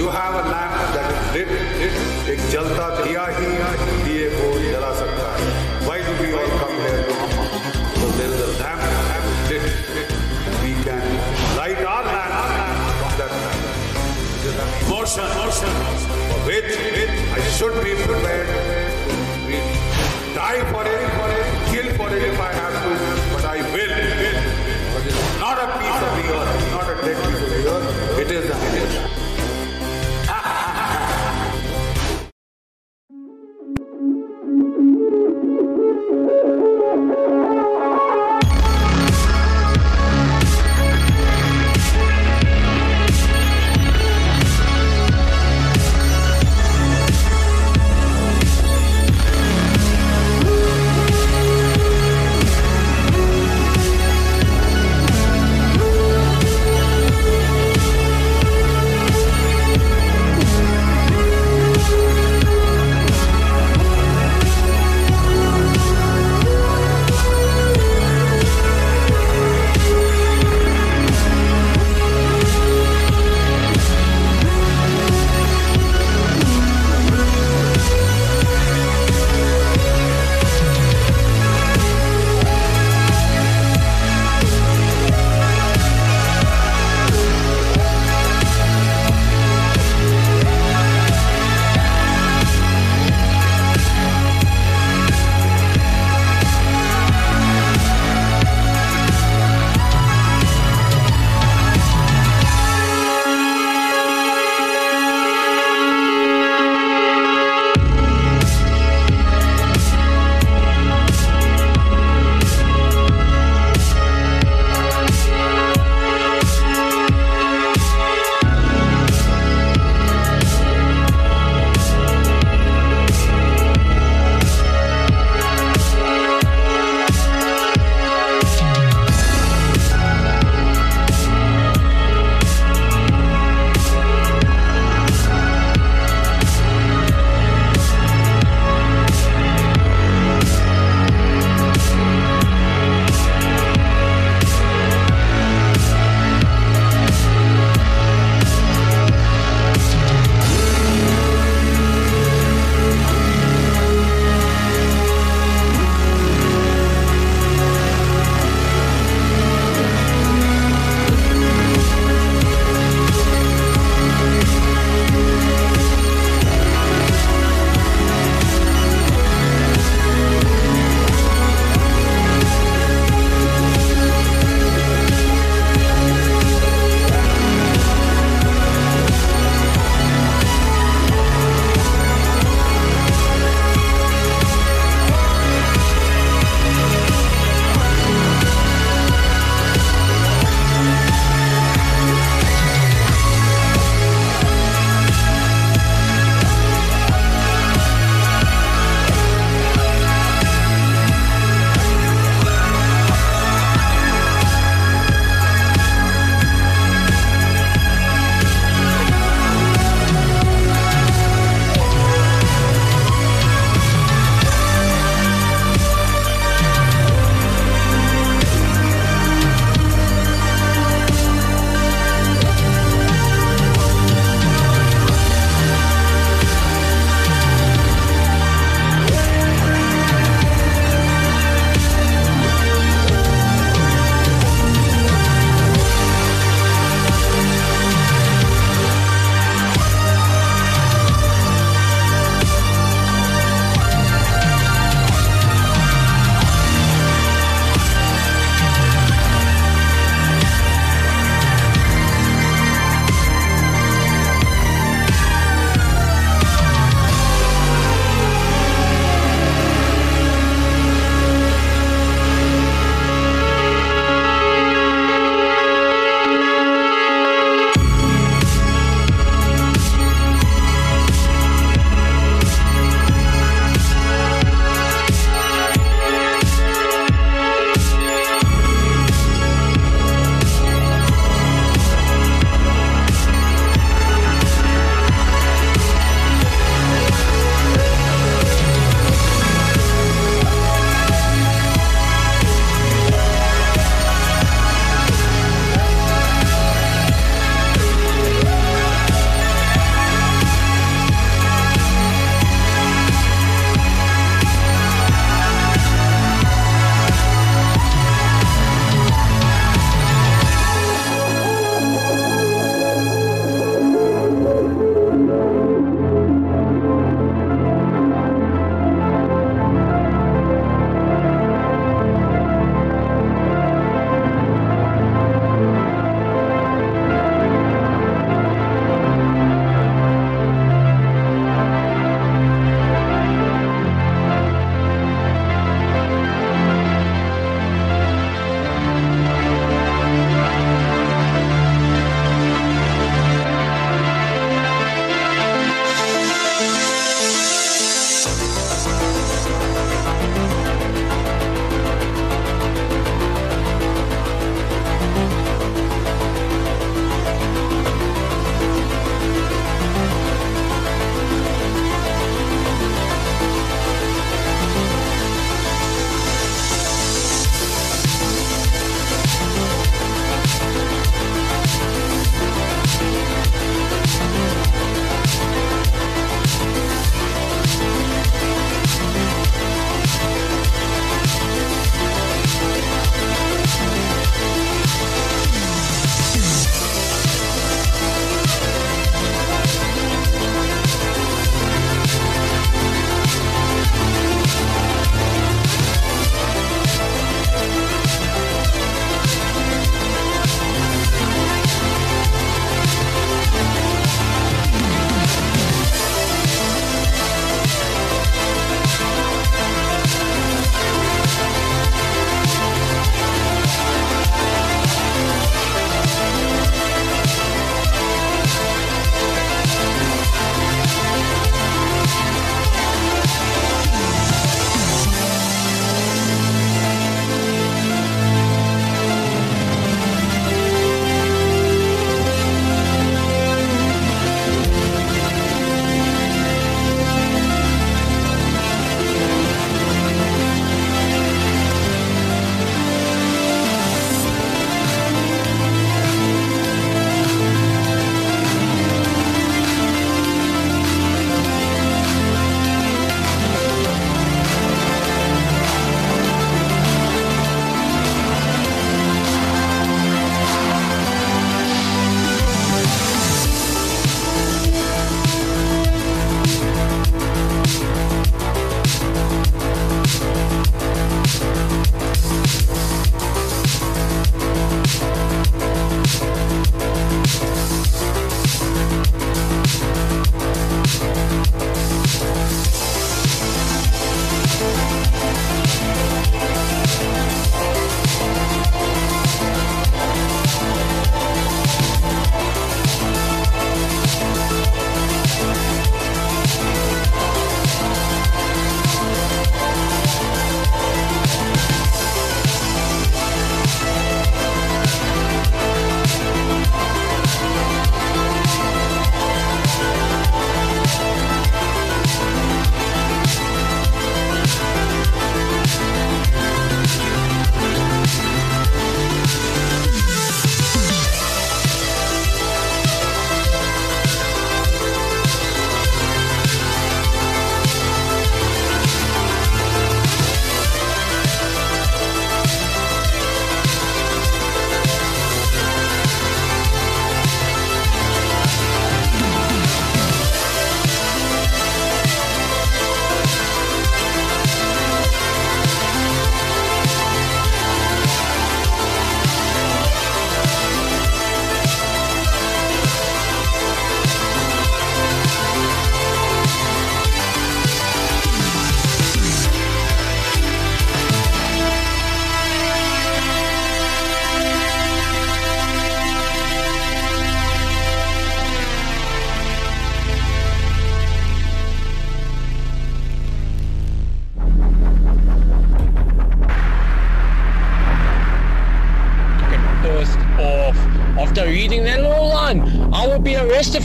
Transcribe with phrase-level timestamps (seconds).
[0.00, 3.48] You have a lamp that lit एक जलता दिया ही
[4.04, 5.48] दिए को जला सकता है
[5.84, 7.34] why do we all come here to हम
[7.96, 8.84] so there is a lamp
[9.50, 9.64] lit
[10.62, 11.04] we can
[11.56, 13.34] light our lamp from that
[14.88, 15.70] motion motion
[16.46, 18.48] with with I should be prepared
[19.50, 19.60] to
[20.34, 21.09] die for it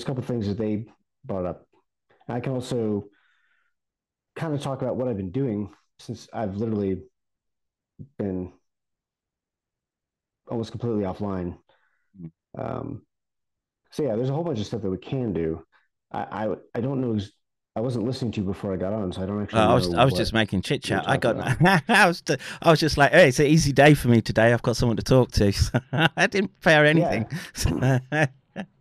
[0.00, 0.86] There's a couple of things that they
[1.26, 1.66] brought up.
[2.26, 3.08] I can also
[4.34, 7.02] kind of talk about what I've been doing since I've literally
[8.18, 8.52] been
[10.48, 11.58] almost completely offline.
[12.18, 12.30] Mm.
[12.58, 13.02] Um,
[13.90, 15.62] so yeah, there's a whole bunch of stuff that we can do.
[16.10, 17.16] I I, I don't know.
[17.16, 17.32] ex-
[17.76, 19.60] I wasn't listening to you before I got on, so I don't actually.
[19.60, 21.04] Uh, I was know I was just making chit chat.
[21.06, 21.36] I got
[21.88, 24.52] I was t- I was just like, hey, it's an easy day for me today.
[24.52, 25.52] I've got someone to talk to.
[25.52, 27.26] So I didn't prepare anything.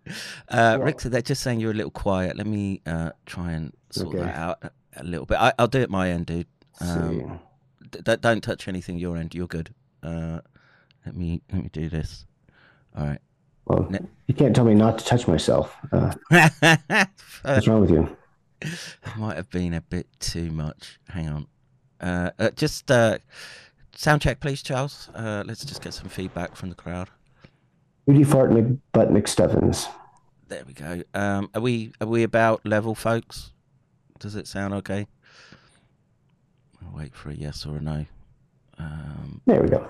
[0.49, 2.37] uh, Rick said they're just saying you're a little quiet.
[2.37, 4.19] Let me uh, try and sort Okay.
[4.25, 4.63] that out
[4.95, 5.37] a, little bit.
[5.39, 6.47] I, I'll do it my end, dude.
[6.81, 7.39] Um,
[7.91, 9.33] d- don't touch anything your end.
[9.35, 9.73] You're good.
[10.03, 10.39] Uh,
[11.05, 12.25] let me let me do this.
[12.97, 13.19] All right.
[13.65, 15.75] Well, Ne- you can't tell me not to touch myself.
[15.91, 16.13] Uh,
[17.43, 18.15] what's wrong with you?
[18.61, 20.99] It might have been a bit too much.
[21.07, 21.47] Hang on.
[22.01, 23.19] Uh, uh, just uh,
[23.95, 25.09] sound check, please, Charles.
[25.13, 27.09] Uh, let's just get some feedback from the crowd.
[28.07, 29.87] Rudy Fart McButt McStuffins.
[30.49, 31.03] There we go.
[31.13, 33.51] Um, are we are we about level, folks?
[34.17, 35.05] Does it sound okay?
[36.83, 38.05] I'll wait for a yes or a no.
[38.79, 39.87] Um, There we go.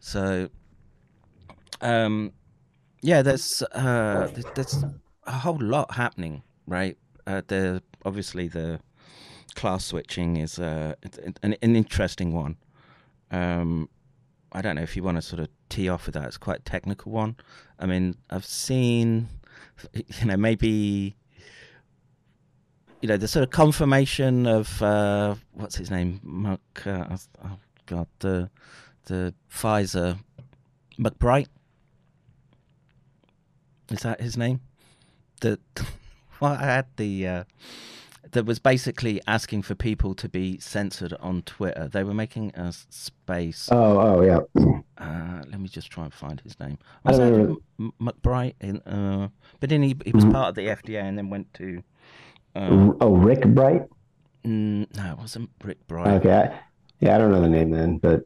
[0.00, 0.48] so,
[1.80, 2.32] um,
[3.02, 4.84] yeah, there's uh, there's
[5.26, 6.98] a whole lot happening, right?
[7.26, 8.80] Uh, the obviously the
[9.54, 10.94] class switching is uh,
[11.42, 12.56] an, an interesting one.
[13.30, 13.88] Um,
[14.52, 16.24] I don't know if you want to sort of tee off with that.
[16.24, 17.36] It's quite a technical one.
[17.78, 19.28] I mean, I've seen,
[19.92, 21.16] you know, maybe,
[23.00, 26.86] you know, the sort of confirmation of uh, what's his name, Muck.
[26.86, 28.50] Uh, oh God, the
[29.06, 30.18] the Pfizer
[30.98, 31.48] McBride.
[33.90, 34.60] Is that his name?
[35.40, 35.58] The
[36.40, 37.44] well, I had the uh,
[38.36, 41.88] that was basically asking for people to be censored on Twitter.
[41.88, 43.68] They were making a space.
[43.72, 44.40] Oh, oh, yeah.
[44.98, 46.76] Uh, let me just try and find his name.
[47.06, 47.94] I Was don't that remember.
[48.00, 48.54] McBride?
[48.60, 49.28] In, uh,
[49.60, 50.32] but then he he was Mhm.
[50.32, 51.82] part of the FDA and then went to.
[52.54, 53.82] Uh, Oh, Rick Bright.
[54.44, 56.08] mm, no, it wasn't Rick Bright.
[56.20, 56.32] Okay.
[56.32, 56.60] I,
[57.00, 58.22] yeah, I don't know the name then, but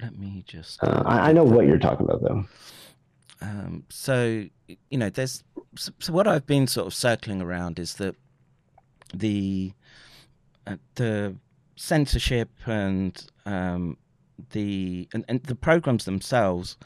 [0.00, 0.82] Let me just.
[0.82, 2.44] uh, I, I know what you're talking about though.
[3.42, 4.44] Um, so
[4.90, 5.44] you know, there's
[5.76, 8.14] so what I've been sort of circling around is that
[9.14, 9.72] the
[10.66, 11.36] uh, the
[11.76, 13.96] censorship and um,
[14.50, 16.76] the and, and the programs themselves,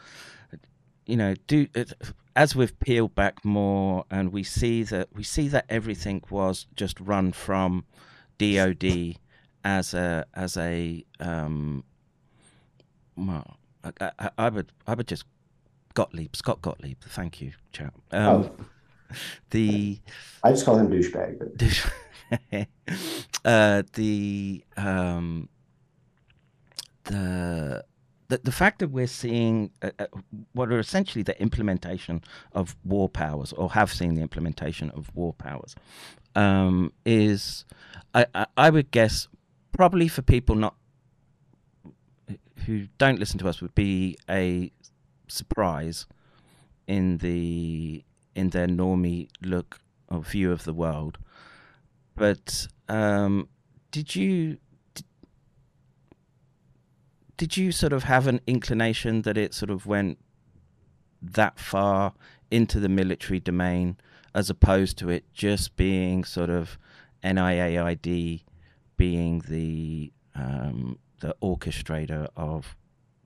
[1.07, 1.67] you know, do
[2.37, 7.01] as we've peeled back more and we see that we see that everything was just
[7.01, 7.85] run from
[8.39, 9.17] DoD
[9.65, 11.85] as a as a um,
[13.17, 15.25] well, I, I, I would I would just
[15.95, 17.01] Gottlieb, Scott Gottlieb.
[17.01, 17.93] Thank you, chap.
[18.13, 18.65] Um, oh,
[19.51, 19.99] the
[20.43, 21.39] I just call him douchebag.
[21.39, 22.69] But...
[23.45, 25.49] uh, the um,
[27.05, 27.85] the
[28.29, 30.07] the, the fact that we're seeing uh, uh,
[30.53, 32.23] what are essentially the implementation
[32.53, 35.75] of war powers, or have seen the implementation of war powers,
[36.35, 37.65] um, is,
[38.15, 39.29] I, I, I would guess,
[39.73, 40.75] probably for people not
[42.67, 44.71] who don't listen to us, would be a
[45.29, 46.07] surprise
[46.87, 48.05] in the
[48.39, 51.19] in their normie look or view of the world.
[52.15, 53.49] But um,
[53.91, 54.59] did you
[57.37, 60.19] did you sort of have an inclination that it sort of went
[61.23, 62.13] that far
[62.51, 63.97] into the military domain
[64.35, 66.79] as opposed to it just being sort of
[67.23, 68.43] NIAID
[68.97, 72.77] being the um, the orchestrator of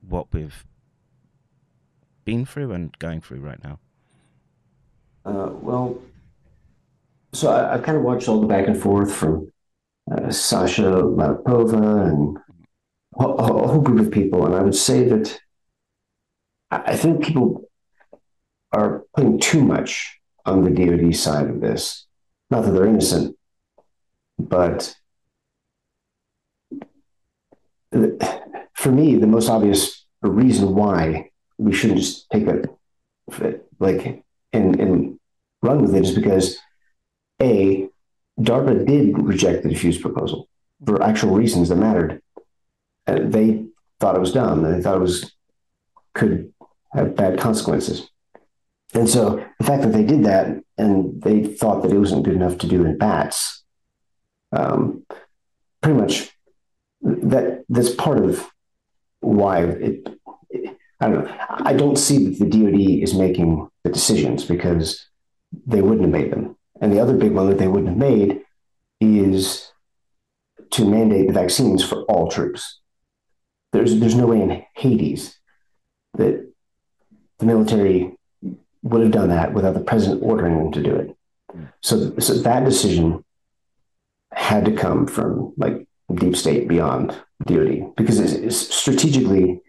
[0.06, 0.64] what we've
[2.24, 3.78] been through and going through right now?
[5.24, 6.00] Uh, well,
[7.32, 9.52] so I, I, kind of watched all the back and forth from
[10.10, 12.38] uh, Sasha Latypova and
[13.18, 15.38] a, a whole group of people, and I would say that
[16.70, 17.68] I think people
[18.72, 22.06] are putting too much on the DoD side of this.
[22.50, 23.36] Not that they're innocent,
[24.38, 24.94] but
[28.74, 32.68] for me, the most obvious reason why we shouldn't just take it
[33.78, 35.18] like and and
[35.62, 36.58] run with it is because
[37.40, 37.88] a
[38.40, 40.48] DARPA did reject the DEFUSE proposal
[40.84, 42.20] for actual reasons that mattered.
[43.06, 43.64] And they
[44.00, 44.62] thought it was dumb.
[44.62, 45.32] They thought it was
[46.14, 46.52] could
[46.92, 48.08] have bad consequences.
[48.94, 52.34] And so the fact that they did that and they thought that it wasn't good
[52.34, 53.64] enough to do in bats,
[54.52, 55.06] um,
[55.80, 56.30] pretty much
[57.00, 58.46] that that's part of
[59.20, 60.06] why it,
[61.02, 61.36] I don't know.
[61.48, 65.06] I don't see that the DoD is making the decisions because
[65.66, 66.56] they wouldn't have made them.
[66.80, 68.40] And the other big one that they wouldn't have made
[69.00, 69.72] is
[70.70, 72.80] to mandate the vaccines for all troops.
[73.72, 75.38] There's there's no way in Hades
[76.14, 76.52] that
[77.38, 78.16] the military
[78.82, 81.16] would have done that without the president ordering them to do it.
[81.80, 83.24] So, so that decision
[84.32, 89.60] had to come from like deep state beyond DoD because it's, it's strategically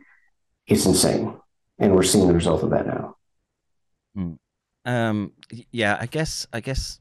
[0.68, 1.36] it's insane,
[1.80, 3.16] and we're seeing the result of that now.
[4.18, 4.38] Mm.
[4.86, 5.32] Um,
[5.72, 7.00] yeah, I guess I guess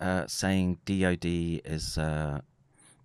[0.00, 2.40] uh, saying DoD is uh,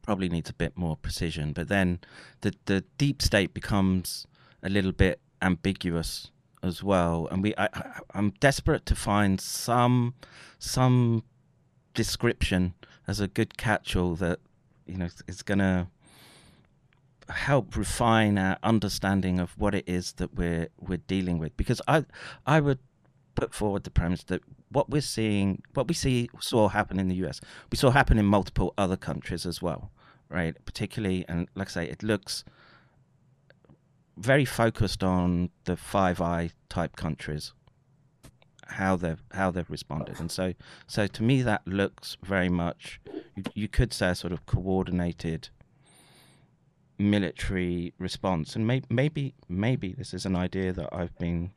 [0.02, 2.00] probably needs a bit more precision, but then
[2.42, 4.28] the the deep state becomes
[4.64, 6.32] a little bit ambiguous
[6.64, 7.70] as well, and we I,
[8.14, 10.16] I'm desperate to find some
[10.60, 11.24] some
[11.94, 12.74] description
[13.08, 14.40] as a good catch-all that
[14.86, 15.88] you know is going to
[17.30, 21.56] help refine our understanding of what it is that we're we're dealing with.
[21.58, 22.06] Because i
[22.46, 22.80] i would
[23.36, 27.16] put forward the premise that what we're seeing what we see saw happen in the
[27.28, 27.40] US
[27.72, 29.92] we saw happen in multiple other countries as well
[30.30, 30.56] right?
[30.66, 32.44] Particularly and like i say it looks
[34.18, 37.54] very focused on the five eye type countries
[38.70, 40.20] how they've how they've responded.
[40.20, 40.54] And so
[40.88, 43.00] so to me that looks very much
[43.36, 45.50] you, you could say a sort of coordinated
[46.98, 48.56] military response.
[48.56, 51.52] And may, maybe maybe this is an idea that I've been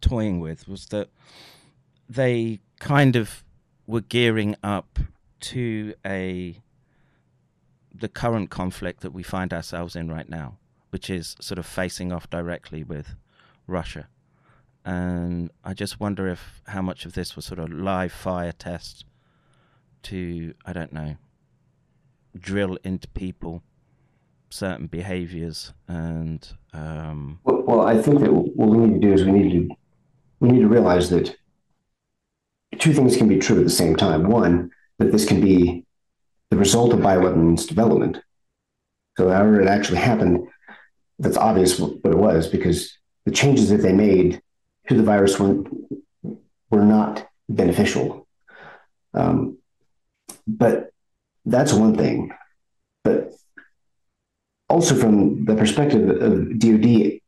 [0.00, 1.08] toying with was that
[2.08, 3.44] they kind of
[3.86, 4.98] were gearing up
[5.40, 6.62] to a
[7.92, 10.58] the current conflict that we find ourselves in right now
[10.90, 13.14] which is sort of facing off directly with
[13.66, 14.08] Russia.
[14.84, 19.04] And I just wonder if how much of this was sort of live fire test
[20.02, 21.16] to I don't know
[22.38, 23.62] drill into people
[24.50, 27.38] certain behaviors and um...
[27.44, 29.74] well, well, I think that what we need to do is we need to
[30.40, 31.36] we need to realize that
[32.78, 34.28] two things can be true at the same time.
[34.28, 35.84] One, that this can be
[36.50, 38.18] the result of bioweapons development.
[39.16, 40.48] So however it actually happened,
[41.18, 44.40] that's obvious what it was because the changes that they made
[44.88, 45.62] to the virus were,
[46.70, 48.26] were not beneficial.
[49.12, 49.58] Um,
[50.46, 50.90] but
[51.44, 52.32] that's one thing.
[53.04, 53.34] But
[54.70, 57.20] also from the perspective of DoD,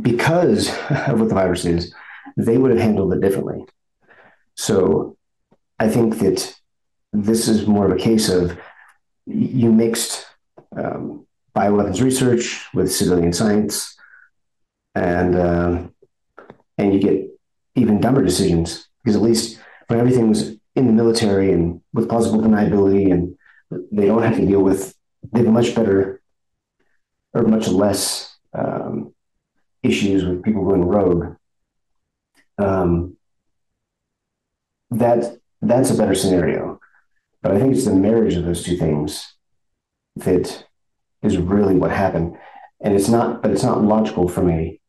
[0.00, 1.94] because of what the virus is,
[2.36, 3.64] they would have handled it differently.
[4.54, 5.16] So
[5.78, 6.54] I think that
[7.12, 8.58] this is more of a case of
[9.26, 10.26] you mixed
[10.76, 13.96] um, bioweapons research with civilian science
[14.94, 15.82] and uh,
[16.76, 17.28] and you get
[17.74, 23.10] even dumber decisions because at least when everything's in the military and with plausible deniability
[23.12, 23.36] and
[23.92, 24.94] they don't have to deal with
[25.32, 26.22] they have much better
[27.34, 29.14] or much less um,
[29.82, 31.36] issues with people going rogue.
[32.58, 33.16] Um,
[34.90, 36.80] that that's a better scenario.
[37.42, 39.34] But I think it's the marriage of those two things
[40.16, 40.66] that
[41.22, 42.36] is really what happened.
[42.80, 44.80] And it's not, but it's not logical from a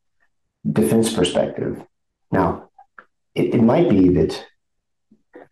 [0.71, 1.83] defense perspective.
[2.31, 2.69] Now,
[3.35, 4.45] it, it might be that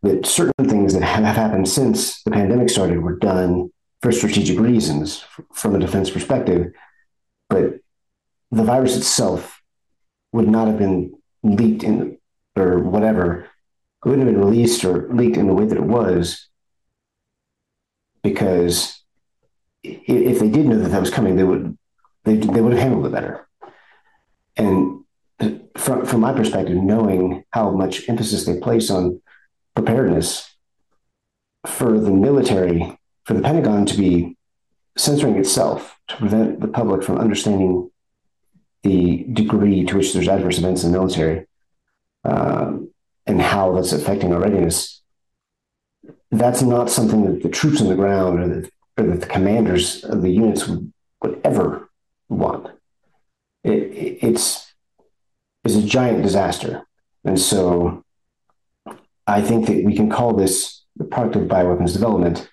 [0.04, 5.24] that certain things that have happened since the pandemic started were done for strategic reasons
[5.54, 6.72] from a defense perspective,
[7.50, 7.80] but
[8.52, 9.62] the virus itself
[10.34, 12.18] would not have been leaked in
[12.56, 13.48] or whatever,
[14.06, 16.48] it wouldn't have been released or leaked in the way that it was
[18.24, 19.04] because
[19.84, 21.78] if they did know that that was coming, they would
[22.24, 23.48] they, they would have handled it better.
[24.58, 25.04] And
[25.78, 29.22] from from my perspective, knowing how much emphasis they place on
[29.76, 30.56] preparedness
[31.66, 32.97] for the military,
[33.28, 34.38] for the Pentagon to be
[34.96, 37.92] censoring itself to prevent the public from understanding
[38.84, 41.46] the degree to which there's adverse events in the military
[42.24, 42.90] um,
[43.26, 45.02] and how that's affecting our readiness.
[46.32, 50.06] That's not something that the troops on the ground or the, or that the commanders
[50.06, 51.90] of the units would, would ever
[52.30, 52.68] want.
[53.66, 54.74] It, it, it's,
[55.66, 56.84] it's a giant disaster.
[57.26, 58.06] And so
[59.26, 62.50] I think that we can call this the product of bioweapons development,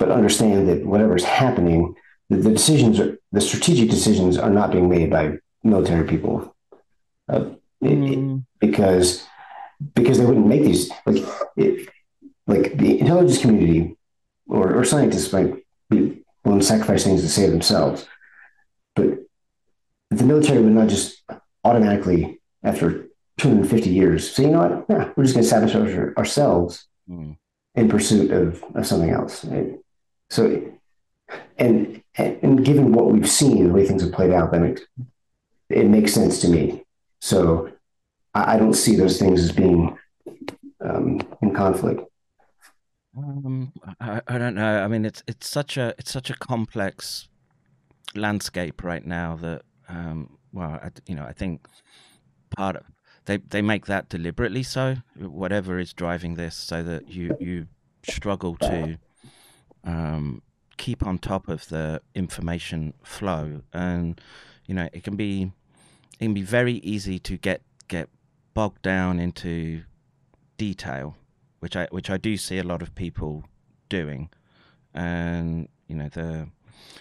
[0.00, 1.94] but understand that whatever's happening,
[2.30, 6.56] the, the decisions, are, the strategic decisions are not being made by military people.
[7.28, 7.50] Uh,
[7.84, 8.40] mm.
[8.40, 9.24] it, because
[9.94, 11.22] because they wouldn't make these like
[11.56, 11.88] it,
[12.46, 13.96] like the intelligence community
[14.48, 15.54] or, or scientists might
[15.90, 18.06] be willing to sacrifice things to save themselves,
[18.96, 19.06] but
[20.10, 21.22] the military would not just
[21.62, 23.06] automatically after
[23.38, 27.36] 250 years say, you know what, yeah, we're just going to sabotage ourselves mm.
[27.74, 29.44] in pursuit of, of something else.
[29.44, 29.78] Right?
[30.30, 30.72] So,
[31.58, 34.82] and and given what we've seen, the way things have played out, makes
[35.68, 36.84] it makes sense to me.
[37.20, 37.70] So
[38.34, 39.96] I, I don't see those things as being
[40.84, 42.02] um, in conflict.
[43.16, 44.82] Um, I, I don't know.
[44.82, 47.28] I mean, it's it's such a it's such a complex
[48.14, 51.66] landscape right now that um, well, I, you know, I think
[52.56, 52.82] part of
[53.24, 57.66] they they make that deliberately so whatever is driving this so that you you
[58.02, 58.98] struggle to
[59.84, 60.42] um,
[60.76, 64.20] keep on top of the information flow and
[64.66, 65.52] you know it can be
[66.18, 68.08] it can be very easy to get get
[68.54, 69.82] bogged down into
[70.56, 71.16] detail,
[71.60, 73.44] which I which I do see a lot of people
[73.88, 74.28] doing,
[74.94, 76.48] and you know the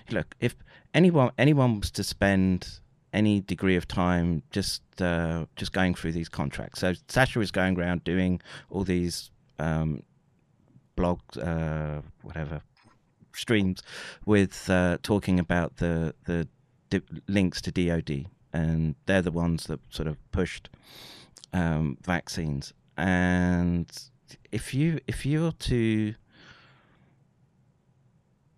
[0.10, 0.56] look if
[0.94, 2.80] anyone anyone was to spend
[3.12, 6.80] any degree of time just uh, just going through these contracts.
[6.80, 10.04] So Sasha is going around doing all these um,
[10.96, 12.62] blogs, uh, whatever
[13.40, 13.82] streams,
[14.26, 16.48] with uh, talking about the the
[16.90, 20.70] di- links to DoD, and they're the ones that sort of pushed
[21.54, 22.74] um, vaccines.
[22.98, 23.90] And
[24.52, 26.16] if you if you're to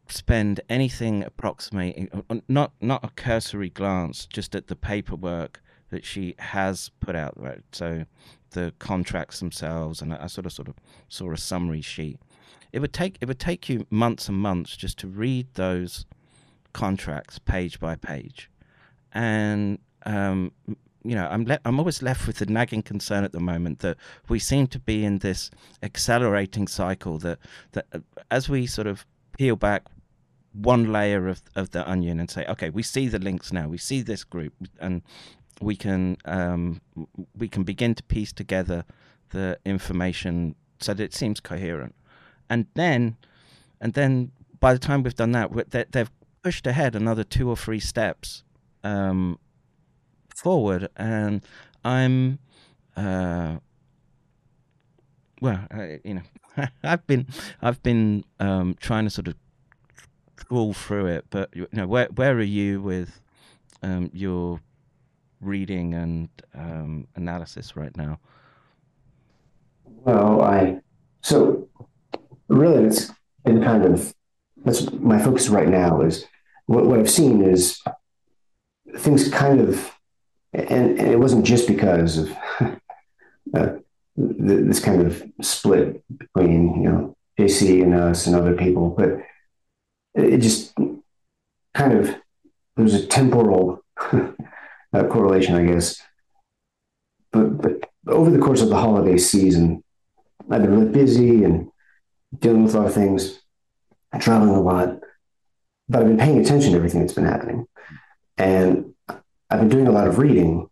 [0.07, 2.09] spend anything approximating
[2.49, 7.61] not not a cursory glance just at the paperwork that she has put out right?
[7.71, 8.05] So
[8.51, 10.75] the contracts themselves and I sort of sort of
[11.07, 12.19] saw a summary sheet
[12.73, 16.05] it would take it would take you months and months just to read those
[16.73, 18.49] contracts page by page.
[19.13, 20.51] And um,
[21.03, 23.97] you know, I'm le- I'm always left with the nagging concern at the moment that
[24.29, 25.49] we seem to be in this
[25.81, 27.39] accelerating cycle that
[27.71, 29.05] that uh, as we sort of
[29.37, 29.83] peel back
[30.53, 33.77] one layer of of the onion and say, okay, we see the links now, we
[33.77, 35.01] see this group, and
[35.59, 36.81] we can um,
[37.37, 38.85] we can begin to piece together
[39.29, 41.95] the information so that it seems coherent,
[42.51, 43.17] and then
[43.79, 45.49] and then by the time we've done that,
[45.91, 46.11] they've
[46.43, 48.43] pushed ahead another two or three steps.
[48.83, 49.39] Um,
[50.35, 51.43] forward, and
[51.83, 52.39] I'm,
[52.97, 53.57] uh,
[55.39, 57.27] well, I, you know, I've been
[57.61, 59.35] I've been um, trying to sort of
[60.35, 63.21] crawl through it, but you know, where where are you with
[63.83, 64.59] um, your
[65.39, 68.19] reading and um, analysis right now?
[69.85, 70.81] Well, I
[71.21, 71.60] so
[72.51, 73.11] really it's
[73.45, 74.13] been kind of
[74.63, 76.25] that's my focus right now is
[76.65, 77.81] what, what I've seen is
[78.97, 79.91] things kind of
[80.53, 82.37] and, and it wasn't just because of
[83.53, 83.69] uh,
[84.15, 89.19] this kind of split between you know JC and us and other people, but
[90.13, 90.73] it just
[91.73, 92.15] kind of
[92.75, 96.01] there's a temporal uh, correlation, I guess.
[97.31, 99.83] But but over the course of the holiday season,
[100.49, 101.70] I've been really busy and
[102.37, 103.39] dealing with a lot of things,
[104.19, 104.99] traveling a lot,
[105.89, 107.67] but I've been paying attention to everything that's been happening,
[108.37, 110.69] and I've been doing a lot of reading,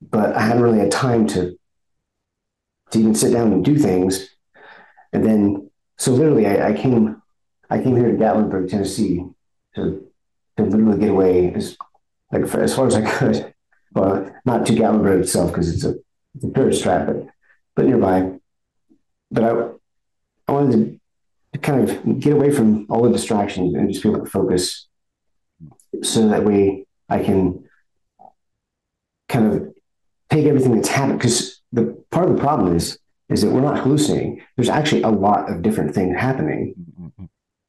[0.00, 1.56] but I hadn't really had time to
[2.90, 4.28] to even sit down and do things.
[5.12, 7.20] And then, so literally, I, I came,
[7.68, 9.24] I came here to Gatlinburg, Tennessee,
[9.74, 10.06] to
[10.56, 11.76] to literally get away as
[12.32, 13.52] like for, as far as I could.
[13.92, 15.94] Well, not to Gatlinburg itself because it's a
[16.34, 17.26] it's a tourist trap, but
[17.74, 18.32] but nearby.
[19.30, 19.50] But I
[20.48, 21.00] I wanted
[21.52, 24.86] to kind of get away from all the distractions and just be able to focus,
[26.02, 27.64] so that way I can
[29.28, 29.74] kind of
[30.30, 31.18] take everything that's happened.
[31.18, 34.40] Because the part of the problem is is that we're not hallucinating.
[34.54, 36.74] There's actually a lot of different things happening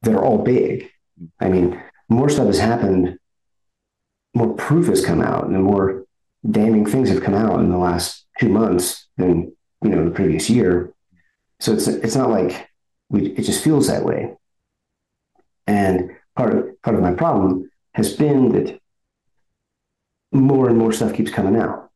[0.03, 0.91] that are all big.
[1.39, 3.17] I mean, more stuff has happened,
[4.35, 6.05] more proof has come out, and more
[6.49, 10.49] damning things have come out in the last two months than you know the previous
[10.49, 10.93] year.
[11.59, 12.69] So it's it's not like
[13.09, 14.35] we it just feels that way.
[15.65, 18.79] And part of part of my problem has been that
[20.31, 21.89] more and more stuff keeps coming out.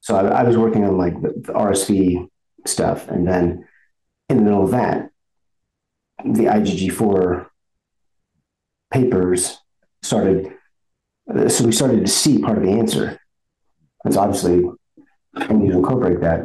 [0.00, 2.28] So I, I was working on like the, the RSV
[2.66, 3.66] stuff, and then
[4.28, 5.10] in the middle of that,
[6.24, 7.46] the IgG4
[8.90, 9.58] papers
[10.02, 10.52] started.
[11.48, 13.20] So we started to see part of the answer.
[14.04, 14.64] It's obviously
[15.34, 16.40] I need to incorporate that.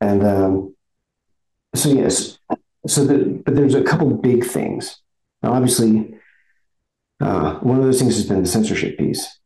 [0.00, 0.74] And um,
[1.74, 2.38] so yes,
[2.86, 4.98] so the, but there's a couple big things.
[5.42, 6.14] Now, obviously,
[7.20, 9.38] uh, one of those things has been the censorship piece.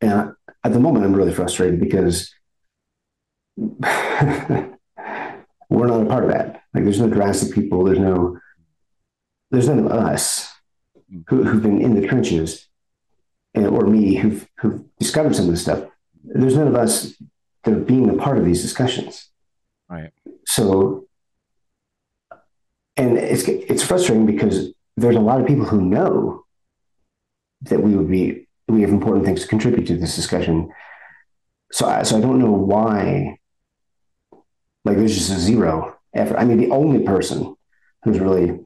[0.00, 0.32] And
[0.64, 2.32] at the moment, I'm really frustrated because
[3.56, 3.76] we're
[5.70, 6.62] not a part of that.
[6.74, 7.84] Like, there's no DRASTIC people.
[7.84, 8.38] There's no,
[9.50, 10.52] there's none of us
[11.28, 12.68] who, who've been in the trenches,
[13.54, 15.84] and, or me who've who've discovered some of this stuff.
[16.22, 17.14] There's none of us
[17.64, 19.30] that are being a part of these discussions.
[19.88, 20.10] Right.
[20.48, 21.06] So,
[22.96, 26.44] and it's it's frustrating because there's a lot of people who know
[27.62, 30.72] that we would be we have important things to contribute to this discussion.
[31.70, 33.36] So, I, so I don't know why.
[34.86, 36.38] Like, there's just a zero effort.
[36.38, 37.54] I mean, the only person
[38.02, 38.58] who's really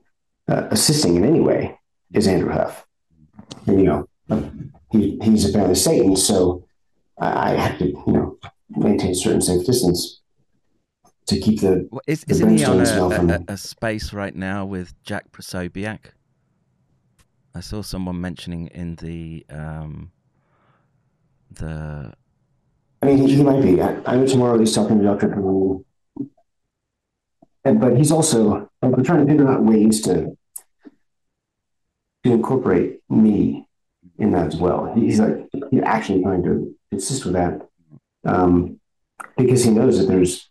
[0.48, 1.80] uh, assisting in any way
[2.14, 2.86] is Andrew Huff.
[3.66, 4.08] And, you know,
[4.92, 6.64] he, he's apparently Satan, so
[7.18, 8.38] I, I have to, you know,
[8.70, 10.21] maintain a certain safe distance
[11.26, 11.88] to keep the.
[11.90, 16.12] Well, is, the isn't he on a, a, a space right now with Jack Posobiec?
[17.54, 20.12] I saw someone mentioning in the um,
[21.50, 22.14] the
[23.02, 23.82] I mean, he, he might be.
[23.82, 25.84] I, I know tomorrow he's talking to.
[27.64, 30.36] And, but he's also, we're trying to figure out ways to,
[32.24, 33.66] to incorporate me
[34.18, 34.92] in that as well.
[34.94, 37.68] He's like, he's actually trying to insist with that
[38.24, 38.80] um,
[39.36, 40.48] because he knows that there's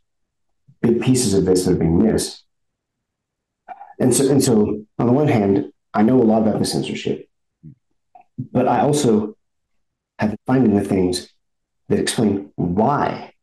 [0.82, 2.44] big pieces of this that are being missed.
[4.00, 7.30] And so, and so on the one hand, I know a lot about the censorship,
[8.38, 9.36] but I also
[10.18, 11.30] have been finding the things
[11.90, 13.34] that explain why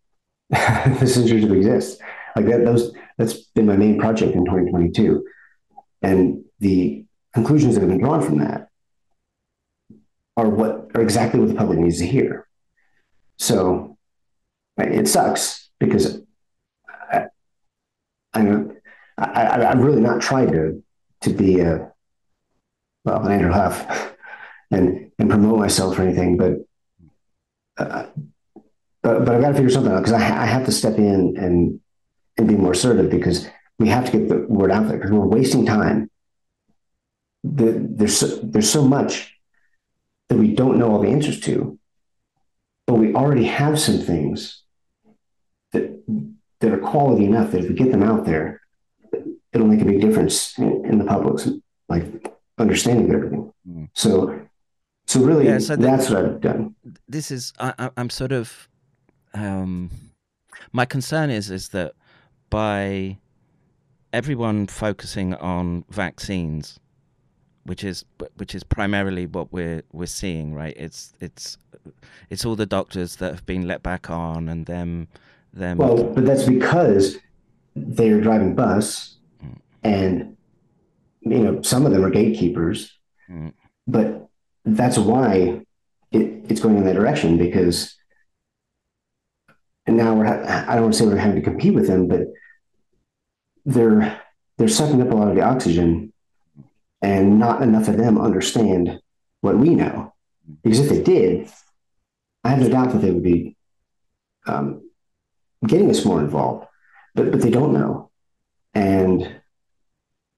[0.50, 2.00] the censorship exists.
[2.34, 5.24] Like that, those that's been my main project in 2022,
[6.02, 8.68] and the conclusions that have been drawn from that
[10.36, 12.46] are what are exactly what the public needs to hear.
[13.38, 13.98] So
[14.78, 16.22] it sucks because
[18.38, 18.76] I'm
[19.16, 20.82] I, I've really not tried to
[21.22, 21.92] to be a
[23.04, 24.14] well an Andrew Huff
[24.70, 26.52] and and promote myself or anything, but
[27.78, 28.06] uh,
[29.02, 31.36] but, but I've got to figure something out because I, I have to step in
[31.36, 31.80] and
[32.36, 33.48] and be more assertive because
[33.78, 36.10] we have to get the word out there because we're wasting time.
[37.44, 39.34] The, there's so, there's so much
[40.28, 41.78] that we don't know all the answers to,
[42.86, 44.62] but we already have some things
[45.72, 46.02] that
[46.60, 48.60] that are quality enough that if we get them out there,
[49.52, 51.48] it'll make a big difference in, in the public's
[51.88, 52.04] like
[52.58, 53.52] understanding of everything.
[53.68, 53.88] Mm.
[53.94, 54.40] So
[55.06, 56.74] so really, Yeah, so the- that's what I've done.
[57.08, 58.68] this is I, I, I'm sort of
[59.34, 59.90] um,
[60.72, 61.92] my concern is is that
[62.50, 63.18] by
[64.12, 66.78] everyone focusing on vaccines,
[67.64, 68.04] which is
[68.36, 70.74] which is primarily what we're we're seeing, right?
[70.76, 71.56] It's it's
[72.30, 75.08] it's all the doctors that have been let back on, and them
[75.58, 75.78] them.
[75.78, 77.18] Well, but that's because
[77.76, 79.16] they're driving bus,
[79.82, 80.36] and
[81.20, 82.92] you know some of them are gatekeepers.
[83.30, 83.52] Mm.
[83.86, 84.28] But
[84.64, 85.62] that's why
[86.12, 87.94] it, it's going in that direction because,
[89.86, 92.22] and now we're I don't want to say we're having to compete with them, but
[93.64, 94.20] they're
[94.56, 96.12] they're sucking up a lot of the oxygen,
[97.02, 99.00] and not enough of them understand
[99.40, 100.14] what we know.
[100.62, 101.50] Because if they did,
[102.42, 103.56] I have no doubt that they would be
[104.46, 104.87] um,
[105.66, 106.66] getting us more involved,
[107.14, 108.10] but but they don't know,
[108.74, 109.40] and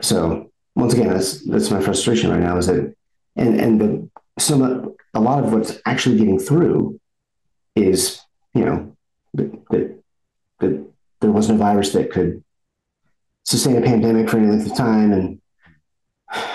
[0.02, 2.94] so once again, that's that's my frustration right now is that,
[3.36, 7.00] and and the some a lot of what's actually getting through
[7.76, 8.20] is
[8.54, 8.96] you know
[9.34, 10.02] that that,
[10.60, 10.86] that
[11.20, 12.42] there wasn't a virus that could
[13.44, 15.12] sustain a pandemic for any length of time.
[15.12, 15.40] And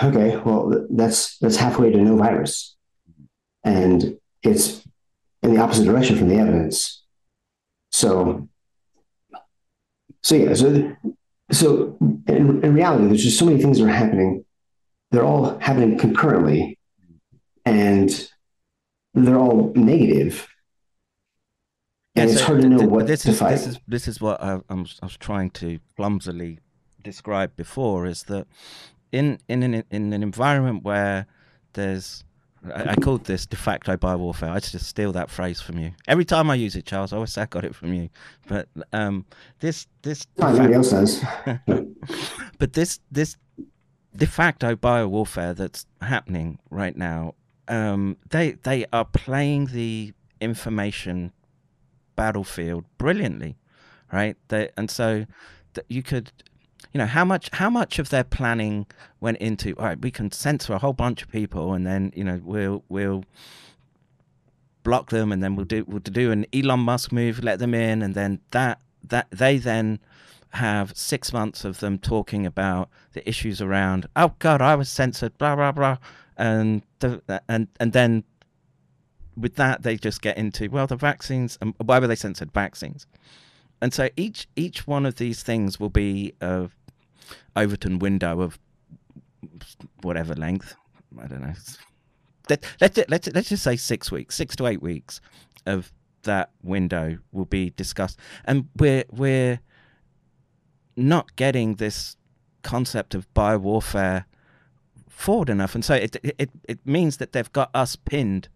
[0.02, 2.76] okay, well, that's that's halfway to no virus,
[3.64, 4.82] and it's
[5.42, 7.02] in the opposite direction from the evidence.
[7.92, 8.48] So,
[10.26, 10.96] so yeah, so
[11.52, 14.44] so in, in reality, there's just so many things that are happening.
[15.12, 16.78] They're all happening concurrently,
[17.64, 18.10] and
[19.14, 20.48] they're all negative.
[22.16, 23.50] And Yeah, it's so hard to know th- what this to is fight.
[23.52, 26.58] this is this is what I, I'm I was trying to clumsily
[27.02, 28.46] describe before is that
[29.12, 31.26] in in an in an environment where
[31.74, 32.24] there's
[32.74, 34.50] I, I called this de facto biowarfare.
[34.50, 37.12] I just steal that phrase from you every time I use it, Charles.
[37.12, 38.08] I always say I got it from you,
[38.46, 39.24] but um,
[39.60, 41.24] this this de Fine, Nobody else does.
[42.58, 43.36] but this this
[44.14, 47.34] de facto biowarfare that's happening right now,
[47.68, 51.32] um, they they are playing the information
[52.16, 53.56] battlefield brilliantly,
[54.12, 54.36] right?
[54.48, 55.26] They, and so
[55.88, 56.32] you could,
[56.96, 58.86] you know, how much how much of their planning
[59.20, 60.00] went into all right?
[60.00, 63.26] We can censor a whole bunch of people, and then you know we'll we'll
[64.82, 68.00] block them, and then we'll do we'll do an Elon Musk move, let them in,
[68.00, 69.98] and then that that they then
[70.52, 74.06] have six months of them talking about the issues around.
[74.16, 75.98] Oh God, I was censored, blah blah blah,
[76.38, 78.24] and the, and and then
[79.36, 83.06] with that they just get into well the vaccines and why were they censored vaccines,
[83.82, 86.70] and so each each one of these things will be a
[87.54, 88.58] Overton window of
[90.02, 90.74] whatever length.
[91.20, 91.54] I don't know.
[92.48, 95.20] Let, let's let's let's just say six weeks, six to eight weeks
[95.66, 99.60] of that window will be discussed, and we're we're
[100.96, 102.16] not getting this
[102.62, 104.24] concept of biowarfare
[105.08, 108.48] forward enough, and so it it it means that they've got us pinned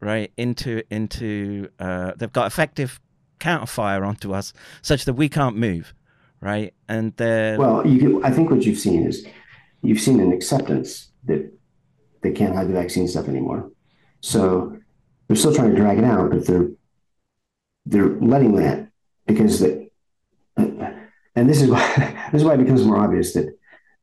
[0.00, 3.00] right into into uh, they've got effective
[3.40, 5.94] counterfire onto us, such that we can't move,
[6.40, 6.74] right?
[6.88, 7.14] And
[7.58, 9.26] Well, you I think what you've seen is
[9.82, 11.52] you've seen an acceptance that
[12.22, 13.70] they can't hide the vaccine stuff anymore.
[14.20, 14.76] So
[15.26, 16.70] they're still trying to drag it out, but they're
[17.86, 18.88] they're letting that
[19.26, 19.90] because that
[20.56, 23.56] and this is why this is why it becomes more obvious that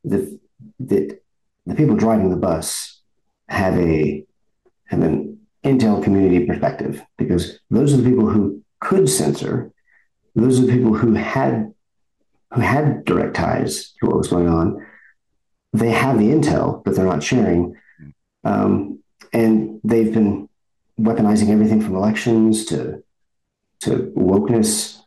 [0.04, 0.38] the
[0.80, 1.20] that
[1.66, 3.00] the people driving the bus
[3.48, 4.24] have a
[4.86, 9.72] have an intel community perspective because those are the people who could censor,
[10.34, 11.72] those are the people who had
[12.52, 14.86] who had direct ties to what was going on.
[15.72, 17.76] They have the intel, but they're not sharing.
[18.44, 19.00] Um,
[19.32, 20.48] and they've been
[20.98, 23.02] weaponizing everything from elections to
[23.80, 24.98] to wokeness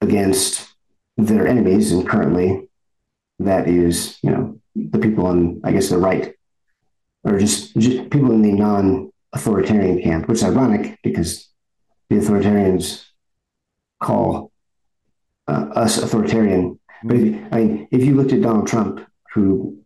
[0.00, 0.66] against
[1.16, 2.68] their enemies, and currently
[3.38, 6.34] that is, you know, the people on, I guess, the right,
[7.24, 11.48] or just, just people in the non-authoritarian camp, which is ironic because
[12.08, 13.04] the authoritarians
[14.00, 14.50] call
[15.48, 16.78] uh, us authoritarian.
[17.02, 19.82] But if, I mean, if you looked at Donald Trump, who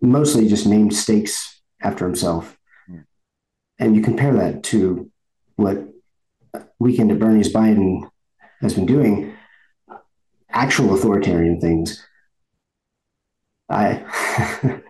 [0.00, 2.56] mostly just named steaks after himself,
[3.78, 5.10] and you compare that to
[5.56, 5.88] what
[6.78, 8.10] Weekend at Bernie's Biden
[8.60, 9.34] has been doing,
[10.50, 12.04] actual authoritarian things,
[13.70, 14.04] I,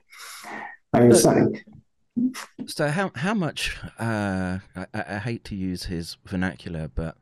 [0.92, 1.62] I mean, it's stunning.
[2.66, 3.76] So how how much?
[3.98, 7.16] Uh, I, I hate to use his vernacular, but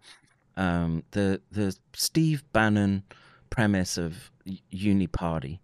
[0.58, 3.02] um, the the Steve Bannon
[3.50, 4.30] premise of
[4.70, 5.60] uni party,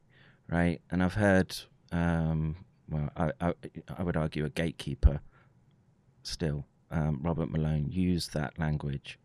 [0.48, 0.80] right?
[0.90, 1.54] And I've heard,
[1.92, 2.56] um,
[2.88, 3.54] well, I, I
[3.98, 5.20] I would argue a gatekeeper,
[6.22, 9.18] still, um, Robert Malone use that language.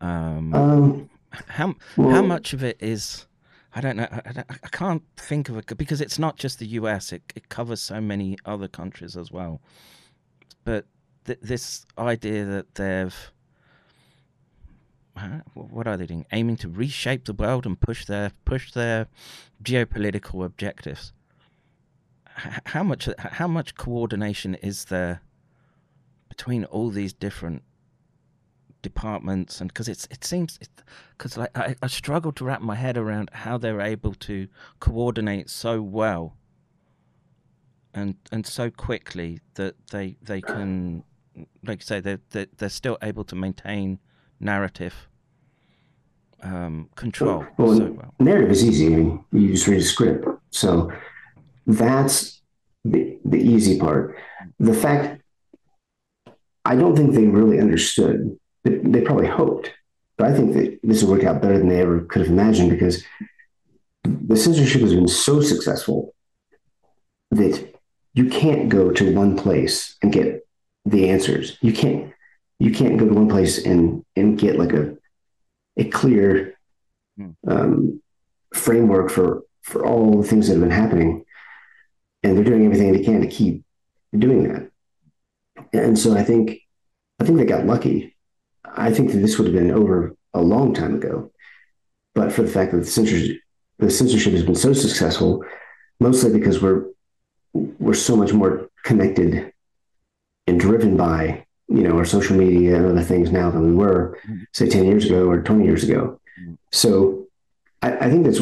[0.00, 1.10] Um, Um,
[1.48, 3.26] how how well- much of it is
[3.74, 6.66] I don't know I, I, I can't think of it because it's not just the
[6.80, 9.60] US it, it covers so many other countries as well
[10.64, 10.86] but
[11.24, 13.32] th- this idea that they've
[15.54, 16.26] what are they doing?
[16.32, 19.06] Aiming to reshape the world and push their push their
[19.62, 21.12] geopolitical objectives.
[22.44, 25.22] H- how much how much coordination is there
[26.28, 27.62] between all these different
[28.82, 29.60] departments?
[29.60, 30.58] And because it's it seems
[31.16, 34.48] because like I, I struggle to wrap my head around how they're able to
[34.80, 36.36] coordinate so well
[37.94, 41.04] and and so quickly that they they can
[41.64, 43.98] like you say they're, they're still able to maintain
[44.44, 45.08] narrative
[46.44, 48.86] um, control Well, so well narrative is easy.
[48.86, 50.26] I mean, you just read a script.
[50.50, 50.92] So
[51.66, 52.42] that's
[52.84, 54.16] the, the easy part.
[54.60, 55.22] The fact,
[56.64, 58.38] I don't think they really understood.
[58.62, 59.72] They, they probably hoped,
[60.16, 62.70] but I think that this will work out better than they ever could have imagined
[62.70, 63.02] because
[64.04, 66.14] the censorship has been so successful
[67.30, 67.74] that
[68.12, 70.46] you can't go to one place and get
[70.84, 71.56] the answers.
[71.62, 72.13] You can't
[72.58, 74.96] you can't go to one place and and get like a
[75.76, 76.50] a clear
[77.16, 77.34] Mm.
[77.46, 78.02] um,
[78.52, 81.24] framework for for all the things that have been happening,
[82.24, 83.62] and they're doing everything they can to keep
[84.18, 84.68] doing that.
[85.72, 86.58] And so I think
[87.20, 88.16] I think they got lucky.
[88.64, 91.30] I think that this would have been over a long time ago,
[92.16, 93.38] but for the fact that the censorship
[93.78, 95.44] the censorship has been so successful,
[96.00, 96.86] mostly because we're
[97.52, 99.52] we're so much more connected
[100.48, 104.18] and driven by you know our social media and other things now than we were
[104.52, 106.20] say 10 years ago or 20 years ago
[106.72, 107.26] so
[107.82, 108.40] I, I think it's,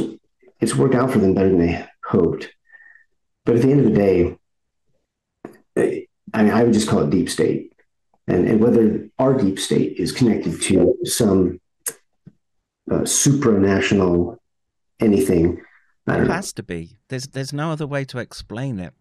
[0.60, 2.50] it's worked out for them better than they hoped
[3.44, 4.36] but at the end of the day
[6.34, 7.72] i mean i would just call it deep state
[8.26, 11.60] and, and whether our deep state is connected to some
[12.90, 14.36] uh, supranational
[15.00, 15.62] anything
[16.06, 16.34] I It don't know.
[16.34, 16.98] has to be.
[17.08, 18.92] There's there's no other way to explain it.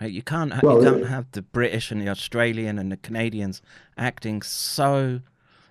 [0.00, 3.60] You can't ha- Well, you uh, have the British and the Australian and the Canadians
[3.96, 5.20] acting so.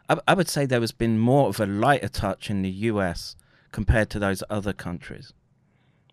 [0.10, 3.36] I, I would say there has been more of a lighter touch in the US
[3.72, 5.34] compared to those other countries.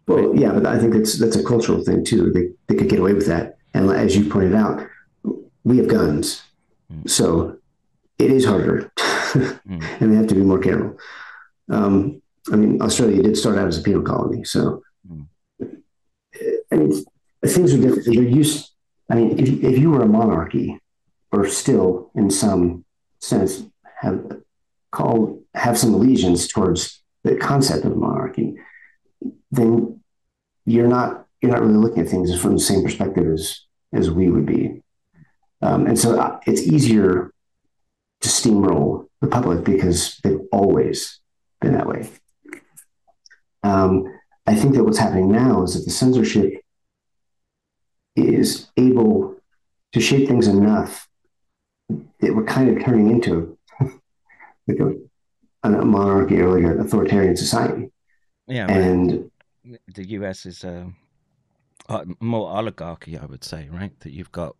[0.06, 2.30] Well, yeah, but I think that's that's a cultural thing too.
[2.32, 4.86] They they could get away with that, and as you pointed out,
[5.64, 6.42] we have guns,
[7.06, 7.56] so
[8.18, 8.92] it is harder,
[9.34, 10.98] and they have to be more careful.
[11.70, 12.20] Um,
[12.52, 15.26] I mean, Australia did start out as a penal colony, so Mm.
[16.72, 17.04] I mean,
[17.50, 18.04] things are different.
[18.06, 18.70] They're used.
[19.10, 20.80] I mean, if if you were a monarchy,
[21.32, 22.84] or still in some
[23.20, 23.64] sense
[24.00, 24.40] have
[24.90, 28.56] call have some allegiance towards the concept of monarchy,
[29.50, 30.00] then
[30.66, 33.60] you're not you're not really looking at things from the same perspective as
[33.92, 34.82] as we would be,
[35.62, 37.32] um, and so uh, it's easier
[38.20, 41.20] to steamroll the public because they've always
[41.60, 42.08] been that way.
[43.62, 44.04] Um,
[44.46, 46.63] I think that what's happening now is that the censorship
[48.16, 49.36] is able
[49.92, 51.08] to shape things enough
[51.88, 53.56] that we're kind of turning into
[54.68, 54.94] like a,
[55.64, 57.90] a monarchy or like an authoritarian society.
[58.46, 59.30] Yeah, And
[59.94, 60.84] the US is uh,
[62.20, 63.98] more oligarchy, I would say, right?
[64.00, 64.56] That you've got,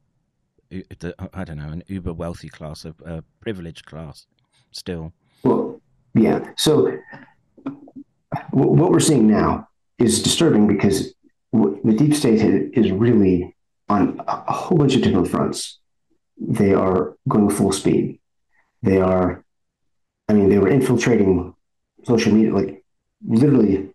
[0.70, 4.26] the, I don't know, an uber wealthy class, a, a privileged class,
[4.72, 5.12] still.
[5.42, 5.80] Well,
[6.14, 6.52] yeah.
[6.56, 6.98] So
[7.54, 11.14] w- what we're seeing now is disturbing because
[11.84, 13.54] the deep state is really
[13.88, 15.78] on a whole bunch of different fronts.
[16.38, 18.18] They are going full speed.
[18.82, 19.44] They are,
[20.28, 21.54] I mean, they were infiltrating
[22.04, 22.82] social media, like
[23.26, 23.90] literally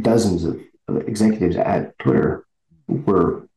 [0.00, 0.60] dozens of,
[1.06, 2.44] executives at Twitter
[2.86, 3.48] were,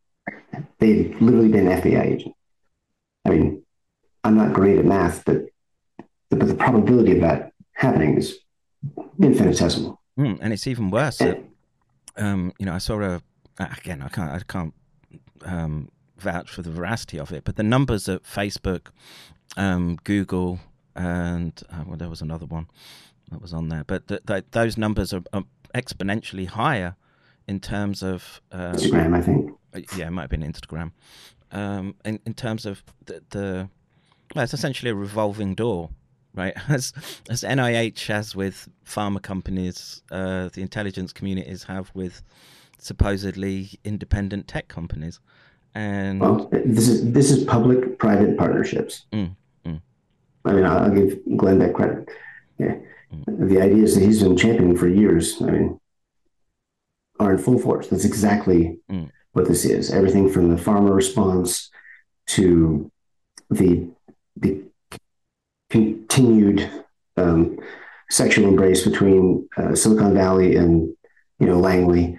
[0.79, 2.37] they've literally been FBI agents.
[3.25, 3.63] I mean,
[4.23, 5.47] I'm not great at math, but
[6.29, 8.39] but the probability of that happening is
[9.21, 9.99] infinitesimal.
[10.17, 11.17] Mm, and it's even worse.
[11.17, 11.43] that,
[12.15, 13.21] um, you know, I saw a
[13.59, 14.01] again.
[14.01, 14.31] I can't.
[14.31, 14.73] I can't
[15.43, 18.87] um, vouch for the veracity of it, but the numbers at Facebook,
[19.57, 20.59] um, Google,
[20.95, 22.67] and uh, well, there was another one
[23.31, 23.83] that was on there.
[23.85, 25.43] But th- th- those numbers are, are
[25.73, 26.95] exponentially higher
[27.47, 29.51] in terms of um, Instagram, I think.
[29.75, 30.91] uh, yeah, it might have been Instagram.
[31.51, 33.69] Um, in in terms of the, the
[34.33, 35.89] well, it's essentially a revolving door,
[36.33, 36.53] right?
[36.69, 36.91] As
[37.29, 42.21] as NIH has with pharma companies, uh, the intelligence communities have with
[42.79, 45.19] supposedly independent tech companies,
[45.73, 49.05] and Well, this is this is public-private partnerships.
[49.11, 49.81] Mm, mm.
[50.45, 52.09] I mean, I'll, I'll give Glenn that credit.
[52.59, 52.75] Yeah.
[53.27, 55.79] The ideas that he's been championing for years, I mean,
[57.19, 57.87] are in full force.
[57.87, 59.09] That's exactly Mm.
[59.33, 59.91] what this is.
[59.91, 61.69] Everything from the pharma response
[62.27, 62.91] to
[63.49, 63.87] the
[64.37, 64.63] the
[65.69, 66.69] continued
[67.17, 67.57] um,
[68.09, 70.93] sexual embrace between uh, Silicon Valley and
[71.39, 72.17] you know Langley.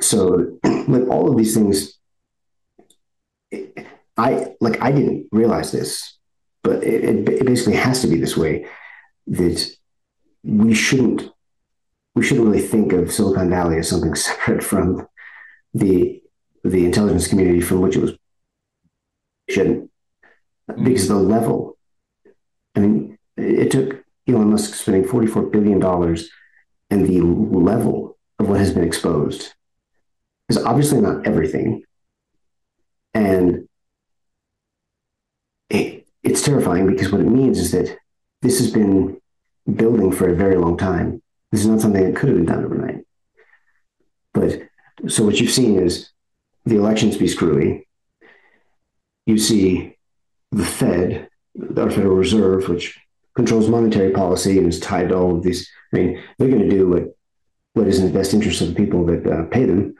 [0.00, 1.98] So, like all of these things,
[4.16, 6.18] I like I didn't realize this,
[6.62, 8.66] but it, it, it basically has to be this way
[9.28, 9.66] that
[10.42, 11.30] we shouldn't
[12.14, 15.06] we shouldn't really think of Silicon Valley as something separate from
[15.74, 16.22] the
[16.64, 18.12] the intelligence community from which it was
[19.48, 19.90] shouldn't.
[20.70, 20.84] Mm-hmm.
[20.84, 21.78] Because the level
[22.76, 26.28] I mean it took Elon Musk spending 44 billion dollars
[26.90, 29.54] and the level of what has been exposed
[30.50, 31.82] is obviously not everything
[33.14, 33.68] and
[35.68, 37.96] it, it's terrifying because what it means is that
[38.42, 39.20] this has been
[39.74, 41.22] building for a very long time.
[41.52, 43.04] This is not something that could have been done overnight.
[44.32, 44.62] But
[45.08, 46.10] so what you've seen is
[46.64, 47.86] the elections be screwy.
[49.26, 49.96] You see
[50.52, 51.28] the Fed,
[51.76, 52.98] our Federal Reserve, which
[53.34, 55.70] controls monetary policy and is tied to all of these.
[55.92, 57.16] I mean, they're going to do what
[57.74, 59.94] what is in the best interest of the people that uh, pay them.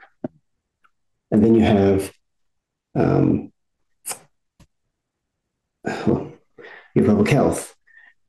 [1.31, 2.11] And then you have
[2.95, 3.51] um,
[5.83, 6.31] well,
[6.93, 7.75] you have public health,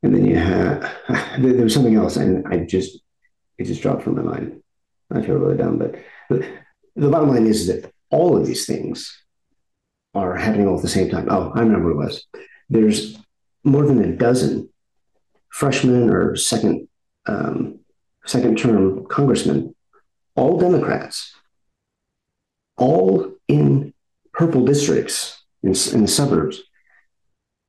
[0.01, 0.81] and then you have
[1.39, 2.99] there there was something else, and I just
[3.57, 4.61] it just dropped from my mind.
[5.11, 5.95] I feel really dumb, but,
[6.29, 6.41] but
[6.95, 9.15] the bottom line is that all of these things
[10.15, 11.27] are happening all at the same time.
[11.29, 12.25] Oh, I remember what it was.
[12.69, 13.17] There's
[13.63, 14.69] more than a dozen
[15.49, 16.87] freshmen or second
[17.25, 17.79] um,
[18.25, 19.75] second term congressmen,
[20.35, 21.33] all Democrats,
[22.77, 23.93] all in
[24.33, 26.61] purple districts in, in the suburbs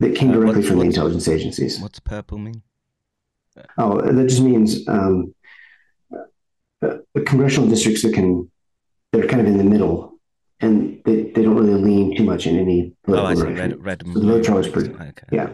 [0.01, 1.81] that came Uh, directly what's- from the intelligence agencies.
[1.81, 2.63] What's purple mean?
[3.79, 5.33] Oh, that just means um,
[6.83, 8.51] uh, congressional districts that can
[9.13, 10.19] that are kind of in the middle,
[10.61, 13.43] and they, they don't really lean too much in any Oh, I see.
[13.43, 13.71] direction.
[13.85, 14.91] Red, red So the votes are pretty.
[14.95, 15.27] Okay.
[15.31, 15.51] Yeah.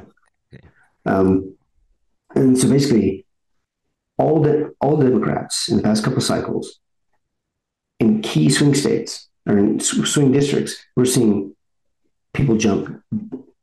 [0.54, 0.66] Okay.
[1.04, 1.56] Um,
[2.34, 3.26] and so basically,
[4.16, 6.80] all the all Democrats in the past couple of cycles
[7.98, 11.54] in key swing states or in swing districts, we're seeing
[12.34, 13.02] people jump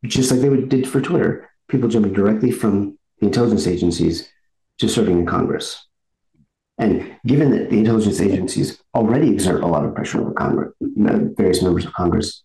[0.03, 1.49] just like they did for Twitter.
[1.67, 4.30] People jumping directly from the intelligence agencies
[4.80, 5.86] to serving in Congress.
[6.78, 11.61] And given that the intelligence agencies already exert a lot of pressure over Congress, various
[11.61, 12.43] members of Congress,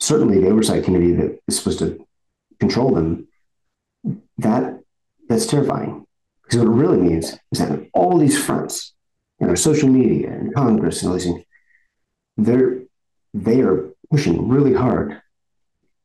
[0.00, 2.06] certainly the oversight committee that is supposed to
[2.60, 3.28] control them
[4.38, 4.80] that
[5.28, 6.06] that's terrifying
[6.42, 8.94] because what it really means is that on all these fronts,
[9.40, 11.44] you know, social media and Congress and all these things,
[12.38, 12.80] they're
[13.34, 15.20] they are pushing really hard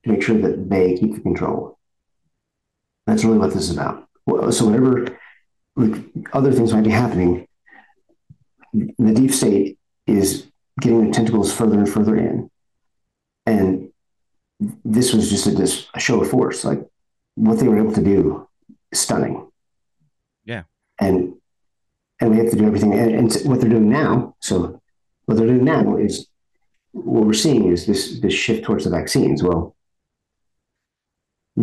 [0.04, 1.80] to make sure that they keep the control.
[3.08, 4.08] That's really what this is about.
[4.54, 5.18] So whenever
[5.76, 6.04] like,
[6.34, 7.48] other things might be happening,
[8.74, 10.48] the deep state is
[10.82, 12.50] getting the tentacles further and further in,
[13.46, 13.92] and
[14.84, 16.66] this was just a, just a show of force.
[16.66, 16.86] Like
[17.36, 18.48] what they were able to do
[18.92, 19.50] is stunning.
[20.46, 20.64] Yeah.
[21.00, 21.36] And
[22.20, 22.94] and we have to do everything.
[22.94, 24.82] And, and what they're doing now, so
[25.26, 26.28] what they're doing now is
[26.92, 29.42] what we're seeing is this this shift towards the vaccines.
[29.44, 29.76] Well,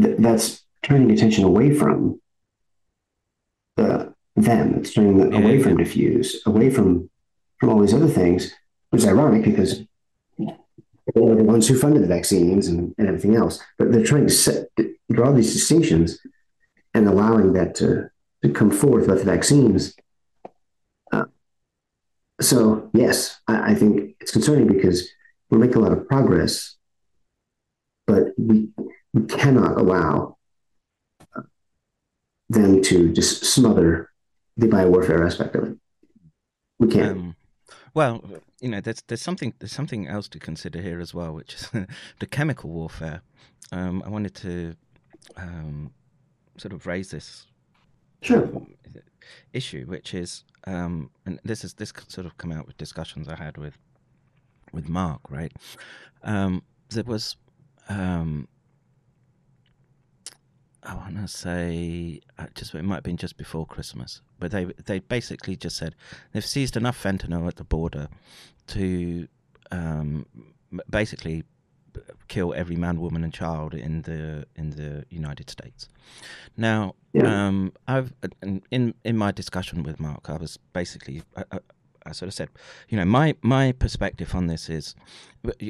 [0.01, 2.21] th- that's turning attention away from
[3.77, 4.75] the them.
[4.77, 5.63] It's turning them Yeah, away yeah.
[5.63, 7.11] from DEFUSE, away from
[7.59, 8.53] from all these other things.
[8.91, 9.85] Which is ironic because
[10.39, 13.61] they're the ones who funded the vaccines and, and everything else.
[13.79, 14.67] But they're trying to set,
[15.13, 16.19] draw these distinctions
[16.93, 18.11] and allowing that to,
[18.43, 19.95] to come forth with the vaccines.
[22.41, 25.09] So, yes, I, I think it's concerning because
[25.51, 26.77] we're making a lot of progress,
[28.07, 28.69] but we,
[29.13, 30.37] we cannot allow
[31.37, 31.43] uh,
[32.49, 34.11] them to just smother
[34.57, 35.77] the biowarfare aspect of it.
[36.79, 37.11] We can't.
[37.11, 37.37] Um,
[37.95, 38.25] well,
[38.61, 41.71] you know, there's there's something there's something else to consider here as well, which is
[42.21, 43.23] the chemical warfare.
[43.73, 44.77] Um, I wanted to
[45.37, 45.93] um,
[46.57, 47.47] sort of raise this
[48.23, 48.49] sure.
[49.53, 53.37] issue, which is, um, and this is this sort of come out with discussions I
[53.37, 53.79] had with
[54.73, 55.53] with Mark, right?
[56.23, 57.37] Um, there was,
[57.89, 58.47] um,
[60.83, 64.67] I want to say, uh, just it might have been just before Christmas, but they
[64.87, 65.95] they basically just said
[66.33, 68.09] they've seized enough fentanyl at the border
[68.69, 69.29] to
[69.71, 70.27] um,
[70.89, 71.45] basically
[72.29, 75.89] kill every man, woman, and child in the in the United States.
[76.57, 77.49] Now, Yeah.
[77.49, 78.13] um, I've
[78.71, 81.59] in in my discussion with Mark, I was basically I, I,
[82.07, 82.49] I sort of said,
[82.89, 84.95] you know, my my perspective on this is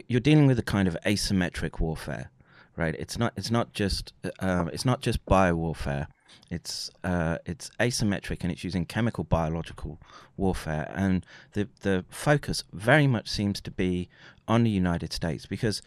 [0.09, 2.31] you're dealing with a kind of asymmetric warfare,
[2.77, 2.95] right?
[2.99, 6.07] It's not it's not just uh, it's not just biowarfare.
[6.51, 9.99] It's uh, it's asymmetric and it's using chemical biological
[10.37, 14.09] warfare, and the the focus very much seems to be
[14.47, 15.83] on the United States because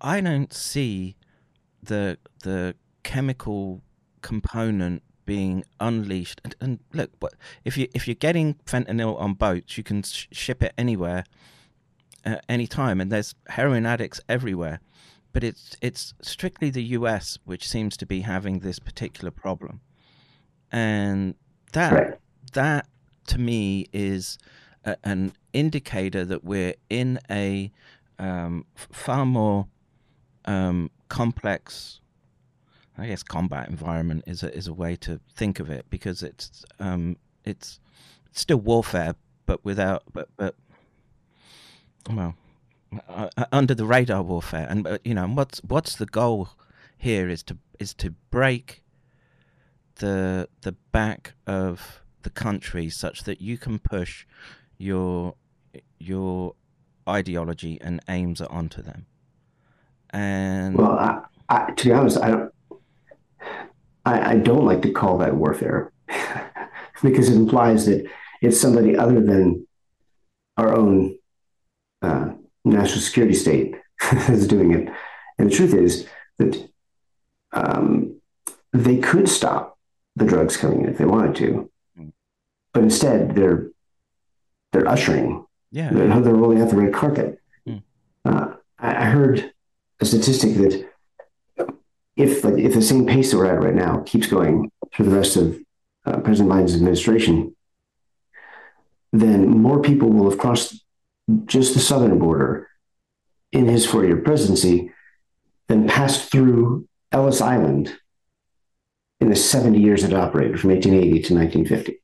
[0.00, 1.16] I don't see
[1.82, 3.82] the the chemical
[4.22, 6.40] component being unleashed.
[6.44, 7.34] And, and look, but
[7.64, 11.24] if you if you're getting fentanyl on boats, you can sh- ship it anywhere,
[12.24, 14.80] uh, anytime, and there's heroin addicts everywhere.
[15.32, 17.38] But it's it's strictly the U.S.
[17.44, 19.80] which seems to be having this particular problem,
[20.72, 21.34] and
[21.72, 22.18] that Right.
[22.52, 22.86] that
[23.26, 24.38] to me is
[24.84, 27.70] a, an indicator that we're in a
[28.18, 29.66] um, far more
[30.46, 32.00] um, complex,
[32.96, 36.64] I guess, combat environment is a is a way to think of it because it's
[36.78, 37.80] um, it's
[38.32, 39.14] still warfare,
[39.46, 40.54] but without but but
[42.10, 42.34] well
[43.08, 46.50] uh, uh, under the radar warfare, and you know what's what's the goal
[46.96, 48.82] here is to is to break
[49.96, 54.26] the the back of the country such that you can push
[54.78, 55.34] your
[55.98, 56.54] your
[57.08, 59.06] ideology and aims onto them.
[60.10, 62.52] And Well, I, I, to be honest, I don't.
[64.04, 65.92] I, I don't like to call that warfare
[67.02, 68.06] because it implies that
[68.40, 69.66] it's somebody other than
[70.56, 71.18] our own
[72.02, 72.30] uh,
[72.64, 73.74] national security state
[74.12, 74.88] that's doing it.
[75.38, 76.06] And the truth is
[76.38, 76.70] that
[77.52, 78.20] um,
[78.72, 79.76] they could stop
[80.14, 81.70] the drugs coming in if they wanted to,
[82.72, 83.70] but instead they're
[84.72, 85.46] they're ushering.
[85.70, 85.90] Yeah.
[85.90, 87.40] They're, they're rolling out the red carpet.
[87.66, 87.82] Mm.
[88.24, 89.52] Uh, I, I heard
[90.00, 90.88] a statistic that
[92.16, 95.10] if like, if the same pace that we're at right now keeps going for the
[95.10, 95.58] rest of
[96.06, 97.54] uh, President Biden's administration,
[99.12, 100.82] then more people will have crossed
[101.46, 102.68] just the southern border
[103.52, 104.90] in his four-year presidency
[105.68, 107.96] than passed through Ellis Island
[109.20, 111.98] in the 70 years it operated from 1880 to 1950,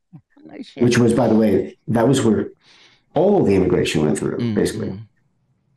[0.82, 2.50] which was, by the way, that was where
[3.14, 4.88] all the immigration went through, Mm, basically.
[4.88, 5.00] mm,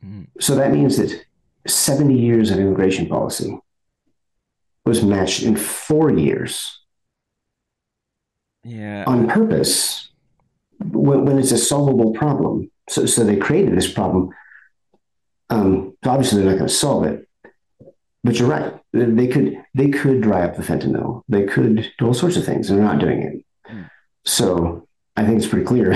[0.04, 0.26] mm.
[0.40, 1.25] So that means that
[1.66, 3.58] 70 years of immigration policy
[4.84, 6.80] was matched in four years
[8.64, 9.04] Yeah.
[9.06, 10.08] on purpose
[10.80, 12.70] when, when it's a solvable problem.
[12.88, 14.30] So, so they created this problem.
[15.50, 17.28] Um, so obviously, they're not going to solve it.
[18.24, 18.74] But you're right.
[18.92, 21.22] They- could they could dry up the fentanyl.
[21.28, 22.70] They could do all sorts of things.
[22.70, 23.44] And they're not doing it.
[23.72, 23.90] Mm.
[24.24, 24.85] So
[25.16, 25.94] I think it's pretty clear.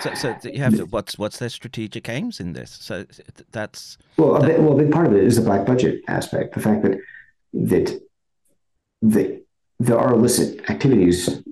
[0.00, 2.70] So, so you have to, what's what's their strategic aims in this?
[2.70, 3.04] So
[3.50, 6.54] that's Well, a bit, well, a big part of it is the black budget aspect.
[6.54, 6.98] The fact that
[7.54, 8.00] that
[9.02, 9.42] that
[9.80, 11.42] there are illicit activities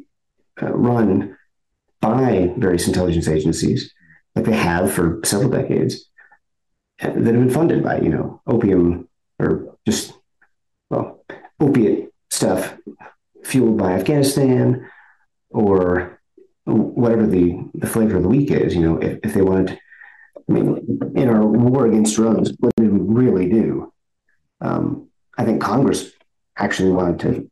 [0.62, 1.36] uh, run
[2.00, 3.92] by various intelligence agencies,
[4.36, 6.08] like they have for several decades,
[7.02, 9.08] uh, that have been funded by you know opium
[9.40, 10.12] or just
[10.90, 11.24] well
[11.58, 12.76] opiate stuff
[13.44, 14.88] fueled by Afghanistan
[15.50, 16.17] or
[16.74, 18.74] whatever the the flavor of the week is.
[18.74, 19.78] You know, if, if they wanted.
[20.48, 23.92] I mean, in our war against drugs, what did we really do?
[24.62, 26.10] Um, I think Congress
[26.56, 27.50] actually wanted to,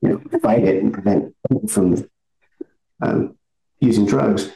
[0.00, 2.08] you know, fight it and prevent people from
[3.02, 3.36] um,
[3.78, 4.50] using drugs.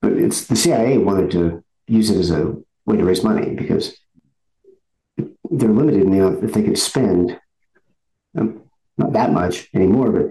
[0.00, 2.56] But it's the CIA wanted to use it as a
[2.86, 3.94] way to raise money because
[5.50, 7.38] they're limited in the amount that they could spend.
[8.36, 8.62] Um,
[8.96, 10.30] not that much anymore, but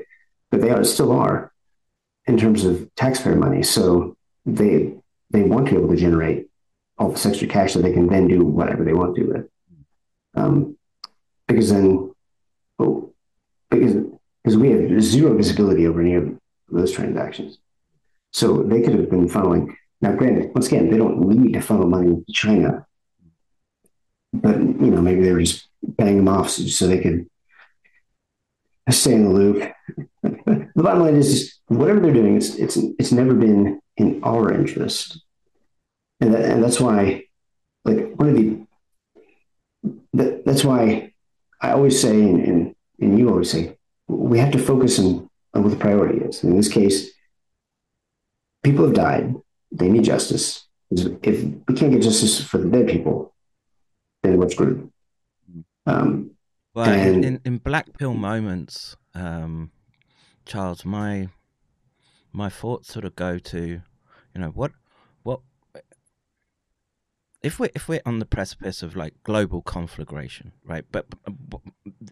[0.49, 1.53] but they are still are
[2.29, 3.63] in terms of taxpayer money.
[3.63, 4.15] So
[4.45, 4.93] they
[5.31, 6.47] they want to be able to generate
[6.97, 9.49] all this extra cash that they can then do whatever they want to with.
[10.35, 10.77] Um,
[11.47, 12.13] because then,
[12.77, 13.11] well,
[13.69, 13.95] because
[14.43, 16.37] because we have zero visibility over any of
[16.69, 17.57] those transactions,
[18.31, 19.73] so they could have been funneling.
[20.01, 22.85] Now, granted, once again, they don't need to funnel money to China,
[24.31, 27.28] but you know maybe they were just banging them off so, so they could
[28.91, 29.71] stay in the loop.
[30.23, 35.21] the bottom line is, whatever they're doing, it's it's it's never been in our interest,
[36.19, 37.25] and that, and that's why,
[37.85, 38.65] like one of the
[40.13, 41.13] that, that's why
[41.61, 43.77] I always say, and, and and you always say,
[44.07, 46.43] we have to focus on, on what the priority is.
[46.43, 47.11] In this case,
[48.63, 49.35] people have died;
[49.71, 50.65] they need justice.
[50.91, 53.33] If we can't get justice for the dead people,
[54.23, 54.91] then we're screwed.
[55.85, 56.31] Um,
[56.79, 59.71] well in, And- in, in black pill moments, um,
[60.45, 60.85] Charles.
[60.85, 61.29] My
[62.31, 63.59] my thoughts sort of go to,
[64.33, 64.71] you know, what
[65.23, 65.41] what
[67.41, 70.85] if we if we're on the precipice of like global conflagration, right?
[70.91, 71.61] But, but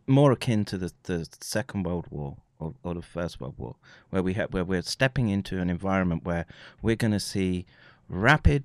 [0.07, 3.75] more akin to the the Second World War or, or the First World War,
[4.09, 6.45] where we have where we're stepping into an environment where
[6.81, 7.65] we're going to see
[8.09, 8.63] rapid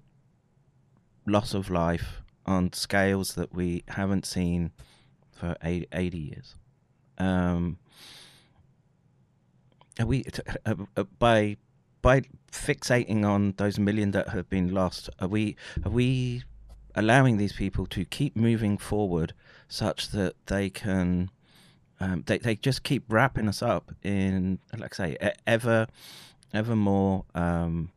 [1.27, 4.73] loss of life on scales that we haven't seen
[5.43, 6.55] for 80, 80 years.
[7.19, 7.79] Um,
[9.99, 11.57] are we t- uh, uh, by
[12.01, 12.23] by
[12.53, 15.11] fixating on those million that have been lost?
[15.19, 16.45] Are we are we
[16.95, 19.35] allowing these people to keep moving forward
[19.67, 21.29] such that they can
[21.99, 25.89] um, they they just keep wrapping us up in like I say ever
[26.55, 27.91] ever more um,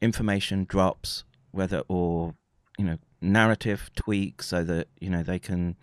[0.00, 2.34] information drops whether or
[2.78, 5.76] you know narrative tweaks so that you know they can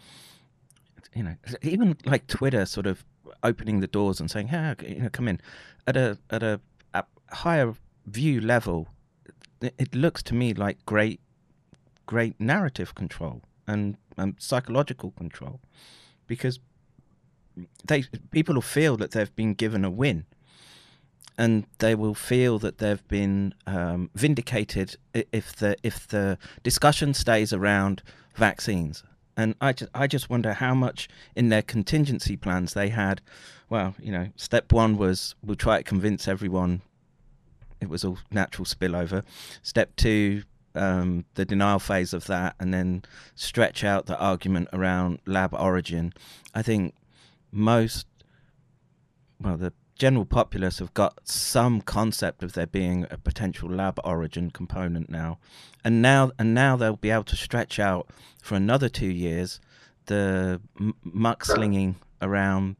[1.16, 3.06] you know even like Twitter sort of
[3.44, 5.40] opening the doors and saying hey you know come in
[5.88, 6.60] at a at a,
[6.94, 7.74] a higher
[8.06, 8.88] view level
[9.62, 11.20] it, looks to me like great
[12.06, 15.60] great narrative control and, and psychological control
[16.28, 16.60] because
[17.86, 20.26] they people will feel that they've been given a win
[21.38, 27.54] and they will feel that they've been um, vindicated if the if the discussion stays
[27.54, 28.02] around
[28.36, 29.04] vaccines.
[29.40, 33.22] And I just I just wonder how much in their contingency plans they had.
[33.70, 36.82] Well, you know, step one was we'll try to convince everyone
[37.80, 39.24] it was all natural spillover.
[39.62, 40.44] Step two,
[40.76, 46.12] um, the denial phase of that, and then stretch out the argument around lab origin.
[46.54, 46.94] I think
[47.50, 48.08] most
[49.40, 54.50] well the general populace have got some concept of there being a potential lab origin
[54.50, 55.38] component now.
[55.84, 58.10] And now and now they'll be able to stretch out
[58.42, 59.60] for another two years
[60.06, 62.78] the m- muckslinging around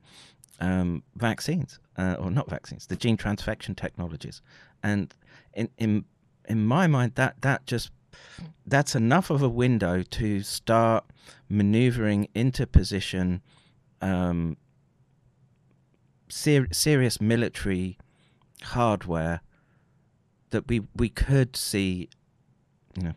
[0.60, 4.42] um, vaccines, uh, or not vaccines, the gene transfection technologies,
[4.82, 5.14] and
[5.54, 6.06] in in
[6.48, 7.92] in my mind, that that just
[8.66, 11.06] that's enough of a window to start
[11.50, 13.42] maneuvering into position
[14.02, 14.58] um,
[16.30, 17.98] ser- serious military
[18.64, 19.42] hardware
[20.52, 22.10] that we we could see,
[22.96, 23.14] you know,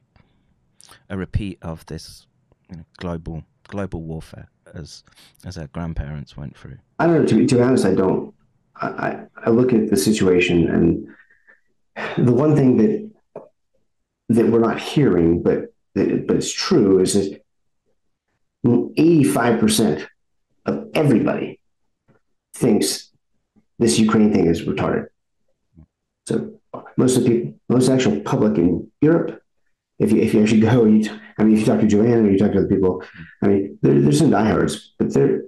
[1.08, 2.26] a repeat of this
[2.70, 5.04] you know, global global warfare as
[5.44, 6.78] as our grandparents went through.
[6.98, 7.26] I don't know.
[7.26, 8.34] To, to be honest, I don't.
[8.76, 13.10] I, I look at the situation, and the one thing that
[14.30, 17.40] that we're not hearing, but but it's true, is that
[18.96, 20.06] eighty five percent
[20.66, 21.60] of everybody
[22.54, 23.10] thinks
[23.78, 25.06] this Ukraine thing is retarded.
[26.26, 26.60] So
[26.96, 29.42] most of the people, most actual public in Europe,
[29.98, 32.30] if you if you actually go, you, I mean, if you talk to Joanne or
[32.30, 33.02] you talk to other people,
[33.42, 35.44] I mean, there, there's some diehards, but there,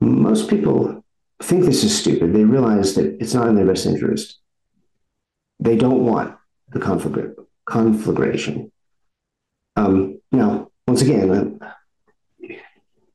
[0.00, 1.04] most people
[1.42, 2.32] think this is stupid.
[2.32, 4.38] They realize that it's not in their best interest.
[5.58, 6.36] They don't want
[6.70, 8.72] the conflict, conflagration.
[9.76, 11.72] Um, now, once again, uh,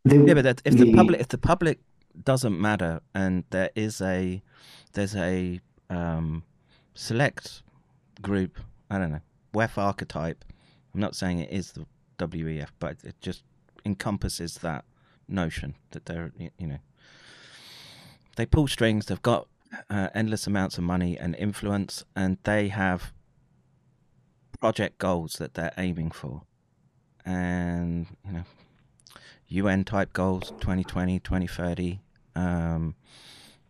[0.04, 1.80] they, yeah, but that, if the, the public if the public
[2.24, 4.42] doesn't matter and there is a
[4.94, 5.60] there's a
[5.90, 6.44] um,
[6.94, 7.62] select
[8.22, 8.60] group,
[8.90, 9.22] I don't know,
[9.54, 10.44] WEF archetype.
[10.94, 11.86] I'm not saying it is the
[12.18, 13.44] WEF, but it just
[13.86, 14.86] encompasses that
[15.28, 16.80] notion that they're, you know,
[18.36, 19.48] they pull strings, they've got
[19.90, 23.14] uh, endless amounts of money and influence, and they have
[24.60, 26.42] project goals that they're aiming for.
[27.26, 28.44] And, you know,
[29.48, 32.00] UN type goals 2020, 2030,
[32.36, 32.96] um,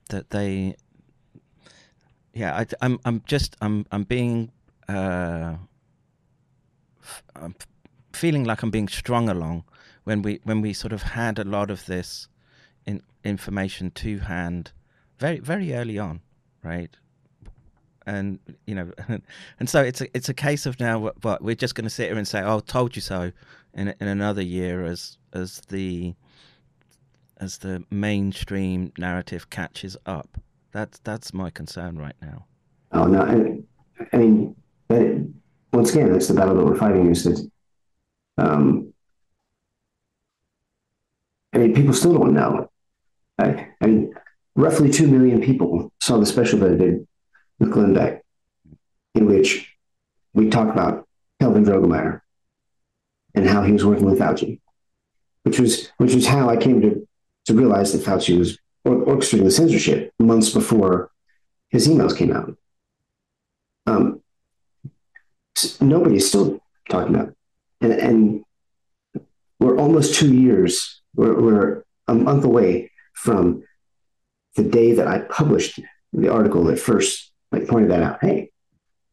[0.10, 0.76] that they
[2.36, 4.52] yeah, I, am I'm, I'm just I'm I'm being
[4.90, 5.56] uh,
[7.02, 7.56] f- I'm
[8.14, 9.64] feeling like I'm being strung along
[10.04, 12.28] when we when we sort of had a lot of this
[12.86, 14.74] in, information to hand
[15.18, 16.20] very very early on,
[16.62, 16.96] right?
[18.06, 18.92] And you know,
[19.60, 22.10] and so it's a it's a case of now what we're just going to sit
[22.10, 23.32] here and say, "Oh, told you so,"
[23.74, 26.16] in in another year as as the
[27.38, 30.38] as the mainstream narrative catches up.
[30.72, 32.46] That's that's my concern right now.
[32.92, 34.56] Oh no, I, I mean,
[35.72, 37.10] once again, that's the battle that we're fighting.
[37.12, 37.52] Is that,
[38.38, 38.94] um,
[41.54, 42.70] I mean, people still don't know.
[43.38, 44.14] I, I mean,
[44.56, 47.08] roughly two million people saw the special that I did
[47.60, 48.24] with Glenn Beck,
[49.14, 49.76] in which
[50.34, 51.08] we talk about
[51.40, 52.22] Kelvin Droegemeier
[53.34, 54.60] and how he was working with Fauci,
[55.44, 57.08] which was which was how I came to
[57.46, 61.12] to realize that Fauci was orchestrating the censorship months before
[61.70, 62.56] his emails came out.
[63.88, 64.22] Um,
[65.80, 67.36] nobody's still talking about it.
[67.82, 68.44] And, and
[69.60, 73.64] we're almost two years, we're, we're a month away from
[74.56, 75.80] the day that I published
[76.14, 78.20] the article that first like pointed that out.
[78.22, 78.52] Hey,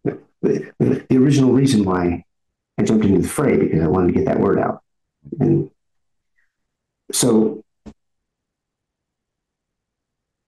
[0.05, 2.24] the, the, the original reason why
[2.78, 4.83] I jumped into the fray because I wanted to get that word out.
[5.41, 5.70] And
[7.12, 7.62] so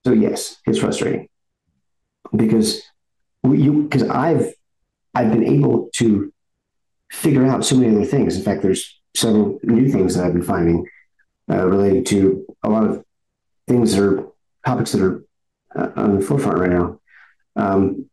[0.05, 1.29] so yes, it's frustrating
[2.35, 2.83] because
[3.45, 4.53] you because I've
[5.15, 6.33] I've been able to
[7.11, 8.37] figure out so many other things.
[8.37, 10.87] In fact, there's several new things that I've been finding
[11.51, 13.05] uh, related to a lot of
[13.69, 14.27] things that are
[14.67, 15.25] topics that are
[15.75, 17.01] uh, on the forefront right now.
[17.57, 18.11] Um,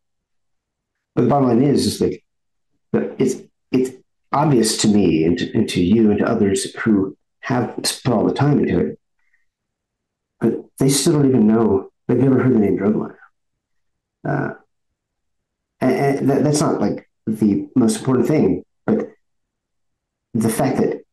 [1.15, 3.35] but the bottom line is, is that it's
[3.71, 3.91] it's
[4.31, 8.25] obvious to me and to, and to you and to others who have put all
[8.25, 8.99] the time into it
[10.41, 11.91] but they still don't even know.
[12.07, 13.15] They've never heard the name Droegemeier.
[14.27, 14.53] Uh,
[15.79, 19.11] and, and that, that's not like the most important thing, but
[20.33, 21.03] the fact that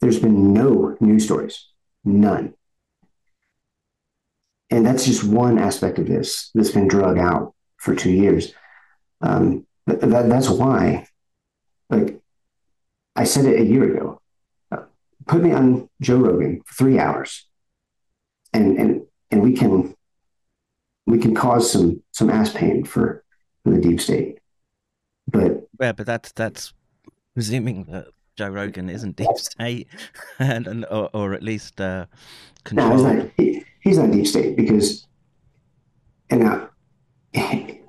[0.00, 1.66] there's been no news stories,
[2.04, 2.54] none.
[4.70, 8.52] And that's just one aspect of this that's been drug out for two years.
[9.22, 11.06] Um, that, that's why,
[11.88, 12.20] like,
[13.16, 14.20] I said it a year ago.
[14.70, 14.82] Uh,
[15.26, 17.48] put me on Joe Rogan for three hours
[18.52, 19.94] and and and we can
[21.06, 23.24] we can cause some some ass pain for,
[23.64, 24.38] for the deep state.
[25.26, 26.72] But yeah, but that's that's
[27.34, 29.88] presuming that Joe Rogan isn't deep state,
[30.38, 32.06] and, and or, or at least uh.
[32.72, 33.30] No, he's not.
[33.36, 35.06] He, he's not deep state because,
[36.28, 36.68] and now
[37.32, 37.80] he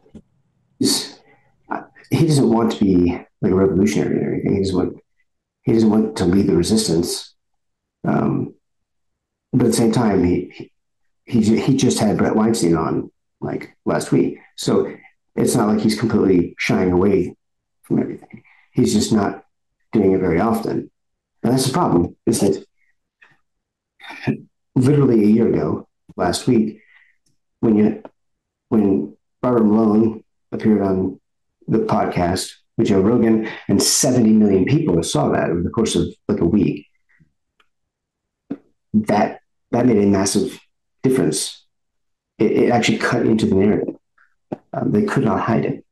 [2.11, 4.53] doesn't want to be like a revolutionary or anything.
[4.53, 4.97] He doesn't want.
[5.63, 7.35] He doesn't want to lead the resistance.
[8.05, 8.55] Um,
[9.51, 10.71] but at the same time, he
[11.25, 14.93] he he just had Bret Weinstein on like last week, so
[15.35, 17.35] it's not like he's completely shying away
[17.83, 18.43] from everything.
[18.73, 19.43] He's just not
[19.91, 20.91] doing it very often,
[21.43, 22.15] and that's the problem.
[22.25, 22.63] Is that
[24.75, 26.81] literally a year ago, last week,
[27.59, 28.03] when you
[28.69, 31.19] when Robert Malone appeared on
[31.67, 36.07] the podcast with Joe Rogan, and 70 million people saw that over the course of
[36.27, 36.87] like a week.
[38.93, 39.38] That
[39.71, 40.59] that made a massive
[41.03, 41.65] difference.
[42.37, 43.95] It, it actually cut into the narrative.
[44.73, 45.85] Um, they could not hide it.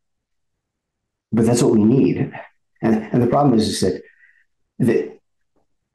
[1.32, 2.32] But that's what we need.
[2.82, 4.01] And, and the problem is, is that,
[4.80, 5.19] that,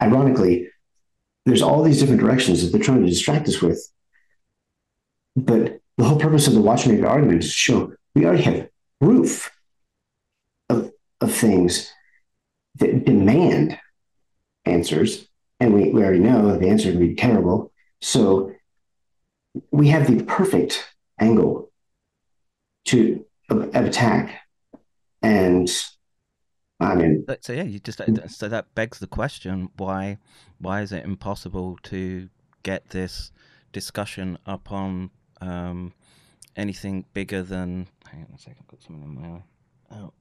[0.03, 0.68] ironically,
[1.47, 3.80] there's all these different directions that they're trying to distract us with.
[5.35, 8.68] But the whole purpose of the watchmaker argument is to show we already have
[9.01, 9.51] proof
[10.68, 11.91] of, of things
[12.76, 13.78] that demand
[14.64, 15.26] answers.
[15.61, 17.72] And we, we already know the answer would be terrible.
[18.03, 18.53] So
[19.71, 20.85] we have the perfect
[21.21, 21.71] angle
[22.87, 24.41] to attack.
[25.23, 25.71] And
[26.81, 30.19] I mean, so yeah, you just so that begs the question: why,
[30.59, 32.29] why is it impossible to
[32.65, 33.31] get this
[33.73, 35.95] discussion up on um,
[36.57, 37.87] anything bigger than?
[38.11, 39.43] Hang on a second, I've got something in my eye.
[39.93, 40.13] Oh,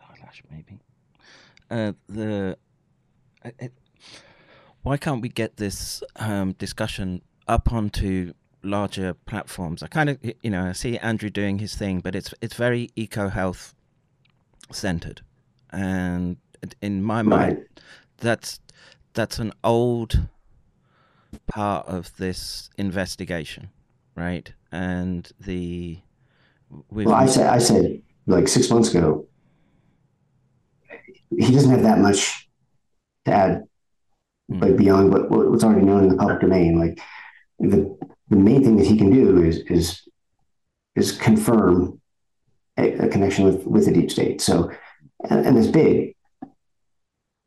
[0.00, 0.80] eyelash maybe.
[1.70, 2.56] Uh, the
[3.44, 3.72] it,
[4.82, 9.82] why can't we get this um, discussion up onto larger platforms?
[9.82, 12.90] I kind of, you know, I see Andrew doing his thing, but it's it's very
[12.96, 13.74] EcoHealth
[14.70, 15.22] centered,
[15.70, 16.36] and
[16.80, 17.64] in my mind,
[18.18, 18.60] that's
[19.14, 20.28] that's an old
[21.46, 23.70] part of this investigation,
[24.14, 24.52] right?
[24.72, 25.98] And the
[26.90, 29.26] well, I said I said like six months ago,
[31.30, 32.48] he doesn't have that much
[33.24, 33.67] to add.
[34.48, 36.78] Like beyond what, what's already known in the public domain.
[36.78, 37.00] Like
[37.58, 37.96] the
[38.28, 40.08] the main thing that he can do is is
[40.96, 42.00] is confirm
[42.76, 44.40] a, a connection with with the deep state.
[44.40, 44.70] So,
[45.28, 46.16] and, and it's big,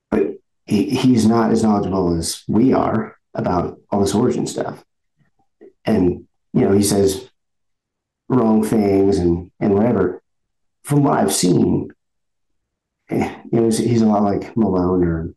[0.10, 0.36] but
[0.66, 4.84] he, he's not as knowledgeable as we are about all this origin stuff.
[5.86, 7.30] And you know, he says
[8.30, 10.22] wrong things and and whatever.
[10.84, 11.92] From what I've seen,
[13.10, 15.36] eh, you know, he's, he's a lot like Malone or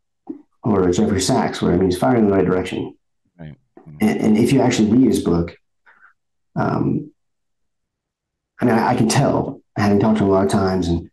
[0.65, 2.97] or Jeffrey Sachs, where I mean, he's firing in the right direction.
[3.39, 3.55] Right.
[4.01, 5.55] And, and if you actually read his book,
[6.55, 7.11] um,
[8.59, 11.09] I mean, I, I, can tell, having talked to him a lot of times and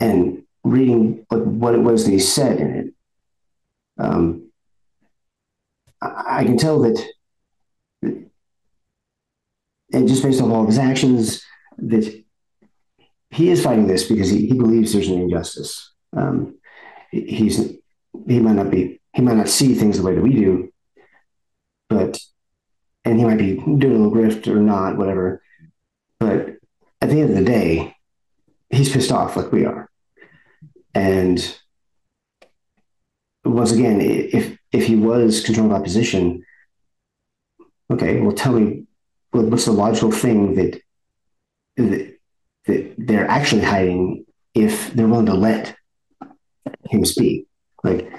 [0.00, 2.94] and reading what, what it was that he said in it.
[3.98, 4.50] Um,
[6.00, 7.04] I, I can tell that,
[8.02, 8.30] and
[10.08, 11.42] just based on all of his actions,
[11.78, 12.24] that
[13.30, 15.92] he is fighting this because he, he believes there's an injustice.
[16.16, 16.58] Um,
[17.10, 17.76] he's
[18.26, 20.72] he might not be he might not see things the way that we do,
[21.88, 22.18] but
[23.04, 25.42] and he might be doing a little grift or not, whatever.
[26.18, 26.56] But
[27.00, 27.94] at the end of the day,
[28.70, 29.90] he's pissed off like we are.
[30.94, 31.56] And
[33.44, 36.44] once again, if if he was controlled by opposition,
[37.90, 38.84] okay, well, tell me
[39.30, 40.80] what's the logical thing that,
[41.76, 45.76] that they're actually hiding if they're willing to let
[46.88, 47.48] him speak.
[47.84, 48.10] Like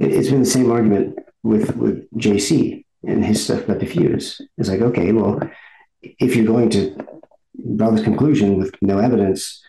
[0.00, 4.40] it's been the same argument with with JC and his stuff about DEFUSE.
[4.56, 5.40] It's like, okay, well,
[6.02, 6.96] if you're going to
[7.76, 9.62] draw this conclusion with no evidence,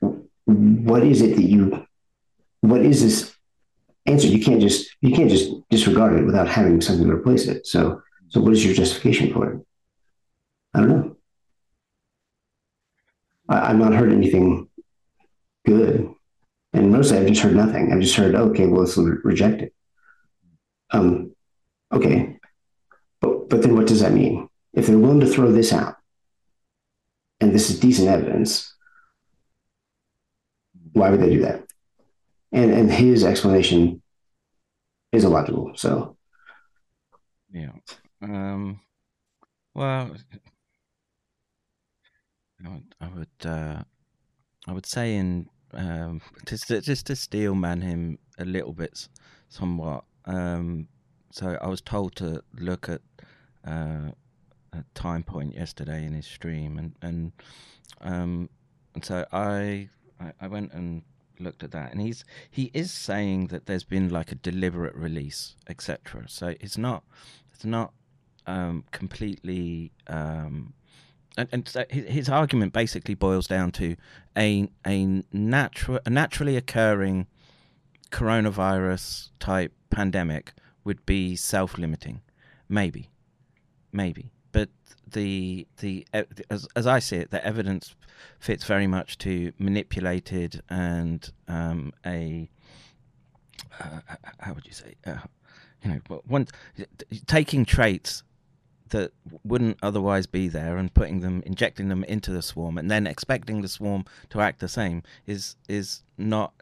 [0.00, 1.86] what is it that you,
[2.60, 3.34] what is this
[4.06, 4.28] answer?
[4.28, 7.66] You can't just you can't just disregard it without having something to replace it.
[7.66, 9.66] So, so what is your justification for it?
[10.74, 11.16] I don't know.
[13.48, 14.68] I, I've not heard anything
[15.66, 16.14] good,
[16.72, 17.92] and mostly I've just heard nothing.
[17.92, 19.74] I've just heard, okay, well, let's reject it.
[20.90, 21.34] Um,
[21.92, 22.38] okay,
[23.20, 24.48] but, but then what does that mean?
[24.72, 25.96] If they're willing to throw this out,
[27.40, 28.74] and this is decent evidence,
[30.92, 31.64] why would they do that?
[32.52, 34.02] And and his explanation
[35.12, 35.72] is illogical.
[35.76, 36.16] So
[37.52, 37.72] yeah.
[38.22, 38.80] Um
[39.74, 40.16] well
[42.64, 43.82] I would I would, uh,
[44.66, 49.08] I would say in um, just to, just to steel man him a little bit
[49.48, 50.88] somewhat um,
[51.30, 53.00] so I was told to look at
[53.66, 54.12] uh,
[54.72, 57.32] a time point yesterday in his stream, and and
[58.00, 58.48] um,
[58.94, 59.88] and so I,
[60.20, 61.02] I, I went and
[61.38, 65.56] looked at that, and he's he is saying that there's been like a deliberate release,
[65.68, 66.24] etc.
[66.28, 67.04] So it's not
[67.54, 67.92] it's not
[68.46, 69.92] um, completely.
[70.06, 70.74] Um,
[71.38, 73.96] and, and so his, his argument basically boils down to
[74.36, 77.26] a a natural naturally occurring
[78.10, 80.52] coronavirus type pandemic
[80.84, 82.22] would be self-limiting,
[82.68, 83.10] maybe,
[83.92, 84.32] maybe.
[84.52, 84.70] But
[85.06, 86.06] the the
[86.50, 87.94] as as I see it, the evidence
[88.40, 92.50] fits very much to manipulated and um, a
[93.80, 94.00] uh,
[94.40, 95.18] how would you say uh,
[95.82, 96.48] you know one
[97.26, 98.24] taking traits
[98.90, 99.12] that
[99.44, 103.60] wouldn't otherwise be there and putting them injecting them into the swarm and then expecting
[103.60, 106.52] the swarm to act the same is is not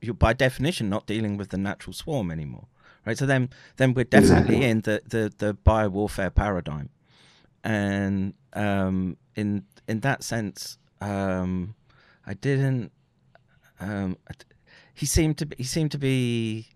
[0.00, 2.66] you're by definition not dealing with the natural swarm anymore
[3.06, 3.16] right?
[3.16, 6.90] So then then we're definitely in the the the biowarfare paradigm.
[7.64, 11.74] And um in in that sense um
[12.26, 12.90] i didn't
[13.80, 14.16] um
[14.94, 16.68] he seemed to be, he seemed to be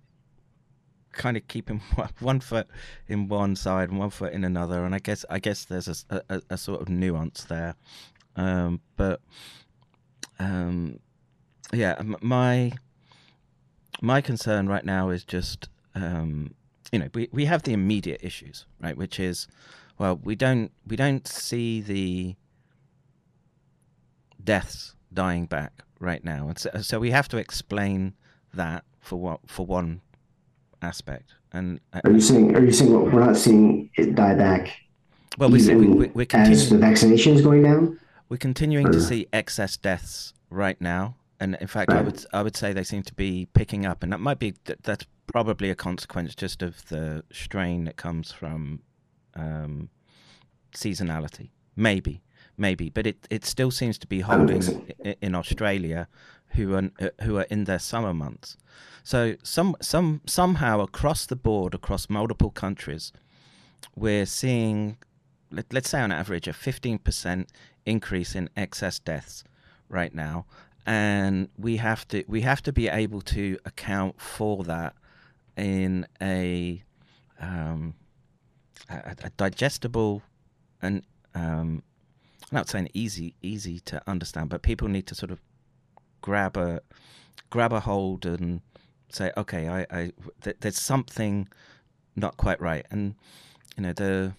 [1.12, 1.78] kind of keeping
[2.20, 2.68] one foot
[3.08, 6.22] in one side and one foot in another, and I guess I guess there's a,
[6.28, 7.74] a, a sort of nuance there,
[8.36, 9.20] um, but
[10.38, 11.00] um,
[11.72, 12.72] yeah, my
[14.00, 16.54] my concern right now is just um,
[16.92, 19.46] you know we we have the immediate issues right, which is
[19.98, 22.34] well we don't we don't see the
[24.42, 28.14] deaths dying back right now, and so, so we have to explain
[28.54, 30.00] that for what for one
[30.82, 31.34] aspect.
[31.52, 34.72] And uh, are you saying are you saying well, we're not seeing it die back?
[35.38, 37.98] Well, we, we, we, as the vaccination is going down.
[38.28, 38.92] We're continuing or?
[38.92, 42.00] to see excess deaths right now, and in fact, right.
[42.00, 44.54] I would I would say they seem to be picking up, and that might be
[44.82, 48.80] that's probably a consequence just of the strain that comes from
[49.34, 49.88] um,
[50.74, 51.50] seasonality.
[51.76, 52.22] Maybe,
[52.56, 54.82] maybe, but it, it still seems to be holding so.
[55.22, 56.08] in Australia,
[56.50, 56.90] who are
[57.22, 58.56] who are in their summer months.
[59.04, 63.12] So some some somehow across the board, across multiple countries,
[63.96, 64.98] we're seeing,
[65.50, 67.46] let, us say on average, a 15%
[67.86, 69.44] increase in excess deaths
[69.88, 70.46] right now,
[70.86, 74.94] and we have to we have to be able to account for that
[75.56, 76.82] in a
[77.40, 77.94] um,
[78.88, 80.22] a, a, digestible
[80.82, 81.02] and
[81.34, 81.82] um,
[82.42, 85.40] I'm not saying easy easy to understand, but people need to sort of
[86.20, 86.80] grab a
[87.50, 88.60] grab a hold and
[89.14, 91.48] say, okay, I, I th- there's something
[92.16, 93.14] not quite right, and
[93.76, 94.34] you know the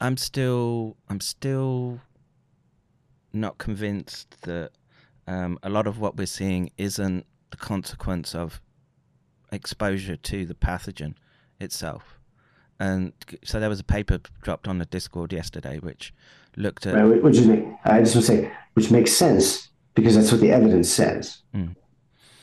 [0.00, 2.00] I'm still I'm still
[3.32, 4.70] not convinced that
[5.26, 8.60] um, a lot of what we're seeing isn't the consequence of
[9.50, 11.14] exposure to the pathogen
[11.60, 12.18] itself.
[12.78, 13.12] And
[13.44, 16.12] so there was a paper dropped on the Discord yesterday, which
[16.56, 17.48] looked at which is
[17.84, 21.42] I just want to say which makes sense because that's what the evidence says.
[21.54, 21.76] Mm.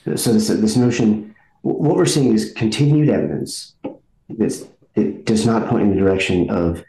[0.04, 3.76] So this, this notion, what we're seeing is continued evidence
[4.30, 6.84] that it does not point in the direction of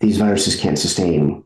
[0.00, 1.44] these viruses can't sustain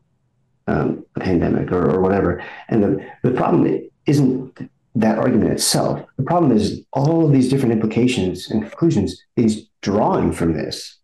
[0.67, 2.43] um, a pandemic or, or whatever.
[2.69, 6.05] And the, the problem isn't that argument itself.
[6.17, 10.99] The problem is all of these different implications and conclusions he's drawing from this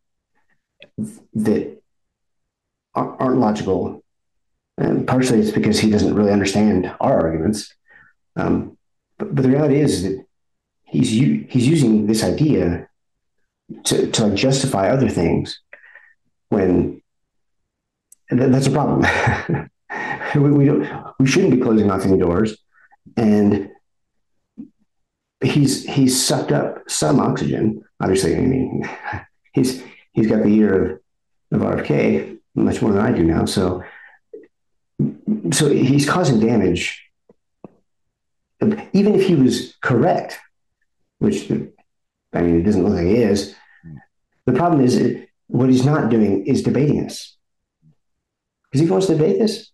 [1.33, 1.81] that
[2.95, 4.03] aren't logical.
[4.77, 7.73] And partially it's because he doesn't really understand our arguments.
[8.35, 8.77] Um,
[9.19, 10.25] but, but the reality is that
[10.85, 12.87] he's he's using this idea
[13.83, 15.59] to to like justify other things
[16.49, 17.01] when
[18.31, 19.05] that's a problem.
[20.35, 20.87] we, we don't
[21.19, 22.57] we shouldn't be closing off any doors,
[23.17, 23.69] and
[25.41, 27.83] he's he's sucked up some oxygen.
[27.99, 28.89] Obviously, I mean
[29.53, 31.01] he's he's got the year
[31.51, 33.45] of, of RFK much more than I do now.
[33.45, 33.83] So
[35.51, 37.08] so he's causing damage
[38.61, 40.37] even if he was correct,
[41.19, 41.49] which
[42.33, 43.55] I mean, it doesn't look like he is,
[44.45, 47.37] the problem is it, what he's not doing is debating this.
[48.71, 49.71] Because if he wants to debate this,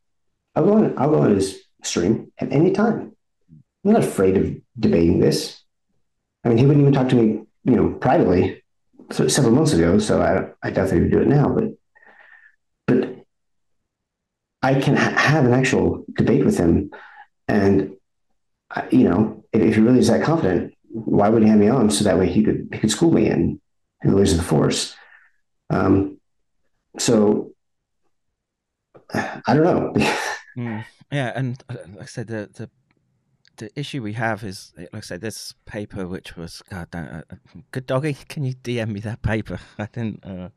[0.55, 3.11] I'll go on, I'll go on his stream at any time.
[3.83, 5.61] I'm not afraid of debating this.
[6.43, 8.63] I mean, he wouldn't even talk to me, you know, privately
[9.11, 11.49] so several months ago, so I, I definitely would do it now.
[11.49, 11.65] But,
[12.87, 13.15] but
[14.61, 16.91] I can ha- have an actual debate with him,
[17.47, 17.95] and
[18.91, 21.89] you know, if, if he really is that confident, why would he have me on
[21.89, 23.57] so that way he could he could school me
[24.03, 24.95] the ways of the force?
[25.69, 26.19] Um,
[26.97, 27.51] so
[29.13, 29.93] I don't know.
[30.57, 32.69] mm, yeah, and uh, like I said, the the
[33.57, 37.21] the issue we have is, like I said, this paper, which was God, uh,
[37.71, 38.13] good doggy.
[38.27, 39.59] Can you DM me that paper?
[39.77, 40.25] I didn't.
[40.25, 40.49] Uh,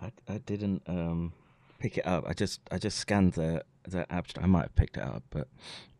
[0.00, 1.32] I I didn't um,
[1.78, 2.24] pick it up.
[2.26, 4.44] I just I just scanned the the abstract.
[4.44, 5.48] I might have picked it up, but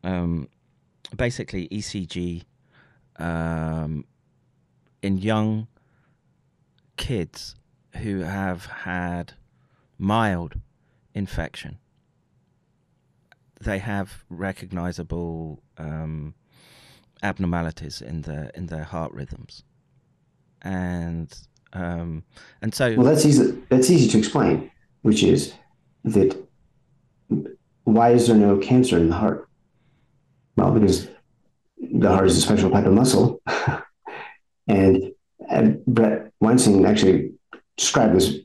[0.05, 0.49] um,
[1.17, 2.45] basically ECG
[3.17, 4.05] um,
[5.03, 5.69] in young
[6.97, 7.57] kids
[7.97, 9.35] who have had
[9.99, 10.55] mild
[11.15, 11.79] infection.
[13.61, 16.35] They have recognizable um,
[17.23, 19.65] abnormalities in their in their heart rhythms,
[20.63, 21.31] and
[21.75, 22.25] um,
[22.63, 24.71] and so well that's easy that's easy to explain,
[25.03, 25.53] which is
[26.05, 26.35] that
[27.85, 29.50] why is there no cancer in the heart?
[30.61, 31.09] Well, because
[31.79, 33.41] the heart is a special type of muscle.
[34.67, 35.13] and,
[35.87, 37.33] Bret Weinstein actually
[37.77, 38.37] described this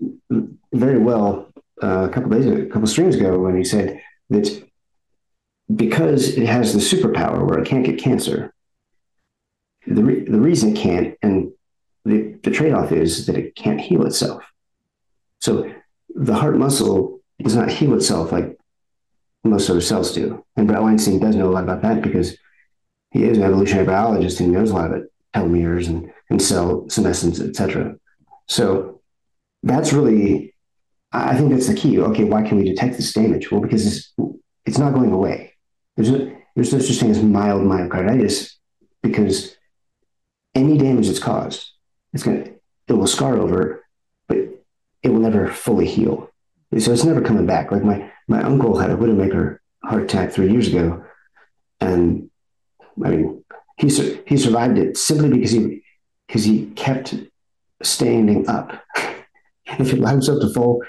[0.74, 1.52] very well
[1.84, 4.64] uh, a couple days, ago, a couple streams ago, when he said that
[5.76, 8.54] because it has the superpower where it can't get cancer,
[9.86, 11.52] the re- the reason it can't, and
[12.06, 14.42] the, the trade off is that it can't heal itself.
[15.42, 15.72] So
[16.10, 18.58] the heart muscle does not heal itself like
[19.50, 20.44] most other cells do.
[20.56, 22.38] And Bret Weinstein does know a lot about that because
[23.12, 27.40] he is an evolutionary biologist and knows a lot about telomeres and, and cell senescence,
[27.40, 27.96] etc.
[28.48, 29.02] So
[29.64, 30.54] that's really,
[31.12, 32.00] I think that's the key.
[32.00, 33.52] Okay, why can we detect this damage?
[33.52, 34.14] Well, because it's,
[34.66, 35.54] it's not going away.
[35.96, 38.54] There's no, there's no such thing as mild myocarditis
[39.02, 39.56] because
[40.54, 41.72] any damage that's caused,
[42.14, 42.52] it's going to,
[42.88, 43.86] it will scar over,
[44.28, 44.38] but
[45.04, 46.30] it will never fully heal.
[46.78, 47.72] So it's never coming back.
[47.72, 51.04] Like my, my uncle had a widowmaker heart attack three years ago.
[51.80, 52.30] And
[53.04, 53.44] I mean,
[53.78, 53.90] he,
[54.26, 55.84] he survived it simply because he,
[56.28, 57.16] because he kept
[57.84, 58.84] standing up.
[59.66, 60.84] if he allowed himself to fall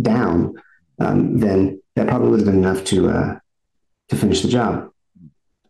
[0.00, 0.54] down,
[0.98, 3.38] um, then that probably would have been enough to, uh,
[4.08, 4.90] to finish the job.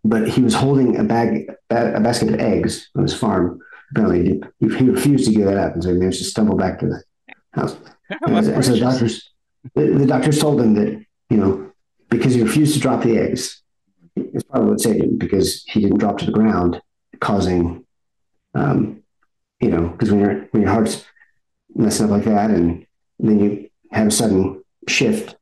[0.04, 3.60] But he was holding a bag, a basket of eggs on his farm.
[3.90, 6.78] Apparently, he, he refused to give that up, and so he managed to stumble back
[6.78, 7.02] to the
[7.52, 7.76] house.
[8.08, 9.30] And, and so the doctors,
[9.74, 11.70] the, the, doctors told him that you know
[12.08, 13.62] because he refused to drop the eggs,
[14.16, 16.80] it's probably what saved him because he didn't drop to the ground,
[17.20, 17.84] causing,
[18.54, 19.02] um,
[19.60, 21.04] you know, because when your when your heart's
[21.74, 22.86] messing up like that, and
[23.18, 25.36] then you have a sudden shift,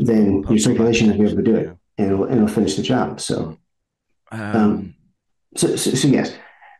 [0.00, 3.20] then your circulation is be able to do it, and it'll, it'll finish the job.
[3.20, 3.58] So,
[4.30, 4.94] um, um
[5.56, 6.32] so, so, so yes,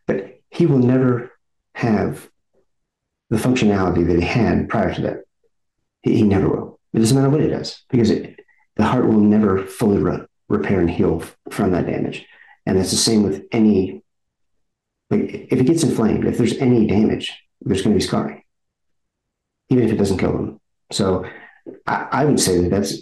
[0.07, 1.33] but he will never
[1.75, 2.31] have
[3.31, 5.25] the functionality that he had prior to that.
[6.17, 6.81] He, never will.
[6.93, 8.41] It doesn't matter what he does because it,
[8.77, 12.27] the heart will never fully re- repair and heal from that damage.
[12.67, 14.03] And it's the same with any,
[15.11, 18.43] like if it gets inflamed, if there's any damage, there's going to be scarring,
[19.69, 20.61] even if it doesn't kill them.
[20.93, 21.25] So
[21.87, 22.95] I, I would say that that's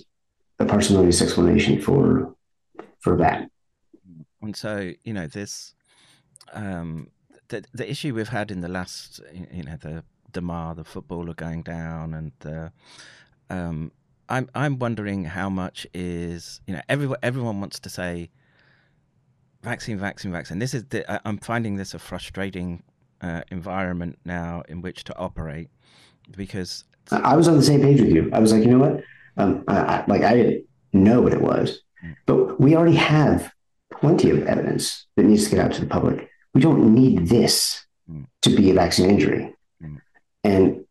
[0.58, 2.34] a parsimonious explanation for
[3.00, 3.48] for that.
[4.42, 5.74] And so, you know, this
[6.52, 7.08] um,
[7.48, 9.20] the the issue we've had in the last,
[9.52, 12.68] you know, the Damar, the footballer, going down, and uh,
[13.50, 13.92] um,
[14.28, 18.30] I'm I'm wondering how much is you know everyone everyone wants to say
[19.62, 20.58] vaccine, vaccine, vaccine.
[20.58, 22.84] This is the, I'm finding this a frustrating
[23.20, 25.70] uh, environment now in which to operate
[26.36, 28.30] because I was on the same page with you.
[28.32, 29.02] I was like, you know what,
[29.36, 32.14] um, I, I, like I didn't know what it was, mm.
[32.26, 33.52] but we already have
[33.92, 36.28] plenty of evidence that needs to get out to the public.
[36.54, 38.26] We don't need this mm.
[38.42, 39.52] to be a vaccine injury.
[40.46, 40.84] And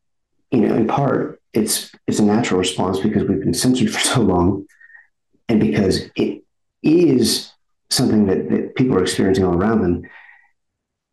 [0.51, 4.21] you know, in part, it's it's a natural response because we've been censored for so
[4.21, 4.65] long,
[5.47, 6.43] and because it
[6.83, 7.51] is
[7.89, 10.03] something that, that people are experiencing all around them.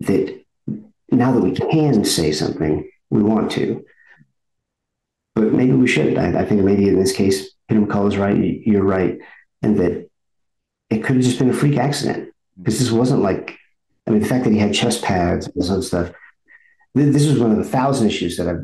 [0.01, 0.45] That
[1.13, 3.85] now that we can say something, we want to,
[5.37, 6.19] but maybe we should.
[6.19, 8.37] I, I think maybe in this case, Peter McCullough is right.
[8.37, 9.19] You're right,
[9.63, 10.11] and that
[10.91, 13.57] it could have just been a freak accident because this wasn't like.
[14.05, 16.11] I mean, the fact that he had chest pads and some stuff
[16.95, 18.63] this is one of the thousand issues that I've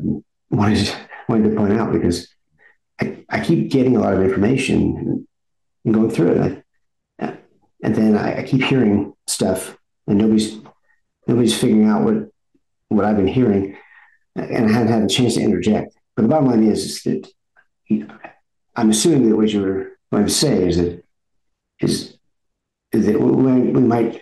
[0.49, 0.93] wanted,
[1.27, 2.27] wanted to point out because
[3.01, 5.27] I, I keep getting a lot of information
[5.85, 6.63] and going through it.
[7.19, 7.37] I,
[7.81, 10.57] and then I, I, keep hearing stuff and nobody's
[11.27, 12.29] nobody's figuring out what
[12.89, 13.77] what I've been hearing.
[14.35, 15.95] And I haven't had a chance to interject.
[16.15, 17.27] But the bottom line is, is that
[17.87, 18.07] you
[18.75, 21.03] I'm assuming that what you're going to say is that
[21.79, 22.17] is,
[22.91, 24.21] is that we, we might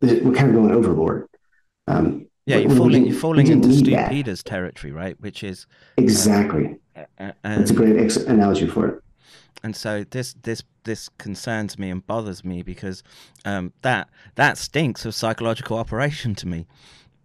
[0.00, 1.28] we're kind of going overboard.
[1.86, 4.10] Um, yeah, you're falling, you're falling into Stew that.
[4.10, 5.20] Peters territory, right?
[5.20, 5.66] Which is
[5.96, 6.76] exactly.
[6.96, 9.02] Uh, and, That's a great ex- analogy for it.
[9.62, 13.02] And so this this this concerns me and bothers me because
[13.44, 16.66] um, that that stinks of psychological operation to me,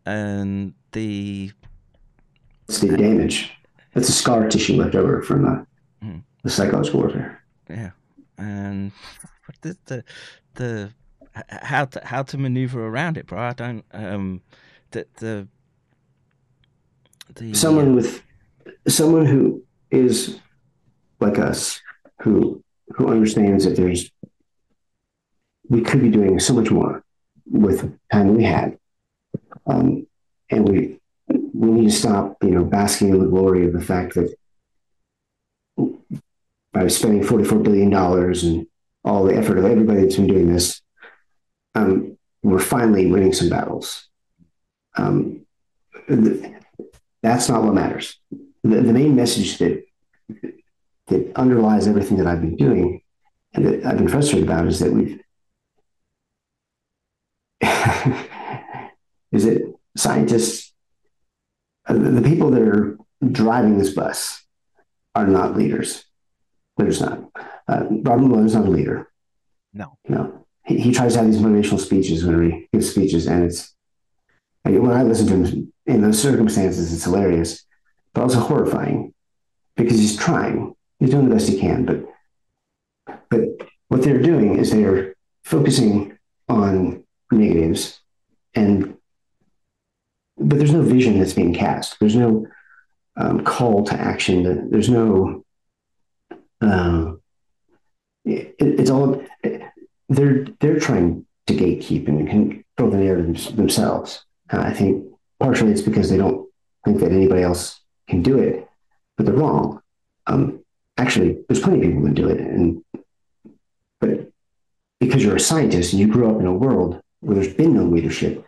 [0.05, 1.51] and the
[2.67, 3.51] it's the damage.
[3.93, 5.63] That's a scar tissue left over from uh,
[6.03, 6.23] mm.
[6.41, 7.43] the psychological warfare.
[7.69, 7.91] Yeah,
[8.37, 8.91] and
[9.61, 10.03] the the
[10.55, 10.91] the
[11.47, 13.39] how to how to maneuver around it, bro.
[13.39, 13.85] I don't.
[13.93, 14.41] Um,
[14.93, 15.47] the the,
[17.35, 18.23] the someone with
[18.87, 20.39] someone who is
[21.19, 21.81] like us
[22.21, 24.09] who who understands that there's
[25.69, 27.03] we could be doing so much more
[27.49, 28.77] with the time we had.
[29.65, 30.07] Um,
[30.49, 34.15] and we we need to stop you know basking in the glory of the fact
[34.15, 34.33] that
[36.73, 38.67] by spending 44 billion dollars and
[39.05, 40.81] all the effort of everybody that's been doing this
[41.75, 44.09] um, we're finally winning some battles
[44.95, 45.45] um,
[47.21, 48.19] that's not what matters.
[48.63, 49.83] The, the main message that
[51.07, 53.01] that underlies everything that I've been doing
[53.53, 55.19] and that I've been frustrated about is that we've
[59.31, 60.73] is that scientists
[61.87, 62.97] uh, the people that are
[63.31, 64.43] driving this bus
[65.15, 66.05] are not leaders.
[66.77, 67.29] They're not.
[67.67, 69.11] Uh, Robert Malone is not a leader.
[69.73, 69.97] No.
[70.07, 70.45] No.
[70.65, 73.75] He, he tries to have these motivational speeches when he gives speeches, and it's
[74.65, 77.65] like, when I listen to him in those circumstances, it's hilarious,
[78.14, 79.14] but also horrifying
[79.76, 80.76] because he's trying.
[80.99, 82.06] He's doing the best he can, but
[83.30, 83.41] but
[83.90, 86.18] what they're doing is they're focusing
[86.48, 87.99] on negatives
[88.56, 88.98] and
[90.38, 91.99] but there's no vision that's being cast.
[91.99, 92.48] There's no
[93.15, 94.69] um, call to action.
[94.72, 95.44] There's no.
[96.61, 97.22] Um,
[98.26, 99.22] it, it's all
[100.10, 104.26] they're they're trying to gatekeep and control the narrative themselves.
[104.53, 105.05] Uh, I think
[105.39, 106.47] partially it's because they don't
[106.85, 108.67] think that anybody else can do it,
[109.17, 109.81] but they're wrong.
[110.27, 110.63] Um,
[110.97, 112.84] actually, there's plenty of people who can do it, and
[113.99, 114.31] but
[114.99, 117.84] because you're a scientist and you grew up in a world where there's been no
[117.84, 118.45] leadership,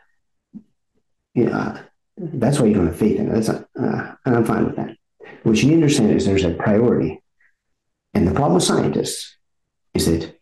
[1.34, 1.82] yeah,
[2.18, 3.34] that's why you don't have faith in it.
[3.34, 4.95] That's not, uh, and I'm fine with that.
[5.44, 7.22] What you need to understand is there's a priority,
[8.14, 9.38] and the problem with scientists
[9.94, 10.40] is that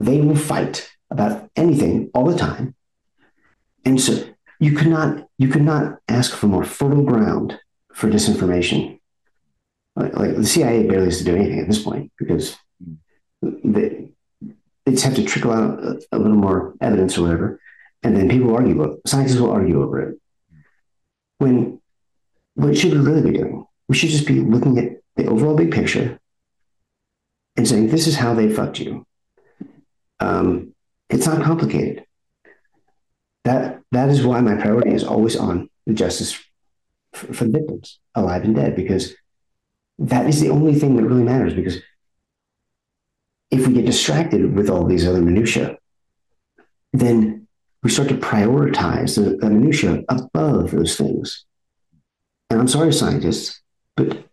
[0.00, 2.74] they will fight about anything all the time,
[3.84, 4.24] and so
[4.60, 7.58] you could not you could not ask for more fertile ground
[7.92, 9.00] for disinformation.
[9.96, 12.56] Like, like the CIA barely has to do anything at this point because
[13.42, 14.12] they,
[14.84, 17.60] they just have to trickle out a, a little more evidence or whatever,
[18.02, 18.80] and then people argue.
[18.80, 20.20] About, scientists will argue over it.
[21.38, 21.80] When
[22.54, 23.66] what should we really be doing?
[23.88, 26.20] We should just be looking at the overall big picture
[27.56, 29.06] and saying, "This is how they fucked you."
[30.20, 30.74] Um,
[31.08, 32.04] it's not complicated.
[33.44, 36.38] That that is why my priority is always on justice
[37.12, 39.14] for, for victims, alive and dead, because
[39.98, 41.54] that is the only thing that really matters.
[41.54, 41.78] Because
[43.50, 45.76] if we get distracted with all these other minutiae,
[46.92, 47.46] then
[47.82, 51.44] we start to prioritize the, the minutiae above those things.
[52.50, 53.60] And I'm sorry, scientists,
[53.96, 54.24] but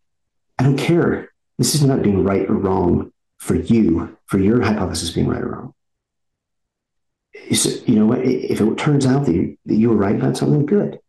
[0.59, 1.31] I don't care.
[1.57, 5.49] This is not being right or wrong for you, for your hypothesis being right or
[5.49, 5.73] wrong.
[7.49, 10.65] You know, what if it turns out that you, that you were right about something,
[10.65, 10.99] good.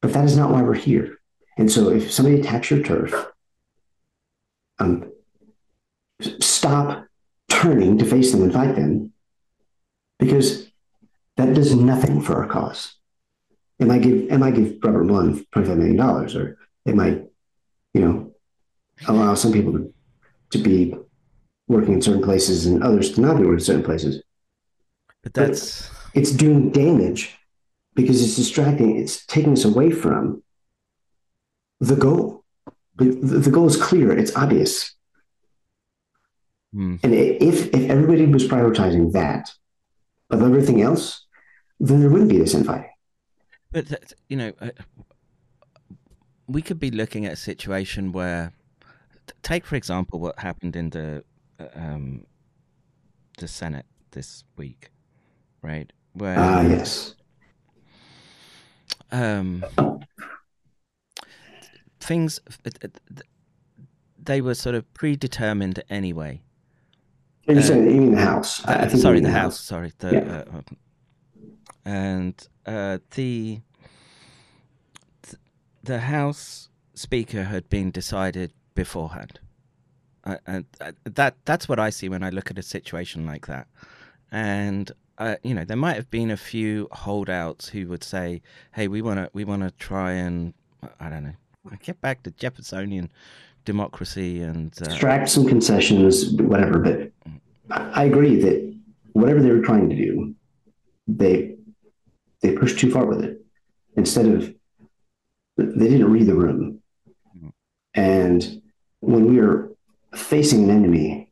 [0.00, 1.18] But that is not why we're here.
[1.58, 3.14] And so if somebody attacks your turf,
[4.78, 5.10] um,
[6.40, 7.06] stop
[7.48, 9.12] turning to face them and fight them
[10.18, 10.70] because
[11.36, 12.94] that does nothing for our cause.
[13.78, 17.24] It might give it might give Robert Malone $25 million, or it might,
[17.94, 18.34] you know,
[19.08, 19.94] allow some people to,
[20.50, 20.94] to be
[21.66, 24.22] working in certain places and others to not be working in certain places.
[25.22, 27.36] But that's but it's doing damage
[27.94, 30.42] because it's distracting, it's taking us away from
[31.80, 32.44] the goal.
[32.96, 34.94] The goal is clear, it's obvious.
[36.72, 36.96] Hmm.
[37.02, 39.50] And if if everybody was prioritizing that
[40.30, 41.26] of everything else,
[41.80, 42.90] then there wouldn't be this infighting.
[43.72, 44.70] But that, you know, uh,
[46.46, 48.52] we could be looking at a situation where,
[49.42, 51.24] take for example, what happened in the
[51.58, 52.26] uh, um,
[53.38, 54.90] the Senate this week,
[55.62, 55.92] right?
[56.20, 57.14] Ah yes,
[59.10, 59.64] um,
[62.00, 62.88] things uh,
[64.22, 66.42] they were sort of predetermined anyway
[67.54, 68.60] you uh, you mean the house?
[68.60, 69.56] Think sorry, the house.
[69.56, 69.60] house.
[69.60, 70.56] Sorry, the, yeah.
[70.56, 70.60] uh,
[71.84, 73.60] and uh, the
[75.82, 79.40] the house speaker had been decided beforehand,
[80.24, 83.46] uh, and uh, that that's what I see when I look at a situation like
[83.46, 83.66] that.
[84.30, 84.90] And
[85.20, 88.40] uh, you know, there might have been a few holdouts who would say,
[88.72, 90.54] "Hey, we want to we want to try and
[90.98, 91.34] I don't know,
[91.82, 93.12] get back to Jeffersonian
[93.66, 97.12] democracy and uh, extract some concessions, whatever." But
[97.70, 98.74] I agree that
[99.12, 100.34] whatever they were trying to do,
[101.06, 101.54] they
[102.40, 103.44] they pushed too far with it.
[103.96, 104.54] Instead of
[105.58, 106.80] they didn't read the room.
[107.92, 108.62] And
[109.00, 109.68] when we are
[110.14, 111.30] facing an enemy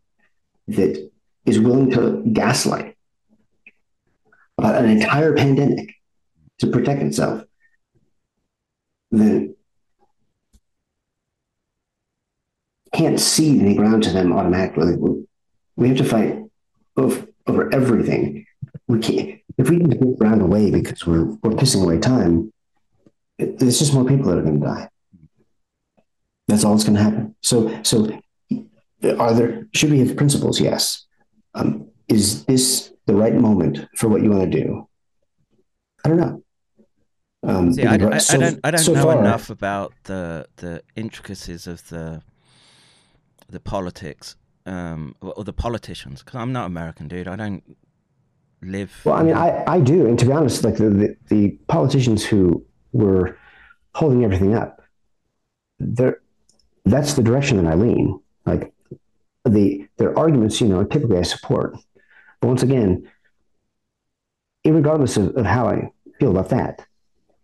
[0.67, 1.11] that
[1.47, 2.88] is willing to gaslight
[4.59, 5.95] about an entire pandemic
[6.59, 7.45] to protect itself,
[9.11, 9.55] then
[12.93, 14.97] can't cede any ground to them automatically.
[15.77, 16.43] We have to fight
[16.97, 17.27] over,
[17.73, 18.47] everything.
[18.89, 19.41] We can't.
[19.57, 22.53] If we can move around away because we're we're pissing away time,
[23.39, 24.89] it's just more people that are going to die.
[26.49, 27.37] That's all that's going to happen.
[27.43, 28.09] So, so
[29.19, 29.69] are there?
[29.75, 30.61] Should we have principles?
[30.61, 31.07] Yes.
[31.55, 34.87] Um, is this the right moment for what you want to do?
[36.05, 36.43] I don't know.
[37.43, 40.47] Um, See, I, I, so, I, don't, I don't so know far, enough about the
[40.57, 42.23] the intricacies of the
[43.49, 44.37] the politics
[44.67, 47.27] um, or the politicians because I'm not American, dude.
[47.27, 47.63] I don't
[48.61, 48.93] live.
[49.05, 52.27] Well, I mean, I, I do, and to be honest, like the, the, the politicians
[52.27, 53.39] who were
[53.95, 54.83] holding everything up.
[55.79, 56.21] There,
[56.85, 58.21] that's the direction that I lean.
[58.45, 58.73] Like
[59.45, 61.77] the their arguments, you know, typically I support.
[62.41, 63.11] But once again,
[64.65, 66.87] regardless of, of how I feel about that,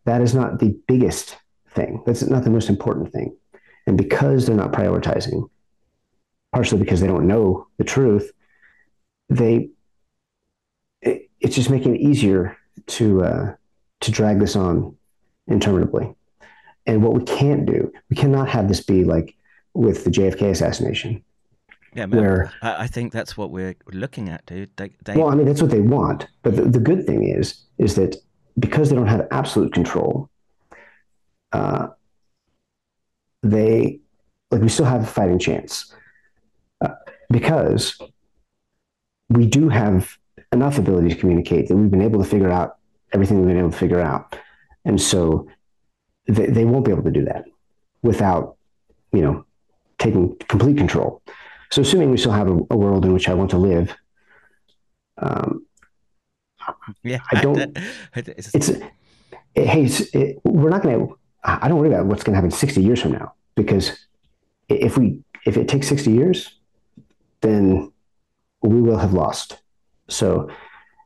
[0.05, 1.37] that is not the biggest
[1.71, 2.03] thing.
[2.07, 3.37] That's not the most important thing.
[3.87, 5.49] And because they're not prioritizing,
[6.53, 8.33] partially because they don't know the truth,
[9.29, 9.71] they
[11.01, 12.57] it, it's just making it easier
[12.87, 13.55] to uh,
[14.01, 14.97] to drag this on
[15.49, 16.15] interminably.
[16.87, 19.35] And what we can't do, we cannot have this be like
[19.73, 21.24] with the JFK assassination.
[21.95, 24.71] Yeah, where I, I think that's what we're looking at, dude.
[24.77, 25.15] They, they...
[25.17, 26.27] Well, I mean, that's what they want.
[26.43, 28.17] But the, the good thing is, is that
[28.59, 30.29] because they don't have absolute control,
[31.53, 31.89] uh,
[33.43, 34.01] they
[34.51, 35.95] like we still have a fighting chance
[36.81, 36.95] uh,
[37.31, 37.99] because
[39.29, 40.17] we do have
[40.53, 42.79] enough ability to communicate that we've been able to figure out
[43.13, 44.37] everything we've been able to figure out,
[44.85, 45.47] and so
[46.27, 47.45] they, they won't be able to do that
[48.03, 48.57] without
[49.13, 49.45] you know
[49.99, 51.23] taking complete control.
[51.75, 53.97] So, assuming we still have a, a world in which I want to live,
[55.19, 55.67] um,
[57.03, 57.77] yeah, I don't.
[58.15, 58.81] it's, it,
[59.57, 61.19] hey, it's, it, we're not going to.
[61.43, 64.07] I don't worry about what's going to happen 60 years from now because
[64.69, 66.61] if we if it takes 60 years,
[67.41, 67.91] then
[68.63, 69.59] we will have lost.
[70.09, 70.49] So,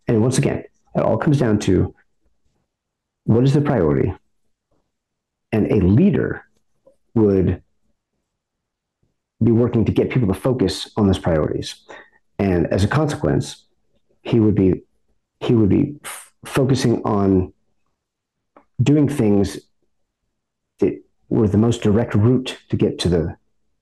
[0.07, 0.65] and once again,
[0.95, 1.95] it all comes down to
[3.25, 4.13] what is the priority,
[5.51, 6.45] and a leader
[7.15, 7.63] would
[9.43, 11.77] be working to get people to focus on those priorities.
[12.39, 13.65] And as a consequence,
[14.23, 14.83] he would be
[15.41, 17.53] he would be f- focusing on
[18.83, 19.59] doing things
[20.81, 23.37] that were the most direct route to get to the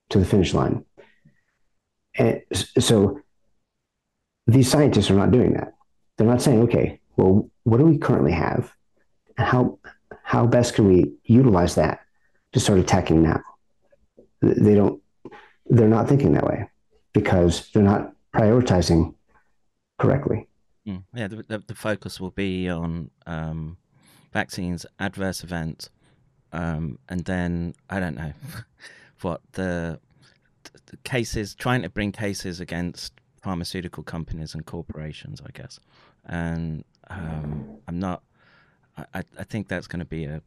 [0.09, 0.85] to the finish line.
[2.17, 2.41] And
[2.79, 3.21] so
[4.47, 5.73] these scientists are not doing that.
[6.15, 8.71] They're not saying, okay, well, what do we currently have?
[9.37, 9.79] And how
[10.23, 12.01] how best can we utilize that
[12.53, 13.41] to start attacking now?
[14.41, 15.01] They don't
[15.69, 16.69] they're not thinking that way
[17.13, 19.13] because they're not prioritizing
[19.97, 20.47] correctly.
[20.87, 21.03] Mm.
[21.13, 23.77] Yeah, the, the, focus will be on um,
[24.31, 25.89] vaccines, adverse events,
[26.53, 28.31] um, and then I don't know
[29.21, 29.99] what the,
[30.85, 35.79] the, cases, trying to bring cases against pharmaceutical companies and corporations, I guess.
[36.25, 38.23] And um, I'm not.
[38.97, 40.41] I, I think that's going to be a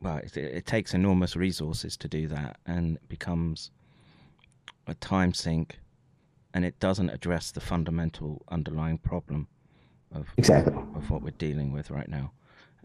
[0.00, 0.18] well.
[0.18, 3.70] It, it takes enormous resources to do that, and it becomes
[4.86, 5.78] a time sink
[6.52, 9.48] and it doesn't address the fundamental underlying problem
[10.12, 12.32] of exactly of what we're dealing with right now.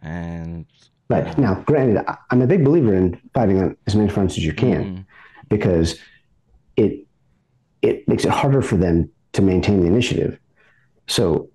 [0.01, 0.65] And
[1.07, 4.53] but now, granted, I'm a big believer in fighting on as many fronts as you
[4.53, 5.05] can mm
[5.49, 5.99] because
[6.77, 7.07] it
[7.81, 10.39] it makes it harder for them to maintain the initiative.
[11.07, 11.49] So,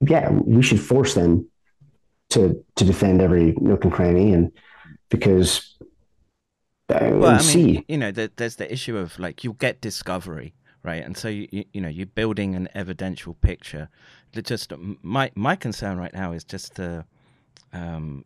[0.00, 1.48] yeah, we should force them
[2.30, 4.50] to to defend every nook and cranny, and
[5.08, 5.76] because
[6.88, 11.04] well, I mean, you know, there's the issue of like you'll get discovery, right?
[11.04, 13.88] And so you you know you're building an evidential picture.
[14.32, 17.04] Just my my concern right now is just the,
[17.72, 18.24] um,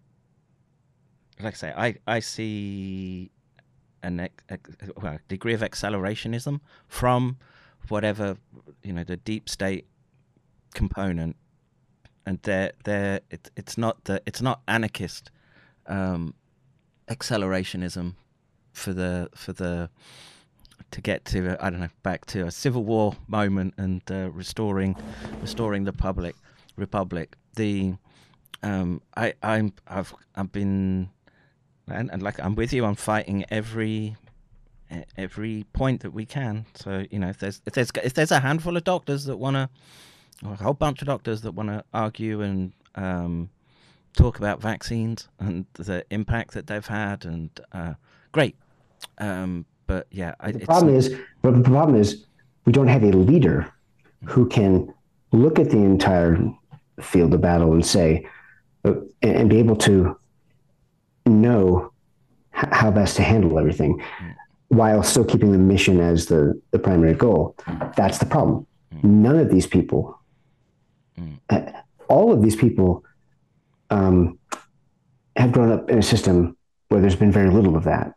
[1.40, 3.30] like I say, I I see
[4.02, 4.28] an
[5.00, 7.38] well, degree of accelerationism from
[7.88, 8.36] whatever
[8.82, 9.86] you know the deep state
[10.74, 11.34] component,
[12.26, 15.32] and they're they're it, it's not the it's not anarchist
[15.88, 16.34] um,
[17.08, 18.14] accelerationism
[18.72, 19.90] for the for the
[20.90, 24.96] to get to I don't know back to a civil war moment and uh, restoring
[25.40, 26.36] restoring the public
[26.76, 27.36] republic.
[27.56, 27.94] The
[28.62, 31.10] um, I I'm I've I've been
[31.88, 32.84] and, and like I'm with you.
[32.84, 34.16] I'm fighting every
[35.16, 36.66] every point that we can.
[36.74, 39.56] So you know if there's if there's if there's a handful of doctors that want
[39.56, 39.68] to
[40.44, 43.48] a whole bunch of doctors that want to argue and um,
[44.14, 47.94] talk about vaccines and the impact that they've had and uh,
[48.32, 48.56] great.
[49.18, 52.24] Um, but yeah, I, the problem is, but the problem is,
[52.64, 53.72] we don't have a leader
[54.24, 54.92] who can
[55.32, 56.38] look at the entire
[57.00, 58.26] field of battle and say,
[58.84, 60.16] uh, and be able to
[61.26, 61.92] know
[62.50, 64.34] how best to handle everything mm.
[64.68, 67.56] while still keeping the mission as the, the primary goal.
[67.96, 68.66] That's the problem.
[68.94, 69.04] Mm.
[69.04, 70.18] None of these people,
[71.50, 71.60] uh,
[72.08, 73.04] all of these people,
[73.90, 74.38] um,
[75.36, 76.56] have grown up in a system
[76.88, 78.12] where there's been very little of that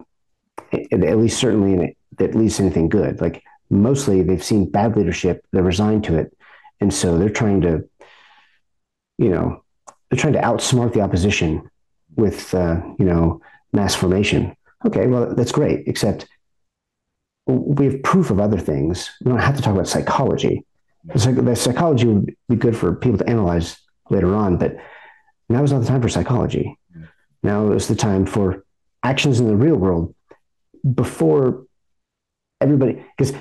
[0.91, 3.21] at least certainly in it, at least anything good.
[3.21, 6.35] Like mostly they've seen bad leadership, they're resigned to it.
[6.79, 7.87] And so they're trying to,
[9.17, 9.63] you know,
[10.09, 11.69] they're trying to outsmart the opposition
[12.15, 13.41] with, uh, you know,
[13.73, 14.55] mass formation.
[14.85, 16.27] Okay, well, that's great, except
[17.47, 19.11] we have proof of other things.
[19.23, 20.65] We don't have to talk about psychology.
[21.13, 23.77] The psychology would be good for people to analyze
[24.09, 24.77] later on, but
[25.49, 26.77] now is not the time for psychology.
[27.43, 28.65] Now is the time for
[29.03, 30.14] actions in the real world
[30.93, 31.65] before
[32.61, 33.33] everybody, because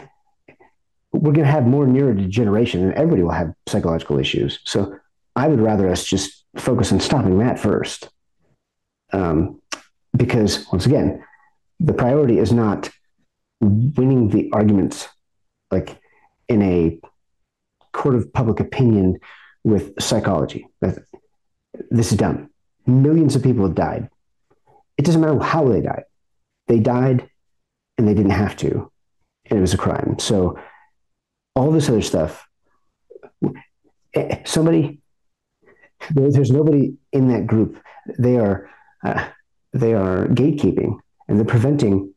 [1.13, 4.61] we're going to have more neurodegeneration and everybody will have psychological issues.
[4.65, 4.99] So
[5.37, 8.09] I would rather us just focus on stopping that first.
[9.13, 9.61] Um,
[10.17, 11.25] because once again,
[11.81, 12.91] the priority is not
[13.61, 15.09] winning the arguments
[15.71, 15.99] like
[16.49, 16.99] in a
[17.93, 19.19] court of public opinion
[19.63, 20.67] with psychology.
[20.81, 22.51] This is dumb.
[22.87, 24.11] Millions of people have died.
[24.97, 26.05] It doesn't matter how they died.
[26.69, 27.29] They died
[27.99, 28.91] and they didn't have to,
[29.47, 30.19] and it was a crime.
[30.19, 30.59] So
[31.55, 32.47] all this other stuff,
[34.15, 35.01] eh, somebody,
[36.11, 37.81] there's nobody in that group.
[38.19, 38.71] They are,
[39.05, 39.29] uh,
[39.73, 40.99] they are gatekeeping
[41.29, 42.15] and they're preventing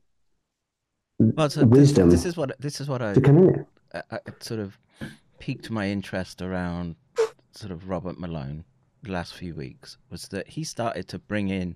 [1.20, 2.10] well, so wisdom.
[2.10, 3.66] This, this, is what this is what I, to come in.
[3.94, 4.78] I, I sort of
[5.40, 6.95] piqued my interest around
[7.52, 8.64] sort of Robert Malone
[9.04, 11.76] the last few weeks was that he started to bring in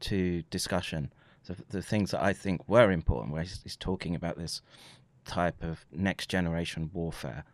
[0.00, 1.12] to discussion
[1.46, 4.62] the, the things that I think were important, where he's, he's talking about this
[5.24, 7.44] type of next generation warfare.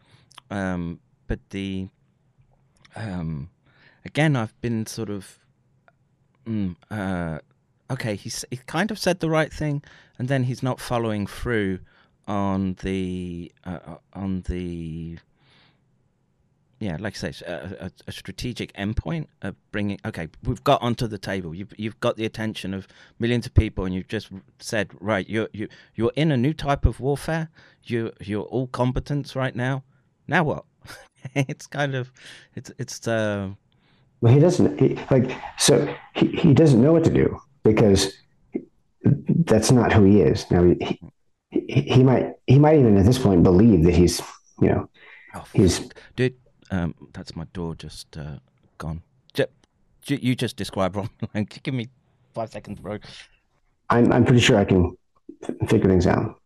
[0.50, 1.88] Um, but the
[2.96, 3.50] um,
[4.04, 5.38] again, I've been sort of
[6.46, 7.38] mm, uh,
[7.90, 8.16] okay.
[8.16, 9.82] He's he kind of said the right thing,
[10.18, 11.80] and then he's not following through
[12.26, 15.18] on the uh, uh on the
[16.80, 19.98] yeah, like I say, a, a, a, strategic endpoint of bringing.
[20.04, 21.52] Okay, we've got onto the table.
[21.52, 22.86] You've you've got the attention of
[23.18, 24.30] millions of people, and you've just
[24.60, 27.50] said, right, you're you you're in a new type of warfare.
[27.82, 29.82] You you're all competence right now.
[30.28, 30.64] Now what?
[31.34, 32.12] it's kind of
[32.54, 33.08] it's it's.
[33.08, 33.50] Uh...
[34.20, 35.92] Well, he doesn't he, like so.
[36.14, 38.12] He he doesn't know what to do because
[39.04, 40.48] that's not who he is.
[40.50, 41.00] Now he,
[41.50, 44.20] he, he might he might even at this point believe that he's
[44.60, 44.90] you know
[45.34, 46.36] oh, he's dude
[46.70, 48.38] um, that's my door just uh,
[48.78, 49.02] gone.
[50.06, 51.10] you just describe Ron.
[51.62, 51.88] Give me
[52.34, 52.98] five seconds, bro.
[53.90, 54.96] I'm I'm pretty sure I can
[55.42, 56.40] f- figure things out.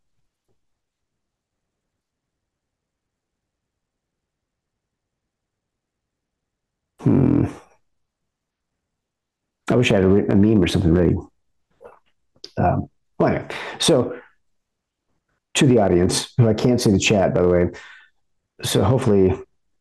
[7.01, 7.47] Hmm.
[9.69, 11.15] I wish I had a, a meme or something ready.
[12.57, 12.89] Um,
[13.19, 14.19] well, anyway, so
[15.55, 17.71] to the audience, who I can't see the chat, by the way.
[18.63, 19.35] So hopefully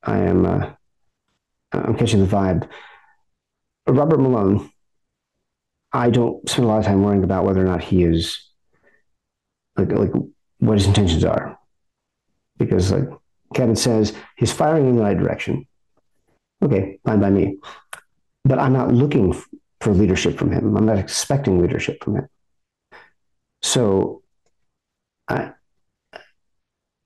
[0.04, 0.72] I am uh,
[1.72, 2.68] I'm catching the vibe.
[3.88, 4.72] Robert Malone,
[5.92, 8.50] I don't spend a lot of time worrying about whether or not he is
[9.78, 10.12] like like
[10.60, 11.58] what his intentions are,
[12.58, 13.10] because like
[13.54, 15.68] Kevin says, he's firing in the right direction.
[16.64, 17.58] Okay, fine by me,
[18.46, 19.34] but I'm not looking
[19.82, 20.78] for leadership from him.
[20.78, 22.28] I'm not expecting leadership from him.
[23.64, 24.22] So
[25.28, 25.52] I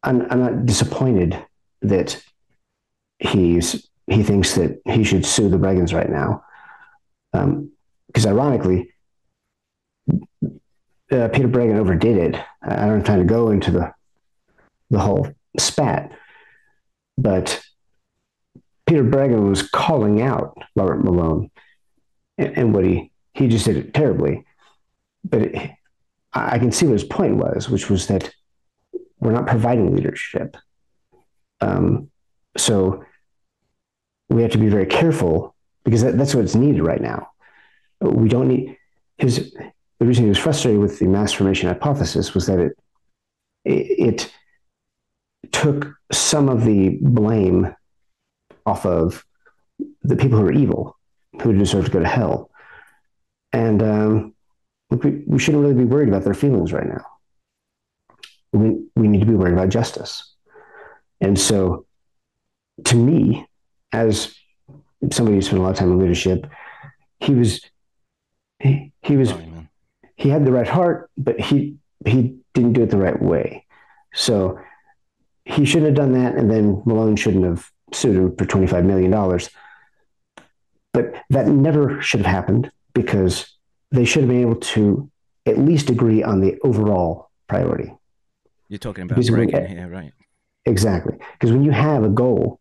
[0.03, 1.43] I'm, I'm not disappointed
[1.81, 2.21] that
[3.25, 6.43] he's he thinks that he should sue the Breggins right now.
[7.31, 8.93] Because um, ironically,
[10.11, 12.41] uh, Peter Breggin overdid it.
[12.61, 13.93] I don't have time to go into the
[14.89, 16.11] the whole spat,
[17.17, 17.61] but
[18.85, 21.49] Peter Breggin was calling out Robert Malone,
[22.37, 24.45] and, and what he he just did it terribly.
[25.23, 25.71] But it,
[26.33, 28.33] I can see what his point was, which was that
[29.19, 30.57] we're not providing leadership.
[31.61, 32.11] Um,
[32.57, 33.03] so
[34.29, 37.29] we have to be very careful because that, that's what's needed right now.
[38.01, 38.77] We don't need
[39.17, 39.53] his.
[39.99, 42.77] The reason he was frustrated with the mass formation hypothesis was that it
[43.63, 44.31] it,
[45.43, 47.73] it took some of the blame
[48.65, 49.25] off of
[50.03, 50.97] the people who are evil,
[51.41, 52.49] who deserve to go to hell,
[53.53, 54.33] and um,
[54.89, 57.05] we, we shouldn't really be worried about their feelings right now.
[58.53, 60.35] We we need to be worried about justice,
[61.21, 61.85] and so
[62.83, 63.47] to me,
[63.95, 64.35] as
[65.11, 66.47] somebody who spent a lot of time in leadership,
[67.19, 67.61] he was
[68.59, 69.33] he, he was
[70.15, 73.65] he had the right heart, but he he didn't do it the right way.
[74.13, 74.59] So
[75.45, 78.85] he shouldn't have done that, and then Malone shouldn't have sued him for twenty five
[78.85, 79.49] million dollars.
[80.93, 83.51] But that never should have happened because
[83.91, 85.09] they should have been able to
[85.45, 87.93] at least agree on the overall priority.
[88.67, 90.13] You're talking about Breggin here, right?
[90.65, 92.59] Exactly, because when you have a goal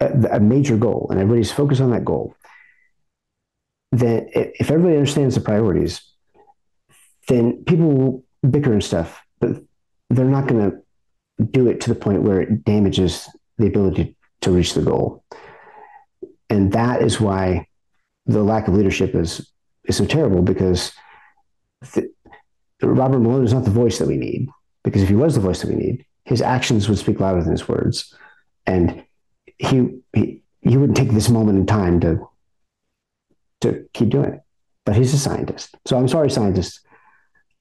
[0.00, 2.34] a, major goal and everybody's focused on that goal,
[3.92, 6.02] then if everybody understands the priorities,
[7.28, 9.62] then people will bicker and stuff, but
[10.08, 13.28] they're not going to do it to the point where it damages
[13.58, 15.24] the ability to reach the goal.
[16.48, 17.66] And that is why
[18.26, 19.50] the lack of leadership is
[19.84, 20.92] is so terrible because
[21.94, 22.12] the,
[22.82, 24.48] Robert Malone is not the voice that we need.
[24.82, 27.52] Because if he was the voice that we need, his actions would speak louder than
[27.52, 28.14] his words.
[28.66, 29.04] And
[29.68, 32.28] he, he he wouldn't take this moment in time to
[33.60, 34.40] to keep doing it.
[34.86, 35.74] but he's a scientist.
[35.86, 36.80] So I'm sorry, scientists.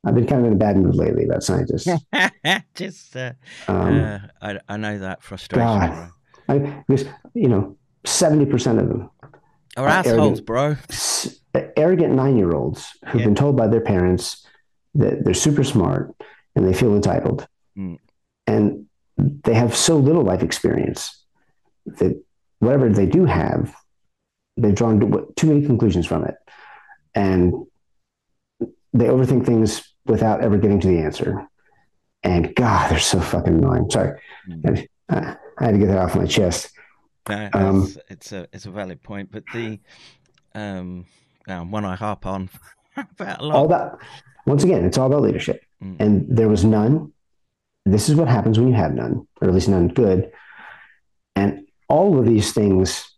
[0.06, 1.88] I've been kind of in a bad mood lately about scientists.
[2.74, 3.34] Just, uh,
[3.68, 5.68] Um, uh, I, I know that frustration.
[5.68, 6.10] God.
[6.48, 6.58] I,
[6.88, 9.10] because you know, seventy percent of them
[9.76, 10.46] are, assholes, arrogant.
[10.46, 10.76] bro.
[10.90, 11.40] s-
[11.76, 13.28] arrogant nine-year-olds who've Yeah.
[13.28, 14.46] been told by their parents
[14.96, 16.16] that they're super smart
[16.56, 17.46] and they feel entitled,
[17.78, 17.98] Mm.
[18.48, 18.86] and
[19.18, 21.19] they have so little life experience
[21.86, 22.22] that
[22.60, 23.74] whatever they do have,
[24.58, 25.00] they've drawn
[25.36, 26.36] too- many conclusions from it,
[27.16, 27.54] and
[28.94, 31.48] they overthink things without ever getting to the answer.
[32.24, 33.90] And God, they're so fucking annoying.
[33.90, 34.20] Sorry,
[34.50, 34.88] Mm.
[35.10, 36.72] I, I had to get that off my chest.
[37.28, 39.80] No, Um, it's, a it's a valid point, but the
[40.56, 41.06] um,
[41.48, 42.50] one I harp on
[42.98, 43.56] about a lot.
[43.56, 44.00] all about
[44.48, 45.96] once again it's all about leadership Mm.
[46.00, 47.14] and there was none
[47.86, 50.30] this is what happens when you have none or at least none good
[51.38, 53.11] and all of these things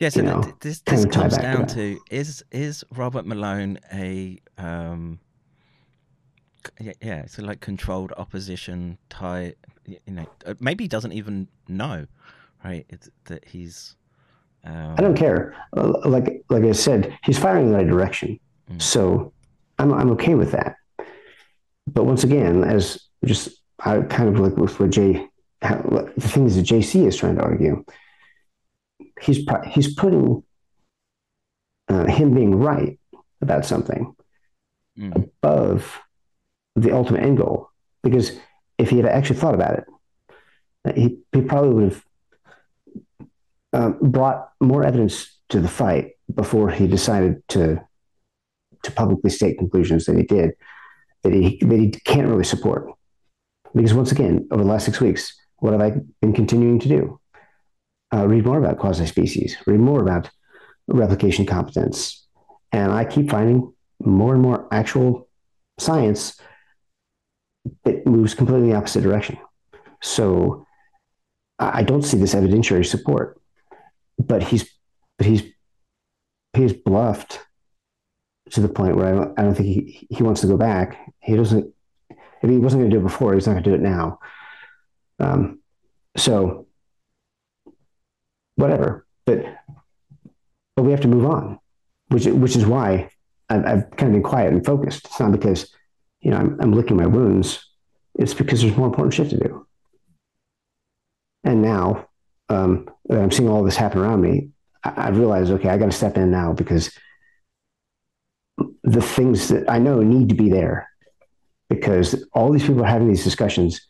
[0.00, 4.38] Yeah, so know, this this comes back to down to is is Robert Malone a
[4.58, 5.20] um
[6.80, 12.06] yeah, yeah so like controlled opposition type you know uh, maybe he doesn't even know
[12.64, 13.96] right it's, that he's
[14.64, 15.56] um, i don't care.
[15.76, 18.38] Uh, like like i said he's firing in the right direction.
[18.70, 18.80] Mm.
[18.80, 19.32] so
[19.78, 20.76] I'm, I'm okay with that.
[21.88, 23.48] But once again as just
[23.80, 25.26] i kind of like with what jay
[25.62, 25.76] how,
[26.16, 27.84] the things that jc is trying to argue
[29.22, 30.42] he's he's putting
[31.88, 32.98] uh, him being right
[33.40, 34.14] about something
[34.98, 36.00] mm, above
[36.76, 37.68] the ultimate end goal.
[38.02, 38.32] Because
[38.78, 39.78] if he had actually thought about
[40.84, 42.04] it, he, he probably would have
[43.72, 47.80] um, brought more evidence to the fight before he decided to
[48.82, 50.52] to publicly state conclusions that he did
[51.22, 52.88] that he that he can't really support.
[53.74, 57.20] Because once again, over the last six weeks, what have I been continuing to do?
[58.12, 59.56] Uh, read more about quasi species.
[59.64, 60.28] Read more about
[60.88, 62.26] replication competence,
[62.72, 65.28] and I keep finding more and more actual
[65.78, 66.40] science
[67.84, 69.38] that moves completely the opposite direction.
[70.02, 70.66] So
[71.60, 73.40] I don't see this evidentiary support,
[74.18, 74.68] but he's
[75.16, 75.44] but he's
[76.54, 77.38] he's bluffed
[78.50, 80.98] to the point where I don't, I don't think he, he wants to go back.
[81.20, 81.72] He doesn't.
[82.10, 84.18] If he wasn't going to do it before, he's not going to do it now.
[85.22, 85.60] Um,
[86.16, 86.66] so
[88.56, 89.44] whatever, but
[90.76, 91.58] but we have to move on,
[92.08, 93.10] which which is why
[93.48, 95.06] I've, I've kind of been quiet and focused.
[95.06, 95.72] It's not because
[96.20, 97.64] you know I'm, I'm licking my wounds.
[98.18, 99.66] It's because there's more important shit to do.
[101.44, 102.08] And now
[102.48, 104.50] um, that I'm seeing all this happen around me,
[104.84, 106.92] I, I've realized okay, I got to step in now because
[108.82, 110.88] the things that I know need to be there
[111.68, 113.86] because all these people are having these discussions.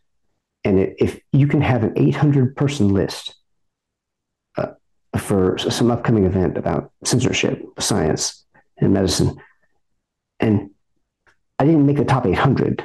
[0.64, 3.34] And if you can have an 800 person list
[4.56, 4.68] uh,
[5.18, 8.44] for some upcoming event about censorship, science,
[8.78, 9.36] and medicine,
[10.38, 10.70] and
[11.58, 12.84] I didn't make the top 800.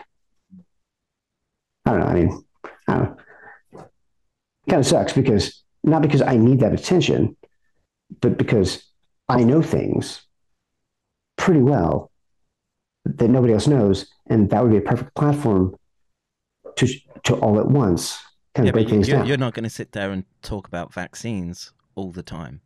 [1.86, 2.06] I don't know.
[2.06, 2.45] I mean,
[2.88, 3.18] I don't
[3.74, 3.86] know.
[4.70, 7.38] kind of sucks because not because I need that attention,
[8.22, 8.84] but because
[9.30, 10.22] I know things
[11.38, 12.12] pretty well
[13.06, 15.76] that nobody else knows, and that would be a perfect platform
[16.76, 16.88] to
[17.23, 18.22] to all at once
[18.57, 19.27] kind yeah, of break you, things you're, down.
[19.27, 22.61] you're not going to sit there and talk about vaccines all the time.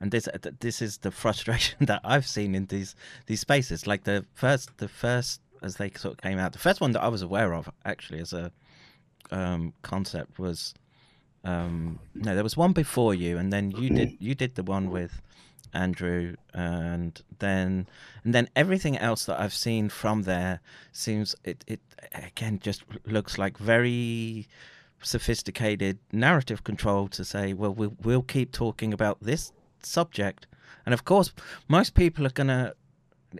[0.00, 2.94] And this uh, this is the frustration that I've seen in these
[3.26, 3.86] these spaces.
[3.86, 7.02] Like the first the first as they sort of came out, the first one that
[7.02, 8.50] I was aware of actually as a
[9.30, 10.74] um, concept was
[11.44, 14.90] um, no, there was one before you, and then you did you did the one
[14.90, 15.20] with
[15.74, 17.88] Andrew, and then
[18.24, 20.60] and then everything else that I've seen from there
[20.92, 21.80] seems it it
[22.12, 24.48] again just looks like very
[25.02, 30.46] sophisticated narrative control to say, well, we'll we'll keep talking about this subject,
[30.84, 31.32] and of course,
[31.68, 32.74] most people are gonna,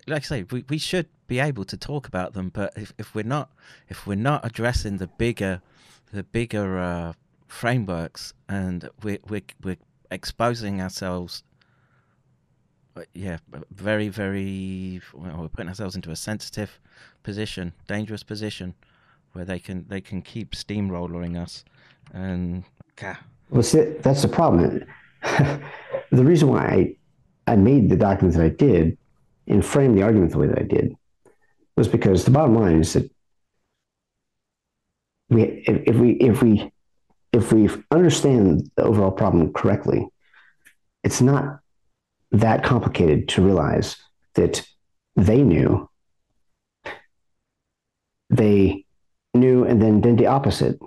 [0.07, 3.15] like I say, we we should be able to talk about them, but if if
[3.15, 3.51] we're not
[3.89, 5.61] if we're not addressing the bigger
[6.13, 7.13] the bigger uh,
[7.47, 9.77] frameworks and we're we're we're
[10.11, 11.43] exposing ourselves
[13.15, 13.39] yeah,
[13.71, 15.01] very, very.
[15.15, 16.79] Well, we're putting ourselves into a sensitive
[17.23, 18.75] position, dangerous position,
[19.33, 21.65] where they can they can keep steamrolling us,
[22.13, 22.65] and
[22.97, 23.17] God,
[23.51, 24.85] Well, see, that's the problem.
[25.23, 26.97] the reason why
[27.47, 28.99] I, I made the document that I did
[29.47, 30.95] and framed the argument the way that I did
[31.77, 33.11] was because the bottom line is that
[35.31, 36.73] we, if, if we, if we,
[37.33, 40.07] if we understand the overall problem correctly,
[41.03, 41.61] it's not
[42.33, 43.97] that complicated to realize
[44.35, 44.67] that
[45.17, 45.89] they knew,
[48.31, 48.85] they
[49.35, 50.79] knew, and then did the opposite,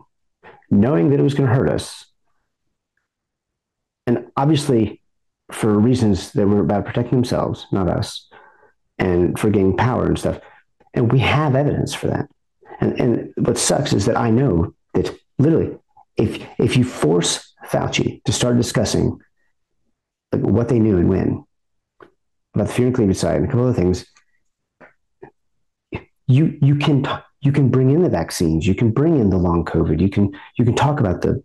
[0.70, 2.06] knowing that it was going to hurt us
[4.08, 5.02] and obviously
[5.52, 8.28] for reasons that were about protecting themselves, not us.
[8.98, 10.40] and for gaining power and stuff.
[10.94, 12.30] And we have evidence for that.
[12.80, 15.78] And, and what sucks is that I know that literally,
[16.18, 19.20] if if you force Fauci to start discussing
[20.40, 21.46] what they knew and when
[22.54, 24.06] about the fear and cleavage side and a couple of things,
[26.28, 27.06] you you can
[27.42, 30.32] you can bring in the vaccines, you can bring in the long COVID, you can
[30.58, 31.44] you can talk about the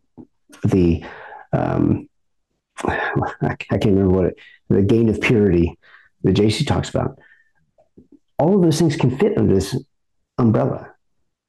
[0.64, 1.04] the
[1.52, 2.08] um,
[2.84, 4.38] I can't remember what it,
[4.68, 5.78] the gain of purity
[6.22, 7.18] that JC talks about.
[8.38, 9.76] All of those things can fit under this
[10.38, 10.92] umbrella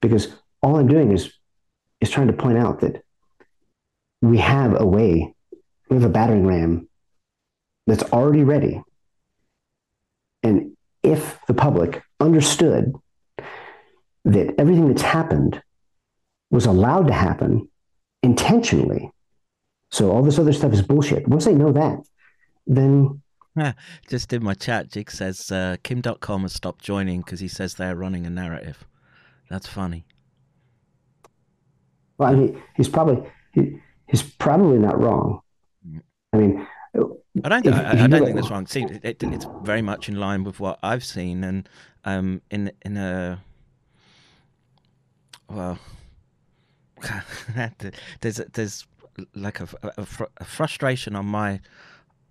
[0.02, 0.28] because
[0.62, 1.32] all I'm doing is
[2.02, 3.04] is trying to point out that
[4.22, 5.34] we have a way,
[5.90, 6.90] we have a battering ram
[7.88, 8.82] that's already ready.
[10.44, 12.94] And if the public understood
[14.26, 15.62] that everything that's happened
[16.50, 17.70] was allowed to happen
[18.24, 19.12] intentionally,
[19.90, 21.28] so all this other stuff is bullshit.
[21.28, 22.00] Once they know that,
[22.68, 23.22] then
[24.08, 27.76] Just in my chat, Jig says uh, Kim Dotcom has stopped joining because he says
[27.76, 28.86] they're running a narrative.
[29.50, 30.06] That's funny.
[32.18, 35.42] well, I mean, he's probably he, he's probably not wrong.
[36.34, 36.66] I mean,
[37.44, 37.66] I don't.
[37.66, 38.66] If- I, I don't think that's wrong.
[38.68, 41.68] See, it, it, it's very much in line with what I've seen, and
[42.06, 43.42] um, in in a
[45.50, 45.78] well,
[48.22, 48.86] there's there's
[49.36, 51.60] like a, a, fr- a frustration on my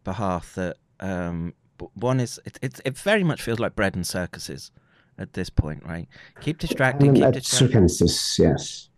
[0.05, 1.55] behalf that um,
[1.95, 4.71] one is it, it it very much feels like bread and circuses
[5.19, 6.09] at this point, right?
[6.41, 8.89] Keep distracting, keep distracting, circumstances, yes.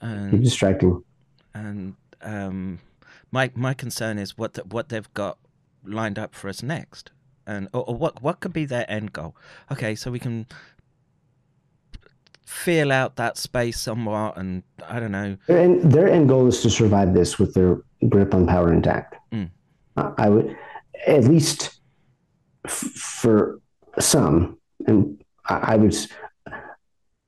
[0.00, 1.02] and Keep distracting.
[1.54, 2.78] and um,
[3.30, 5.38] my my concern is what the, what they've got
[5.84, 7.10] lined up for us next,
[7.46, 9.34] and or, or what what could be their end goal.
[9.70, 10.46] Okay, so we can
[12.46, 15.36] feel out that space somewhat, and I don't know.
[15.46, 19.16] Their end, their end goal is to survive this with their grip on power intact.
[19.32, 19.50] Mm.
[19.96, 20.56] I I would,
[21.06, 21.80] at least
[22.64, 23.60] f- for
[23.98, 25.96] some, and I, I would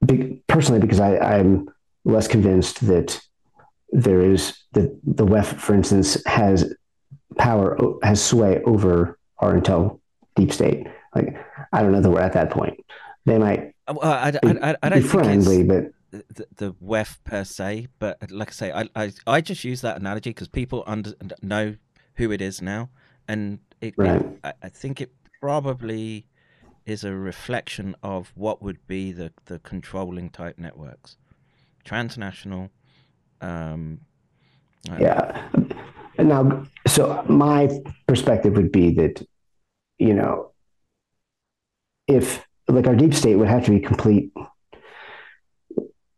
[0.05, 1.69] be, personally because I, I'm
[2.05, 3.21] less convinced that
[3.93, 6.75] there is that the WEF, for instance, has
[7.39, 10.01] power has sway over our intel
[10.37, 10.87] deep state.
[11.15, 11.37] Like
[11.73, 12.79] I don't know that we're at that point.
[13.27, 17.19] They might Uh, I, I, be, I, I don't be friendly, but the, the WEF
[17.25, 20.83] per se, but like I say, I I, I just use that analogy because people
[20.87, 21.13] under,
[21.43, 21.77] know
[22.17, 22.91] who it is now,
[23.29, 24.21] and it, Right.
[24.21, 26.27] it I, I think it probably
[26.85, 31.17] is a reflection of what would be the the controlling type networks,
[31.85, 32.71] transnational.
[33.43, 34.01] Um,
[34.89, 35.49] Yeah.
[36.19, 37.69] Now, so my
[38.07, 39.27] perspective would be that,
[39.99, 40.53] you know,
[42.07, 44.33] if like our deep state would have to be complete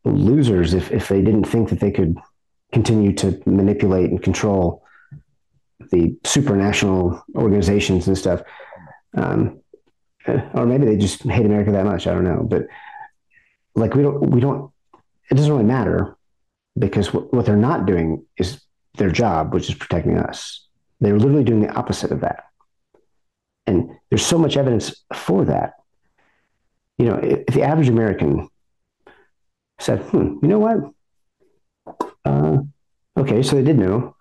[0.04, 2.16] losers if, if they didn't think that they could
[2.72, 4.84] continue to manipulate and control
[5.90, 8.42] the supranational organizations and stuff.
[9.16, 9.60] Um,
[10.54, 12.06] or maybe they just hate America that much.
[12.06, 12.42] I don't know.
[12.42, 12.66] But
[13.74, 14.72] like, we don't, we don't,
[15.30, 16.16] it doesn't really matter
[16.78, 18.60] because what, what they're not doing is
[18.96, 20.66] their job, which is protecting us.
[21.00, 22.44] They're literally doing the opposite of that.
[23.66, 25.74] And there's so much evidence for that.
[26.98, 28.48] You know, if, the average American
[29.80, 30.78] said, hmm, you know what?
[32.24, 32.58] Uh,
[33.16, 34.16] okay, so they did know.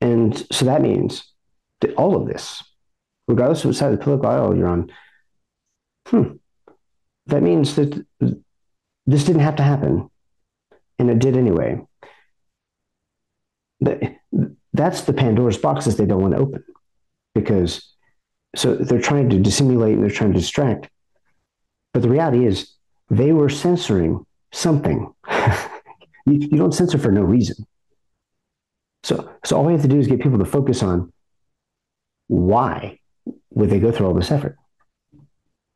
[0.00, 1.32] And so that means
[1.80, 2.62] that all of this,
[3.28, 4.90] regardless of what side of the political aisle you're on,
[6.08, 6.34] hmm,
[7.26, 8.04] that means that
[9.06, 10.10] this didn't have to happen.
[10.98, 11.80] And it did anyway
[13.84, 14.16] that-
[14.72, 16.64] that's the Pandora's boxes they don't want to open
[17.34, 17.94] because
[18.56, 20.88] so they're trying to dissimulate and they're trying to distract.
[21.92, 22.72] But the reality is
[23.10, 25.12] they were censoring something.
[26.26, 27.66] you, you don't censor for no reason.
[29.02, 31.12] So, so all we have to do is get people to focus on
[32.28, 33.00] why
[33.50, 34.56] would they go through all this effort?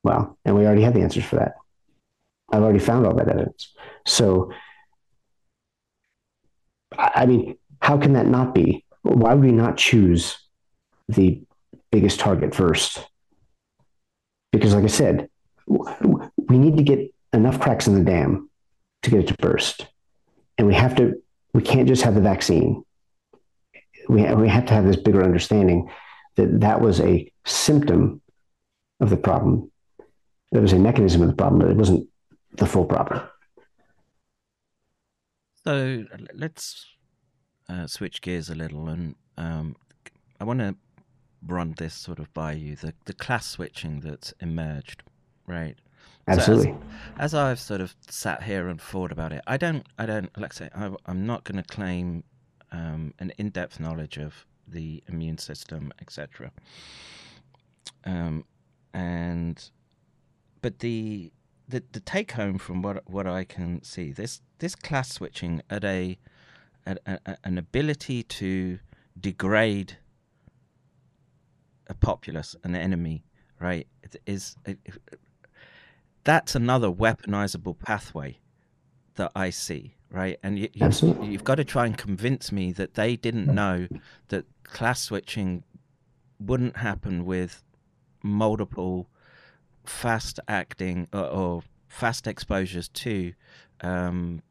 [0.03, 1.55] Well, and we already have the answers for that.
[2.51, 3.75] I've already found all that evidence.
[4.07, 4.53] So,
[6.99, 8.85] I mean, how can that not be?
[9.03, 10.37] Why would we not choose
[11.09, 11.41] the
[11.93, 13.07] biggest target first?
[14.53, 15.31] Because, like I said,
[15.67, 18.51] we need to get enough cracks in the dam
[19.03, 19.87] to get it to burst.
[20.57, 21.15] And we have to,
[21.55, 22.85] we can't just have the vaccine.
[24.09, 25.91] We, we have to have this bigger understanding
[26.37, 28.23] that that was a symptom
[29.01, 29.71] of the problem.
[30.53, 32.09] That was a mechanism of the problem, but it wasn't
[32.55, 33.23] the full problem.
[35.69, 36.87] So let's
[37.69, 39.77] uh, switch gears a little, and um,
[40.41, 40.75] I want to
[41.47, 45.03] run this sort of by you the the class switching that's emerged,
[45.47, 45.77] right?
[45.77, 46.75] So as- Absolutely.
[47.19, 50.55] as I've sort of sat here and thought about it, I don't, I don't, like
[50.55, 52.25] I say, I, I'm not going to claim
[52.73, 56.51] um, an in-depth knowledge of the immune system, etc.
[58.07, 58.47] Um,
[58.95, 59.71] and
[60.63, 61.31] but the
[61.69, 65.85] the the take home from what what I can see this this class switching at
[65.85, 66.19] a,
[66.87, 68.79] at a, an ability to
[69.21, 69.99] degrade
[71.89, 73.25] a populace, an enemy,
[73.61, 73.87] right?
[74.03, 74.79] It is it,
[76.25, 78.39] that's another weaponizable pathway
[79.15, 80.39] that I see, right?
[80.43, 80.91] And you, you,
[81.23, 83.89] you've got to try and convince me that they didn't know
[84.29, 85.65] that class switching
[86.39, 87.63] wouldn't happen with
[88.23, 89.09] multiple
[89.89, 93.33] fast acting or, or fast exposures to
[93.81, 94.43] um,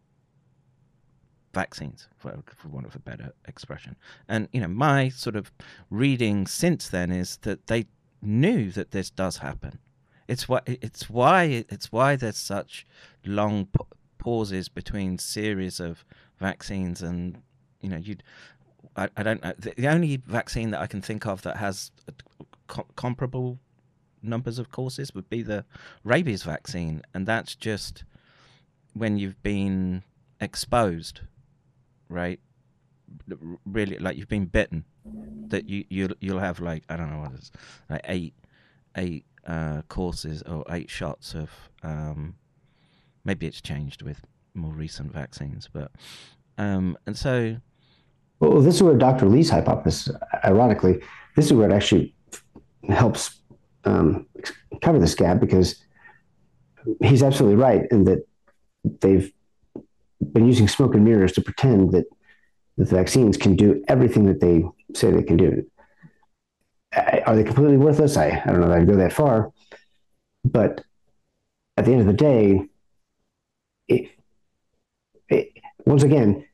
[1.54, 3.96] vaccines, for, for want of a better expression.
[4.28, 5.52] And you know, my sort of
[5.90, 7.86] reading since then is that they
[8.22, 9.80] knew that this does happen.
[10.28, 12.86] It's why it's why it's why there's such
[13.26, 13.68] long
[14.18, 16.04] pauses between series of
[16.38, 17.42] vaccines, and
[17.82, 18.18] you know, you.
[18.96, 19.54] I, I don't know.
[19.58, 21.92] The, the, only vaccine that I can think of that has
[22.68, 23.60] co- comparable
[24.22, 25.66] numbers of courses would be the
[26.04, 28.04] rabies vaccine, and that's just
[28.94, 30.04] when you've been
[30.40, 31.22] exposed,
[32.10, 32.40] right?
[33.66, 34.86] Really, like you've been bitten.
[35.48, 37.52] That you you you'll have like I don't know what it's
[37.90, 38.34] like eight
[38.98, 41.50] eight uh, courses or eight shots of
[41.84, 42.36] um,
[43.24, 44.22] maybe it's changed with
[44.54, 45.92] more recent vaccines, but
[46.58, 47.58] um, and so.
[48.40, 49.26] Well, this is where Dr.
[49.26, 50.16] Lee's hypothesis,
[50.46, 51.02] ironically,
[51.36, 52.14] this is where it actually
[52.88, 53.40] helps
[53.88, 54.28] um,
[54.82, 55.84] cover this gap because
[57.02, 58.28] he's absolutely right in that
[59.02, 59.32] they've
[60.34, 62.06] been using smoke and mirrors to pretend that,
[62.80, 65.66] the vaccines can do everything that they say they can do.
[67.26, 68.18] Are they completely worthless?
[68.18, 69.52] I, I don't know that I'd go that far.
[70.46, 70.84] But
[71.76, 72.62] at the end of the day,
[73.88, 74.12] it,
[75.28, 75.54] it,
[75.88, 76.46] once again,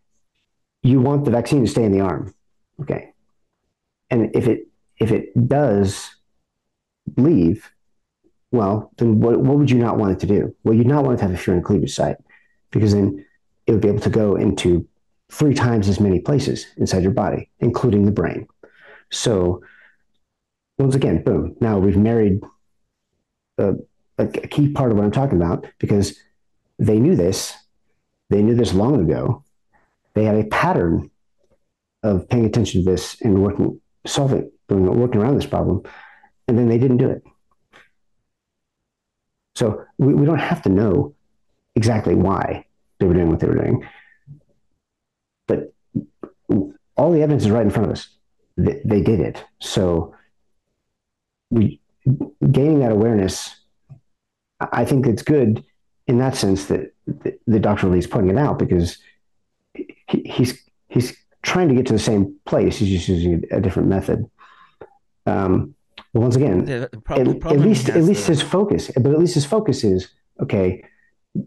[0.82, 2.34] you want the vaccine to stay in the arm.
[2.82, 3.12] Okay.
[4.10, 6.10] And if it if it does
[7.18, 7.72] leave,
[8.52, 10.56] well, then what, what would you not want it to do?
[10.64, 12.18] Well, you'd not want it to have a furin cleavage site
[12.72, 13.26] because then
[13.66, 14.88] it would be able to go into
[15.32, 18.48] three times as many places inside your body, including the brain.
[19.12, 19.64] So,
[20.78, 22.42] once again, boom, now we've married
[23.58, 23.74] a,
[24.20, 26.18] a, key part of what I'm talking about because
[26.78, 27.56] they knew this.
[28.30, 29.44] They knew this long ago.
[30.14, 31.10] They had a pattern
[32.04, 35.84] of paying attention to this and working, solving, working around this problem
[36.48, 37.24] and then they didn't do it.
[39.56, 41.16] So we, we don't have to know
[41.76, 42.66] exactly why
[43.00, 43.88] they were doing what they were doing.
[45.48, 45.74] But
[46.96, 48.10] all the evidence is right in front of us.
[48.58, 49.44] They, they did it.
[49.60, 50.16] So
[51.50, 51.80] we
[52.52, 53.56] gaining that awareness,
[54.60, 55.64] I think it's good
[56.08, 57.88] in that sense that the, the Dr.
[57.88, 58.98] Lee's pointing it out because
[59.74, 59.96] he,
[60.26, 62.78] he's he's trying to get to the same place.
[62.78, 64.30] He's just using a different method.
[65.26, 65.76] Um,
[66.14, 68.34] once again, problem, at, at, least at least the...
[68.34, 70.10] his focus, but at least his focus is
[70.42, 70.84] okay.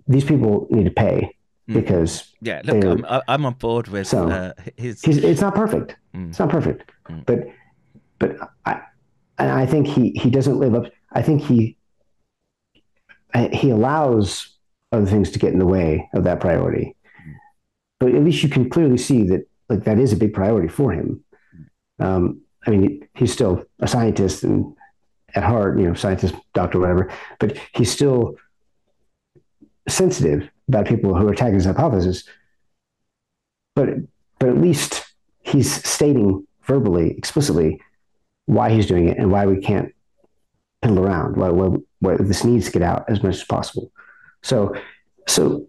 [0.09, 1.37] These people need to pay
[1.69, 1.75] mm.
[1.75, 2.63] because yeah.
[2.65, 5.05] Look, I'm, I'm on board with so, uh, his.
[5.05, 5.97] it's not perfect.
[6.15, 6.31] Mm.
[6.31, 7.25] It's not perfect, mm.
[7.27, 7.47] but
[8.19, 8.81] but I
[9.39, 10.91] I think he he doesn't live up.
[11.13, 11.77] I think he
[13.53, 14.57] he allows
[14.93, 16.97] other things to get in the way of that priority.
[17.25, 17.35] Mm.
[18.01, 20.93] But at least you can clearly see that like that is a big priority for
[20.93, 21.23] him.
[22.01, 22.05] Mm.
[22.05, 24.75] Um, I mean, he's still a scientist and
[25.35, 28.37] at heart, you know, scientist, doctor, whatever, but he's still
[29.89, 32.25] sensitive about people who are attacking his hypothesis.
[33.75, 33.91] But
[34.39, 35.05] but at least
[35.41, 37.81] he's stating verbally, explicitly,
[38.47, 39.95] why he's doing it and why we can't
[40.83, 43.93] piddle around, why, why, why this needs to get out as much as possible.
[44.43, 44.75] So
[45.29, 45.67] so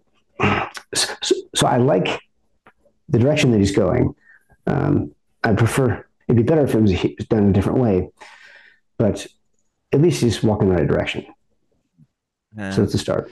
[0.93, 2.21] so, so I like
[3.09, 4.15] the direction that he's going.
[4.65, 5.11] Um,
[5.43, 8.09] I prefer It'd be better if it was done a different way,
[8.97, 9.25] but
[9.91, 11.25] at least he's walking in the right direction.
[12.57, 13.31] Um, so it's a start.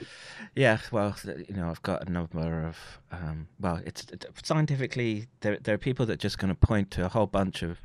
[0.54, 2.78] Yeah, well, you know, I've got a number of,
[3.12, 4.06] um, well, it's
[4.42, 5.58] scientifically there.
[5.62, 7.78] There are people that just going to point to a whole bunch of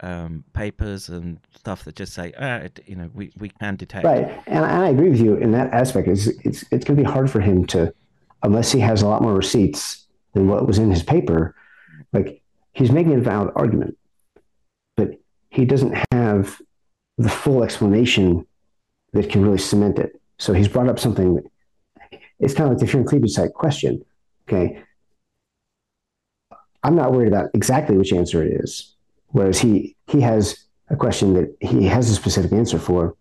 [0.00, 4.04] um, papers and stuff that just say, ah, it, you know, we, we can detect.
[4.04, 6.06] Right, and, and I agree with you in that aspect.
[6.06, 7.94] It's it's it's going to be hard for him to,
[8.42, 11.54] unless he has a lot more receipts than what was in his paper.
[12.12, 12.42] Like
[12.72, 13.96] he's making a valid argument,
[15.52, 16.60] he doesn't have
[17.18, 18.46] the full explanation
[19.12, 20.18] that can really cement it.
[20.38, 21.44] So he's brought up something that
[22.40, 24.02] it's kind of like the furin cleavage site question.
[24.48, 24.82] Okay.
[26.82, 28.96] I'm not worried about exactly which answer it is.
[29.28, 33.14] Whereas he he has a question that he has a specific answer for.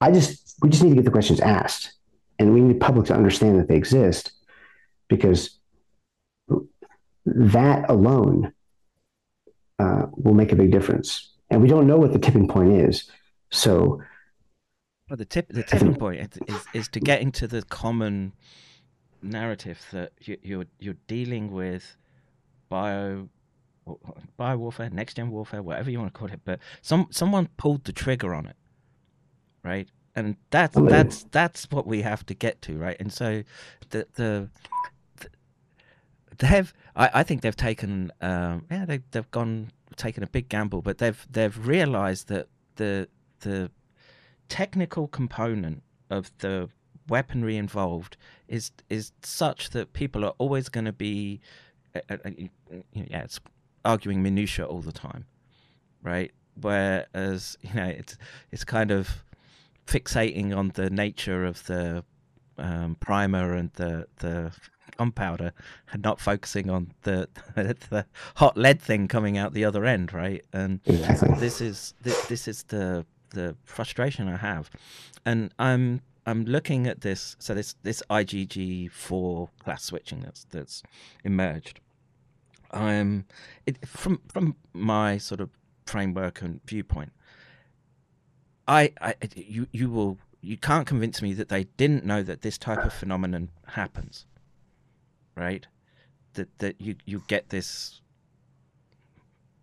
[0.00, 1.92] I just we just need to get the questions asked.
[2.40, 4.32] And we need the public to understand that they exist
[5.08, 5.58] because
[7.24, 8.52] that alone
[9.78, 13.10] uh, will make a big difference and we don't know what the tipping point is.
[13.50, 14.02] So
[15.08, 18.32] Well, the tip, the tipping point is, is to getting to the common
[19.22, 21.96] narrative that you, you're you're dealing with
[22.68, 23.28] bio
[24.36, 27.84] bio warfare, next gen warfare, whatever you want to call it, but some someone pulled
[27.84, 28.56] the trigger on it,
[29.62, 29.88] right?
[30.14, 32.96] And that's that's that's what we have to get to, right?
[32.98, 33.42] And so
[33.90, 34.48] the the,
[35.18, 35.28] the
[36.38, 40.82] they've I, I think they've taken um, yeah they they've gone taken a big gamble,
[40.82, 43.08] but they've they've realised that the
[43.40, 43.70] the
[44.48, 46.68] technical component of the
[47.08, 48.16] weaponry involved
[48.48, 51.40] is is such that people are always going to be
[51.94, 52.30] uh, uh, uh
[52.92, 53.40] yeah it's
[53.84, 55.24] arguing minutia all the time
[56.06, 56.32] right?
[56.58, 58.16] Whereas you know it's
[58.50, 59.24] it's kind of
[59.86, 62.04] fixating on the nature of the
[62.56, 64.52] um, primer and the the
[64.96, 65.52] gunpowder
[65.92, 68.06] and not focusing on the the
[68.36, 70.80] hot lead thing coming out the other end right and
[71.38, 74.70] this is this, this is the the frustration I have,
[75.24, 77.36] and I'm I'm looking at this.
[77.38, 80.82] So this this IgG four class switching that's that's
[81.24, 81.80] emerged.
[82.72, 83.26] I'm
[83.66, 85.50] it, from from my sort of
[85.86, 87.12] framework and viewpoint.
[88.66, 92.58] I, I you you will you can't convince me that they didn't know that this
[92.58, 94.26] type of phenomenon happens.
[95.36, 95.66] Right,
[96.34, 98.00] that that you you get this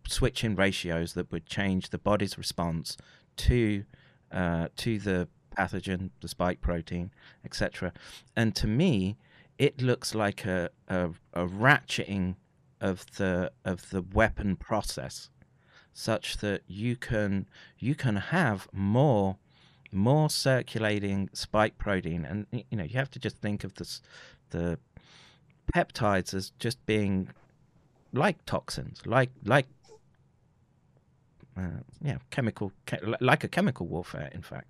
[0.08, 2.98] switch in ratios that would change the body's response
[3.38, 3.84] to
[4.32, 5.28] uh, to the
[5.58, 7.12] pathogen, the spike protein,
[7.46, 7.94] etc.
[8.36, 9.18] And to me,
[9.58, 12.36] it looks like a, a, a ratcheting
[12.82, 15.30] of the of the weapon process,
[15.94, 17.48] such that you can
[17.80, 19.38] you can have more
[19.92, 24.02] more circulating spike protein, and you know you have to just think of this
[24.50, 24.80] the
[25.76, 27.30] peptides as just being
[28.14, 29.68] like toxins, like like
[31.58, 32.72] uh, yeah, chemical,
[33.20, 34.68] like a chemical warfare, in fact.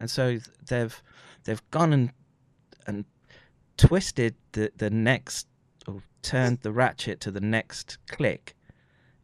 [0.00, 0.38] And so
[0.68, 1.02] they've
[1.44, 2.12] they've gone and
[2.86, 3.04] and
[3.76, 5.46] twisted the the next
[5.86, 8.54] or turned the ratchet to the next click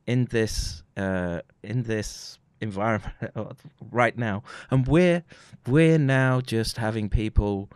[0.07, 3.15] in this uh, in this environment
[3.93, 5.23] right now, and we're
[5.67, 7.69] we're now just having people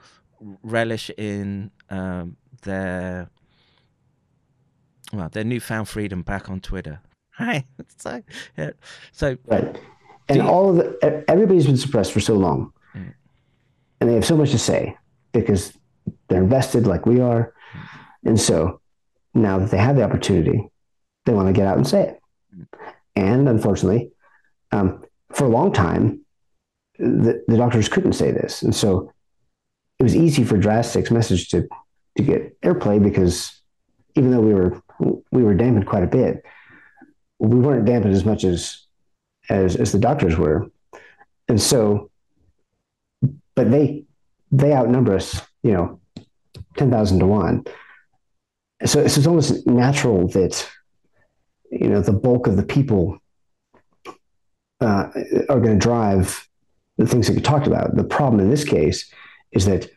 [0.62, 3.28] relish in um, their
[5.12, 7.00] well their newfound freedom back on Twitter
[7.38, 7.64] Hi.
[7.96, 8.22] So,
[8.58, 8.70] yeah.
[9.12, 9.76] so right.
[10.28, 13.12] And you, all of the, everybody's been suppressed for so long, mm.
[14.00, 14.96] and they have so much to say
[15.32, 15.72] because
[16.28, 17.88] they're invested like we are, mm.
[18.24, 18.80] and so
[19.34, 20.68] now that they have the opportunity,
[21.24, 22.20] they want to get out and say it.
[22.54, 22.66] Mm.
[23.16, 24.12] And unfortunately,
[24.70, 25.02] um,
[25.32, 26.20] for a long time,
[26.98, 29.10] the, the doctors couldn't say this, and so
[29.98, 31.66] it was easy for Drastic's message to
[32.16, 33.60] to get airplay because
[34.14, 34.82] even though we were
[35.30, 36.44] we were dampened quite a bit,
[37.38, 38.86] we weren't dampened as much as
[39.48, 40.70] as as the doctors were,
[41.48, 42.10] and so,
[43.54, 44.04] but they
[44.50, 46.00] they outnumber us, you know,
[46.76, 47.64] ten thousand to one.
[48.84, 50.68] So, so it's almost natural that
[51.70, 53.18] you know the bulk of the people
[54.80, 55.08] uh,
[55.48, 56.48] are going to drive
[56.98, 57.96] the things that we talked about.
[57.96, 59.10] The problem in this case
[59.52, 59.90] is that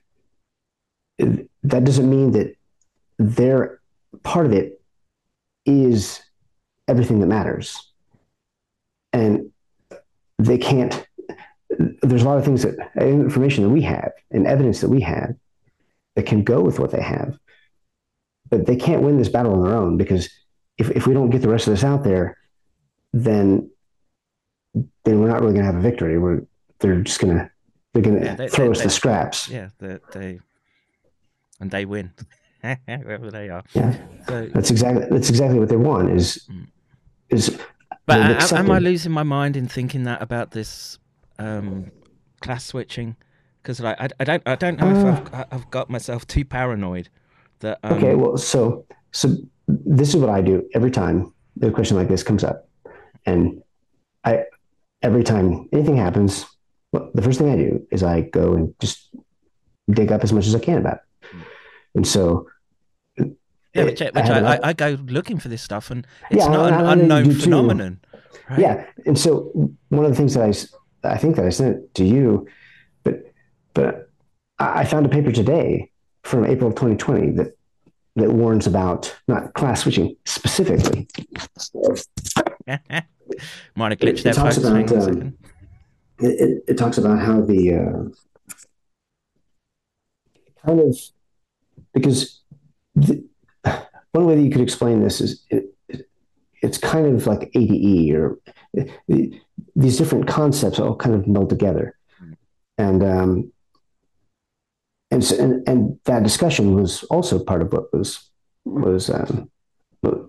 [1.69, 2.55] that doesn't mean that
[3.17, 3.79] their
[4.23, 4.81] part of it
[5.65, 6.21] is
[6.87, 7.91] everything that matters.
[9.13, 9.51] And
[10.37, 11.07] they can't,
[12.01, 15.35] there's a lot of things that information that we have and evidence that we have
[16.15, 17.37] that can go with what they have.
[18.49, 20.29] But they can't win this battle on their own because
[20.77, 22.37] if, if we don't get the rest of this out there,
[23.13, 23.71] then
[25.05, 26.19] then we're not really going to have a victory.
[26.19, 26.41] We're
[26.79, 27.49] they're just going to
[27.93, 29.49] they're going to yeah, throw they, us they, the scraps.
[29.49, 30.39] Yeah, they, they
[31.59, 32.11] and they win
[32.85, 33.63] wherever they are.
[33.73, 33.95] Yeah,
[34.27, 36.11] so, that's exactly that's exactly what they want.
[36.11, 36.67] Is mm
[37.29, 37.57] is.
[38.05, 40.99] But am I losing my mind in thinking that about this
[41.39, 41.91] um,
[42.41, 43.15] class switching?
[43.61, 46.45] Because like I, I don't I don't know uh, if I've, I've got myself too
[46.45, 47.09] paranoid.
[47.59, 49.35] That um, okay, well, so so
[49.67, 52.69] this is what I do every time a question like this comes up,
[53.25, 53.63] and
[54.23, 54.43] I
[55.01, 56.45] every time anything happens,
[56.91, 59.15] well, the first thing I do is I go and just
[59.89, 61.01] dig up as much as I can about it.
[61.95, 62.47] And so
[63.75, 66.71] yeah, which, which I, I, I, go looking for this stuff, and it's yeah, not
[66.71, 67.99] an unknown phenomenon.
[68.49, 68.59] Right?
[68.59, 69.51] Yeah, and so
[69.89, 70.43] one of the things that
[71.03, 72.47] I I think that I sent to you,
[73.03, 73.33] but
[73.73, 74.09] but
[74.59, 75.91] I found a paper today
[76.23, 77.57] from April of 2020 that
[78.15, 81.07] that warns about not class switching specifically.
[83.75, 85.33] Might have glitched it, talks about, um,
[86.19, 88.03] it, it, it, talks about how the uh,
[90.65, 90.97] kind of
[91.95, 92.43] because
[92.93, 93.23] the,
[94.11, 96.07] one way that you could explain this is it, it,
[96.61, 98.39] it's kind of like ADE or
[99.75, 101.97] these different concepts all kind of meld together.
[102.77, 103.51] and um,
[105.11, 108.29] and, so, and and that discussion was also part of what was
[108.65, 109.49] was um,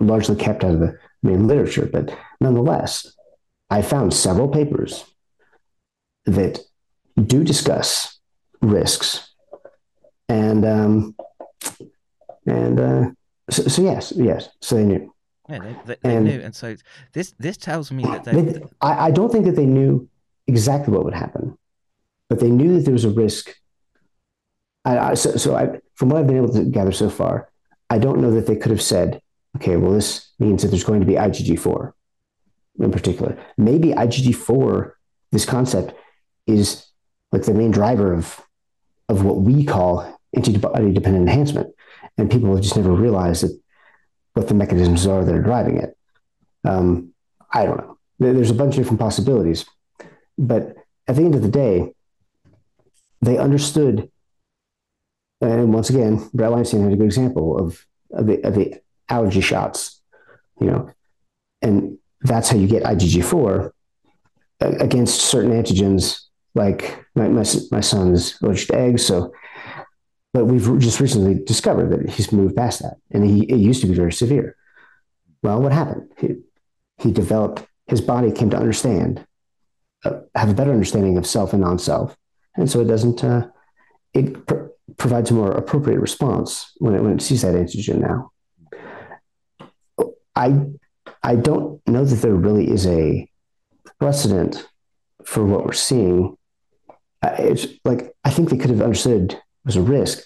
[0.01, 1.87] largely kept out of the main literature.
[1.87, 3.13] But nonetheless,
[3.71, 5.05] I found several papers
[6.25, 6.61] that
[7.17, 8.19] do discuss
[8.61, 9.33] risks,
[10.29, 11.17] and um,
[12.47, 13.11] and uh,
[13.51, 15.13] so, so yes, yes, so they knew.
[15.49, 16.77] Yeah, they, they, they And- knew, and so
[17.13, 20.09] this this tells me that they, They, I, I don't think that they knew
[20.47, 21.57] exactly what would happen,
[22.29, 23.55] but they knew that there was a risk.
[24.85, 27.49] I, I, so, so I, from what I've been able to gather so far,
[27.91, 29.21] I don't know that they could have said,
[29.57, 31.93] okay, well, this means that there's going to be IgG4
[32.79, 33.39] in particular.
[33.57, 34.93] Maybe IgG4,
[35.33, 35.95] this concept,
[36.47, 36.87] is
[37.33, 38.41] like the main driver of,
[39.09, 41.75] of what we call antibody dependent enhancement.
[42.19, 43.61] And people have just never realized that
[44.35, 45.97] what the mechanisms are that are driving it.
[46.65, 47.13] Um,
[47.53, 47.99] I don't know.
[48.19, 49.67] There's a bunch of different possibilities.
[50.39, 50.75] But
[51.07, 51.95] at the end of the day,
[53.23, 54.11] they understood.
[55.41, 59.41] And once again, Brad Weinstein had a good example of, of, the, of the allergy
[59.41, 60.01] shots,
[60.61, 60.91] you know,
[61.63, 63.71] and that's how you get IgG4
[64.61, 66.21] against certain antigens.
[66.55, 69.05] Like my, my, my son's allergic to eggs.
[69.05, 69.33] So,
[70.37, 72.97] but we've just recently discovered that he's moved past that.
[73.11, 74.55] And he, it used to be very severe.
[75.43, 76.11] Well, what happened?
[76.21, 76.29] He,
[76.99, 79.27] he developed, his body came to understand
[80.05, 82.15] uh, have a better understanding of self and non-self,
[82.55, 83.25] and so it doesn't.
[83.25, 83.49] Uh,
[84.13, 84.67] it pr-
[84.99, 88.01] provides a more appropriate response when it when it sees that antigen.
[88.01, 88.31] Now,
[90.37, 90.67] I
[91.23, 93.27] I don't know that there really is a
[93.99, 94.69] precedent
[95.25, 96.37] for what we're seeing.
[97.23, 100.25] It's like I think they could have understood was a risk,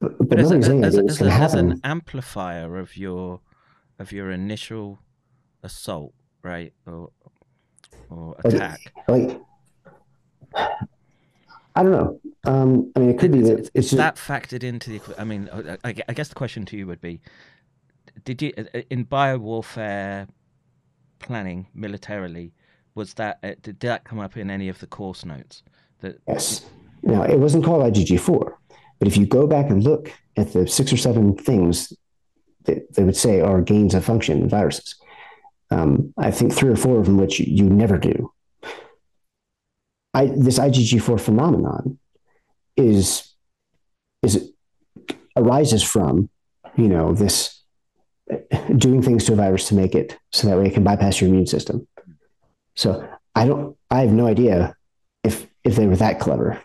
[0.00, 2.78] but, but but as, a, as, a, it's as, going a, to as an amplifier
[2.78, 3.40] of your
[3.98, 4.98] of your initial
[5.62, 7.10] assault, right, or
[8.10, 8.92] or attack.
[9.08, 9.40] Like,
[10.54, 12.20] I don't know.
[12.44, 15.20] Um, I mean, it could be that it's just, that factored into the?
[15.20, 17.20] I mean, I, I I guess the question to you would be:
[18.24, 20.28] Did you uh, in biowarfare
[21.18, 22.52] planning militarily?
[22.94, 25.62] Was that uh, did that come up in any of the course notes?
[26.00, 26.66] That Yes.
[27.04, 28.54] Now, it wasn't called IgG4,
[28.98, 31.92] but if you go back and look at the six or seven things
[32.64, 34.94] that they would say are gains of function in viruses,
[35.70, 38.32] um, I think three or four of them which you, never do.
[40.14, 41.98] I, this IgG4 phenomenon
[42.76, 43.32] is
[44.22, 44.52] is
[45.36, 46.30] arises from
[46.76, 47.62] you know this
[48.76, 51.28] doing things to a virus to make it so that way it can bypass your
[51.28, 51.86] immune system.
[52.76, 54.76] So I don't I have no idea
[55.24, 56.62] if if they were that clever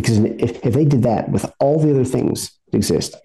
[0.00, 3.16] because if, if they did that with all the other things that exist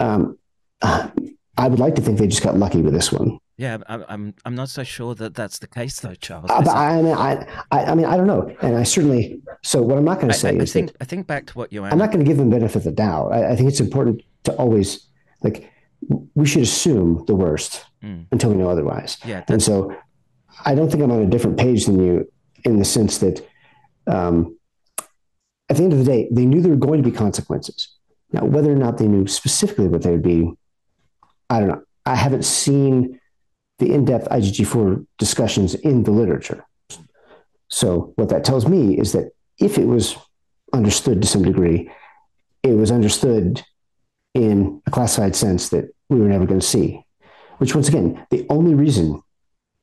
[0.00, 0.38] um,
[0.82, 3.38] I would like to think they just got lucky with this one.
[3.56, 6.50] yeah, I'm I'm I'm not so sure that that's the case though, Charles.
[6.50, 9.40] Uh, but I, I, mean, I, I, I mean, I don't know, and I certainly.
[9.62, 11.46] So what I'm not going to say I- I is think that I think back
[11.46, 13.32] to what you I'm not going to give them benefit of the doubt.
[13.32, 15.06] I, I think it's important to always
[15.42, 15.70] like
[16.34, 18.26] we should assume the worst Mm.
[18.32, 19.16] until we know otherwise.
[19.24, 19.94] Yeah, And so
[20.64, 22.28] I don't think I'm on a different page than you
[22.64, 23.46] in the sense that
[24.08, 24.58] um,
[25.72, 27.88] at the end of the day, they knew there were going to be consequences.
[28.30, 30.52] Now, whether or not they knew specifically what they would be,
[31.48, 31.82] I don't know.
[32.04, 33.18] I haven't seen
[33.78, 36.66] the in depth IgG4 discussions in the literature.
[37.68, 40.14] So, what that tells me is that if it was
[40.74, 41.90] understood to some degree,
[42.62, 43.62] it was understood
[44.34, 47.02] in a classified sense that we were never going to see.
[47.56, 49.22] Which, once again, the only reason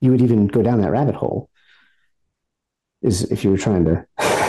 [0.01, 1.49] you would even go down that rabbit hole
[3.01, 4.05] is if you were trying to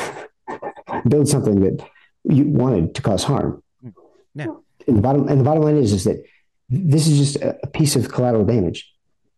[1.09, 1.89] build something that
[2.25, 3.63] you wanted to cause harm.
[4.35, 4.47] Yeah.
[4.87, 6.25] And the bottom and the bottom line is is that
[6.69, 8.93] this is just a, piece of collateral damage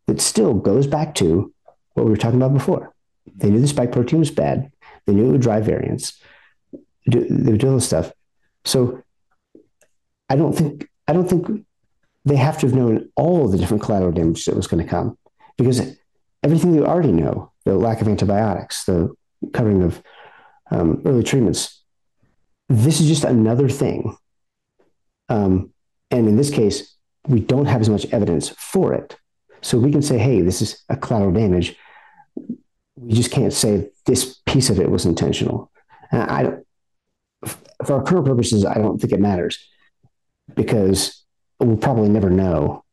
[0.06, 1.52] that still goes back to
[1.94, 2.94] what we were talking about before.
[3.36, 4.70] They knew the spike protein was bad.
[5.06, 6.20] They knew it would drive variants.
[7.06, 8.12] They would do all this stuff.
[8.64, 9.02] So
[10.28, 11.64] I don't think I don't think
[12.24, 15.18] they have to have known all the different collateral damage that was going to come
[15.56, 15.96] because
[16.42, 19.14] everything they already know the lack of antibiotics, the
[19.52, 20.02] covering of
[20.70, 21.82] um, early treatments
[22.72, 24.16] this is just another thing.
[25.28, 25.72] Um,
[26.10, 26.96] and in this case,
[27.28, 29.16] we don't have as much evidence for it.
[29.60, 31.76] So we can say, hey, this is a collateral damage.
[32.96, 35.70] We just can't say this piece of it was intentional.
[36.10, 36.66] And I don't,
[37.84, 39.58] for our current purposes, I don't think it matters
[40.54, 41.24] because
[41.60, 42.84] we'll probably never know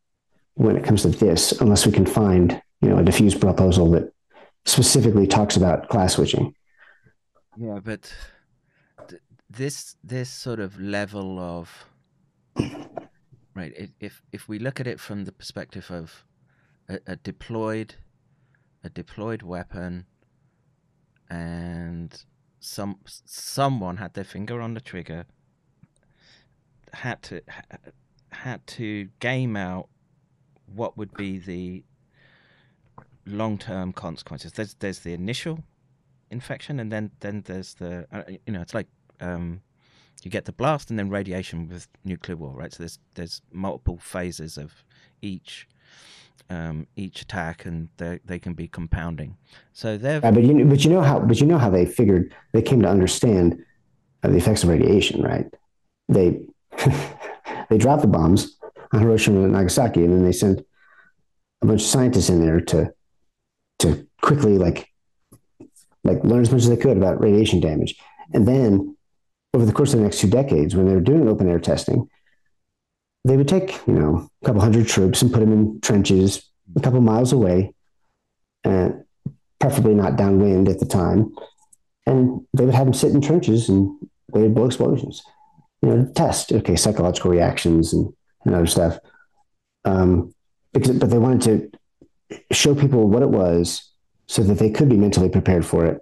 [0.54, 4.12] when it comes to this unless we can find, you know, a diffuse proposal that
[4.64, 6.54] specifically talks about class switching.
[7.56, 8.12] Yeah, but
[9.08, 11.86] th- this this sort of level of
[13.54, 16.24] right, i- if if we look at it from the perspective of
[16.88, 17.94] a, a deployed
[18.84, 20.06] a deployed weapon
[21.28, 22.24] and
[22.60, 25.26] some someone had their finger on the trigger,
[26.92, 27.40] had to
[28.32, 29.88] had to game out
[30.66, 31.84] what would be the
[33.26, 34.52] long term consequences.
[34.52, 35.60] There's there's the initial
[36.30, 38.88] infection, and then then there's the uh, you know it's like
[39.20, 39.60] um,
[40.22, 42.72] you get the blast and then radiation with nuclear war, right?
[42.72, 44.84] So there's there's multiple phases of
[45.22, 45.68] each
[46.48, 49.36] um, each attack, and they they can be compounding.
[49.72, 52.34] So they're Yeah, but you but you know how but you know how they figured
[52.52, 53.64] they came to understand
[54.22, 55.46] uh, the effects of radiation, right?
[56.08, 56.40] They
[57.70, 58.56] they dropped the bombs
[58.92, 60.64] on Hiroshima and Nagasaki, and then they sent
[61.62, 62.92] a bunch of scientists in there to
[63.80, 64.89] to quickly like
[66.04, 67.96] like learn as much as they could about radiation damage,
[68.32, 68.96] and then
[69.52, 72.08] over the course of the next two decades, when they were doing open air testing,
[73.24, 76.80] they would take you know a couple hundred troops and put them in trenches a
[76.80, 77.74] couple miles away,
[78.64, 79.04] and
[79.58, 81.34] preferably not downwind at the time,
[82.06, 83.90] and they would have them sit in trenches and
[84.32, 85.22] they would blow explosions,
[85.82, 88.12] you know, test okay psychological reactions and,
[88.44, 88.98] and other stuff.
[89.84, 90.34] Um,
[90.72, 91.72] because but they wanted
[92.50, 93.89] to show people what it was
[94.30, 96.00] so that they could be mentally prepared for it.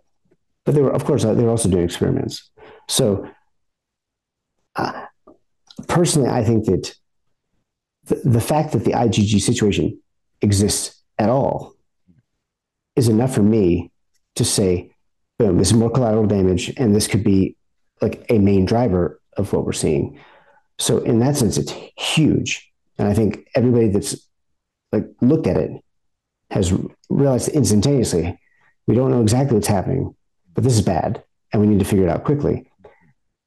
[0.67, 2.51] But they were, of course, they were also doing experiments.
[2.87, 3.27] So,
[4.77, 5.07] uh,
[5.87, 6.95] personally, I think that
[8.05, 9.99] the, the fact that the IgG situation
[10.43, 11.73] exists at all
[12.97, 13.91] is enough for me
[14.35, 14.93] to say,
[15.39, 17.57] boom, this is more collateral damage, and this could be
[18.03, 20.21] like a main driver of what we're seeing.
[20.79, 22.71] So, in that sense, it's huge.
[22.99, 24.29] And I think everybody that's
[24.93, 25.71] like looked at it
[26.51, 26.73] has
[27.09, 28.39] realized instantaneously
[28.87, 30.15] we don't know exactly what's happening,
[30.55, 31.23] but this is bad,
[31.53, 32.71] and we need to figure it out quickly.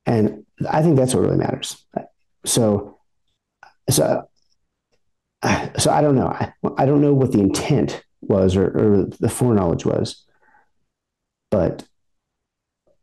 [0.06, 1.84] And I think that's what really matters.
[2.46, 3.00] So,
[3.90, 4.30] so,
[5.80, 6.28] so I don't know.
[6.28, 10.24] I, I don't know what the intent was or, or the foreknowledge was,
[11.50, 11.86] but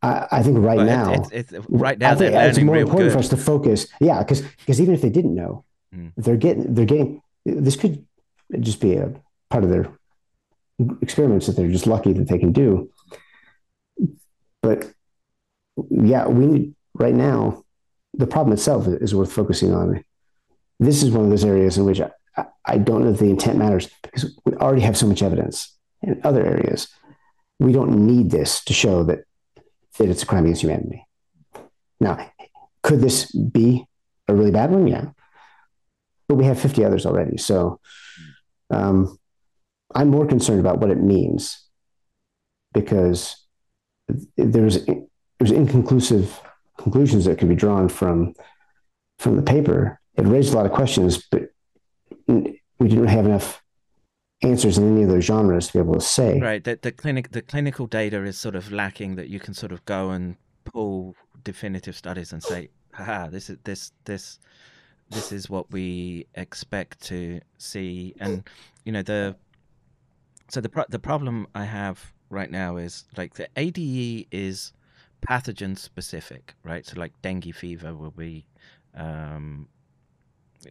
[0.01, 2.77] I, I think right but now, it's, it's, it's, right now I think it's more
[2.77, 3.15] important good.
[3.15, 3.89] for us to focus.
[4.01, 5.65] Yeah, because because even if they didn't know,
[5.95, 6.13] Mm.
[6.19, 8.05] they're getting they're getting this could
[8.61, 9.11] just be a
[9.51, 9.91] part of their
[11.03, 12.91] experiments that they're just lucky that they can do.
[14.63, 14.93] But
[15.91, 17.65] yeah, we need right now.
[18.15, 20.05] The problem itself is worth focusing on.
[20.81, 22.11] This is one of those areas in which I,
[22.65, 26.21] I don't know if the intent matters because we already have so much evidence in
[26.25, 26.89] other areas.
[27.59, 29.25] We don't need this to show that
[29.99, 31.05] that it's a crime against humanity.
[32.01, 32.31] Now,
[32.83, 33.87] could this be
[34.29, 34.87] a really bad one?
[34.87, 35.07] Yeah.
[36.29, 37.37] But we have 50 others already.
[37.37, 37.81] So
[38.71, 39.18] um,
[39.95, 41.65] I'm more concerned about what it means
[42.75, 43.37] because
[44.37, 44.85] there's
[45.39, 46.41] there's inconclusive
[46.77, 48.35] conclusions that could be drawn from
[49.19, 50.01] from the paper.
[50.17, 51.51] It raised a lot of questions, but
[52.27, 53.63] we didn't have enough
[54.43, 56.39] answers in any of those genres to be able to say.
[56.41, 56.63] Right.
[56.63, 59.85] The, the clinic the clinical data is sort of lacking that you can sort of
[59.85, 64.39] go and pull definitive studies and say, haha, this is this this
[65.11, 68.15] this is what we expect to see.
[68.21, 68.45] And
[68.85, 69.37] you know, the
[70.49, 74.73] so the pro- the problem I have right now is like the ADE is
[75.27, 76.87] pathogen specific, right?
[76.87, 78.45] So like dengue fever will be
[78.95, 79.69] um,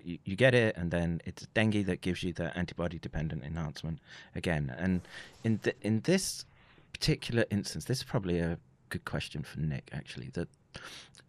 [0.03, 3.99] you, you get it, and then it's dengue that gives you the antibody dependent enhancement
[4.35, 4.73] again.
[4.77, 5.01] And
[5.43, 6.45] in the, in this
[6.91, 8.57] particular instance, this is probably a
[8.89, 10.29] good question for Nick actually.
[10.33, 10.47] That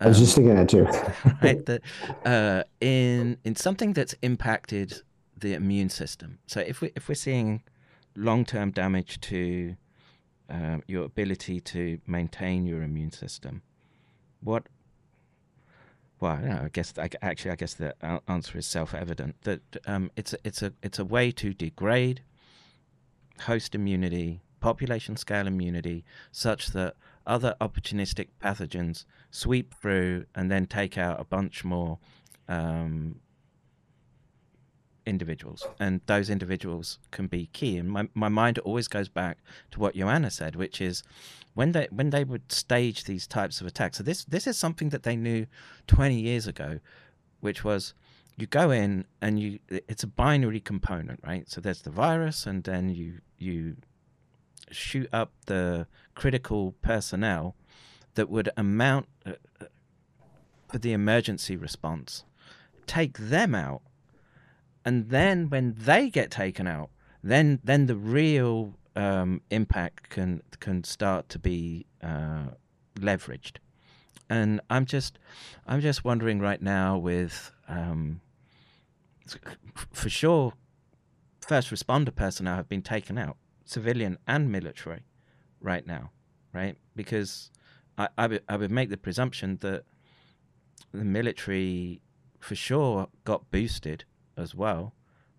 [0.00, 0.84] I was just thinking that too.
[1.42, 1.82] right that
[2.24, 5.02] uh, in in something that's impacted
[5.36, 6.38] the immune system.
[6.46, 7.62] So if we if we're seeing
[8.18, 9.76] long term damage to
[10.50, 13.62] um, your ability to maintain your immune system,
[14.40, 14.64] what
[16.20, 17.94] well, I, I guess I, actually, I guess the
[18.26, 22.22] answer is self-evident that um, it's a, it's a it's a way to degrade
[23.42, 26.96] host immunity, population scale immunity, such that
[27.26, 31.98] other opportunistic pathogens sweep through and then take out a bunch more
[32.48, 33.20] um,
[35.08, 37.76] individuals, and those individuals can be key.
[37.78, 39.38] And my my mind always goes back
[39.72, 41.02] to what Joanna said, which is
[41.54, 43.98] when they when they would stage these types of attacks.
[43.98, 45.46] So this this is something that they knew
[45.86, 46.80] 20 years ago,
[47.40, 47.94] which was
[48.36, 51.48] you go in and you it's a binary component, right?
[51.50, 53.76] So there's the virus, and then you you
[54.70, 57.56] shoot up the critical personnel
[58.14, 59.66] that would amount uh, uh,
[60.68, 62.24] for the emergency response.
[62.86, 63.82] Take them out,
[64.88, 66.88] and then when they get taken out,
[67.22, 72.46] then then the real um, impact can can start to be uh,
[72.98, 73.56] leveraged.
[74.30, 75.18] And I'm just
[75.66, 78.22] I'm just wondering right now with um,
[79.92, 80.54] for sure
[81.46, 83.36] first responder personnel have been taken out,
[83.66, 85.02] civilian and military,
[85.60, 86.12] right now.
[86.54, 86.76] right?
[86.96, 87.50] Because
[87.98, 89.84] I, I, would, I would make the presumption that
[90.92, 92.00] the military
[92.40, 94.04] for sure got boosted
[94.38, 94.94] as well,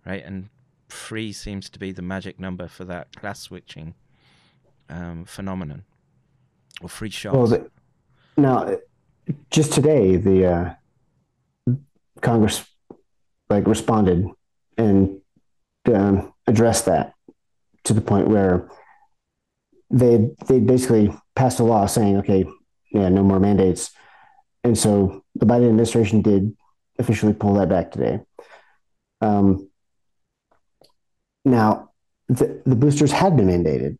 [0.05, 0.23] right?
[0.23, 0.49] And
[0.89, 3.95] three seems to be the magic number for that class switching
[4.89, 5.83] um, phenomenon,
[6.81, 7.35] or free shots.
[7.35, 7.71] Well, the,
[8.37, 8.77] now,
[9.51, 10.77] just today, the
[11.67, 11.75] uh,
[12.21, 12.65] Congress
[13.49, 14.25] like responded
[14.77, 15.21] and
[15.93, 17.13] um, addressed that
[17.83, 18.69] to the point where
[19.89, 22.45] they they basically passed a law saying, okay,
[22.91, 23.91] yeah, no more mandates,
[24.63, 26.55] and so the Biden administration did
[26.97, 28.19] officially pull that back today.
[29.21, 29.69] Um,
[31.45, 31.91] now,
[32.27, 33.97] the, the boosters had been mandated,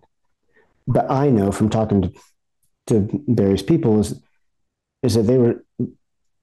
[0.88, 2.14] but I know from talking to,
[2.88, 4.22] to various people is
[5.02, 5.64] is that they were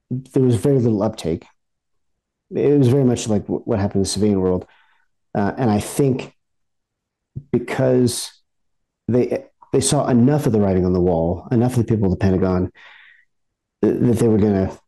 [0.09, 1.45] there was very little uptake.
[2.53, 4.65] It was very much like what happened in the civilian world,
[5.35, 6.33] uh, and I think
[7.51, 8.31] because
[9.07, 12.11] they they saw enough of the writing on the wall, enough of the people at
[12.11, 12.71] the Pentagon
[13.81, 14.79] that they were going to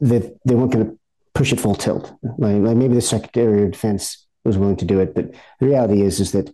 [0.00, 0.98] that they weren't going to
[1.34, 2.12] push it full tilt.
[2.38, 6.02] Like, like maybe the Secretary of Defense was willing to do it, but the reality
[6.02, 6.52] is is that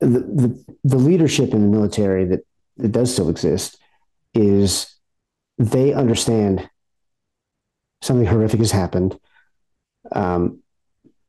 [0.00, 2.40] the the, the leadership in the military that,
[2.76, 3.78] that does still exist
[4.34, 4.94] is
[5.58, 6.68] they understand
[8.02, 9.18] something horrific has happened.
[10.12, 10.62] Um,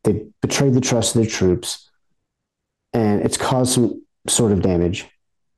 [0.03, 1.89] they betrayed the trust of their troops,
[2.93, 5.07] and it's caused some sort of damage,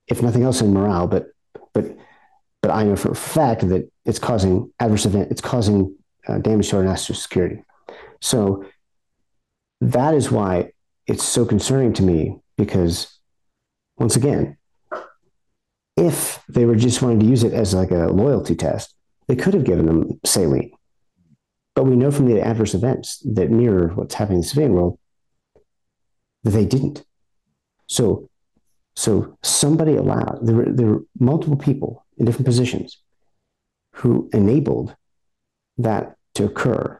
[0.07, 1.07] if nothing else in morale.
[1.07, 1.27] But
[1.73, 1.97] but
[2.61, 5.31] but I know for a fact that it's causing adverse event.
[5.31, 5.95] It's causing
[6.27, 7.63] uh, damage to our national security.
[8.21, 8.65] So
[9.81, 10.71] that is why
[11.07, 13.19] it's so concerning to me because
[13.97, 14.57] once again,
[15.97, 18.93] if they were just wanting to use it as like a loyalty test,
[19.27, 20.71] they could have given them saline.
[21.75, 24.99] But we know from the adverse events that mirror what's happening in the civilian world
[26.43, 27.03] that they didn't.
[27.87, 28.29] So,
[28.95, 33.01] so somebody allowed there were, there were multiple people in different positions
[33.95, 34.95] who enabled
[35.83, 36.99] that to occur.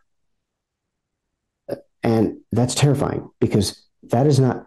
[2.04, 4.66] And that's terrifying because that is not,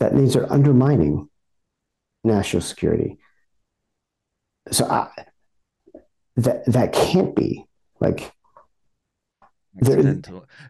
[0.00, 1.28] that means they're undermining
[2.24, 3.18] national security.
[4.70, 5.08] So I,
[6.36, 7.64] that, that can't be
[8.00, 8.32] like,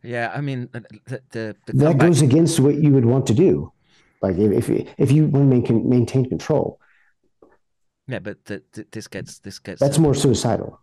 [0.02, 0.84] yeah, I mean, the,
[1.30, 3.72] the, the that goes against what you would want to do.
[4.20, 6.78] Like if if, if you want to maintain, maintain control.
[8.06, 9.80] Yeah, but the, the, this gets this gets.
[9.80, 10.80] That's more suicidal.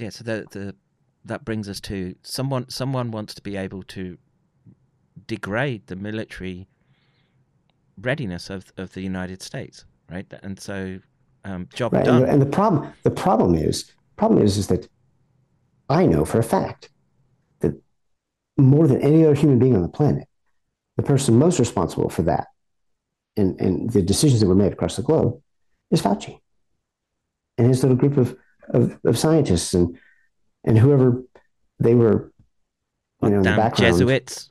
[0.00, 0.74] Yeah, so the the
[1.24, 4.18] that brings us to someone someone wants to be able to
[5.26, 6.68] degrade the military
[8.00, 10.26] readiness of of the United States, right?
[10.42, 11.00] And so,
[11.44, 12.04] um, job right.
[12.04, 12.16] done.
[12.16, 14.88] And the, and the problem the problem is problem is is that
[15.88, 16.90] I know for a fact
[17.60, 17.72] that
[18.56, 20.26] more than any other human being on the planet,
[20.96, 22.46] the person most responsible for that
[23.36, 25.40] and, and the decisions that were made across the globe
[25.90, 26.38] is Fauci
[27.58, 28.36] and his little group of,
[28.74, 29.98] of, of scientists and,
[30.64, 31.22] and whoever
[31.78, 32.32] they were,
[33.22, 33.94] you know, in the background.
[33.94, 34.50] Jesuits.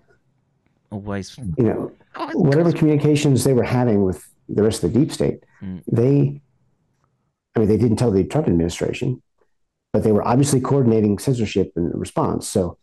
[0.92, 1.38] Always.
[1.38, 1.92] You know,
[2.34, 5.84] whatever communications they were having with the rest of the deep state, mm.
[5.92, 6.42] they,
[7.56, 9.22] I mean, they didn't tell the Trump administration,
[9.94, 12.48] but they were obviously coordinating censorship and response.
[12.48, 12.78] So,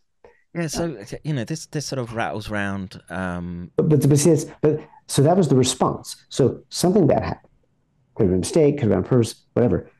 [0.54, 3.02] yeah, so you know, this this sort of rattles around.
[3.10, 3.72] Um...
[3.76, 6.16] But but but, see, but so that was the response.
[6.28, 7.50] So something bad happened.
[8.14, 9.90] Could have been a mistake, could have been a purpose, whatever.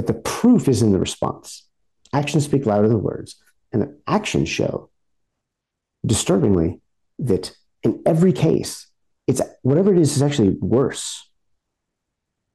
[0.00, 1.68] But the proof is in the response.
[2.14, 3.36] Actions speak louder than words,
[3.70, 4.88] and the actions show,
[6.06, 6.80] disturbingly,
[7.18, 8.86] that in every case,
[9.26, 11.28] it's whatever it is is actually worse,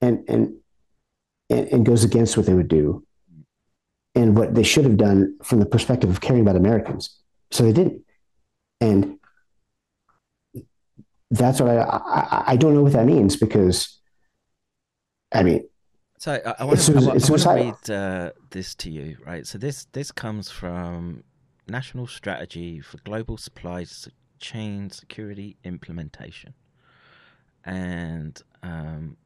[0.02, 0.56] and and
[1.52, 3.06] and, and goes against what they would do
[4.16, 7.16] and what they should have done from the perspective of caring about Americans.
[7.52, 8.02] So they didn't.
[8.82, 9.20] And
[11.30, 14.00] that's what I, I, I don't know what that means because,
[15.32, 15.70] I mean,
[16.26, 19.45] so I, I want to, I, I want to read uh, this to you, right?
[19.45, 21.23] So this this comes from
[21.68, 23.85] National Strategy for Global Supply
[24.39, 26.56] Chain Security Implementation,
[27.64, 29.18] and um,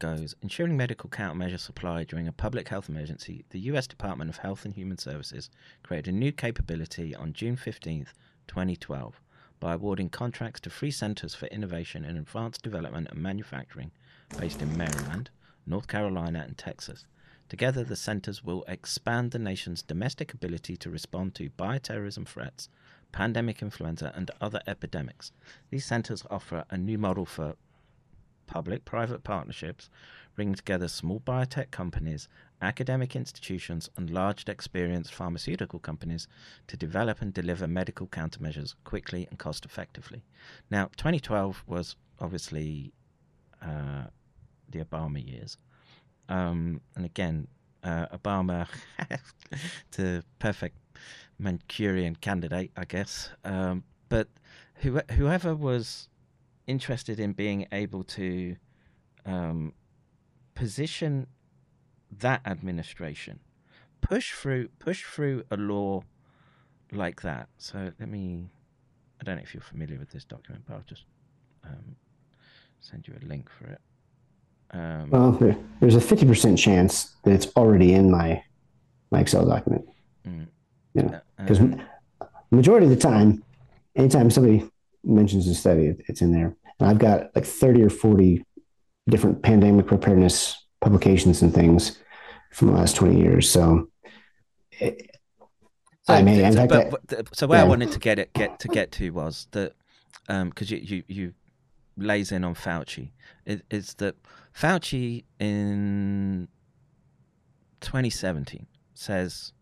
[0.00, 3.86] goes ensuring medical countermeasure supply during a public health emergency, the U.S.
[3.86, 5.48] Department of Health and Human Services
[5.84, 8.06] created a new capability on June 15,
[8.48, 9.20] 2012,
[9.60, 13.92] by awarding contracts to three centers for innovation in advanced development and manufacturing
[14.38, 15.30] based in Maryland,
[15.66, 17.04] North Carolina, and Texas.
[17.48, 22.68] Together, the centers will expand the nation's domestic ability to respond to bioterrorism threats,
[23.10, 25.32] pandemic influenza, and other epidemics.
[25.70, 27.56] These centers offer a new model for
[28.46, 29.90] public private partnerships,
[30.34, 32.28] bringing together small biotech companies,
[32.62, 36.26] academic institutions, and large experienced pharmaceutical companies
[36.66, 40.24] to develop and deliver medical countermeasures quickly and cost effectively.
[40.70, 42.92] Now, 2012 was obviously
[43.62, 44.04] uh,
[44.70, 45.56] the Obama years.
[46.28, 47.48] Um, and again,
[47.82, 48.68] uh, Obama,
[49.92, 50.76] the perfect
[51.38, 53.30] Manchurian candidate, I guess.
[53.44, 54.28] Um, but
[54.76, 56.08] who, whoever was
[56.66, 58.56] interested in being able to
[59.26, 59.72] um,
[60.54, 61.26] position
[62.18, 63.40] that administration,
[64.00, 66.02] push through, push through a law
[66.92, 67.48] like that.
[67.58, 68.50] So let me.
[69.20, 71.04] I don't know if you're familiar with this document, but I'll just
[71.64, 71.96] um,
[72.80, 73.80] send you a link for it.
[74.72, 78.42] Um, Well, there, there's a fifty percent chance that it's already in my
[79.10, 79.84] my Excel document.
[80.26, 80.46] Mm.
[80.94, 81.60] You know, uh, because
[82.50, 83.42] majority of the time,
[83.96, 84.68] anytime somebody
[85.04, 86.54] mentions a study, it's in there.
[86.78, 88.44] And I've got like thirty or forty
[89.08, 91.98] different pandemic preparedness publications and things
[92.52, 93.50] from the last twenty years.
[93.50, 93.88] So,
[94.72, 95.10] it,
[96.08, 98.32] I may, in so, fact, but, I- but so where I wanted to get it
[98.32, 99.74] get to get to was that
[100.26, 101.34] because you, you you
[102.00, 103.10] lays in on Fauci
[103.44, 104.16] is, is that
[104.54, 106.48] Fauci in
[107.80, 109.52] 2017 says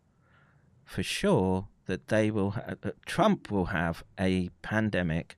[0.84, 5.36] for sure that they will ha- that Trump will have a pandemic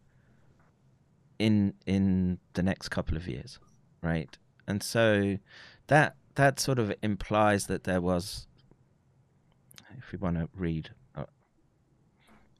[1.39, 3.59] in in the next couple of years,
[4.03, 4.37] right?
[4.67, 5.39] And so
[5.87, 8.47] that that sort of implies that there was
[9.97, 11.25] if we want to read uh,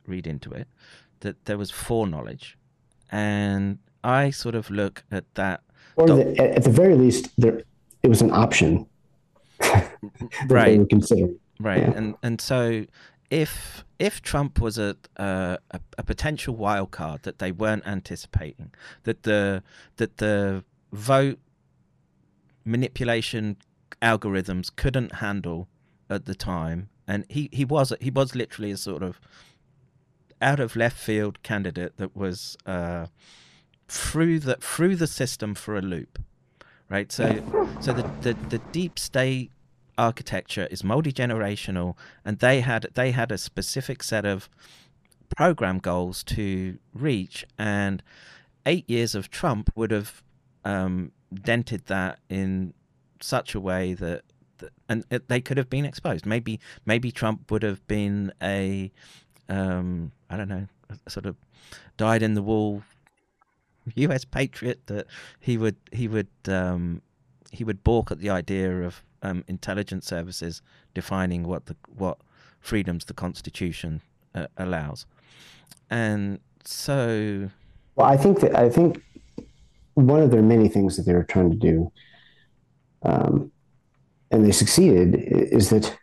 [0.07, 0.69] read into it,
[1.21, 2.57] that there was foreknowledge,
[3.11, 5.61] and I sort of look at that.
[5.97, 7.63] or the, at, the very least, there
[8.03, 8.87] it was an option
[10.49, 10.81] Right.
[11.61, 11.93] right Yeah.
[11.95, 12.87] and and so
[13.31, 18.71] if if trump was a, a a a potential wild card that they weren't anticipating
[19.05, 19.63] that the
[19.97, 21.39] that the vote
[22.65, 23.57] manipulation
[24.03, 25.69] algorithms couldn't handle
[26.09, 29.21] at the time and he he was he was literally a sort of
[30.41, 33.07] out of left field candidate that was uh
[33.91, 36.19] through the through the system for a loop
[36.91, 37.11] right?
[37.11, 37.43] So
[37.81, 39.51] so the the, the deep state
[39.97, 44.51] architecture is multi-generational and they had they had a specific set of
[45.37, 48.03] program goals to reach and
[48.67, 50.23] eight years of trump would have
[50.65, 52.75] um, dented that in
[53.21, 54.23] such a way that,
[54.89, 56.27] and it, they could have been exposed.
[56.27, 58.91] Maybe maybe trump would have been a
[59.49, 60.67] um, i don't know
[61.09, 61.37] sort of
[61.97, 62.83] died in the wall
[63.97, 65.07] us patriot that
[65.41, 67.03] he would he would um,
[67.51, 70.63] he would balk at the idea of um, intelligence services
[70.95, 72.19] defining what the what
[72.61, 74.01] freedoms the Constitution
[74.35, 75.07] uh, allows,
[75.89, 77.51] and so
[77.97, 79.03] Well, I think that I think
[79.95, 81.93] one of their many things that they were trying to do,
[83.03, 83.51] um,
[84.31, 85.97] and they succeeded, is that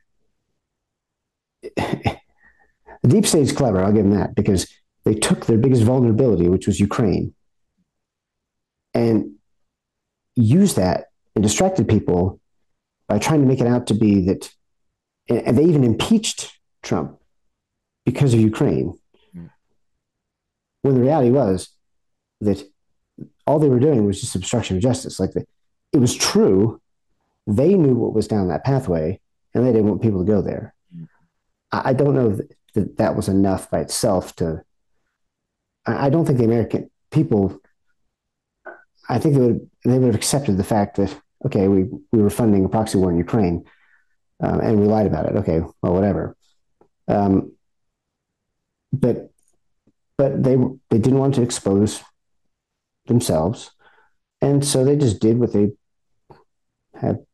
[1.76, 2.18] the
[3.07, 3.84] deep state's clever.
[3.84, 4.68] I'll give them that because
[5.05, 7.34] they took their biggest vulnerability, which was Ukraine,
[8.97, 9.35] and
[10.35, 11.05] used that
[11.35, 12.39] and distracted people
[13.07, 14.49] by trying to make it out to be that,
[15.29, 16.51] and they even impeached
[16.81, 17.19] Trump
[18.05, 18.97] because of Ukraine.
[19.35, 19.49] Mm.
[20.81, 21.69] When the reality was
[22.41, 22.63] that
[23.45, 25.19] all they were doing was just obstruction of justice.
[25.19, 25.45] Like the,
[25.93, 26.81] it was true,
[27.45, 29.19] they knew what was down that pathway,
[29.53, 30.73] and they didn't want people to go there.
[30.95, 31.07] Mm.
[31.71, 34.63] I, I don't know that, that that was enough by itself to.
[35.85, 37.61] I, I don't think the American people.
[39.09, 41.15] I think they would they would have accepted the fact that
[41.45, 43.65] okay, we we were funding a proxy war in Ukraine,
[44.41, 45.35] um, and we lied about it.
[45.38, 46.35] Okay, well, whatever.
[47.07, 47.53] Um,
[48.91, 49.31] but
[50.17, 50.55] but they
[50.89, 52.03] they didn't want to expose
[53.05, 53.71] themselves,
[54.41, 55.71] and so they just did what they
[56.93, 57.25] had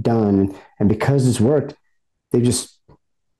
[0.00, 1.74] done, and because it's worked,
[2.32, 2.78] they just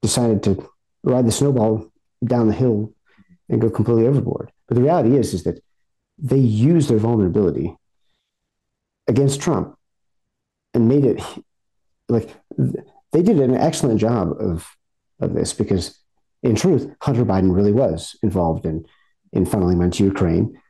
[0.02, 0.68] decided to
[1.02, 1.92] ride the snowball
[2.24, 2.92] down the hill
[3.48, 4.50] and go completely overboard.
[4.66, 5.62] But the reality is, is that
[6.18, 7.76] they used their vulnerability
[9.06, 9.76] against Trump
[10.74, 11.22] and made it
[12.08, 12.34] like
[13.12, 14.66] they did an excellent job of
[15.20, 15.98] of this because
[16.42, 18.84] in truth, Hunter Biden really was involved in
[19.32, 20.60] in funneling money to Ukraine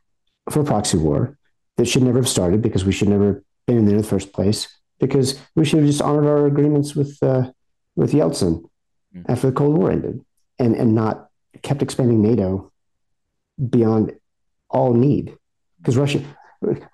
[0.51, 1.37] for a proxy war
[1.77, 4.09] that should never have started because we should never have been in there in the
[4.09, 4.69] first place
[4.99, 7.51] because we should have just honored our agreements with uh,
[7.97, 8.65] with Yeltsin
[9.15, 9.25] Mm.
[9.29, 10.25] after the Cold War ended
[10.59, 11.31] and and not
[11.63, 12.73] kept expanding NATO
[13.71, 14.13] beyond
[14.71, 15.37] all need.
[15.79, 16.21] Because Russia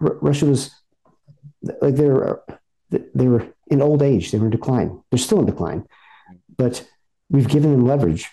[0.00, 0.70] Russia was
[1.80, 2.42] like they were
[2.90, 5.02] they were in old age they were in decline.
[5.10, 5.86] They're still in decline.
[6.56, 6.86] But
[7.30, 8.28] we've given them leverage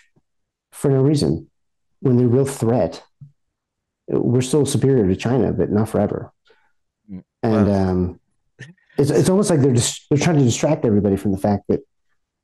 [0.72, 1.48] for no reason.
[2.00, 3.02] When the real threat
[4.08, 6.32] we're still superior to China but not forever.
[7.10, 7.22] Mm.
[7.42, 8.20] and Well- um,
[8.98, 11.80] it's it's almost like they're just they're trying to distract everybody from the fact that,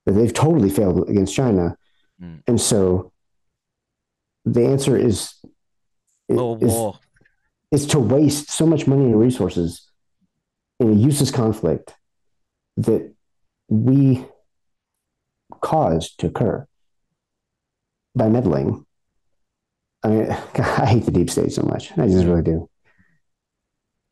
[0.06, 1.77] that they've totally failed against China,
[2.23, 2.40] Mm.
[2.47, 3.12] and so
[4.47, 5.35] the answer is
[6.28, 6.98] More oh, is, war.
[7.70, 9.89] is to waste so much money and resources
[10.81, 11.94] in a useless conflict
[12.77, 13.15] that
[13.69, 14.24] we
[15.61, 16.66] caused to occur
[18.15, 18.85] by meddling.
[20.03, 21.97] I mean, I hate the deep state so much.
[21.97, 22.69] I just really do.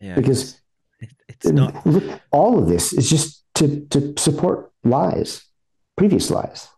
[0.01, 0.61] Yeah, because-
[1.01, 1.86] it, it's not.
[1.86, 5.45] Look, all of this is just to, to support lies,
[5.97, 6.69] previous lies.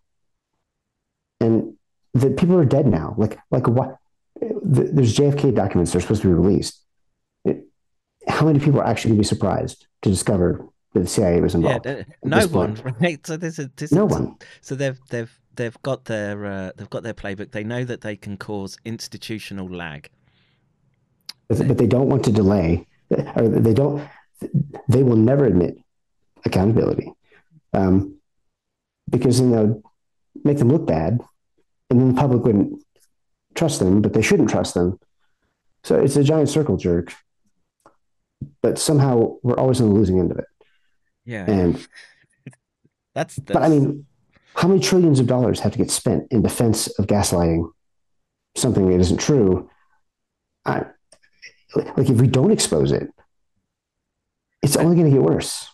[1.40, 1.74] And
[2.14, 3.14] the people are dead now.
[3.18, 3.98] Like, like what?
[4.40, 6.80] Th- There's JFK documents that are supposed to be released.
[7.44, 7.64] It-
[8.28, 11.54] how many people are actually going to be surprised to discover that the CIA was
[11.54, 11.84] involved?
[11.84, 12.96] th- no one, point.
[13.00, 13.26] right?
[13.26, 14.36] So is this no one.
[14.60, 17.52] So they've they've they've got their uh, they've got their playbook.
[17.52, 20.10] They know that they can cause institutional lag.
[21.48, 22.86] but but they don't want to delay
[23.36, 24.02] or they don't
[24.88, 25.78] they will never admit
[26.44, 27.12] accountability
[27.72, 28.18] um,
[29.08, 29.82] because then they'll
[30.44, 31.20] make them look bad
[31.88, 32.82] and then the public wouldn't
[33.56, 34.98] trust them but they shouldn't trust them.
[35.84, 37.12] So it's a giant circle jerk
[38.62, 40.46] but somehow we're always on the losing end of it.
[41.24, 41.74] Yeah, and
[43.14, 44.06] that's, that's but i mean
[44.54, 47.70] how many trillions of dollars have to get spent in defense of gaslighting?
[48.56, 49.68] Something that isn't true.
[50.64, 50.86] I,
[51.74, 53.10] like if we don't expose it
[54.66, 55.68] it's only going to get worse.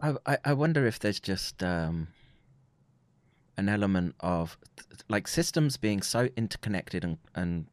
[0.00, 2.08] I, I I wonder if there's just um,
[3.56, 4.56] an element of
[5.08, 7.66] like systems being so interconnected and, and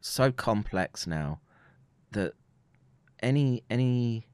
[0.00, 1.40] so complex now
[2.12, 2.32] that
[3.20, 4.26] any any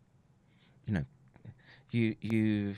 [0.86, 1.04] you know
[1.90, 2.74] you you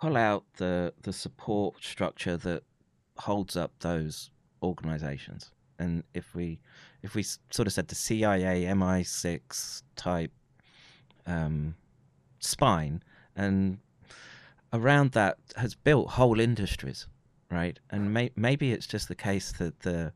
[0.00, 2.62] pull out the the support structure that
[3.18, 4.30] holds up those
[4.62, 5.52] organizations.
[5.78, 6.58] And if we
[7.02, 10.32] if we sort of said the CIA MI6 type
[11.26, 11.74] um,
[12.38, 13.02] spine
[13.36, 13.78] and
[14.72, 17.06] around that has built whole industries
[17.50, 17.78] right?
[17.90, 20.12] And may- maybe it's just the case that the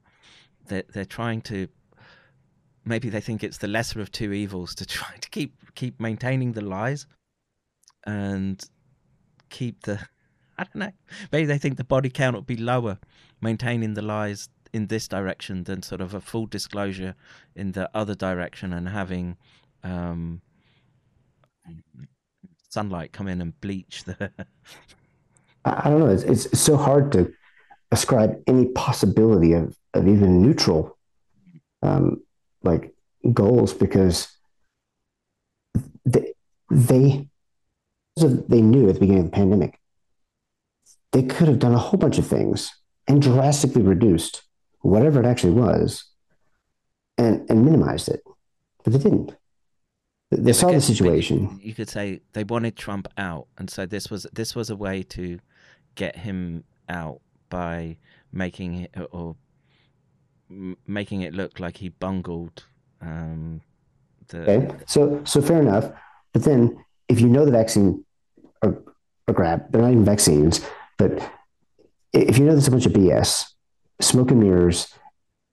[0.68, 1.68] that they're trying to
[2.86, 6.52] maybe they think it's the lesser of two evils to try to keep keep maintaining
[6.52, 7.06] the lies
[8.06, 8.64] and
[9.50, 9.98] keep the
[10.58, 10.92] I don't know
[11.32, 12.98] maybe they think the body count will be lower
[13.40, 17.14] maintaining the lies in this direction than sort of a full disclosure
[17.54, 19.36] in the other direction and having
[19.82, 20.40] um
[22.74, 24.32] sunlight come in and bleach the
[25.64, 26.08] i don't know.
[26.08, 27.32] It's, it's so hard to
[27.92, 30.98] ascribe any possibility of, of even neutral
[31.82, 32.20] um,
[32.64, 32.92] like
[33.32, 34.26] goals because
[36.04, 36.34] they,
[36.68, 37.28] they
[38.16, 39.78] they knew at the beginning of the pandemic
[41.12, 42.72] they could have done a whole bunch of things
[43.06, 44.42] and drastically reduced
[44.80, 46.04] whatever it actually was
[47.18, 48.22] and and minimized it
[48.82, 49.36] but they didn't
[50.36, 54.26] they saw the situation You could say they wanted Trump out, and so this was
[54.32, 55.38] this was a way to
[55.94, 57.96] get him out by
[58.32, 59.36] making it or
[60.86, 62.64] making it look like he bungled
[63.00, 63.60] um,
[64.28, 65.90] the Okay, so so fair enough.
[66.32, 68.04] But then, if you know the vaccine
[68.62, 68.76] are,
[69.28, 70.60] are grab, they're not even vaccines.
[70.98, 71.12] But
[72.12, 73.46] if you know there's a bunch of BS,
[74.00, 74.92] smoke and mirrors,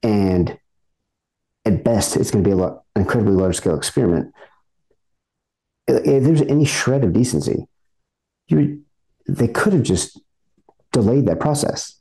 [0.04, 0.58] and
[1.66, 4.34] at best it's going to be a lot, an incredibly large scale experiment.
[5.92, 7.68] If there's any shred of decency,
[8.48, 8.84] you
[9.28, 10.20] they could have just
[10.92, 12.00] delayed that process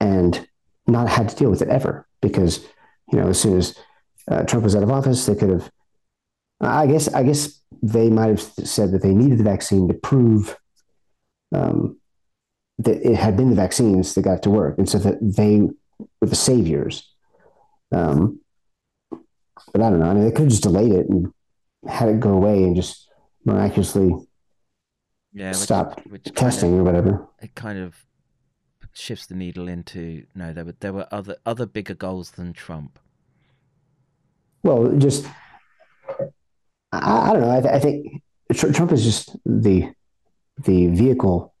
[0.00, 0.48] and
[0.86, 2.64] not had to deal with it ever because
[3.12, 3.78] you know as soon as
[4.30, 5.70] uh, Trump was out of office, they could have.
[6.60, 7.12] I guess.
[7.12, 10.56] I guess they might have said that they needed the vaccine to prove
[11.54, 11.98] um,
[12.78, 15.60] that it had been the vaccines that got to work, and so that they
[16.20, 17.10] were the saviors.
[17.92, 18.40] Um,
[19.10, 20.06] but I don't know.
[20.06, 21.32] I mean, they could have just delayed it and
[21.88, 23.08] had it go away and just
[23.44, 24.10] miraculously
[25.32, 27.26] yeah which, stop which kind testing of, or whatever.
[27.42, 27.94] it kind of
[28.92, 32.98] shifts the needle into no there were there were other other bigger goals than Trump.
[34.62, 35.26] Well, just
[36.92, 37.50] I, I don't know.
[37.50, 39.92] I, th- I think Tr- Trump is just the
[40.64, 41.54] the vehicle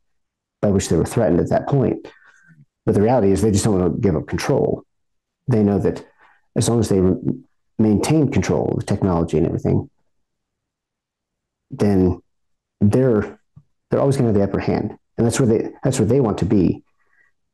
[0.62, 2.06] by which they were threatened at that point.
[2.86, 4.84] But the reality is, they just don't want to give up control.
[5.48, 6.06] They know that
[6.56, 7.00] as long as they
[7.78, 9.90] maintain control of technology and everything,
[11.78, 12.20] then
[12.80, 13.38] they're
[13.90, 16.20] they're always going to have the upper hand, and that's where they that's where they
[16.20, 16.82] want to be,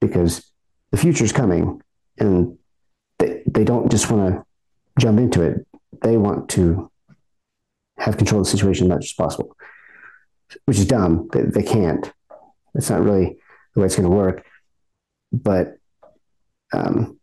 [0.01, 0.51] because
[0.91, 1.83] the future's coming,
[2.19, 2.59] and
[3.19, 4.45] they they don't just want to
[4.99, 5.67] jump into it.
[6.03, 6.91] They want to
[7.99, 9.57] have control of the situation as much as possible,
[10.65, 11.29] which is dumb.
[11.33, 12.11] They, they can't.
[12.75, 13.37] It's not really
[13.75, 14.47] the way it's going to work.
[15.33, 15.77] But
[16.73, 17.19] um,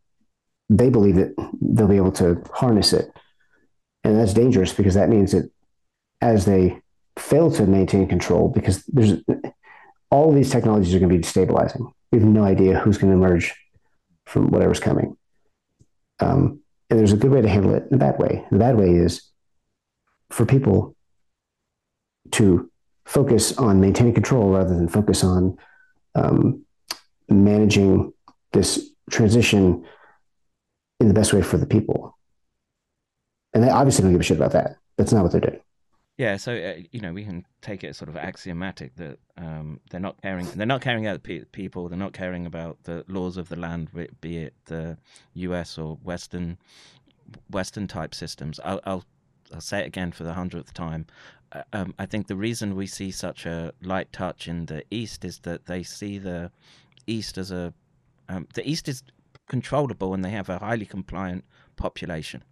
[0.69, 3.09] they believe that they'll be able to harness it
[4.07, 5.51] and that's dangerous because that means that
[6.21, 6.79] as they
[7.17, 9.13] fail to maintain control, because there's
[10.09, 11.91] all these technologies are going to be destabilizing.
[12.11, 13.53] We have no idea who's going to emerge
[14.25, 15.17] from whatever's coming.
[16.19, 18.45] Um, and there's a good way to handle it and a bad way.
[18.51, 19.21] The bad way is
[20.29, 20.95] for people
[22.31, 22.69] to
[23.05, 25.57] focus on maintaining control rather than focus on
[26.15, 26.65] um,
[27.29, 28.13] managing
[28.53, 29.85] this transition
[30.99, 32.17] in the best way for the people.
[33.53, 34.77] And they obviously don't give a shit about that.
[34.97, 35.59] That's not what they're doing.
[36.17, 39.99] Yeah, so uh, you know we can take it sort of axiomatic that um, they're
[39.99, 40.47] not caring.
[40.47, 41.87] They're not caring about pe- people.
[41.89, 43.89] They're not caring about the laws of the land,
[44.19, 44.97] be it the
[45.35, 45.77] U.S.
[45.77, 46.57] or Western
[47.51, 48.59] Western type systems.
[48.63, 49.05] I'll, I'll,
[49.53, 51.05] I'll say it again for the hundredth time.
[51.51, 55.23] Uh, um, I think the reason we see such a light touch in the East
[55.23, 56.51] is that they see the
[57.05, 57.75] East as a
[58.27, 59.03] um, the East is
[59.47, 61.45] controllable and they have a highly compliant
[61.75, 62.43] population,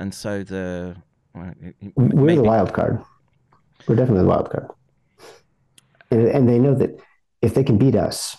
[0.00, 0.96] and so the
[1.34, 3.02] we're the wild card.
[3.86, 4.68] We're definitely the wild card,
[6.10, 7.00] and, and they know that
[7.40, 8.36] if they can beat us,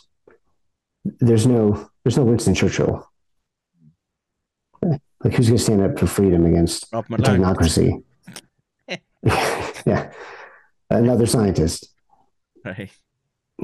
[1.03, 3.07] there's no there's no Winston Churchill.
[4.81, 8.03] Like who's going to stand up for freedom against technocracy?
[9.85, 10.11] yeah,
[10.89, 11.93] another scientist,
[12.65, 12.89] right?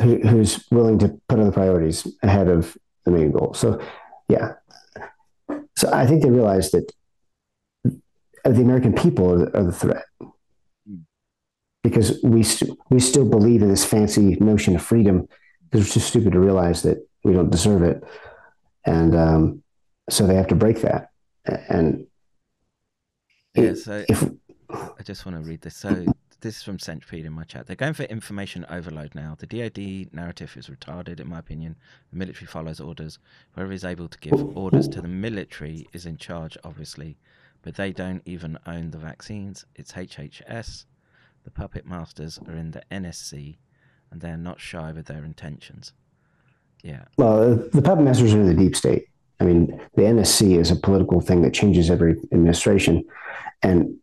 [0.01, 3.53] Who, who's willing to put other priorities ahead of the main goal.
[3.53, 3.81] So,
[4.29, 4.53] yeah.
[5.75, 6.91] So I think they realize that
[8.53, 10.03] the American people are, are the threat
[11.83, 15.27] because we st- we still believe in this fancy notion of freedom
[15.63, 18.03] because it's just stupid to realize that we don't deserve it,
[18.85, 19.63] and um,
[20.09, 21.09] so they have to break that.
[21.45, 22.07] And
[23.53, 24.23] yeah, so if
[24.69, 25.75] I just want to read this.
[25.75, 26.05] So
[26.41, 27.67] this is from Centipede in my chat.
[27.67, 29.35] They're going for information overload now.
[29.37, 31.75] The DoD narrative is retarded, in my opinion.
[32.11, 33.19] The military follows orders.
[33.51, 37.17] Whoever is able to give orders to the military is in charge, obviously
[37.61, 39.65] but they don't even own the vaccines.
[39.75, 40.85] It's HHS.
[41.43, 43.57] The puppet masters are in the NSC,
[44.11, 45.93] and they're not shy with their intentions.
[46.83, 47.05] Yeah.
[47.17, 49.07] Well, the puppet masters are in the deep state.
[49.39, 53.05] I mean, the NSC is a political thing that changes every administration,
[53.61, 53.97] and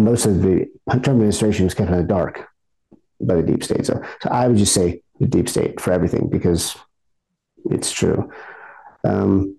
[0.00, 2.48] most of the Trump administration was kept in the dark
[3.20, 3.86] by the deep state.
[3.86, 6.76] So, so I would just say the deep state for everything because
[7.70, 8.30] it's true.
[9.04, 9.58] Um,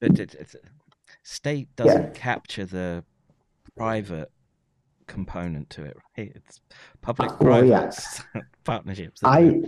[0.00, 0.54] it, it,
[1.22, 2.10] state doesn't yeah.
[2.20, 3.04] capture the
[3.76, 4.30] private
[5.06, 6.32] component to it, right?
[6.34, 6.60] It's
[7.02, 7.92] public private well,
[8.34, 8.40] yeah.
[8.64, 9.20] partnerships.
[9.24, 9.62] I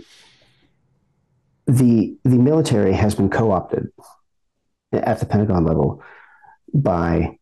[1.67, 3.89] the the military has been co-opted
[4.91, 6.03] at the Pentagon level
[6.73, 7.37] by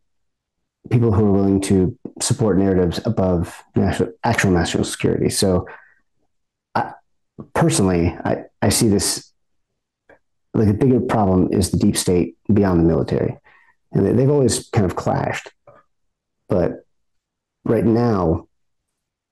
[0.89, 5.29] people who are willing to support narratives above national, actual national security.
[5.29, 5.67] So,
[6.75, 6.93] I,
[7.53, 9.31] personally, I, I see this
[10.53, 13.37] like a bigger problem is the deep state beyond the military
[13.91, 15.51] and they've always kind of clashed.
[16.47, 16.85] But
[17.63, 18.47] right now,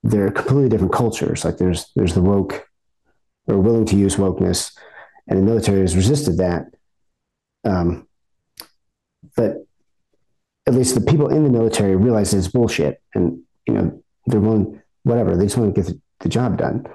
[0.02, 1.44] they're completely different cultures.
[1.44, 2.66] Like there's there's the woke,
[3.46, 4.76] or willing to use wokeness,
[5.28, 6.66] and the military has resisted that.
[7.64, 8.08] Um,
[9.36, 9.66] but
[10.66, 14.80] at least the people in the military realize it's bullshit, and you know they're willing
[15.02, 16.86] whatever they just want to get the, the job done.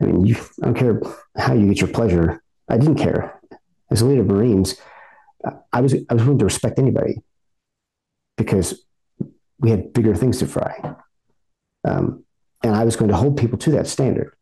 [0.00, 1.00] I mean, you, I don't care
[1.36, 2.42] how you get your pleasure.
[2.68, 3.40] I didn't care
[3.90, 4.76] as a leader of Marines.
[5.72, 7.16] I was I was willing to respect anybody
[8.36, 8.84] because
[9.58, 10.94] we had bigger things to fry,
[11.84, 12.24] um,
[12.62, 14.34] and I was going to hold people to that standard.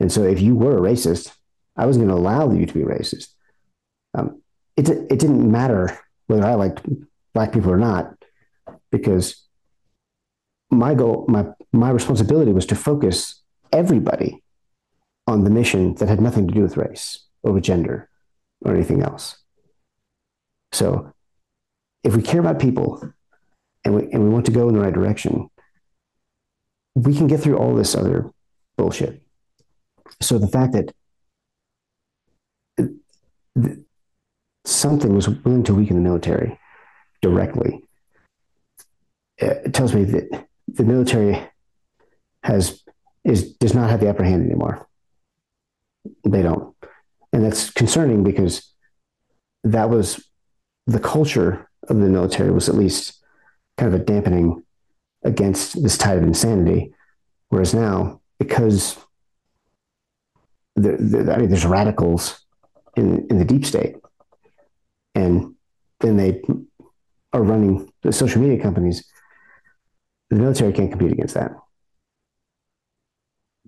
[0.00, 1.34] And so, if you were a racist,
[1.76, 3.28] I wasn't going to allow you to be racist.
[4.14, 4.42] Um,
[4.76, 6.86] it it didn't matter whether I liked
[7.34, 8.14] black people or not,
[8.90, 9.42] because
[10.70, 13.42] my goal, my my responsibility was to focus
[13.72, 14.42] everybody
[15.26, 18.08] on the mission that had nothing to do with race or with gender
[18.64, 19.41] or anything else.
[20.72, 21.12] So
[22.02, 23.12] if we care about people
[23.84, 25.48] and we, and we want to go in the right direction,
[26.94, 28.30] we can get through all this other
[28.76, 29.22] bullshit.
[30.20, 30.94] So the fact that
[34.64, 36.58] something was willing to weaken the military
[37.20, 37.82] directly
[39.42, 41.38] it tells me that the military
[42.42, 42.82] has
[43.24, 44.86] is does not have the upper hand anymore.
[46.24, 46.74] They don't,
[47.32, 48.72] and that's concerning because
[49.64, 50.28] that was
[50.86, 53.22] the culture of the military was at least
[53.76, 54.62] kind of a dampening
[55.24, 56.92] against this tide of insanity.
[57.48, 58.96] Whereas now, because
[60.76, 62.44] I mean, there's radicals
[62.96, 63.96] in in the deep state,
[65.14, 65.54] and
[66.00, 66.42] then they
[67.32, 69.04] are running the social media companies.
[70.30, 71.52] The military can't compete against that.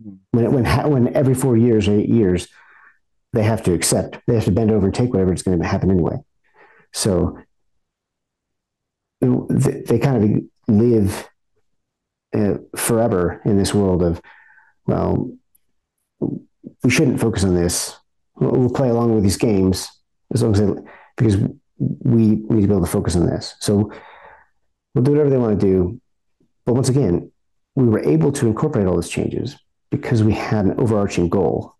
[0.02, 0.14] Hmm.
[0.32, 2.48] When when when every four years or eight years,
[3.32, 5.66] they have to accept, they have to bend over and take whatever is going to
[5.66, 6.16] happen anyway.
[6.94, 7.38] So
[9.20, 11.28] they, kind of live
[12.34, 14.22] uh, forever in this world of,
[14.86, 15.30] well,
[16.20, 17.96] we shouldn't focus on this.
[18.36, 19.88] We'll, we'll play along with these games
[20.32, 20.72] as long as they,
[21.16, 21.36] because
[21.78, 23.56] we need to be able to focus on this.
[23.60, 23.92] So
[24.94, 26.00] we'll do whatever they want to do.
[26.64, 27.30] But once again,
[27.74, 29.56] we were able to incorporate all those changes
[29.90, 31.74] because we had an overarching goal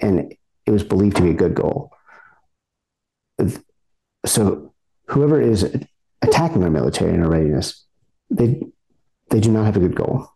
[0.00, 0.34] and
[0.66, 1.92] it was believed to be a good goal.
[4.28, 4.72] So
[5.06, 5.64] whoever is
[6.22, 7.84] attacking our military and our readiness,
[8.30, 8.62] they
[9.30, 10.28] they do not have a good goal.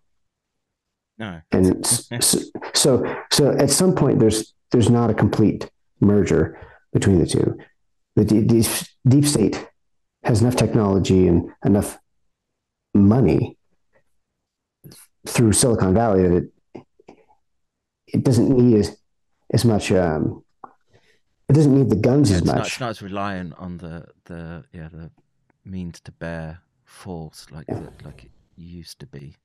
[1.19, 1.41] No.
[1.51, 2.41] And so,
[2.75, 5.71] so so at some point there's there's not a complete
[6.01, 6.59] merger
[6.93, 7.59] between the two.
[8.17, 8.67] The deep,
[9.07, 9.67] deep state
[10.25, 11.99] has enough technology and enough
[12.95, 13.57] money
[15.27, 16.83] through Silicon Valley that it,
[18.07, 18.97] it doesn't need as,
[19.53, 20.42] as much um,
[21.53, 22.57] it doesn't need the guns Yeah, as much.
[22.57, 25.11] not, it's not as reliant on the the yeah the
[25.65, 29.37] means to bear force like the, like it used to be,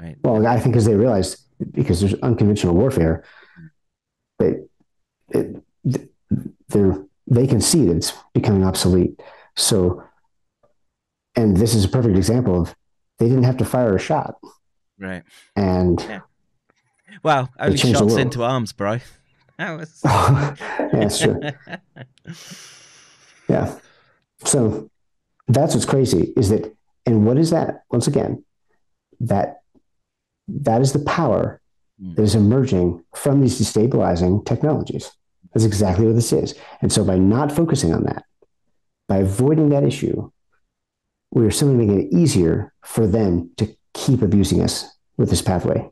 [0.00, 0.16] right?
[0.22, 1.36] Well, I think as they realize
[1.72, 3.24] because there's unconventional warfare,
[4.38, 4.68] that
[5.30, 5.62] it,
[6.68, 9.20] they're they can see that it's becoming obsolete.
[9.56, 10.02] So,
[11.36, 12.74] and this is a perfect example of
[13.18, 14.34] they didn't have to fire a shot,
[14.98, 15.22] Right.
[15.56, 16.20] and Yeah.
[17.22, 18.98] Well, only shots into arms, bro.
[19.58, 20.00] That was.
[20.04, 20.54] yeah,
[20.92, 21.40] that's true.
[23.48, 23.78] Yeah.
[24.44, 24.90] So
[25.48, 26.74] that's what's crazy is that,
[27.04, 27.82] and what is that?
[27.90, 28.42] Once again,
[29.20, 29.60] that
[30.48, 31.60] that is the power
[32.02, 32.16] Mm.
[32.16, 35.12] that is emerging from these destabilizing technologies.
[35.52, 36.56] That's exactly what this is.
[36.82, 38.24] And so by not focusing on that,
[39.06, 40.28] by avoiding that issue,
[41.30, 45.88] we are simply making it easier for them to keep abusing us with this pathway.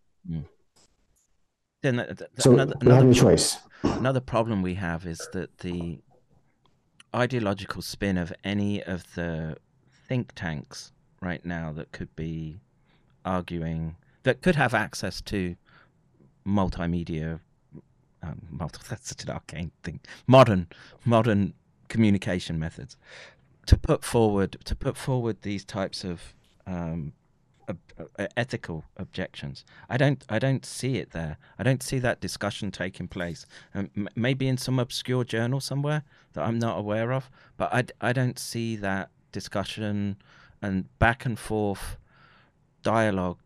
[1.83, 3.59] Then th- th- So another, another no choice.
[3.83, 5.99] Another problem we have is that the
[7.15, 9.57] ideological spin of any of the
[10.09, 12.59] think tanks right now that could be
[13.25, 15.57] arguing that could have access to
[16.47, 17.41] multimedia
[18.23, 20.67] um, multi, that's such an arcane thing modern
[21.05, 21.55] modern
[21.89, 22.97] communication methods
[23.67, 26.35] to put forward to put forward these types of
[26.67, 27.13] um,
[27.69, 29.65] ob- uh, ethical objections.
[29.89, 31.39] I don't I don't see it there.
[31.59, 33.47] I don't see that discussion taking place.
[33.75, 37.83] Um, m- maybe in some obscure journal somewhere that I'm not aware of, but I,
[37.83, 40.17] d- I don't see that discussion
[40.61, 41.97] and back and forth
[42.83, 43.39] dialogue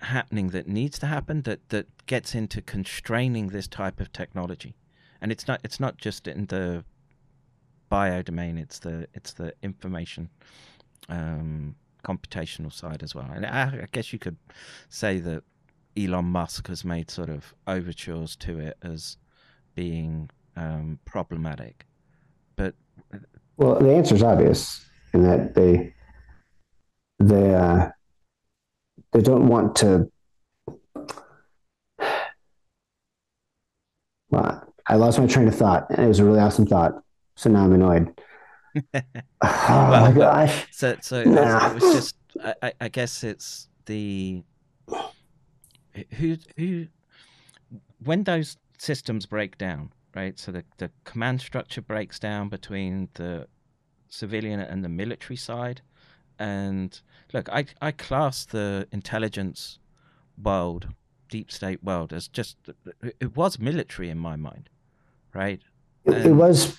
[0.00, 4.74] happening that needs to happen that that gets into constraining this type of technology.
[5.20, 6.84] And it's not it's not just in the
[7.88, 10.28] bio domain, it's the it's the information
[11.08, 13.28] um, computational side as well.
[13.32, 14.36] And I, I guess you could
[14.88, 15.42] say that
[15.96, 19.16] Elon Musk has made sort of overtures to it as
[19.74, 21.86] being um, problematic.
[22.56, 22.74] But
[23.56, 25.94] Well, the answer is obvious in that they
[27.18, 27.88] they uh,
[29.12, 30.10] they don't want to.
[34.30, 36.94] Well, I lost my train of thought, and it was a really awesome thought.
[37.36, 38.20] So now I'm annoyed.
[38.92, 40.66] Oh my gosh!
[40.70, 41.72] so so it Nah.
[41.72, 44.42] was- it was just I, I- I guess it's the
[46.18, 46.86] who who
[48.04, 50.38] when those systems break down, right?
[50.38, 53.46] So the the command structure breaks down between the
[54.08, 55.80] civilian and the military side.
[56.38, 57.00] And
[57.32, 59.78] look, I I class the intelligence
[60.42, 60.88] world,
[61.28, 62.56] deep state world, as just
[63.20, 64.68] it was military in my mind,
[65.32, 65.62] right?
[66.04, 66.76] It, it was,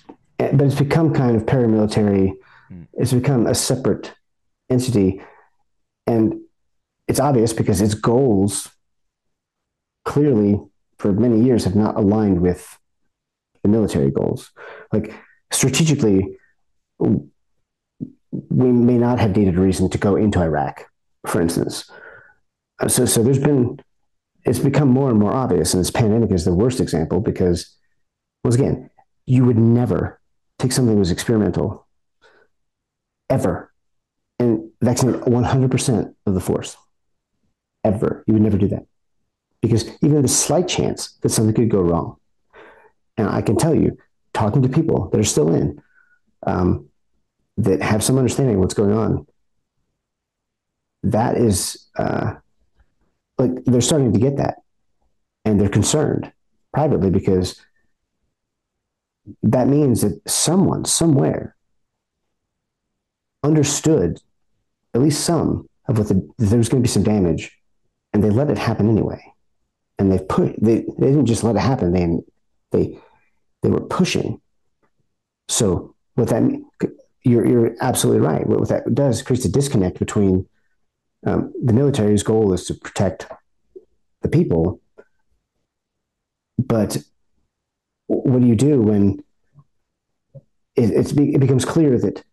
[0.54, 2.34] but it's become kind of paramilitary.
[2.68, 2.84] Hmm.
[2.94, 4.14] It's become a separate
[4.70, 5.22] entity,
[6.08, 6.42] and
[7.08, 8.70] it's obvious because its goals
[10.06, 10.60] clearly,
[10.98, 12.78] for many years, have not aligned with
[13.64, 14.52] the military goals.
[14.94, 15.14] Like
[15.52, 16.38] strategically,
[17.00, 20.86] we may not have needed a reason to go into Iraq,
[21.26, 21.90] for instance.
[22.80, 23.80] Uh, So, so there's been,
[24.44, 27.76] it's become more and more obvious, and this pandemic is the worst example because,
[28.44, 28.90] once again,
[29.26, 30.20] you would never
[30.60, 31.88] take something that was experimental
[33.30, 33.74] ever
[34.40, 36.78] and vaccinate 100% of the force.
[37.84, 38.24] Ever.
[38.28, 38.86] You would never do that.
[39.62, 42.18] Because even the slight chance that something could go wrong.
[43.18, 43.98] And I can tell you,
[44.34, 45.82] talking to people that are still in,
[46.46, 46.90] um,
[47.58, 49.26] that have some understanding of what's going on,
[51.04, 52.34] that is uh,
[53.38, 54.58] like they're starting to get that.
[55.46, 56.32] And they're concerned
[56.74, 57.62] privately because
[59.44, 61.56] that means that someone somewhere
[63.44, 64.20] understood
[64.94, 67.58] at least some of what the, there was going to be some damage
[68.14, 69.22] and they let it happen anyway
[70.00, 72.08] and they put they, they didn't just let it happen they
[72.72, 73.00] they
[73.62, 74.42] they were pushing
[75.48, 76.44] so what that
[77.26, 78.46] you're you're absolutely right.
[78.46, 80.48] What that does creates a disconnect between
[81.26, 83.28] um, the military's goal is to protect
[84.22, 84.80] the people,
[86.58, 86.98] but
[88.08, 89.24] what do you do when
[90.76, 92.24] it, it becomes clear that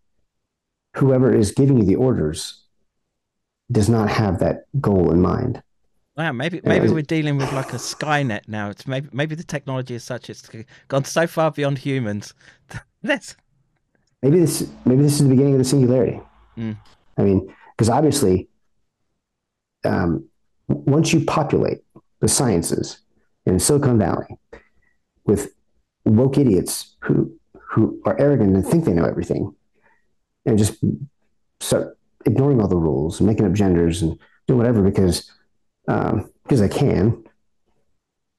[0.97, 2.65] whoever is giving you the orders
[3.71, 5.63] does not have that goal in mind?
[6.17, 8.69] Wow, maybe maybe we're dealing with like a Skynet now.
[8.69, 10.47] It's maybe maybe the technology is such it's
[10.89, 12.35] gone so far beyond humans.
[13.03, 13.35] Let's
[14.21, 16.21] maybe this maybe this is the beginning of the singularity.
[16.59, 16.77] Mm.
[17.17, 18.49] I mean, because obviously,
[19.85, 20.29] um,
[20.69, 21.79] once you populate
[22.21, 22.99] the sciences
[23.47, 24.37] in Silicon Valley
[25.25, 25.55] with
[26.05, 27.33] woke idiots who
[27.71, 29.55] who are arrogant and think they know everything,
[30.45, 30.83] and just
[31.61, 35.31] start ignoring all the rules and making up genders and doing whatever because
[35.89, 37.25] um, because I can.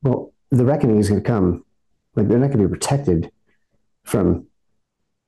[0.02, 1.66] Well, the reckoning is going to come.
[2.16, 3.32] Like they're not going to be protected
[4.04, 4.48] from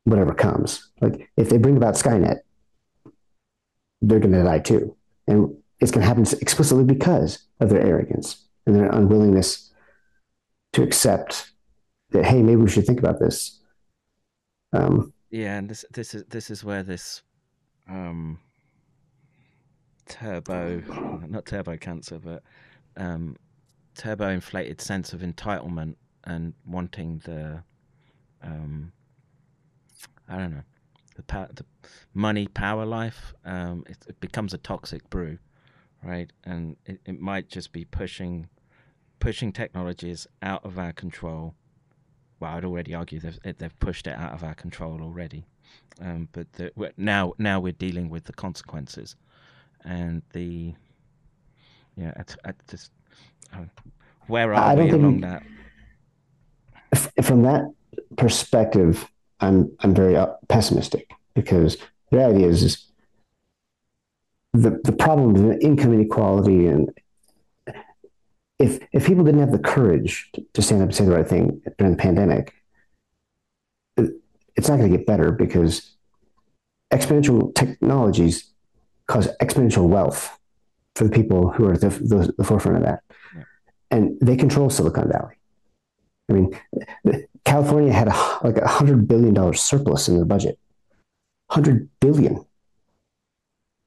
[0.03, 0.89] whatever comes.
[1.01, 2.39] Like if they bring about Skynet,
[4.01, 4.95] they're going to die too,
[5.27, 9.72] and it's going to happen explicitly because of their arrogance and their unwillingness
[10.73, 11.51] to accept
[12.11, 12.25] that.
[12.25, 13.59] Hey, maybe we should think about this.
[14.74, 17.22] Um, yeah, and this this is this is where this
[17.90, 18.40] um,
[20.08, 20.82] turbo,
[21.27, 22.43] not turbo cancer, but
[22.98, 23.35] um,
[23.95, 27.64] turbo inflated sense of entitlement and wanting the,
[28.42, 28.92] um,
[30.27, 30.64] I don't know,
[31.16, 31.66] the, power, the
[32.14, 33.34] money power life.
[33.45, 35.38] Um, it, it, becomes a toxic brew,
[36.03, 36.32] right?
[36.43, 38.50] And it, it might just be pushing,
[39.19, 41.56] pushing technologies out of our control.
[42.45, 45.45] Well, I'd already argue they've they've pushed it out of our control already,
[45.99, 49.15] um, but the, now now we're dealing with the consequences
[49.83, 50.75] and the
[51.98, 52.91] yeah, at, at just
[53.51, 53.65] uh,
[54.27, 55.41] where are I we along that?
[57.24, 57.64] From that
[58.15, 59.09] perspective,
[59.40, 60.15] I'm I'm very
[60.48, 61.77] pessimistic because
[62.11, 62.91] the idea is, is
[64.53, 66.91] the the problem of income inequality and
[68.59, 71.61] if if people didn't have the courage to stand up and say the right thing
[71.77, 72.53] during the pandemic,
[74.56, 75.95] it's not going to get better because
[76.92, 78.51] exponential technologies
[79.08, 80.40] cause exponential wealth
[80.95, 83.03] for the people who are at the, the, the forefront of that.
[83.35, 83.43] Yeah.
[83.92, 85.35] And they control Silicon Valley.
[86.30, 86.59] I mean,
[87.43, 90.58] California had a, like a hundred billion dollar surplus in their budget,
[91.51, 92.45] hundred billion.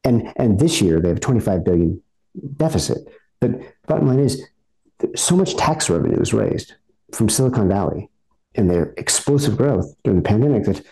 [0.05, 2.01] And and this year they have a 25 billion
[2.57, 2.99] deficit.
[3.41, 3.51] But
[3.87, 4.47] bottom line is,
[5.15, 6.75] so much tax revenue is raised
[7.12, 8.10] from Silicon Valley
[8.55, 10.85] and their explosive growth during the pandemic that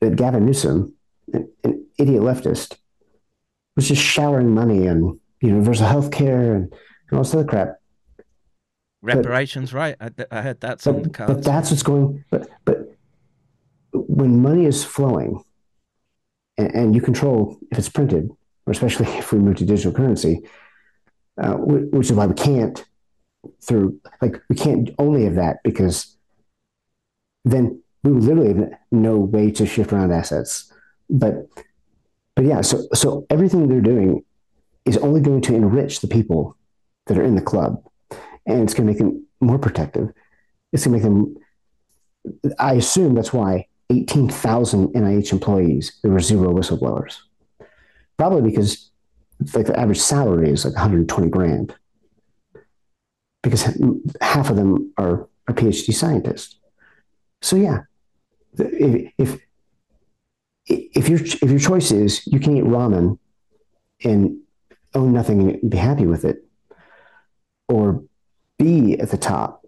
[0.00, 0.94] that Gavin Newsom,
[1.32, 2.76] an, an idiot leftist,
[3.76, 7.76] was just showering money on universal health care and, and all this other crap.
[9.00, 9.96] Reparations, but, right?
[10.00, 11.34] I, I, heard that's but, on the cards.
[11.34, 12.24] But that's what's going.
[12.30, 12.96] But but
[13.92, 15.42] when money is flowing,
[16.58, 18.30] and, and you control if it's printed,
[18.66, 20.42] or especially if we move to digital currency,
[21.40, 22.84] uh, which is why we can't
[23.60, 26.16] through like we can't only have that because
[27.44, 30.72] then we literally have no way to shift around assets.
[31.10, 31.46] But
[32.34, 34.24] but yeah, so so everything they're doing
[34.84, 36.56] is only going to enrich the people
[37.06, 37.84] that are in the club,
[38.46, 40.12] and it's going to make them more protective.
[40.72, 42.54] It's going to make them.
[42.58, 47.18] I assume that's why eighteen thousand NIH employees there were zero whistleblowers,
[48.16, 48.90] probably because
[49.54, 51.74] like the average salary is like one hundred twenty grand,
[53.42, 53.64] because
[54.20, 56.58] half of them are, are PhD scientists.
[57.40, 57.80] So yeah,
[58.56, 59.40] if, if
[60.66, 63.18] if your if your choice is you can eat ramen
[64.04, 64.38] and
[64.94, 66.44] own nothing and be happy with it,
[67.68, 68.04] or
[68.58, 69.66] be at the top.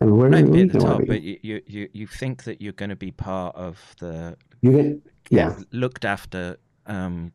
[0.00, 2.72] I mean, where, no, be at the top, but you, you you think that you're
[2.72, 6.56] going to be part of the you get yeah looked after
[6.86, 7.32] um,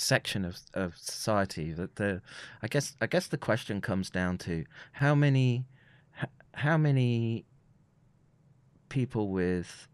[0.00, 2.22] section of, of society that the
[2.62, 5.64] I guess I guess the question comes down to how many
[6.54, 7.44] how many
[8.88, 9.88] people with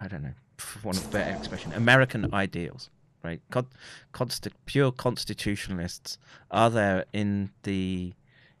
[0.00, 0.34] I don't know
[0.82, 2.90] want of better expression, American ideals,
[3.22, 3.40] right?
[3.50, 3.68] Con-
[4.12, 6.18] consti- pure constitutionalists
[6.50, 8.12] are there in the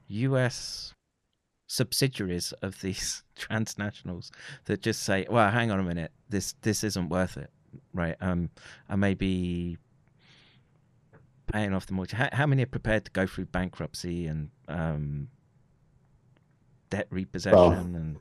[0.08, 0.94] U.S.
[1.66, 4.30] subsidiaries of these transnationals
[4.66, 7.50] that just say, "Well, hang on a minute, this this isn't worth it,"
[7.92, 8.16] right?
[8.20, 8.50] Um,
[8.88, 9.78] I may be
[11.52, 12.16] paying off the mortgage.
[12.16, 15.28] How, how many are prepared to go through bankruptcy and um,
[16.90, 17.58] debt repossession?
[17.58, 18.16] Well, and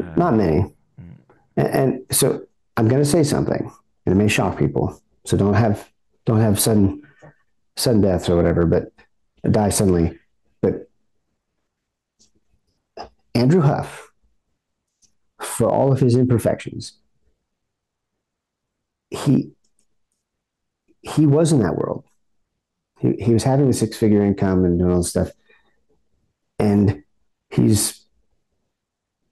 [0.00, 0.72] uh, not many.
[1.00, 1.16] Mm.
[1.56, 2.46] And, and so
[2.76, 3.72] I'm going to say something,
[4.04, 5.00] and it may shock people.
[5.24, 5.90] So don't have
[6.24, 7.02] don't have sudden
[7.76, 8.92] sudden deaths or whatever, but
[9.50, 10.18] die suddenly.
[10.60, 10.88] But
[13.34, 14.10] Andrew Huff,
[15.40, 16.98] for all of his imperfections,
[19.10, 19.52] he
[21.00, 22.04] he was in that world.
[22.98, 25.30] He, he was having a six figure income and doing all this stuff.
[26.58, 27.02] And
[27.50, 28.06] he's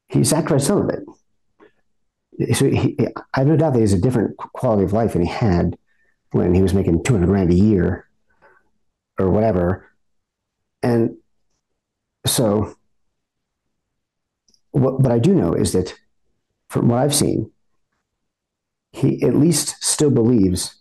[0.08, 2.56] he sacrificed some of it.
[2.56, 2.96] So he,
[3.32, 5.78] I have no doubt that he has a different quality of life than he had
[6.32, 8.08] when he was making 200 grand a year
[9.18, 9.88] or whatever.
[10.82, 11.16] And
[12.26, 12.76] so
[14.72, 15.94] what, what I do know is that
[16.68, 17.50] from what I've seen,
[18.92, 20.76] he at least still believes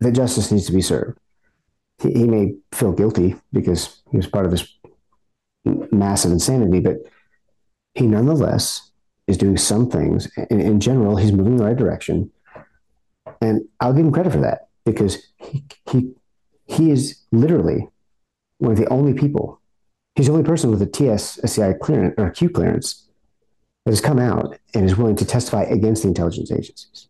[0.00, 1.18] that justice needs to be served.
[2.02, 4.66] He, he may feel guilty because he was part of this
[5.64, 6.96] massive insanity, but
[7.94, 8.90] he nonetheless
[9.26, 10.30] is doing some things.
[10.50, 12.30] In, in general, he's moving in the right direction.
[13.40, 16.12] And I'll give him credit for that because he, he,
[16.66, 17.88] he is literally
[18.58, 19.60] one of the only people,
[20.14, 23.06] he's the only person with a TS SCI clearance or Q clearance
[23.84, 27.08] that has come out and is willing to testify against the intelligence agencies.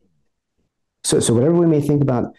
[1.05, 2.35] So, so whatever we may think about,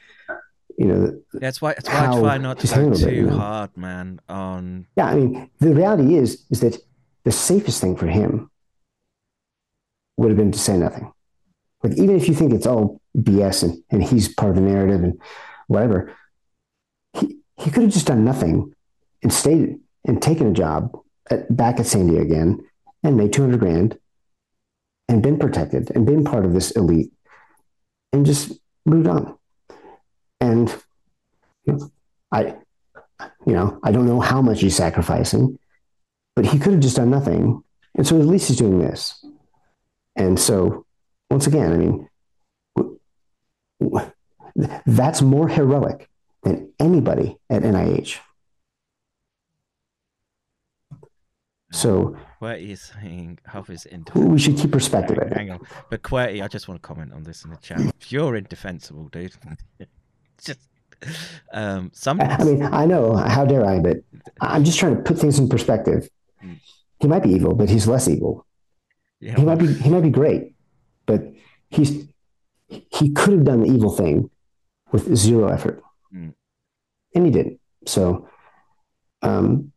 [0.77, 3.37] you know, that's why that's why I try not to go too it, you know?
[3.37, 4.19] hard, man.
[4.29, 6.77] On yeah, I mean, the reality is is that
[7.23, 8.49] the safest thing for him
[10.17, 11.11] would have been to say nothing.
[11.83, 15.03] Like even if you think it's all BS and, and he's part of the narrative
[15.03, 15.19] and
[15.67, 16.15] whatever,
[17.13, 18.73] he, he could have just done nothing
[19.23, 20.97] and stayed and taken a job
[21.29, 22.63] at, back at Sandia again
[23.03, 23.97] and made 200 grand
[25.07, 27.11] and been protected and been part of this elite
[28.13, 28.53] and just
[28.85, 29.36] moved on.
[30.47, 30.69] And
[31.65, 31.91] you know,
[32.31, 32.55] I,
[33.45, 35.59] you know, I don't know how much he's sacrificing,
[36.35, 37.63] but he could have just done nothing.
[37.95, 39.25] And so at least he's doing this.
[40.15, 40.85] And so
[41.29, 42.07] once again, I mean,
[44.85, 46.09] that's more heroic
[46.43, 48.19] than anybody at NIH.
[51.73, 54.31] So QWERTY is saying Huff is indefensible.
[54.31, 55.17] We should keep perspective.
[55.17, 55.59] Hang, hang on,
[55.89, 57.81] but QWERTY, I just want to comment on this in the chat.
[58.07, 59.33] You're indefensible, dude.
[60.43, 60.59] just
[61.53, 62.19] um, some.
[62.21, 63.15] I mean, I know.
[63.15, 63.79] How dare I?
[63.79, 63.97] But
[64.41, 66.09] I'm just trying to put things in perspective.
[66.41, 66.53] Hmm.
[66.99, 68.45] He might be evil, but he's less evil.
[69.19, 69.73] Yeah, he might be.
[69.73, 70.53] He might be great,
[71.05, 71.21] but
[71.69, 72.07] he's
[72.67, 74.29] he could have done the evil thing
[74.91, 75.81] with zero effort,
[76.13, 76.33] mm.
[77.13, 77.59] and he didn't.
[77.85, 78.27] So,
[79.21, 79.71] um,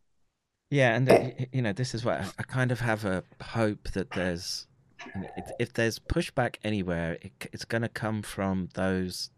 [0.69, 3.91] yeah, and the, uh, you know, this is what I kind of have a hope
[3.91, 4.67] that there's,
[5.59, 9.29] if there's pushback anywhere, it, it's going to come from those.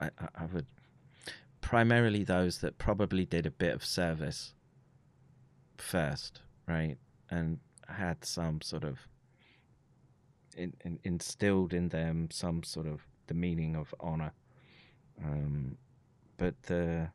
[0.00, 0.66] I, I would
[1.60, 4.54] primarily those that probably did a bit of service
[5.76, 6.96] first, right,
[7.30, 8.98] and had some sort of
[10.56, 14.32] in, in, instilled in them some sort of the meaning of honor.
[15.22, 15.76] Um,
[16.36, 17.10] but the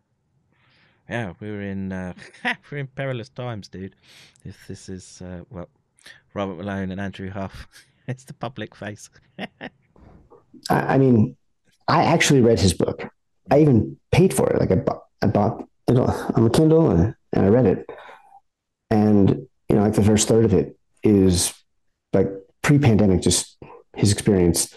[1.10, 2.14] yeah, we're in uh,
[2.72, 3.96] we're in perilous times, dude.
[4.44, 5.70] If this is uh, well,
[6.34, 7.68] Robert Malone and Andrew Huff,
[8.08, 9.10] it's the public face.
[10.70, 11.36] I mean,
[11.88, 13.08] I actually read his book.
[13.52, 14.60] I even paid for it.
[14.60, 17.90] Like I bought, I bought it on the Kindle and, and I read it.
[18.90, 21.54] And you know, like the first third of it is
[22.14, 22.30] like
[22.62, 23.58] pre-pandemic, just
[23.96, 24.74] his experience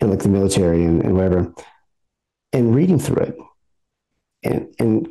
[0.00, 1.52] in like the military and, and whatever.
[2.52, 3.36] And reading through it,
[4.42, 5.08] and and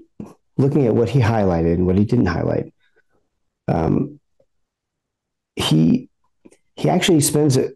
[0.58, 2.74] looking at what he highlighted and what he didn't highlight,
[3.68, 4.20] um,
[5.56, 6.10] he
[6.76, 7.70] he actually spends a,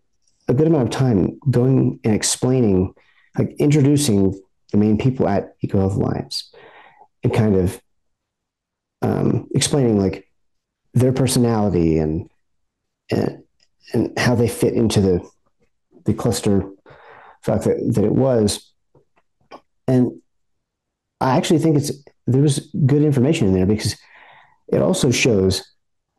[0.48, 2.94] a good amount of time going and explaining,
[3.38, 4.40] like introducing
[4.72, 6.54] the main people at EcoHealth Alliance,
[7.24, 7.82] and kind of
[9.02, 10.28] um, explaining like
[10.94, 12.30] their personality and
[13.10, 13.44] and
[13.94, 15.30] and how they fit into the
[16.06, 16.70] the cluster
[17.42, 18.72] fact that, that it was.
[19.88, 20.22] And
[21.20, 21.92] I actually think it's
[22.28, 23.96] there was good information in there because
[24.68, 25.64] it also shows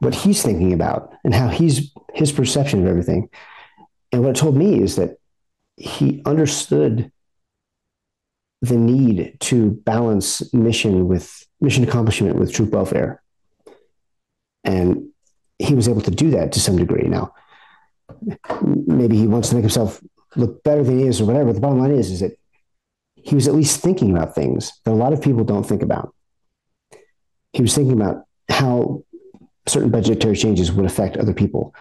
[0.00, 3.28] what he's thinking about and how he's his perception of everything.
[4.12, 5.18] And what it told me is that
[5.76, 7.10] he understood
[8.60, 13.22] the need to balance mission with mission accomplishment with troop welfare.
[14.64, 15.08] And
[15.58, 17.08] he was able to do that to some degree.
[17.08, 17.34] Now,
[18.62, 20.00] maybe he wants to make himself
[20.36, 21.52] look better than he is or whatever.
[21.52, 22.38] The bottom line is, is that
[23.14, 26.14] he was at least thinking about things that a lot of people don't think about.
[27.52, 29.04] He was thinking about how
[29.66, 31.74] certain budgetary changes would affect other people.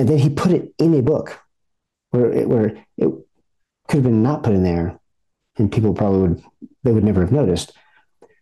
[0.00, 1.38] And then he put it in a book
[2.10, 3.08] where it, where it
[3.86, 4.98] could have been not put in there
[5.58, 6.44] and people probably would,
[6.82, 7.72] they would never have noticed.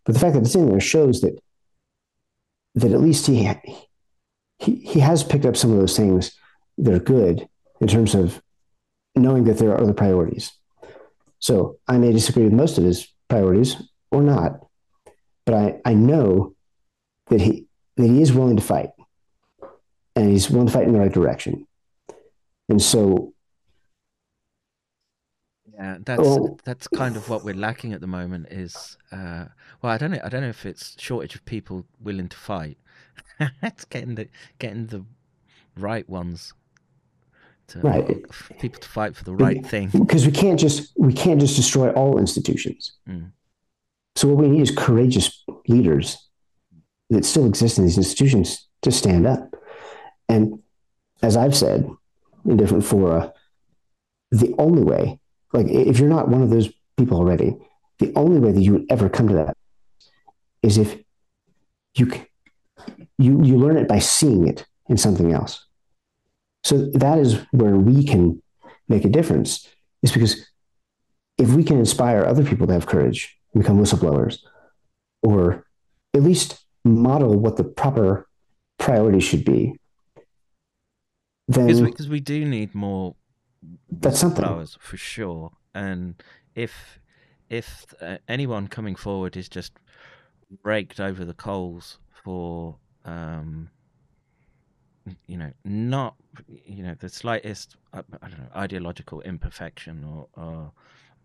[0.04, 1.36] But the fact that it's in there shows that,
[2.76, 3.52] that at least he,
[4.60, 6.30] he, he has picked up some of those things
[6.78, 7.48] that are good
[7.80, 8.40] in terms of
[9.16, 10.52] knowing that there are other priorities.
[11.40, 14.64] So I may disagree with most of his priorities or not,
[15.44, 16.54] but I, I know
[17.30, 18.90] that he that he is willing to fight.
[20.18, 21.66] And he's to fight in the right direction.
[22.68, 23.32] And so
[25.74, 26.58] Yeah, that's Oh.
[26.64, 28.48] that's kind of what we're lacking at the moment.
[28.50, 29.44] Is uh,
[29.80, 30.18] well, I don't know.
[30.24, 32.78] I don't know if it's shortage of people willing to fight.
[33.62, 35.04] it's getting the getting the
[35.76, 36.52] right ones
[37.68, 38.06] to Right.
[38.58, 39.90] people to fight for the right thing.
[39.92, 42.92] because we can't just we can't just destroy all institutions.
[43.08, 43.30] Mm.
[44.16, 46.28] So what we need is courageous leaders
[47.10, 49.47] that still exist in these institutions to stand up.
[50.28, 50.60] And
[51.22, 51.90] as I've said
[52.44, 53.32] in different fora,
[54.30, 55.20] the only way,
[55.52, 57.56] like if you're not one of those people already,
[57.98, 59.56] the only way that you would ever come to that
[60.62, 60.96] is if
[61.94, 62.10] you
[63.18, 65.64] you you learn it by seeing it in something else.
[66.64, 68.42] So that is where we can
[68.88, 69.68] make a difference.
[70.02, 70.46] Is because
[71.38, 74.38] if we can inspire other people to have courage and become whistleblowers,
[75.22, 75.66] or
[76.14, 78.28] at least model what the proper
[78.78, 79.74] priority should be,
[81.48, 83.16] Because then we, 'cause we do need more
[83.90, 84.42] that's something.
[84.44, 85.52] flowers for sure.
[85.74, 86.22] And
[86.54, 87.00] if
[87.48, 89.72] if uh, anyone coming forward is just
[90.62, 93.70] raked over the coals for um,
[95.26, 96.16] you know not
[96.66, 100.72] you know the slightest I, I don't know ideological imperfection or or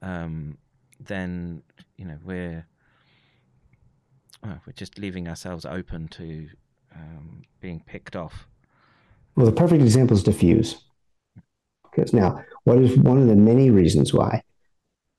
[0.01, 0.57] um,
[0.99, 1.63] then
[1.97, 2.65] you know we're
[4.41, 6.49] well, we're just leaving ourselves open to
[6.95, 8.47] um, being picked off.
[9.35, 10.75] Well, the perfect example is DEFUSE.
[11.83, 14.43] Because now, what is one of the many reasons why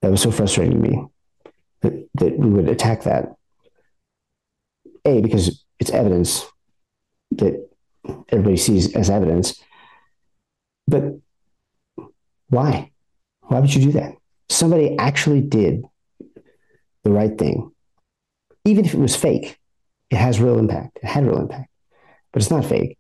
[0.03, 1.07] that was so frustrating to me
[1.83, 3.35] that, that we would attack that?
[5.05, 6.47] A, because it's evidence
[7.33, 7.69] that
[8.31, 9.61] everybody sees as evidence.
[10.87, 11.05] But
[12.49, 12.91] why?
[13.43, 14.15] Why would you do that?
[14.49, 15.85] Somebody actually did
[17.03, 17.71] the right thing.
[18.65, 19.59] Even if it was fake,
[20.11, 20.99] it has real impact.
[21.03, 21.69] It had real impact,
[22.33, 22.97] but it's not fake.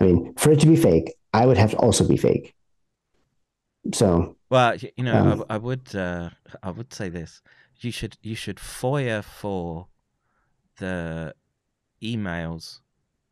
[0.00, 2.54] I mean, for it to be fake, I would have to also be fake.
[3.92, 6.30] So, Well, you know, I Um, w- I, would, uh,
[6.62, 7.40] I would say this:
[7.80, 9.86] you should, you should FOIA for
[10.78, 11.34] the
[12.02, 12.80] emails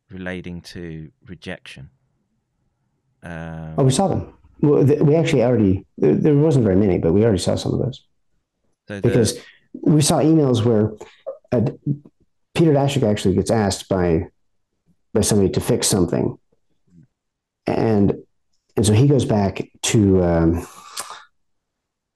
[0.09, 1.89] relating to rejection.
[3.23, 4.33] Um, oh, we saw them.
[4.61, 7.73] Well, th- we actually already, there, there wasn't very many, but we already saw some
[7.73, 8.05] of those
[8.87, 9.37] so the- because
[9.73, 10.93] we saw emails where
[11.51, 11.61] uh,
[12.55, 14.27] Peter Daszak actually gets asked by
[15.13, 16.37] by somebody to fix something,
[17.77, 18.13] and
[18.75, 20.67] and so he goes back to um,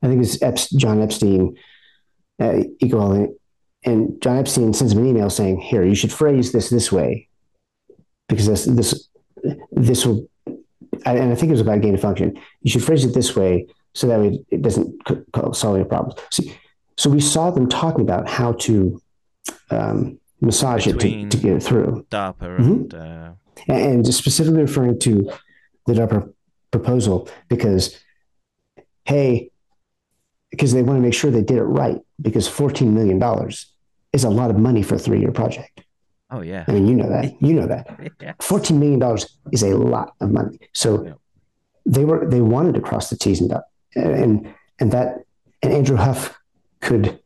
[0.02, 1.56] I think it's Epst- John Epstein,
[2.42, 3.34] uh, equality,
[3.86, 7.28] and John Epstein sends him an email saying, "Here, you should phrase this this way,
[8.30, 9.08] because this this
[9.72, 10.28] this will."
[11.06, 12.40] And I think it was about gain of function.
[12.62, 14.96] You should phrase it this way so that way it doesn't
[15.54, 16.20] solve your problems.
[16.32, 16.54] See,
[16.98, 19.02] so we saw them talking about how to
[19.70, 22.60] um, massage it to, to get it through, DARPA Mhm.
[22.60, 23.32] and uh,
[23.68, 25.32] and specifically referring to
[25.88, 26.32] the DARPA
[26.72, 28.00] proposal because,
[29.06, 29.50] hey,
[30.52, 33.72] because they want to make sure they did it right because fourteen million dollars
[34.14, 35.84] is a lot of money for a three-year project.
[36.32, 37.42] oh yeah, I mean, you know that.
[37.42, 37.88] You know that.
[38.22, 40.60] yeah, Fourteen million dollars is a lot of money.
[40.74, 41.14] So Yeah.
[41.86, 43.64] they were they wanted to cross the T's and dot,
[43.96, 45.24] and and that
[45.64, 46.38] and Andrew Huff
[46.82, 47.20] could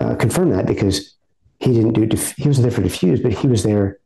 [0.00, 1.14] uh, confirm that because
[1.60, 3.98] he didn't do diff- he wasn't there for DEFUSE, but he was there,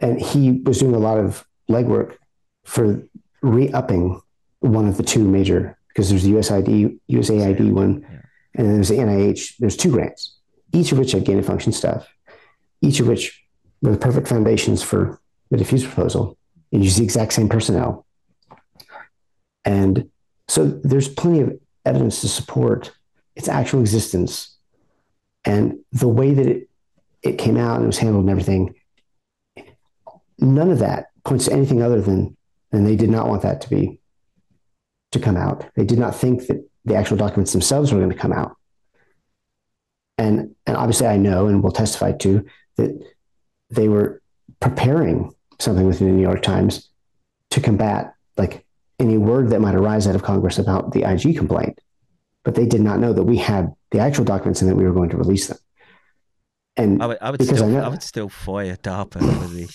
[0.00, 2.16] and he was doing a lot of legwork
[2.64, 3.02] for
[3.42, 4.20] re-upping
[4.60, 8.20] one of the two major because there's the USID USAID one, Yeah.
[8.54, 9.56] and then there's the NIH.
[9.58, 10.38] There's two grants,
[10.72, 12.06] each of which had gain of function stuff,
[12.82, 13.42] each of which
[13.82, 16.36] were the perfect foundations for the DEFUSE proposal
[16.72, 18.04] and use the exact same personnel.
[19.64, 20.10] And
[20.48, 22.92] so there's plenty of evidence to support
[23.34, 24.56] its actual existence
[25.44, 26.68] and the way that it,
[27.22, 28.74] it came out and was handled and everything.
[30.38, 32.36] None of that points to anything other than,
[32.70, 34.00] than they did not want that to be
[35.12, 35.66] to come out.
[35.74, 38.56] They did not think that the actual documents themselves were going to come out.
[40.18, 42.98] And and obviously I know and will testify to that
[43.70, 44.22] they were
[44.60, 46.88] preparing something within the New York Times
[47.50, 48.64] to combat like
[48.98, 51.78] any word that might arise out of Congress about the IG complaint.
[52.44, 54.92] But they did not know that we had the actual documents and that we were
[54.92, 55.58] going to release them.
[56.76, 59.48] And I would, I would because I still, know- I, would still FOIA DARPA for
[59.48, 59.68] the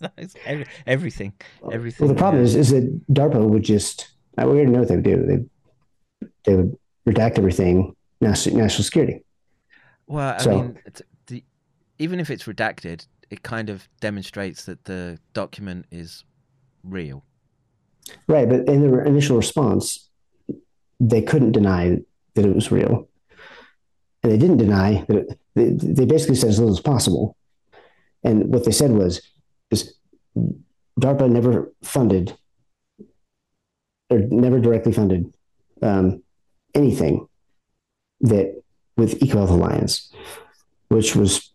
[0.16, 1.32] It's every, everything,
[1.72, 2.06] everything.
[2.06, 4.88] well, the problem uh, is, is that DARPA would just, I we already know what
[4.88, 5.48] they would do.
[6.20, 6.76] They, they would
[7.08, 9.24] redact everything, national, national security.
[10.06, 10.78] Well, I So- mean,
[11.26, 11.44] the,
[11.98, 16.24] even if it's redacted, it kind of demonstrates that the document is
[16.82, 17.24] real.
[18.26, 18.48] Right.
[18.48, 20.08] But in their initial response,
[20.98, 21.98] they couldn't deny
[22.34, 23.08] that it was real.
[24.22, 27.36] And they didn't deny that it, they, they basically said as little as possible.
[28.24, 29.22] And what they said was, is
[31.00, 32.36] DARPA never funded
[34.10, 35.32] or never directly funded
[35.82, 36.22] um,
[36.74, 37.26] anything
[38.20, 38.62] that
[38.96, 40.12] with EcoHealth Alliance,
[40.88, 41.52] which was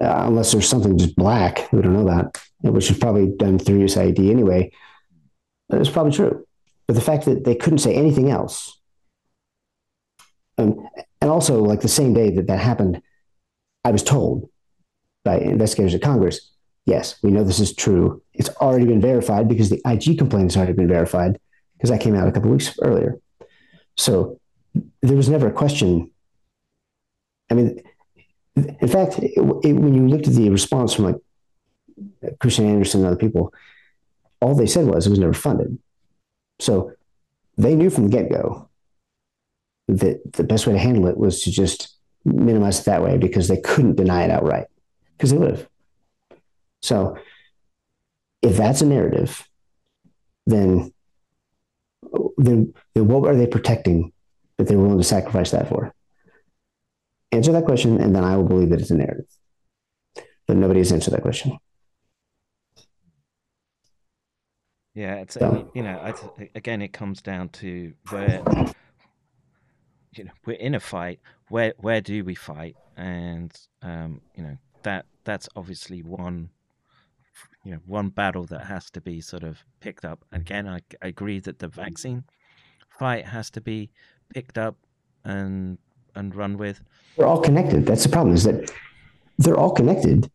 [0.00, 3.84] uh, unless there's something just black, we don't know that, which was probably done through
[3.84, 4.70] USAID anyway.
[5.70, 6.46] It was probably true,
[6.86, 8.80] but the fact that they couldn't say anything else,
[10.58, 10.86] um,
[11.20, 13.00] and also like the same day that that happened,
[13.84, 14.50] I was told
[15.24, 16.51] by investigators at Congress,
[16.86, 18.22] yes, we know this is true.
[18.34, 21.38] It's already been verified because the IG complaint has already been verified
[21.76, 23.18] because that came out a couple weeks earlier.
[23.96, 24.38] So
[25.02, 26.10] there was never a question.
[27.50, 27.82] I mean,
[28.56, 31.16] in fact, it, it, when you looked at the response from like
[32.38, 33.52] Kristian Andersen and other people,
[34.40, 35.78] all they said was it was never funded.
[36.60, 36.92] So
[37.56, 38.68] they knew from the get go
[39.88, 43.48] that the best way to handle it was to just minimize it that way because
[43.48, 44.66] they couldn't deny it outright
[45.16, 45.68] because they would have.
[46.82, 47.16] So
[48.42, 49.48] if that's a narrative,
[50.46, 50.92] then
[52.36, 54.12] then, then what are they protecting
[54.58, 55.94] that they're willing to sacrifice that for?
[57.30, 59.26] Answer that question, and then I will believe that it's a narrative.
[60.46, 61.56] But nobody has answered that question.
[64.94, 65.70] Yeah, it's so.
[65.74, 66.14] you know,
[66.54, 68.42] again, it comes down to where
[70.14, 71.20] you know we're in a fight.
[71.48, 72.76] Where where do we fight?
[72.94, 76.50] And um, you know that that's obviously one
[77.64, 80.24] you know one battle that has to be sort of picked up.
[80.32, 82.24] Again, I, I agree that the vaccine
[82.88, 83.90] fight has to be
[84.34, 84.76] picked up
[85.24, 85.78] and
[86.14, 86.82] and run with.
[87.16, 87.86] They're all connected.
[87.86, 88.34] That's the problem.
[88.34, 88.72] Is that
[89.38, 90.30] they're all connected,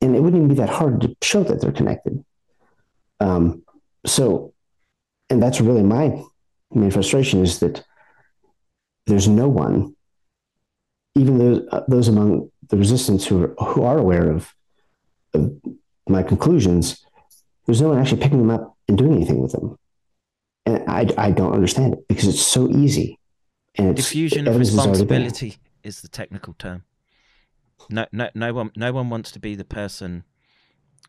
[0.00, 2.24] and it wouldn't even be that hard to show that they're connected.
[3.20, 3.62] Um,
[4.04, 4.52] so,
[5.30, 6.22] and that's really my
[6.72, 7.84] main frustration is that
[9.06, 9.94] there's no one,
[11.14, 14.52] even those uh, those among the resistance who are, who are aware of,
[15.32, 15.52] of
[16.08, 17.04] my conclusions,
[17.66, 19.76] there's no one actually picking them up and doing anything with them.
[20.64, 23.18] And I, I don't understand it because it's so easy.
[23.76, 26.84] And diffusion of responsibility is, the technical term.
[27.90, 30.24] No, no, no one, no one wants to be the person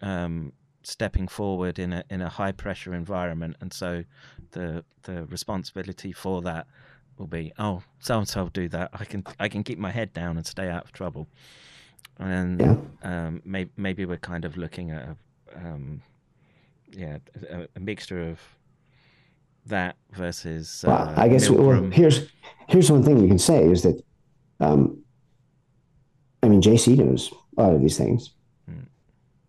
[0.02, 0.54] um,
[0.84, 4.04] stepping forward in a in a high pressure environment, and so
[4.52, 6.68] the the responsibility for that
[7.18, 8.90] will be, oh, so and so will do that.
[8.94, 11.28] I can I can keep my head down and stay out of trouble
[12.20, 12.76] and yeah.
[13.04, 16.02] um, may, maybe we're kind of looking at a, um,
[16.92, 17.18] yeah
[17.50, 18.40] a, a, mixture of
[19.66, 20.84] that versus.
[20.86, 22.30] Uh, well, I guess well, here's
[22.68, 24.02] here's one thing we can say is that,
[24.60, 25.04] um,
[26.42, 28.34] I mean, JC knows a lot of these things,
[28.70, 28.86] hmm.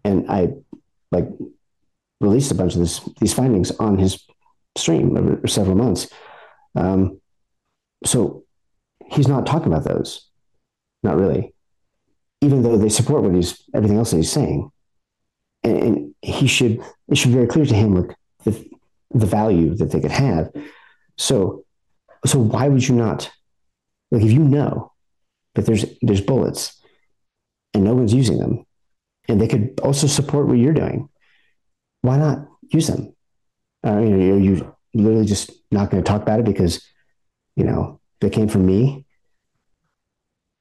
[0.05, 0.49] and I
[1.12, 1.28] like
[2.20, 4.27] released a bunch of this these findings on his
[4.77, 6.10] stream over several months.
[6.75, 7.20] Um,
[8.05, 8.44] so
[9.10, 10.28] he's not talking about those,
[11.02, 11.55] not really
[12.41, 14.70] even though they support what he's everything else that he's saying.
[15.65, 18.68] And, and he should it should be very clear to him like the
[19.10, 20.50] the value that they could have.
[21.17, 21.65] So
[22.26, 23.31] so why would you not
[24.10, 24.92] like if you know
[25.55, 26.81] that there's there's bullets
[27.75, 28.65] and no one's using them
[29.28, 31.08] and they could also support what you're doing,
[32.02, 33.15] why not use them?
[33.86, 36.84] Uh, you know, are you literally just not going to talk about it because
[37.57, 39.05] you know they came from me?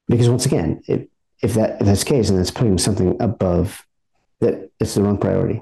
[0.08, 1.10] Because once again, it,
[1.42, 3.86] if that if that's the case, and it's putting something above
[4.40, 5.62] that, it's the wrong priority.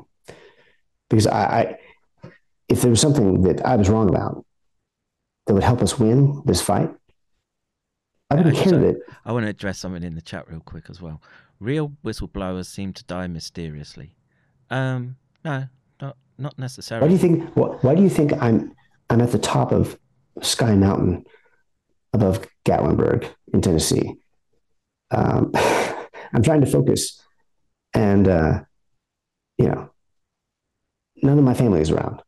[1.09, 2.29] Because I, I,
[2.67, 4.45] if there was something that I was wrong about
[5.45, 6.89] that would help us win this fight,
[8.29, 8.97] I would cared it.
[9.23, 11.21] I want to address something in the chat real quick as well.
[11.59, 14.15] Real whistleblowers seem to die mysteriously.
[14.69, 15.67] Um, no,
[16.01, 17.05] not not necessarily.
[17.05, 17.55] Why do you think?
[17.83, 18.73] Why do you think I'm
[19.09, 19.99] I'm at the top of
[20.41, 21.25] Sky Mountain
[22.13, 24.15] above Gatlinburg in Tennessee?
[25.11, 25.51] Um,
[26.34, 27.22] I'm trying to focus,
[27.93, 28.61] and uh,
[29.58, 29.90] you know,
[31.22, 32.22] none of my family is around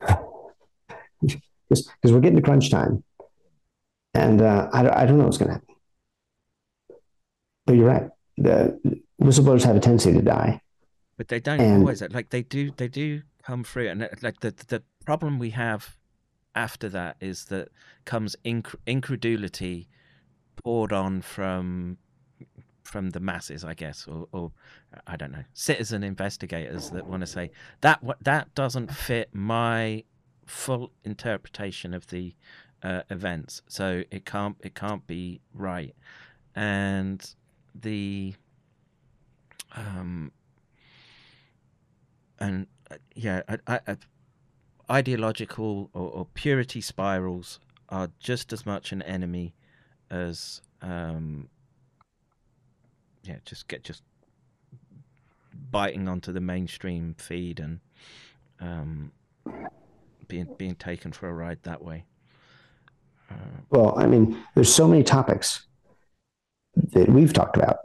[0.00, 3.04] because we're getting to crunch time,
[4.14, 5.74] and uh, I, I don't know what's going to happen.
[7.66, 8.08] But you're right.
[8.38, 8.78] The
[9.20, 10.60] whistleblowers have a tendency to die,
[11.16, 12.02] but they don't and, always.
[12.02, 15.96] Like they do, they do come through, and like the the problem we have
[16.54, 17.68] after that is that
[18.04, 19.88] comes inc- incredulity
[20.56, 21.98] poured on from
[22.82, 24.52] from the masses, I guess, or, or,
[25.08, 30.04] I don't know, citizen investigators that want to say that that doesn't fit my
[30.46, 32.34] full interpretation of the
[32.82, 35.94] uh, events, so it can't it can't be right,
[36.54, 37.34] and
[37.74, 38.34] the
[39.74, 40.30] um
[42.38, 43.96] and uh, yeah, I, I,
[44.90, 49.54] ideological or, or purity spirals are just as much an enemy
[50.10, 51.48] as um,
[53.24, 54.02] yeah, just get just
[55.70, 57.80] biting onto the mainstream feed and
[58.60, 59.12] um,
[60.28, 62.04] being being taken for a ride that way.
[63.30, 65.66] Um, Well, I mean, there's so many topics
[66.92, 67.78] that we've talked about,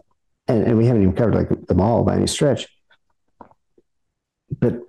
[0.47, 2.67] and, and we haven't even covered like them all by any stretch.
[4.59, 4.81] But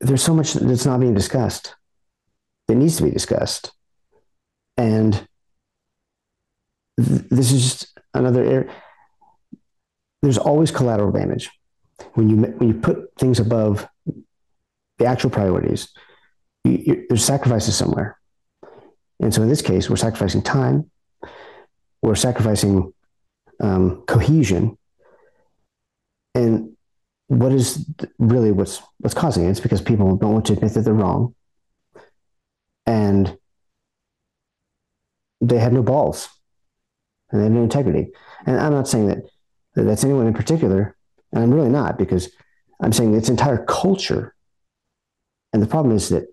[0.00, 1.74] there's so much that's not being discussed
[2.68, 3.72] that needs to be discussed,
[4.76, 5.26] and
[6.98, 8.72] th- this is just another area.
[10.22, 11.50] There's always collateral damage
[12.14, 13.86] when you when you put things above
[14.98, 15.88] the actual priorities.
[16.64, 18.18] You, you, there's sacrifices somewhere,
[19.20, 20.90] and so in this case, we're sacrificing time,
[22.02, 22.92] we're sacrificing
[23.60, 24.76] um, cohesion,
[26.34, 26.76] and
[27.28, 27.86] what is
[28.18, 29.50] really what's what's causing it?
[29.50, 31.34] It's because people don't want to admit that they're wrong,
[32.86, 33.36] and
[35.40, 36.28] they have no balls,
[37.30, 38.12] and they have no integrity.
[38.46, 39.18] And I'm not saying that,
[39.74, 40.96] that that's anyone in particular,
[41.32, 42.30] and I'm really not because
[42.80, 44.34] I'm saying its entire culture.
[45.52, 46.26] And the problem is that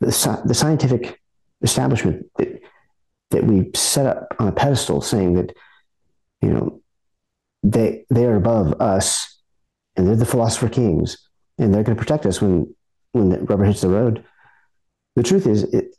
[0.00, 1.20] the, the scientific
[1.62, 2.60] establishment that,
[3.30, 5.54] that we set up on a pedestal saying that,
[6.40, 6.80] you know,
[7.62, 9.40] they, they are above us
[9.96, 12.74] and they're the philosopher kings and they're going to protect us when,
[13.12, 14.24] when the rubber hits the road.
[15.16, 15.95] The truth is, it,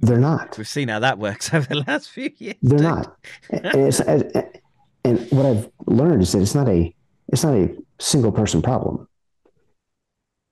[0.00, 0.56] they're not.
[0.58, 2.56] We've seen how that works over the last few years.
[2.62, 3.16] They're not.
[3.50, 4.60] and,
[5.04, 6.94] and what I've learned is that it's not a
[7.28, 9.08] it's not a single person problem.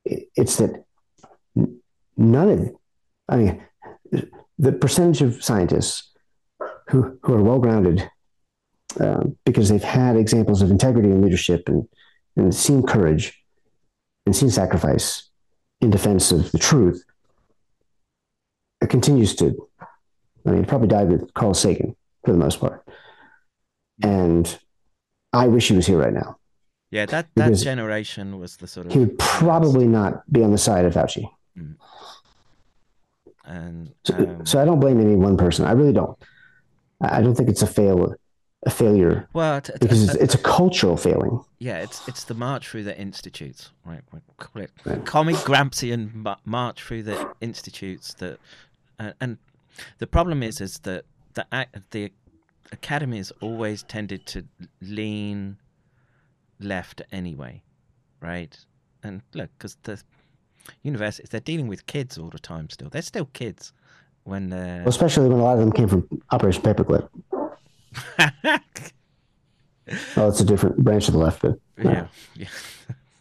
[0.04, 0.84] It's that
[2.16, 2.70] none of
[3.28, 3.62] I mean
[4.58, 6.12] the percentage of scientists
[6.88, 8.08] who who are well grounded
[9.00, 11.88] uh, because they've had examples of integrity and leadership and
[12.36, 13.40] and seen courage
[14.26, 15.30] and seen sacrifice
[15.80, 17.04] in defense of the truth
[18.84, 19.68] it continues to
[20.46, 22.86] I mean probably died with Carl Sagan for the most part
[24.02, 24.58] and
[25.32, 26.38] I wish he was here right now.
[26.90, 30.58] Yeah, that that generation was the sort of he would probably not be on the
[30.58, 31.28] side of Fauci.
[31.58, 31.74] Mm.
[33.44, 35.66] And so, um, so, I don't blame any one person.
[35.66, 36.16] I really don't.
[37.00, 38.14] I don't think it's a fail
[38.64, 39.28] a failure.
[39.34, 41.44] Well, t- because it's, it's, a cultural failing.
[41.58, 44.00] Yeah, it's it's the march through the institutes, right?
[44.12, 45.04] We call it right.
[45.04, 48.14] comic Gramscian march through the institutes.
[48.14, 48.38] That
[48.98, 49.38] uh, and
[49.98, 51.46] the problem is is that the
[51.90, 52.10] the
[52.72, 54.44] academies always tended to
[54.80, 55.56] lean
[56.60, 57.62] left anyway,
[58.20, 58.56] right?
[59.02, 60.02] And look, because the
[60.82, 62.70] universities they're dealing with kids all the time.
[62.70, 63.72] Still, they're still kids
[64.24, 67.08] when they're well, especially when a lot of them came from Operation Paperclip.
[70.16, 72.48] oh, it's a different branch of the left, but yeah, yeah.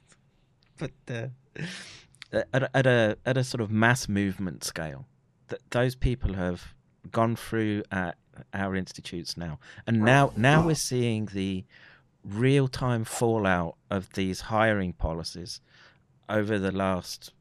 [0.77, 1.27] but uh,
[2.53, 5.06] at, at a at a sort of mass movement scale,
[5.48, 6.74] that those people have
[7.12, 8.18] gone through at
[8.54, 11.64] our institutes now, and now now we're seeing the
[12.24, 15.62] real time fallout of these hiring policies
[16.30, 17.34] over the last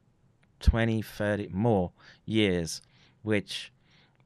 [0.60, 1.92] 20, 30 more
[2.24, 2.80] years,
[3.22, 3.72] which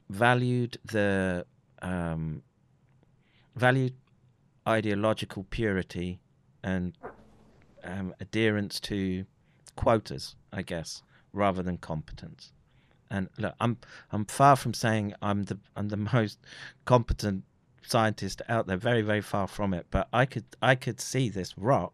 [0.09, 1.45] valued the
[1.83, 2.43] um,
[3.55, 3.95] valued
[4.67, 6.21] ideological purity
[6.63, 6.97] and
[7.85, 9.25] um, adherence to
[9.77, 12.53] quotas, I guess, rather than competence.
[13.11, 13.79] And look, I'm
[14.13, 16.39] I'm far from saying I'm the I'm the most
[16.85, 17.45] competent
[17.83, 18.77] scientist out there.
[18.77, 19.87] Very very far from it.
[19.91, 21.93] But I could I could see this rot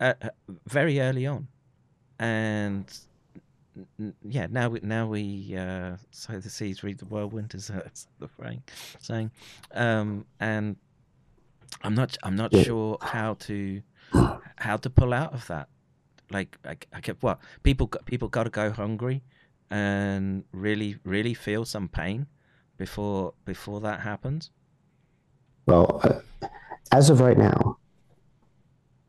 [0.00, 0.28] uh, uh
[0.66, 1.48] very early on,
[2.18, 2.86] and
[4.22, 7.70] yeah, now we now we uh, sow the seeds, read the whirlwind, as
[8.18, 8.70] the Frank
[9.00, 9.30] saying,
[9.72, 10.76] um, and
[11.82, 13.82] I'm not I'm not sure how to
[14.56, 15.68] how to pull out of that.
[16.30, 19.22] Like I, I get what people people got to go hungry
[19.72, 22.26] and really really feel some pain
[22.76, 24.50] before before that happens?
[25.66, 26.48] Well, uh,
[26.92, 27.78] as of right now,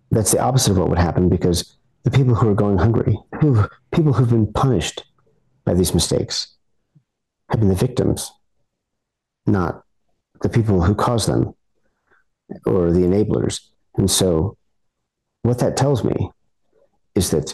[0.10, 3.66] that's the opposite of what would happen because the people who are going hungry, who
[3.92, 5.04] people who've been punished
[5.66, 6.56] by these mistakes,
[7.50, 8.32] have been the victims,
[9.46, 9.84] not
[10.42, 11.54] the people who caused them
[12.66, 13.60] or the enablers.
[13.98, 14.58] And so,
[15.42, 16.32] what that tells me
[17.16, 17.54] is that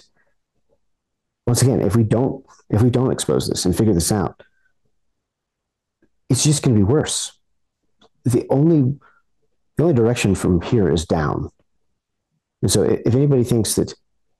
[1.50, 4.40] once again, if we don't if we don't expose this and figure this out,
[6.30, 7.32] it's just going to be worse.
[8.24, 9.00] The only
[9.76, 11.50] the only direction from here is down.
[12.62, 13.96] And so, if anybody thinks that,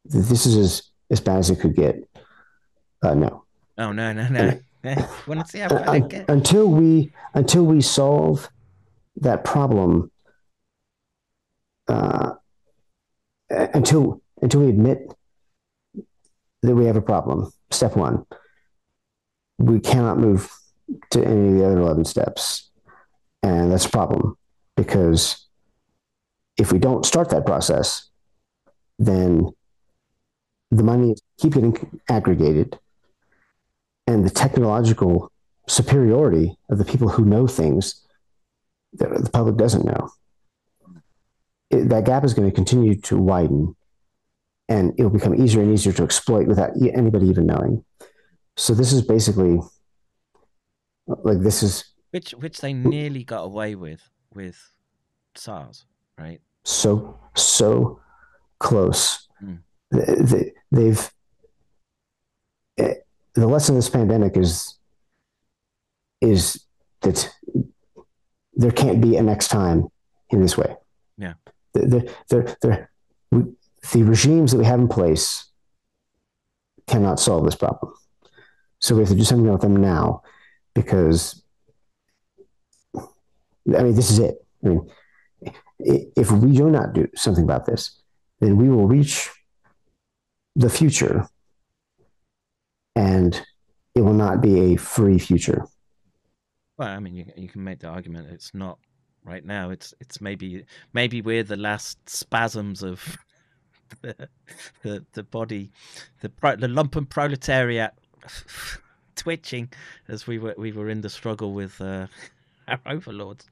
[0.06, 2.08] that this is as, as bad as it could get,
[3.02, 3.44] uh, no.
[3.80, 4.60] Oh no no no!
[5.26, 6.30] Want to see how bad it gets?
[6.30, 8.48] Until we until we solve
[9.16, 10.12] that problem,
[11.88, 12.34] uh,
[13.50, 15.12] until until we admit
[16.62, 17.52] that we have a problem.
[17.72, 18.26] Step one,
[19.58, 20.50] we cannot move
[21.12, 22.70] to any of the other 11 steps.
[23.44, 24.38] And that's a problem
[24.76, 25.48] because
[26.58, 28.10] if we don't start that process,
[28.98, 29.50] then
[30.72, 32.78] the money keep getting aggregated
[34.08, 35.32] and the technological
[35.68, 38.06] superiority of the people who know things
[38.94, 40.10] that the public doesn't know.
[41.70, 43.76] It, that gap is going to continue to widen
[44.70, 47.84] and it'll become easier and easier to exploit without anybody even knowing.
[48.56, 49.60] So this is basically
[51.08, 54.02] like this is which which they nearly got away with
[54.34, 54.58] with
[55.36, 55.86] SARS,
[56.18, 56.40] right?
[56.64, 58.00] so so
[58.60, 59.28] close.
[59.44, 59.60] Mm.
[59.94, 61.12] Th- th- They've
[62.78, 62.94] eh,
[63.34, 64.78] the lesson of this pandemic is
[66.22, 66.64] is
[67.02, 67.30] that
[68.54, 69.88] there can't be a next time
[70.30, 70.76] in this way.
[71.18, 71.34] Yeah.
[71.74, 72.88] The, the, the, the,
[73.32, 73.54] we-
[73.92, 75.46] the regimes that we have in place
[76.88, 77.94] cannot solve this problem.
[78.80, 80.24] So we have to do something about them now
[80.74, 81.44] because,
[82.96, 84.46] I mean, this is it.
[84.64, 84.90] I mean,
[85.80, 88.02] if we do not do something about this,
[88.40, 89.30] then we will reach
[90.56, 91.28] the future
[92.96, 93.42] and
[93.96, 95.66] it will not be a free future.
[96.78, 98.80] Well, I mean, you you can make the argument it's not
[99.24, 99.70] right now.
[99.70, 103.18] It's it's maybe maybe we're the last spasms of
[104.02, 104.30] the
[104.84, 105.72] the, the body,
[106.22, 107.94] the pro, the lumpen proletariat
[109.16, 109.70] twitching
[110.08, 112.08] as we were we were in the struggle with uh,
[112.68, 113.46] our overlords,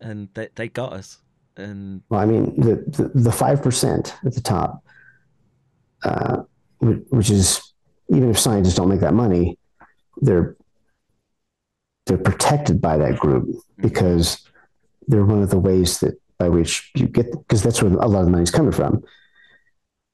[0.00, 1.18] and they they got us.
[1.56, 4.82] And Well, I mean, the the, the 5% at the top,
[6.02, 6.42] uh,
[6.80, 7.72] which is,
[8.08, 9.56] even if scientists don't make that money,
[10.16, 10.56] they're,
[12.06, 14.48] they're protected by that group because
[15.06, 18.20] they're one of the ways that by which you get, because that's where a lot
[18.20, 19.02] of the money's coming from.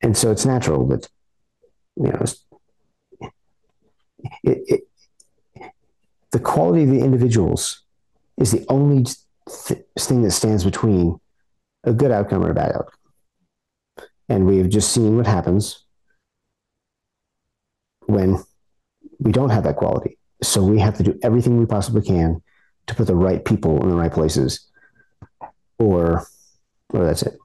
[0.02, 1.08] And so it's natural that,
[1.96, 2.24] you know,
[4.42, 4.80] it, it,
[6.30, 7.82] the quality of the individuals
[8.38, 9.04] is the only
[9.66, 11.20] th- thing that stands between
[11.84, 12.98] a good outcome or a bad outcome.
[14.28, 15.84] And we have just seen what happens
[18.06, 18.38] when
[19.18, 20.18] we don't have that quality.
[20.42, 22.42] So we have to do everything we possibly can
[22.86, 24.66] to put the right people in the right places,
[25.78, 26.24] or,
[26.90, 27.36] or that's it.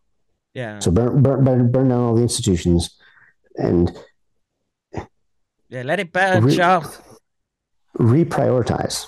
[0.56, 2.98] Yeah, So burn, burn, burn, burn down all the institutions
[3.58, 3.92] and
[5.70, 7.00] yeah, let it burn, Re- Charles.
[8.00, 9.06] reprioritize.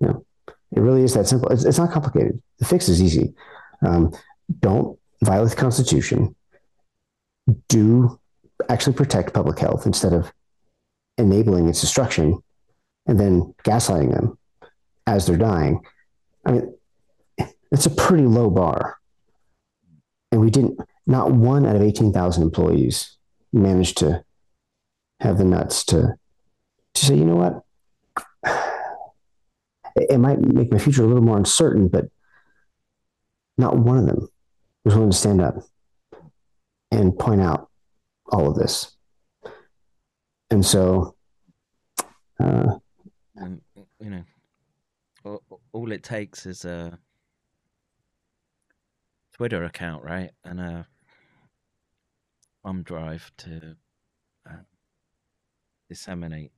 [0.00, 0.26] You know,
[0.72, 1.48] it really is that simple.
[1.50, 2.40] It's, it's not complicated.
[2.58, 3.34] The fix is easy.
[3.84, 4.12] Um,
[4.60, 6.34] don't violate the Constitution.
[7.68, 8.18] Do
[8.68, 10.32] actually protect public health instead of
[11.16, 12.42] enabling its destruction
[13.06, 14.38] and then gaslighting them
[15.06, 15.80] as they're dying.
[16.44, 16.74] I mean,
[17.72, 18.98] it's a pretty low bar.
[20.30, 23.16] And we didn't, not one out of 18,000 employees
[23.52, 24.24] managed to
[25.20, 26.14] have the nuts to
[26.94, 27.62] to say, you know what,
[29.96, 32.06] it, it might make my future a little more uncertain, but
[33.56, 34.28] not one of them
[34.84, 35.56] was willing to stand up
[36.90, 37.68] and point out
[38.30, 38.96] all of this.
[40.50, 41.14] And so,
[42.40, 42.76] uh,
[43.36, 43.60] and
[44.00, 44.24] you know,
[45.24, 45.42] all,
[45.72, 46.98] all it takes is a
[49.38, 50.86] Twitter account, right, and a
[52.64, 53.76] thumb drive to
[54.50, 54.56] uh,
[55.88, 56.50] disseminate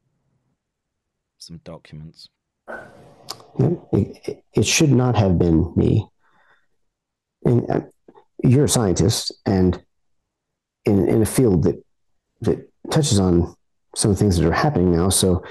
[1.37, 2.31] some documents.
[3.59, 6.09] it, it, it should not have been me.
[7.45, 7.81] And uh,
[8.43, 9.83] you're a scientist, and
[10.87, 11.85] in, in a field that
[12.41, 13.55] that touches on
[13.95, 15.11] some of the things that are happening now.
[15.11, 15.45] So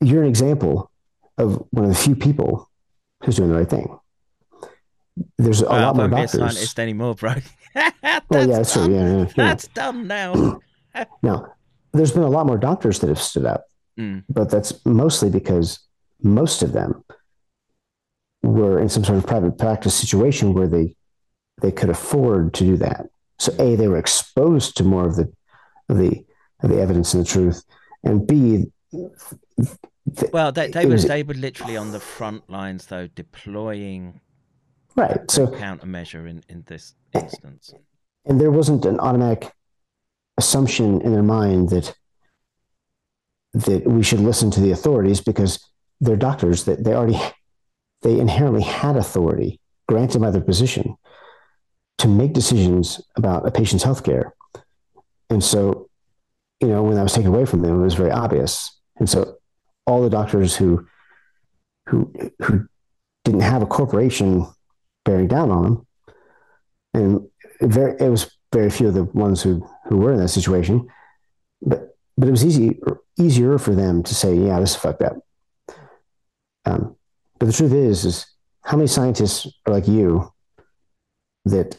[0.00, 0.90] you're an example
[1.38, 2.68] of one of the few people
[3.22, 3.96] who's doing the right thing.
[5.38, 6.40] There's a Well, lot more won't be a doctors.
[6.40, 7.34] scientist anymore, bro.
[7.76, 7.90] Oh
[8.30, 8.94] that's, yeah, that's true.
[8.94, 9.26] Yeah, yeah, yeah.
[9.36, 10.60] that's done now.
[11.22, 11.52] Now,
[11.92, 13.64] there's been a lot more doctors that have stood up,
[13.98, 14.22] Mm.
[14.28, 15.78] but that's mostly because
[16.22, 17.04] most of them
[18.42, 20.94] were in some sort of private practice situation where they
[21.62, 23.06] they could afford to do that.
[23.38, 25.32] So a they were exposed to more of the
[25.88, 26.24] of the
[26.62, 27.64] of the evidence and the truth,
[28.04, 28.66] and b
[30.16, 34.20] th- Well, they, they were they were literally on the front lines, though, deploying
[34.96, 35.30] right.
[35.30, 37.72] So countermeasure in in this instance.
[38.24, 39.52] and there wasn't an automatic
[40.36, 41.94] assumption in their mind that
[43.52, 45.60] that we should listen to the authorities because
[46.00, 47.18] they're doctors that they already
[48.02, 50.96] they inherently had authority granted by their position
[51.98, 54.34] to make decisions about a patient's health care
[55.30, 55.88] and so
[56.60, 59.36] you know when that was taken away from them it was very obvious and so
[59.86, 60.84] all the doctors who
[61.86, 62.66] who who
[63.24, 64.46] didn't have a corporation
[65.04, 65.86] bearing down on them.
[66.94, 67.28] And
[67.60, 70.88] it very it was very few of the ones who who were in that situation.
[71.62, 72.78] But but it was easy
[73.18, 75.16] easier for them to say yeah this is fucked up.
[76.64, 76.96] Um,
[77.38, 78.26] but the truth is is
[78.62, 80.32] how many scientists are like you
[81.44, 81.78] that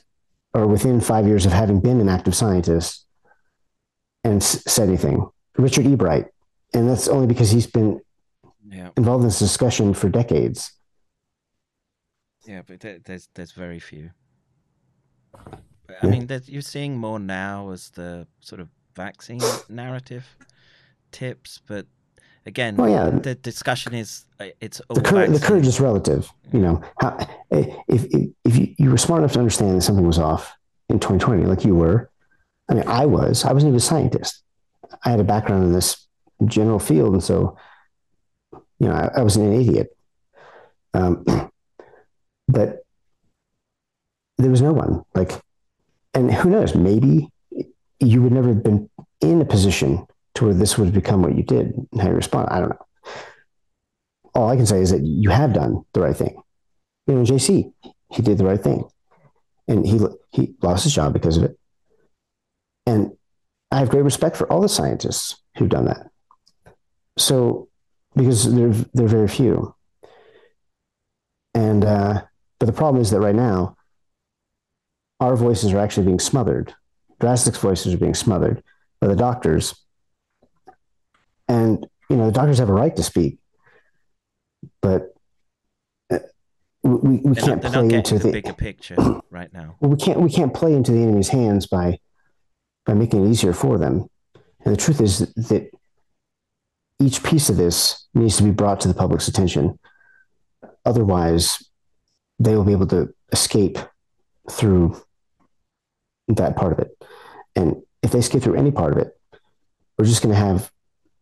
[0.53, 3.05] are within five years of having been an active scientist
[4.23, 5.27] and s- said anything?
[5.57, 6.27] Richard Ebright,
[6.73, 8.01] and that's only because he's been
[8.67, 10.71] Yeah, involved in this discussion for decades.
[12.48, 14.11] Yeah, but there, there's there's very few.
[15.33, 16.09] But, I Yeah.
[16.09, 20.25] mean, you're seeing more now as the sort of vaccine narrative
[21.11, 21.85] tips, but
[22.45, 23.09] again, Well, yeah.
[23.19, 26.32] the discussion is uh, it's The courage, the courage is relative.
[26.53, 27.17] You know, how,
[27.51, 30.53] if, if, if you, you were smart enough to understand that something was off
[30.90, 32.09] in 2020, like you were,
[32.69, 34.41] I mean, I was, I wasn't even a scientist.
[35.03, 36.07] I had a background in this
[36.45, 37.14] general field.
[37.14, 37.57] And so,
[38.80, 39.95] you know, I, I was an idiot.
[40.93, 41.25] Um,
[42.56, 42.84] but
[44.40, 45.32] there was no one like,
[46.16, 47.30] and who knows, maybe
[48.00, 48.90] you would never have been
[49.22, 52.50] in a position to where this would become what you did and how you respond.
[52.50, 52.85] I don't know
[54.35, 56.42] all I can say is that you have done the right thing.
[57.08, 57.74] You know, JC,
[58.11, 58.84] he did the right thing,
[59.67, 60.00] and he
[60.32, 61.58] he lost his job because of it.
[62.85, 63.16] And
[63.72, 66.09] I have great respect for all the scientists who've done that.
[67.17, 67.69] So,
[68.16, 69.74] because they're they're very few,
[71.53, 72.24] and uh,
[72.59, 73.77] but the problem is that right now,
[75.19, 76.74] our voices are actually being smothered.
[77.19, 78.64] DRASTIC's voices are being smothered
[79.00, 79.75] by the doctors,
[81.48, 83.40] and you know the doctors have a right to speak
[84.82, 85.16] but
[86.11, 86.19] uh,
[86.84, 88.95] we, we They're can't not, play into the the, bigger picture
[89.30, 89.75] right now.
[89.80, 92.00] well, we can't we can't play into the enemy's hands by
[92.85, 94.06] by making it easier for them.
[94.64, 95.72] And the truth is that
[97.00, 99.80] each piece of this needs to be brought to the public's attention.
[100.85, 101.64] Otherwise,
[102.39, 103.77] they will be able to escape
[104.49, 105.01] through
[106.27, 106.97] that part of it.
[107.55, 109.17] And if they escape through any part of it,
[109.97, 110.72] we're just going to have.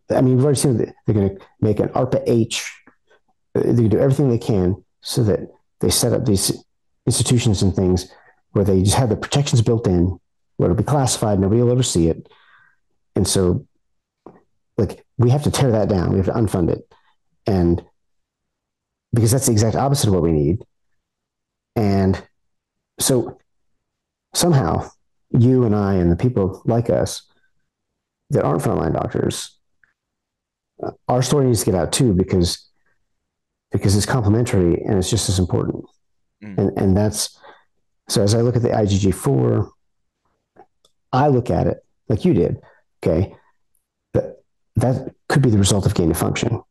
[0.09, 2.71] I mean, we've already seen that they're going to make an ARPA H.
[3.53, 5.39] They do everything they can so that
[5.79, 6.63] they set up these
[7.05, 8.11] institutions and things
[8.51, 10.19] where they just have the protections built in,
[10.57, 12.27] where it'll be classified, nobody will ever see it.
[13.15, 13.67] And so,
[14.77, 16.11] like, we have to tear that down.
[16.11, 16.91] We have to unfund it.
[17.45, 17.83] And
[19.13, 20.63] because that's the exact opposite of what we need.
[21.75, 22.21] And
[22.99, 23.39] so,
[24.33, 24.89] somehow,
[25.31, 27.23] you and I and the people like us
[28.29, 29.57] that aren't frontline doctors,
[30.81, 32.69] uh, our story needs to get out too because
[33.71, 35.85] because it's complementary and it's just as important.
[36.43, 36.57] Mm.
[36.57, 37.37] And and that's
[38.09, 39.69] so as I look at the IgG4,
[41.11, 42.61] I look at it like you did.
[43.01, 43.35] Okay.
[44.13, 44.41] That
[44.75, 46.61] that could be the result of gain of function.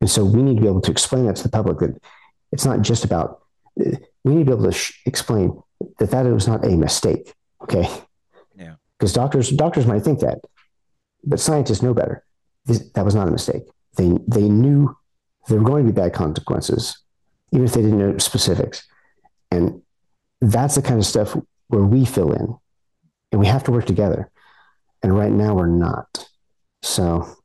[0.00, 2.00] And so we need to be able to explain that to the public that
[2.52, 3.42] it's not just about,
[4.24, 5.60] we need to be able to sh- explain
[5.98, 7.34] that that was not a mistake.
[7.62, 7.88] Okay.
[8.56, 8.74] Yeah.
[8.98, 10.38] Because doctors, doctors might think that,
[11.24, 12.24] but scientists know better.
[12.66, 13.62] This, that was not a mistake.
[13.96, 14.96] They, they knew
[15.48, 16.98] there were going to be bad consequences,
[17.52, 18.86] even if they didn't know specifics.
[19.50, 19.82] And
[20.40, 21.36] that's the kind of stuff
[21.68, 22.54] where we fill in
[23.32, 24.30] and we have to work together.
[25.02, 26.28] And right now we're not.
[26.82, 27.38] So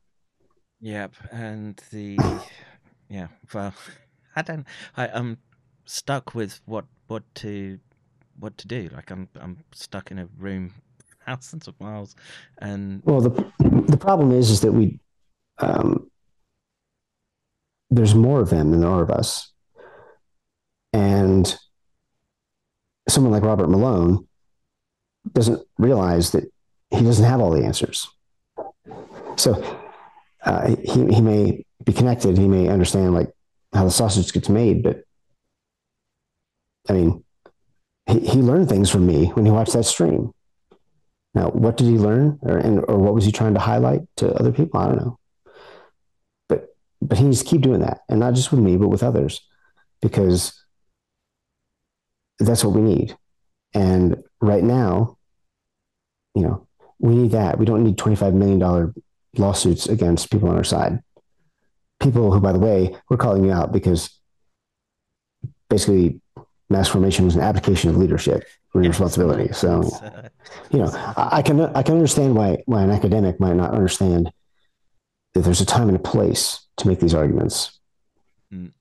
[0.84, 2.18] Yep, and the
[3.08, 3.72] yeah, well,
[4.36, 4.66] I don't.
[4.98, 5.38] I, I'm
[5.84, 7.78] stuck with what what to
[8.38, 8.90] what to do.
[8.92, 10.74] Like I'm I'm stuck in a room
[11.26, 12.14] thousands of miles,
[12.58, 13.52] and Well, the
[13.88, 15.00] the problem is is that we
[15.58, 16.10] um,
[17.90, 19.52] there's more of them than there are of us,
[20.92, 21.56] and
[23.08, 24.26] someone like Robert Malone
[25.32, 26.44] doesn't realize that
[26.90, 28.08] he doesn't have all the answers.
[29.36, 29.78] So
[30.44, 33.30] uh, he he may be connected, he may understand like
[33.72, 35.04] how the sausage gets made, but
[36.88, 37.24] I mean,
[38.06, 40.32] he, he learned things from me when he watched that stream.
[41.34, 44.32] Now, what did he learn, or and, or what was he trying to highlight to
[44.34, 44.78] other people?
[44.78, 45.18] I don't know.
[46.48, 49.02] But but he needs to keep doing that, and not just with me, but with
[49.02, 49.40] others,
[50.00, 50.62] because
[52.38, 53.16] that's what we need.
[53.72, 55.18] And right now,
[56.34, 56.68] you know,
[57.00, 57.58] we need that.
[57.58, 58.94] We don't need twenty five million dollar
[59.36, 61.02] lawsuits against people on our side.
[62.00, 64.10] People who, by the way, we're calling you out because
[65.68, 66.20] basically
[66.70, 68.44] mass formation was an application of leadership
[68.74, 69.52] and responsibility.
[69.52, 70.28] So uh,
[70.70, 74.32] you know, I, I can I can understand why why an academic might not understand
[75.34, 77.78] that there's a time and a place to make these arguments.
[78.52, 78.72] Mm.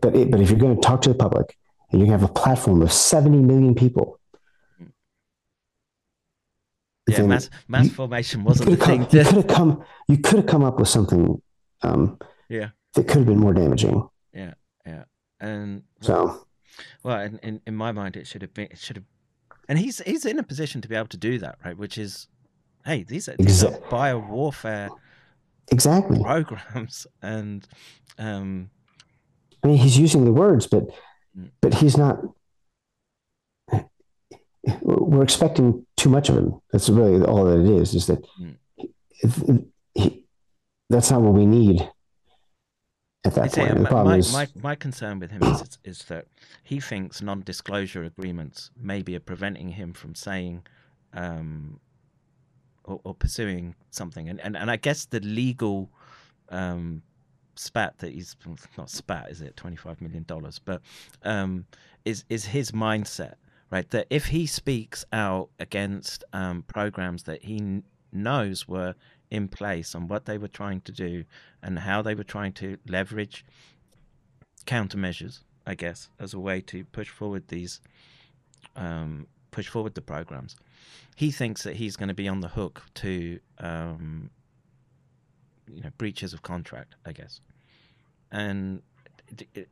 [0.00, 1.56] But it, but if you're going to talk to the public
[1.90, 4.20] and you have a platform of 70 million people,
[7.08, 9.06] yeah, mass mass you- formation wasn't the have thing.
[9.06, 11.40] come, you could have come you could have come up with something
[11.82, 12.18] um,
[12.48, 14.08] yeah, that could have been more damaging.
[14.32, 14.54] Yeah,
[14.86, 15.04] yeah,
[15.40, 16.46] and So
[17.02, 18.68] well, in, in in my mind, it should have been.
[18.70, 19.04] It should have,
[19.68, 21.76] and he's he's in a position to be able to do that, right?
[21.76, 22.28] Which is,
[22.84, 24.90] hey, these are these are bio warfare
[25.72, 26.20] exactly.
[26.22, 27.66] programs, and
[28.18, 28.70] um,
[29.64, 30.84] I mean, he's using the words, but
[31.36, 31.50] Mm.
[31.60, 32.20] but he's not.
[34.82, 36.60] We're expecting too much of him.
[36.72, 37.94] That's really all that it is.
[37.94, 38.56] Is that Mm.
[38.76, 40.24] he- he,
[40.90, 41.88] that's not what we need
[43.28, 43.74] at that point.
[43.74, 46.26] The my, is, my, my concern with him is, is, that
[46.64, 50.62] he thinks non-disclosure agreements maybe are preventing him from saying
[51.12, 51.80] um,
[52.84, 55.90] or, or pursuing something, and, and and I guess the legal
[56.48, 57.02] um,
[57.54, 58.36] spat that he's
[58.76, 59.56] not spat is it?
[59.56, 60.82] Twenty five million dollars, but
[61.22, 61.66] um,
[62.04, 63.34] is is his mindset
[63.70, 63.88] right?
[63.90, 68.94] That if he speaks out against um, programs that he kn- knows were
[69.30, 71.24] in place on what they were trying to do
[71.62, 73.44] and how they were trying to leverage
[74.66, 77.80] countermeasures, I guess, as a way to push forward these,
[78.76, 80.56] um, push forward the programs.
[81.16, 84.30] He thinks that he's going to be on the hook to, um,
[85.66, 87.40] you know, breaches of contract, I guess.
[88.30, 88.82] And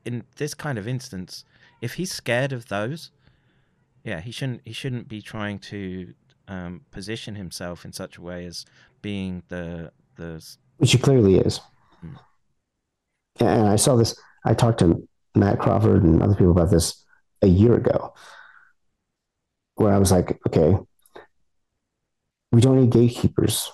[0.04, 1.44] in this kind of instance,
[1.80, 3.10] if he's scared of those,
[4.04, 4.62] yeah, he shouldn't.
[4.64, 6.14] He shouldn't be trying to
[6.48, 8.64] um, position himself in such a way as
[9.02, 10.44] being the the
[10.78, 11.60] which he clearly is.
[12.00, 12.14] Hmm.
[13.40, 14.18] And I saw this.
[14.44, 17.04] I talked to Matt Crawford and other people about this
[17.42, 18.14] a year ago,
[19.74, 20.76] where I was like, okay,
[22.52, 23.70] we don't need gatekeepers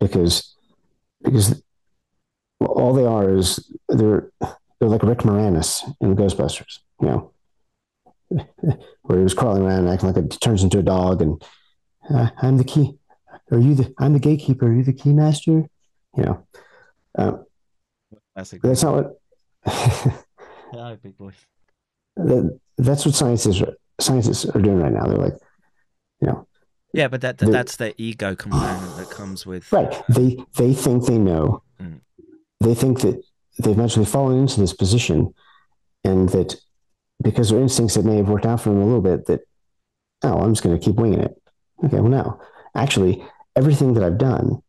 [0.00, 0.54] because
[1.22, 1.62] because
[2.60, 7.32] all they are is they're they're like Rick Moranis in Ghostbusters, you know,
[9.02, 11.42] where he was crawling around and acting like it turns into a dog, and
[12.10, 12.98] uh, I'm the key.
[13.50, 13.94] Are you the?
[13.98, 14.66] I'm the gatekeeper.
[14.66, 15.68] Are you the key master?
[16.16, 16.46] You know,
[17.16, 17.32] uh,
[18.34, 18.62] classic.
[18.62, 18.94] that's not
[19.66, 20.24] what.
[20.74, 21.32] Yeah, big boy.
[22.16, 23.62] that, that's what science is.
[24.00, 25.06] Scientists are doing right now.
[25.06, 25.34] They're like,
[26.20, 26.48] you know,
[26.92, 30.02] Yeah, but that, that that's the ego component that comes with right?
[30.08, 31.62] They they think they know.
[31.80, 32.00] Mm.
[32.60, 33.22] They think that
[33.58, 35.32] they've magically fallen into this position,
[36.02, 36.56] and that
[37.22, 39.42] because their instincts that may have worked out for them a little bit, that
[40.24, 41.40] oh, I'm just going to keep winging it.
[41.84, 42.40] Okay, well, no,
[42.74, 43.22] actually,
[43.56, 44.62] everything that I've done,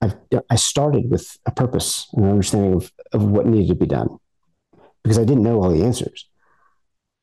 [0.00, 0.16] I've
[0.50, 4.18] I started with a purpose and an understanding of of what needed to be done,
[5.02, 6.28] because I didn't know all the answers,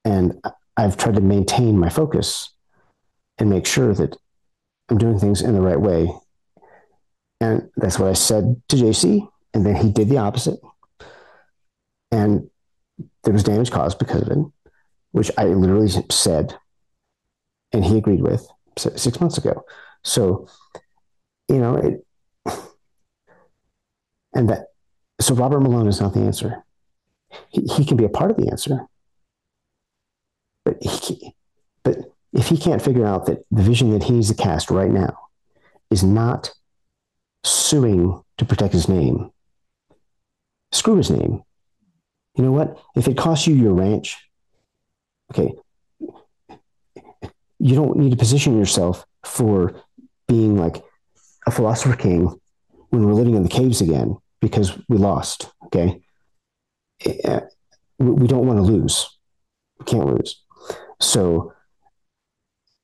[0.03, 0.41] and
[0.77, 2.49] I've tried to maintain my focus
[3.37, 4.15] and make sure that
[4.89, 6.09] I'm doing things in the right way.
[7.41, 9.27] And that's what I said to JC.
[9.53, 10.59] And then he did the opposite.
[12.11, 12.49] And
[13.23, 14.37] there was damage caused because of it,
[15.11, 16.57] which I literally said
[17.75, 18.47] and he agreed with
[18.77, 19.65] six months ago.
[20.03, 20.47] So,
[21.47, 22.05] you know, it,
[24.33, 24.67] and that,
[25.19, 26.63] so Robert Malone is not the answer.
[27.49, 28.87] He, he can be a part of the answer,
[30.63, 31.33] but he,
[31.83, 31.97] but
[32.33, 35.17] if he can't figure out that the vision that he's cast right now
[35.89, 36.51] is not
[37.43, 39.31] suing to protect his name,
[40.71, 41.43] screw his name.
[42.35, 42.77] You know what?
[42.95, 44.17] If it costs you your ranch,
[45.31, 45.53] okay,
[47.59, 49.81] you don't need to position yourself for
[50.27, 50.83] being like
[51.47, 52.39] a philosopher king
[52.89, 55.51] when we're living in the caves again because we lost.
[55.65, 56.01] Okay.
[57.05, 57.39] Eh,
[57.99, 59.07] We we don't want to lose.
[59.79, 60.43] We can't lose.
[60.99, 61.53] So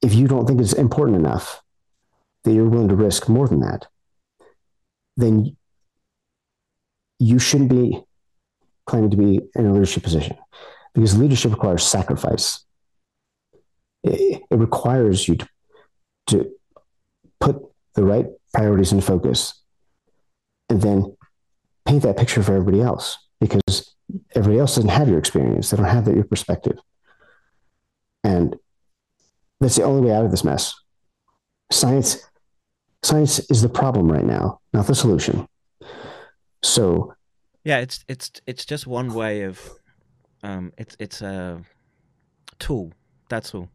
[0.02, 1.62] if you don't think it's important enough
[2.44, 3.88] that you're willing to risk more than that,
[5.18, 5.56] then
[7.20, 8.02] you shouldn't be
[8.86, 10.38] claiming to be in a leadership position
[10.94, 12.66] because leadership requires sacrifice.
[14.04, 15.48] It, it requires you to,
[16.28, 16.52] to
[17.40, 17.62] put
[17.96, 19.62] the right priorities in focus
[20.70, 21.16] and then
[21.86, 23.96] paint that picture for everybody else because
[24.36, 25.70] everybody else doesn't have your experience.
[25.70, 26.78] They don't have that, your perspective.
[28.24, 28.56] And
[29.60, 30.74] that's the only way out of this mess.
[31.72, 32.18] Science,
[33.04, 35.48] science is the problem right now, not the solution.
[36.64, 37.14] So
[37.64, 39.60] Yeah, it's it's it's just one way of
[40.44, 41.62] um it's it's a
[42.60, 42.94] tool.
[43.30, 43.70] That's all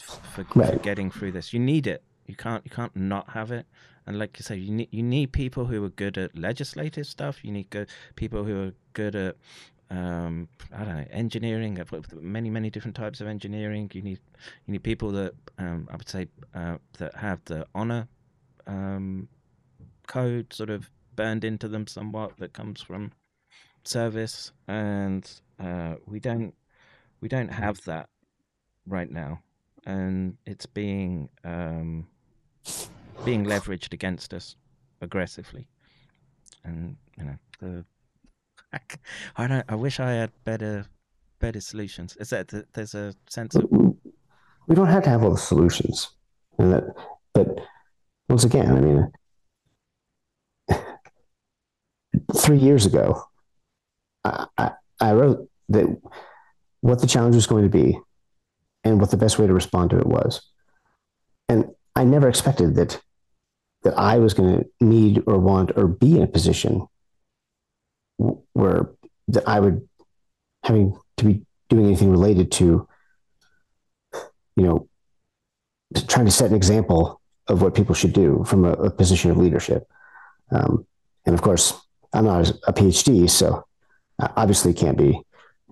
[0.00, 1.52] for, for getting through this.
[1.52, 2.02] You need it.
[2.26, 3.66] You can't you can't not have it.
[4.06, 7.44] And like you say, you need you need people who are good at legislative stuff.
[7.44, 9.36] You need good people who are good at
[9.90, 11.78] um I don't know engineering.
[12.20, 13.90] Many many different types of engineering.
[13.92, 14.20] You need
[14.66, 18.08] you need people that um I would say uh, that have the honor
[18.66, 19.28] um
[20.06, 23.12] code sort of burned into them somewhat that comes from
[23.84, 26.54] service and uh, we don't
[27.20, 28.08] we don't have that
[28.86, 29.40] right now
[29.86, 32.06] and it's being um,
[33.24, 34.56] being leveraged against us
[35.00, 35.66] aggressively
[36.64, 37.84] and you know the
[39.36, 40.86] I don't I wish I had better
[41.40, 43.64] better solutions is that there's a sense of
[44.66, 46.10] we don't have to have all the solutions.
[46.58, 46.84] And that,
[47.32, 47.48] but
[48.28, 49.12] once again, I mean,
[52.36, 53.22] three years ago,
[54.24, 55.86] I, I, I wrote that
[56.80, 57.98] what the challenge was going to be
[58.84, 60.42] and what the best way to respond to it was.
[61.48, 63.00] And I never expected that
[63.82, 66.86] that I was going to need or want or be in a position
[68.16, 68.90] where
[69.28, 69.86] that I would
[70.62, 72.88] having to be doing anything related to,
[74.56, 74.88] you know,
[76.08, 79.36] trying to set an example of what people should do from a, a position of
[79.36, 79.86] leadership.
[80.50, 80.86] Um,
[81.26, 81.74] and of course,
[82.12, 83.64] I'm not a PhD, so
[84.18, 85.20] I obviously can't be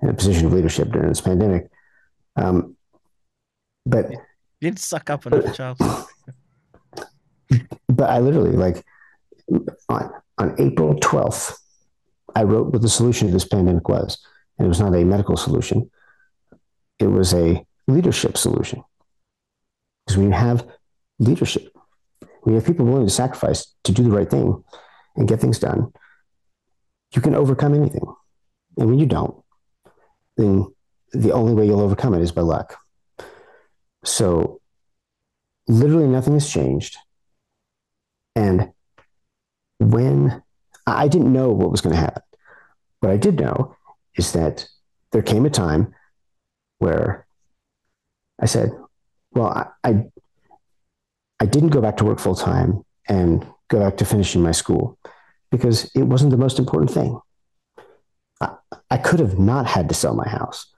[0.02, 1.70] in a position of leadership during this pandemic.
[2.36, 2.76] Um,
[3.84, 4.18] but you
[4.60, 5.78] didn't suck up enough, child.
[7.88, 8.84] but I literally like
[9.88, 11.56] on on April 12th,
[12.34, 14.18] I wrote what the solution to this pandemic was.
[14.58, 15.90] And it was not a medical solution.
[16.98, 18.82] It was a leadership solution.
[20.06, 20.66] Because when you have
[21.18, 21.72] leadership,
[22.42, 24.62] when you have people willing to sacrifice to do the right thing
[25.16, 25.92] and get things done,
[27.14, 28.04] you can overcome anything.
[28.78, 29.42] And when you don't,
[30.36, 30.72] then
[31.12, 32.78] the only way you'll overcome it is by luck.
[34.04, 34.60] So
[35.68, 36.96] literally nothing has changed.
[38.34, 38.72] And
[39.78, 40.42] when
[40.86, 42.22] I didn't know what was going to happen,
[43.00, 43.76] what I did know
[44.16, 44.66] is that
[45.12, 45.94] there came a time
[46.78, 47.26] where
[48.40, 48.72] I said,
[49.32, 50.04] well, I, I,
[51.40, 54.98] I didn't go back to work full time and go back to finishing my school
[55.50, 57.18] because it wasn't the most important thing.
[58.40, 58.56] I,
[58.90, 60.71] I could have not had to sell my house.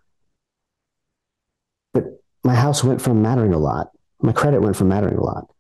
[2.44, 3.90] My house went from mattering a lot,
[4.20, 5.50] my credit went from mattering a lot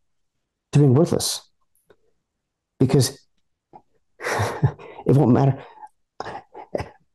[0.72, 1.40] to being worthless
[2.78, 3.18] because
[4.20, 5.62] it won't matter.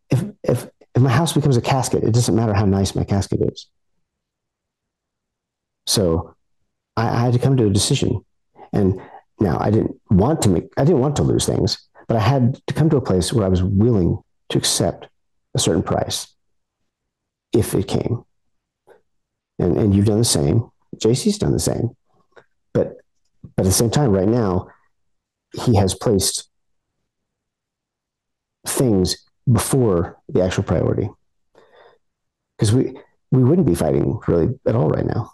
[0.09, 3.41] If, if, if my house becomes a casket, it doesn't matter how nice my casket
[3.41, 3.67] is.
[5.85, 6.35] So
[6.95, 8.23] I, I had to come to a decision.
[8.73, 9.01] And
[9.39, 12.59] now I didn't want to make, I didn't want to lose things, but I had
[12.67, 15.07] to come to a place where I was willing to accept
[15.55, 16.27] a certain price
[17.53, 18.23] if it came.
[19.59, 20.69] And, and you've done the same.
[20.95, 21.95] JC's done the same.
[22.73, 22.97] But,
[23.55, 24.69] but at the same time, right now,
[25.53, 26.49] he has placed
[28.67, 29.17] things
[29.51, 31.09] before the actual priority.
[32.57, 32.93] Because we,
[33.31, 35.33] we wouldn't be fighting really at all right now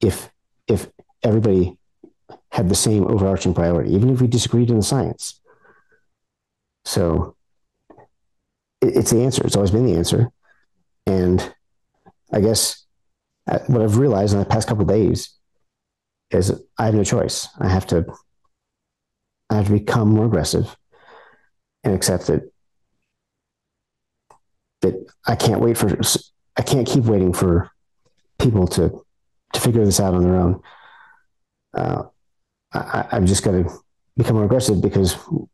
[0.00, 0.30] if,
[0.66, 0.88] if
[1.22, 1.76] everybody
[2.50, 5.40] had the same overarching priority, even if we disagreed in the science.
[6.84, 7.36] So
[8.80, 9.42] it, it's the answer.
[9.44, 10.28] It's always been the answer.
[11.06, 11.54] And
[12.32, 12.81] I guess
[13.66, 15.30] what I've realized in the past couple days
[16.30, 17.48] is I have no choice.
[17.58, 18.04] I have to
[19.50, 20.74] I have to become more aggressive
[21.84, 22.50] and accept that
[24.82, 24.94] that
[25.26, 25.88] I can't wait for
[26.56, 27.70] I can't keep waiting for
[28.38, 29.04] people to
[29.52, 30.62] to figure this out on their own.
[31.74, 32.02] Uh,
[32.72, 33.70] I, I've just got to
[34.16, 35.48] become more aggressive because all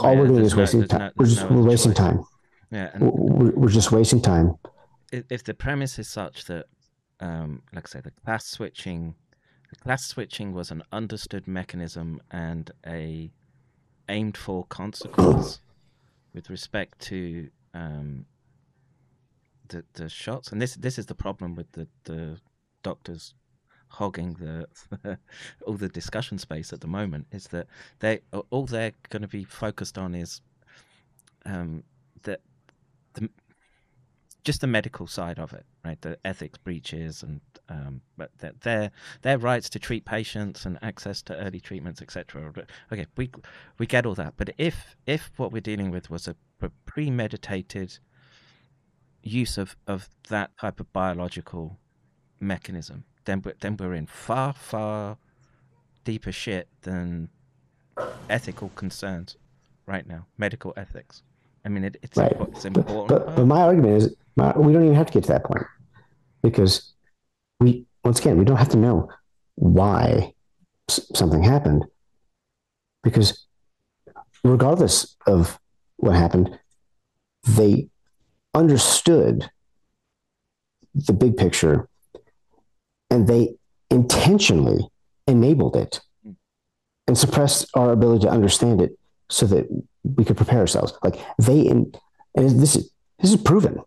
[0.00, 1.00] Yeah, we're doing is wasting time.
[1.00, 1.98] no- we're just no we're wasting choice.
[1.98, 2.24] time.
[2.70, 4.54] Yeah, and We're, we're just wasting time.
[5.12, 6.66] If, the premise is such that,
[7.20, 9.14] um, like I say, the class switching,
[9.70, 13.30] the class switching was an understood mechanism and a
[14.08, 15.60] aimed for consequence
[16.34, 18.26] with respect to um,
[19.68, 22.38] the the shots, and this this is the problem with the the
[22.82, 23.34] doctors
[23.88, 25.18] hogging the
[25.66, 27.66] all the discussion space at the moment is that
[28.00, 28.20] they
[28.50, 30.42] all they're going to be focused on is
[31.46, 31.82] um,
[32.22, 32.40] that
[34.44, 36.00] just the medical side of it, right?
[36.00, 38.30] The ethics breaches and um, but
[38.62, 38.90] their
[39.22, 42.52] their rights to treat patients and access to early treatments, etc.
[42.92, 43.30] Okay, we
[43.78, 47.98] we get all that, but if if what we're dealing with was a, a premeditated
[49.22, 51.78] use of of that type of biological
[52.40, 55.18] mechanism, then we're, then we're in far far
[56.04, 57.28] deeper shit than
[58.30, 59.36] ethical concerns
[59.86, 61.22] right now, medical ethics.
[61.64, 62.32] I mean, it, it's, Right.
[62.32, 65.24] impo- it's But, but, but my argument is my, we don't even have to get
[65.24, 65.64] to that point
[66.42, 66.94] because
[67.60, 69.08] we, once again, we don't have to know
[69.56, 70.32] why
[70.88, 71.84] s- something happened
[73.02, 73.46] because
[74.44, 75.58] regardless of
[75.96, 76.58] what happened,
[77.46, 77.88] they
[78.54, 79.50] understood
[80.94, 81.88] the big picture
[83.10, 83.54] and they
[83.90, 84.88] intentionally
[85.26, 86.32] enabled it hmm.
[87.06, 88.98] and suppressed our ability to understand it
[89.30, 89.66] so that
[90.16, 90.92] we could prepare ourselves.
[91.02, 91.92] Like they, in,
[92.34, 93.82] and this is this is proven.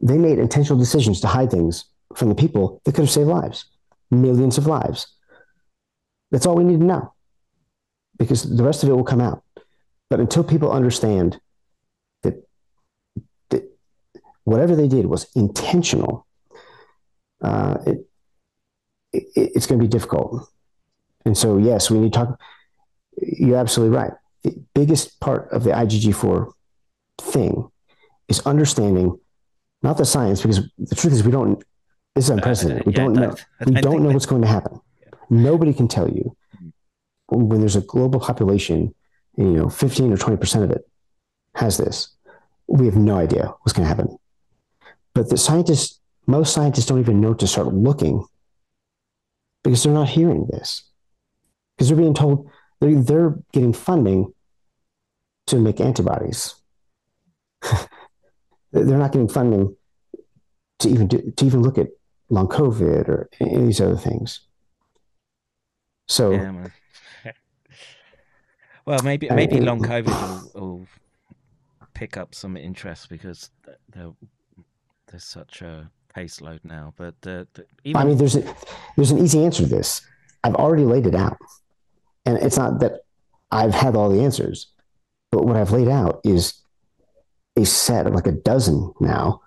[0.00, 1.84] They made intentional decisions to hide things
[2.16, 3.66] from the people that could have saved lives,
[4.10, 5.06] millions of lives.
[6.30, 7.12] That's all we need to know,
[8.18, 9.42] because the rest of it will come out.
[10.08, 11.40] But until people understand
[12.22, 12.46] that,
[13.50, 13.64] that
[14.44, 16.26] whatever they did was intentional,
[17.42, 18.08] uh, it,
[19.12, 20.48] it, it's going to be difficult.
[21.24, 22.40] And so, yes, we need to talk.
[23.20, 24.12] You're absolutely right.
[24.42, 26.52] The biggest part of the IgG4
[27.20, 27.70] thing
[28.28, 29.18] is understanding
[29.82, 31.62] not the science, because the truth is we don't.
[32.14, 32.86] This is unprecedented.
[32.86, 33.36] We yeah, don't know.
[33.64, 34.80] We don't don't know what's going to happen.
[35.30, 36.36] nobody can tell you
[37.28, 38.94] when there's a global population,
[39.36, 40.82] you know, 15 or 20% of it
[41.54, 42.14] has this.
[42.66, 44.18] We have no idea what's going to happen.
[45.14, 48.26] But the scientists, most scientists don't even know to start looking
[49.62, 50.84] because they're not hearing this.
[51.76, 54.32] Because they're being told they're, they're getting funding
[55.46, 56.54] to make antibodies.
[58.72, 59.76] they're not getting funding
[60.78, 61.88] to even do, to even look at
[62.30, 64.40] long COVID or any of these other things.
[66.08, 67.32] So, Yeah,
[68.86, 70.86] well, maybe maybe long COVID will, will
[71.94, 73.50] pick up some interest because
[73.94, 74.10] there,
[75.06, 76.94] there's such a caseload now.
[76.96, 78.54] But uh, the, even I mean, there's a,
[78.96, 80.00] there's an easy answer to this.
[80.42, 81.36] I've already laid it out,
[82.30, 83.00] and it's not that
[83.50, 84.68] I've had all the answers,
[85.32, 86.54] but what I've laid out is
[87.56, 89.40] a set of like a dozen now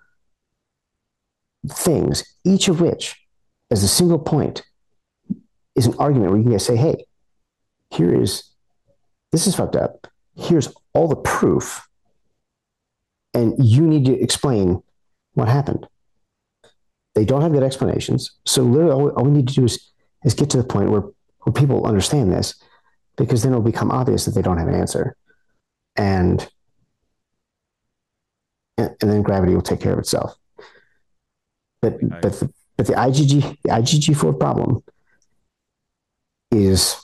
[1.69, 3.15] things, each of which,
[3.71, 4.63] as a single point,
[5.75, 7.05] is an argument where you can say, "Hey,
[7.89, 8.43] here is
[9.31, 10.07] this is fucked up.
[10.35, 11.87] Here's all the proof,
[13.33, 14.83] and you need to explain
[15.35, 15.87] what happened."
[17.15, 18.31] They don't have good explanations.
[18.45, 19.91] So literally, all, all we need to do is
[20.25, 21.03] is get to the point where
[21.43, 22.55] where people understand this,
[23.17, 25.15] because then it'll become obvious that they don't have an answer,
[25.95, 26.47] and
[28.77, 30.35] and, then gravity will take care of itself.
[31.81, 32.21] But Right.
[32.21, 34.83] but the, but the IgG the IgG four problem
[36.51, 36.95] is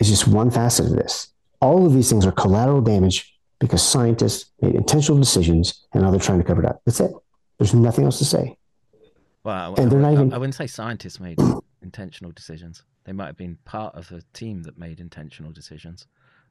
[0.00, 1.28] is just one facet of this.
[1.60, 6.20] All of these things are collateral damage because scientists made intentional decisions and now they're
[6.20, 6.80] trying to cover it up.
[6.86, 7.10] That's it.
[7.58, 8.56] There's nothing else to say.
[9.44, 11.38] well, and they're not even- I wouldn't say scientists made
[11.82, 12.82] intentional decisions.
[13.08, 16.06] They might have been part of a team that made intentional decisions.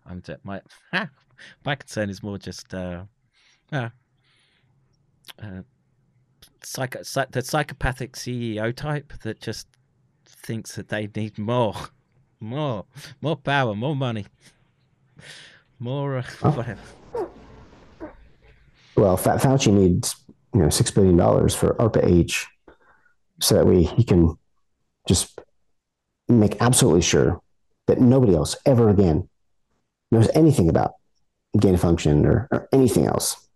[0.08, 0.60] I'm t- my
[1.64, 3.04] my concern is more just uh,
[3.72, 3.90] uh,
[5.40, 5.62] uh,
[6.64, 9.68] psycho, psych, the psychopathic CEO type that just
[10.26, 11.76] thinks that they need more,
[12.40, 12.86] more,
[13.22, 14.26] more power, more money,
[15.78, 16.82] more uh, whatever.
[18.96, 20.16] Well, Fa- Fauci needs
[20.56, 22.48] you know six billion dollars for ARPA H,
[23.42, 24.40] so that way he can
[25.08, 25.40] just
[26.28, 27.42] make absolutely sure
[27.88, 29.30] that nobody else ever again
[30.12, 30.94] knows anything about
[31.60, 33.48] gain of function or, or anything else.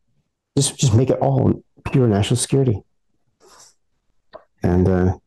[0.58, 2.82] Just just make it all pure national security.
[4.64, 5.18] And uh,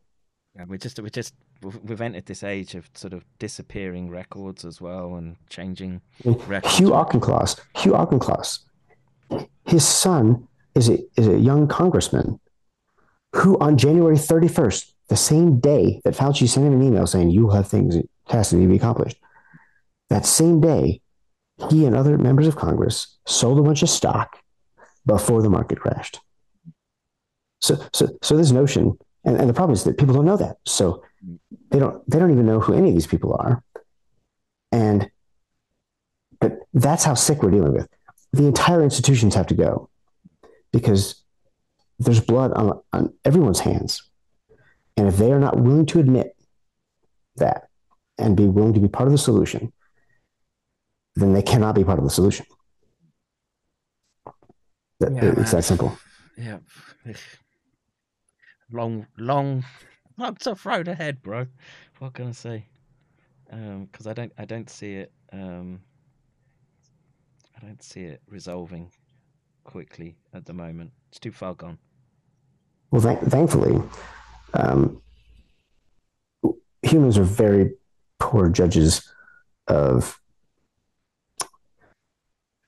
[0.55, 4.79] Yeah, we just we just we've entered this age of sort of disappearing records as
[4.81, 6.77] well and changing records.
[6.77, 8.59] Hugh Auchincloss, Hugh Auchincloss,
[9.65, 12.39] his son is a, is a young congressman
[13.33, 17.49] who on January 31st, the same day that Fauci sent him an email saying you
[17.49, 19.17] have things that need to be accomplished,
[20.09, 21.01] that same day,
[21.69, 24.37] he and other members of Congress sold a bunch of stock
[25.05, 26.19] before the market crashed.
[27.61, 30.57] So, so, so this notion, and, and the problem is that people don't know that.
[30.65, 31.03] So
[31.69, 33.63] they don't, they don't even know who any of these people are.
[34.71, 35.09] And
[36.39, 37.87] but that's how sick we're dealing with.
[38.33, 39.89] The entire institutions have to go
[40.71, 41.23] because
[41.97, 44.03] there's blood on, on everyone's hands.
[44.97, 46.35] And if they are not willing to admit
[47.35, 47.67] that
[48.17, 49.73] and be willing to be part of the solution,
[51.15, 52.45] then they cannot be part of the solution.
[54.99, 55.97] That- Yeah, it's that simple.
[56.37, 56.59] Yeah.
[58.71, 59.63] Long, long,
[60.17, 61.45] lots of road ahead, bro.
[61.99, 62.65] What can I say?
[63.51, 65.11] Um, because I don't, I don't see it.
[65.31, 65.81] Um,
[67.55, 68.89] I don't see it resolving
[69.65, 70.91] quickly at the moment.
[71.09, 71.77] It's too far gone.
[72.89, 73.79] Well, thank thankfully,
[74.53, 75.01] um,
[76.81, 77.71] humans are very
[78.19, 79.11] poor judges
[79.67, 80.19] of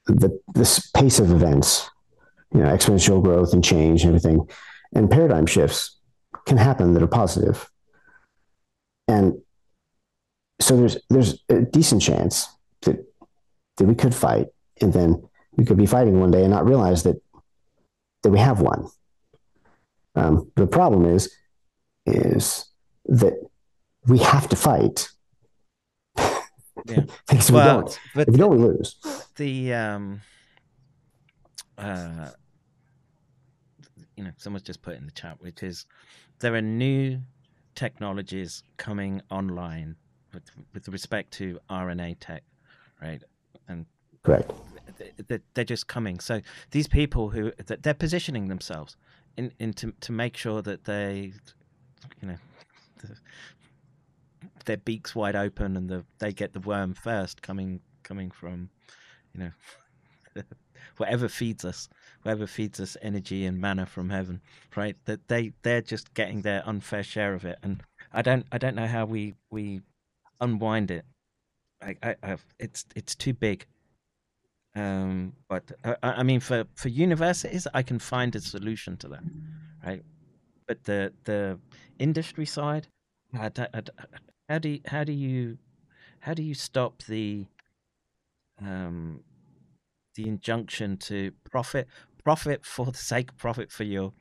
[0.05, 1.89] the this pace of events,
[2.53, 4.47] you know, exponential growth and change and everything,
[4.93, 5.97] and paradigm shifts
[6.45, 7.69] can happen that are positive.
[9.07, 9.41] And
[10.59, 12.47] so there's there's a decent chance
[12.81, 13.05] that
[13.77, 14.47] that we could fight,
[14.81, 15.23] and then
[15.55, 17.21] we could be fighting one day and not realize that
[18.23, 18.87] that we have won.
[20.15, 21.31] Um, the problem is,
[22.07, 22.65] is
[23.05, 23.33] that
[24.07, 25.09] we have to fight.
[26.17, 27.01] Yeah.
[27.29, 28.95] because if we don't, but if we don't, we lose.
[29.35, 30.21] the um
[31.77, 32.29] uh
[34.15, 35.85] you know someone's just put in the chat which is
[36.39, 37.19] there are new
[37.75, 39.95] technologies coming online
[40.33, 42.43] with, with respect to rna tech
[43.01, 43.21] right
[43.67, 43.85] and
[44.23, 44.51] Correct.
[44.97, 48.97] th- th- they're just coming so these people who that they're positioning themselves
[49.37, 51.33] in, in to, to make sure that they
[52.21, 52.37] you know
[52.99, 53.15] the,
[54.65, 58.69] their beaks wide open and the, they get the worm first coming coming from
[59.33, 60.43] you know
[60.97, 61.89] whatever feeds us
[62.23, 64.41] whatever feeds us energy and manna from heaven
[64.75, 67.81] right that they they're just getting their unfair share of it and
[68.13, 69.81] i don't i don't know how we we
[70.41, 71.05] unwind it.
[71.81, 73.65] I, I, I've, it's it's too big.
[74.75, 79.07] Um, but uh, I, I mean, for for universities, I can find a solution to
[79.09, 79.23] that,
[79.85, 80.03] right?
[80.67, 81.59] But the the
[81.97, 82.87] industry side,
[83.37, 84.05] uh, I, I, uh, uh,
[84.49, 85.57] how do you, how do you
[86.19, 87.45] how do you stop the
[88.61, 89.21] um
[90.15, 91.87] the injunction to profit
[92.23, 94.11] profit for the sake of profit for your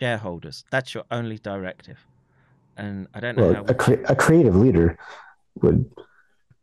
[0.00, 0.64] shareholders?
[0.70, 2.06] That's your only directive,
[2.76, 3.64] and I don't know Well, how.
[3.68, 4.98] a, cre- a creative leader
[5.62, 5.90] would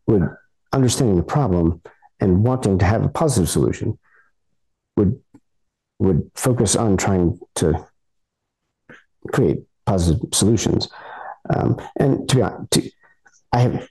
[0.07, 0.29] would
[0.71, 1.81] understanding the problem
[2.21, 3.99] and wanting to have a positive solution
[4.95, 5.19] would
[5.99, 7.85] would focus on trying to
[9.31, 10.89] create positive solutions.
[11.53, 12.91] Um, and to be honest, to,
[13.51, 13.87] I have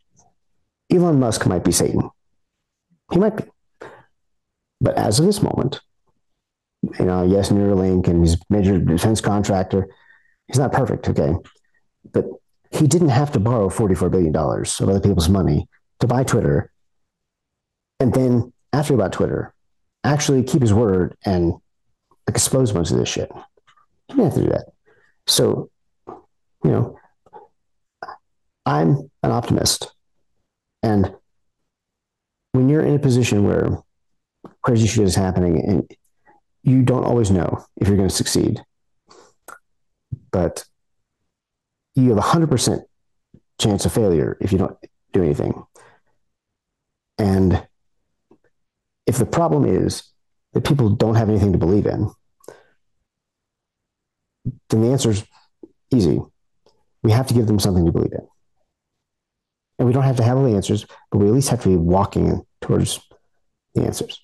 [0.92, 2.10] Elon Musk might be Satan.
[3.12, 3.44] He might be,
[4.80, 5.80] but as of this moment,
[6.98, 9.88] you know, yes, Neuralink and he's major defense contractor.
[10.48, 11.34] He's not perfect, okay,
[12.12, 12.26] but
[12.70, 15.68] he didn't have to borrow $44 billion of other people's money
[16.00, 16.70] to buy Twitter.
[18.00, 19.54] And then after he bought Twitter,
[20.02, 21.54] actually keep his word and
[22.26, 23.30] expose most of this shit.
[24.08, 24.73] He didn't have to do that.
[25.26, 25.70] So,
[26.06, 26.98] you know,
[28.66, 29.92] I'm an optimist.
[30.82, 31.14] And
[32.52, 33.78] when you're in a position where
[34.62, 35.90] crazy shit is happening and
[36.62, 38.62] you don't always know if you're going to succeed,
[40.30, 40.64] but
[41.94, 42.82] you have a hundred percent
[43.58, 44.76] chance of failure if you don't
[45.12, 45.62] do anything.
[47.18, 47.66] And
[49.06, 50.02] if the problem is
[50.52, 52.10] that people don't have anything to believe in,
[54.70, 55.24] then the answer is
[55.92, 56.20] easy.
[57.02, 58.26] We have to give them something to believe in.
[59.78, 61.68] And we don't have to have all the answers, but we at least have to
[61.68, 63.00] be walking towards
[63.74, 64.20] the answers.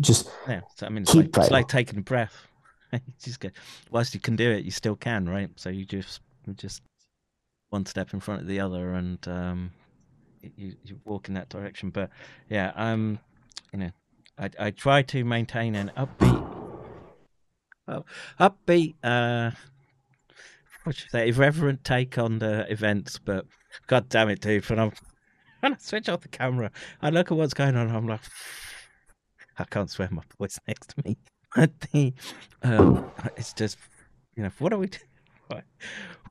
[0.00, 2.34] Just Yeah, so, I mean, it's like, it's like taking a breath.
[3.22, 3.50] just go,
[3.90, 5.48] whilst you can do it, you still can, right?
[5.56, 6.20] So you just
[6.56, 6.82] just
[7.70, 9.70] one step in front of the other, and um,
[10.42, 11.90] you you walk in that direction.
[11.90, 12.10] But
[12.48, 13.20] yeah, um,
[13.72, 13.90] you know,
[14.38, 16.59] I I try to maintain an upbeat,
[17.90, 18.04] oh,
[18.38, 19.50] upbeat, uh,
[20.84, 23.18] what should I say, irreverent take on the events.
[23.18, 23.46] But
[23.86, 24.92] god damn it, dude, when I'm
[25.60, 26.70] when I switch off the camera,
[27.02, 28.20] I look at what's going on, I'm like.
[29.58, 31.16] I can't swear my boy's next to me.
[31.56, 32.14] But the,
[32.62, 33.76] um, it's just,
[34.36, 35.62] you know, what are we doing?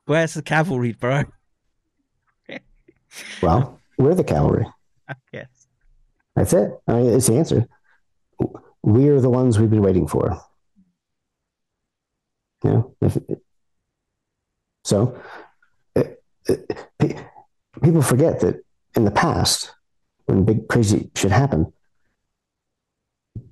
[0.06, 1.24] Where's the cavalry, bro?
[3.42, 4.64] well, we're the cavalry.
[5.30, 5.48] yes.
[6.34, 6.70] That's it.
[6.88, 7.68] I mean, it's the answer.
[8.82, 10.40] We are the ones we've been waiting for.
[12.64, 13.16] You know, if,
[14.84, 15.20] so
[15.94, 17.24] it, it, pe-
[17.82, 18.62] people forget that
[18.94, 19.72] in the past,
[20.26, 21.72] when big crazy shit happened,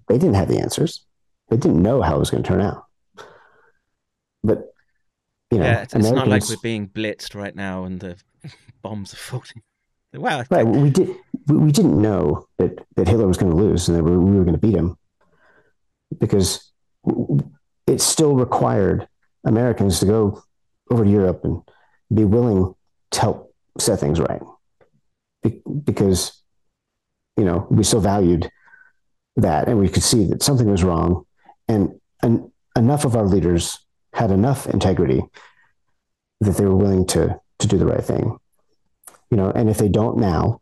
[0.08, 1.04] they didn't have the answers.
[1.48, 2.84] They didn't know how it was going to turn out.
[4.42, 4.72] But
[5.50, 8.16] you know, Yeah, it's, it's not like we're being blitzed right now and the
[8.82, 9.44] bombs are falling.
[10.14, 10.42] Wow.
[10.48, 10.66] Right.
[10.66, 11.14] We did.
[11.48, 14.38] We, we didn't know that that Hitler was going to lose and that we, we
[14.38, 14.96] were going to beat him
[16.18, 16.72] because
[17.88, 19.08] it still required
[19.44, 20.42] Americans to go
[20.90, 21.62] over to Europe and
[22.12, 22.74] be willing
[23.10, 24.42] to help set things right.
[25.42, 26.42] Be- because
[27.36, 28.50] you know we still valued
[29.36, 31.24] that and we could see that something was wrong
[31.68, 33.78] and, and enough of our leaders
[34.12, 35.22] had enough integrity
[36.40, 38.36] that they were willing to to do the right thing.
[39.30, 40.60] You know and if they don't now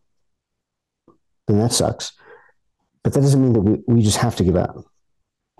[1.46, 2.12] then that sucks.
[3.02, 4.84] But that doesn't mean that we, we just have to give up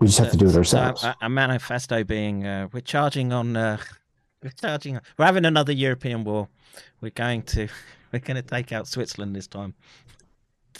[0.00, 3.33] we just have to do it So, ourselves a, a manifesto being, uh, we're charging
[3.33, 3.78] on, uh,
[4.42, 6.49] we're charging, we're having another European war.
[7.00, 7.68] We're going to,
[8.12, 9.75] we're going to take out Switzerland this time.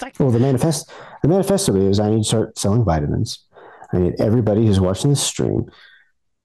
[0.03, 0.91] Like, well the manifest
[1.23, 3.47] the manifesto is i need to start selling vitamins
[3.95, 5.71] i need everybody who's watching this stream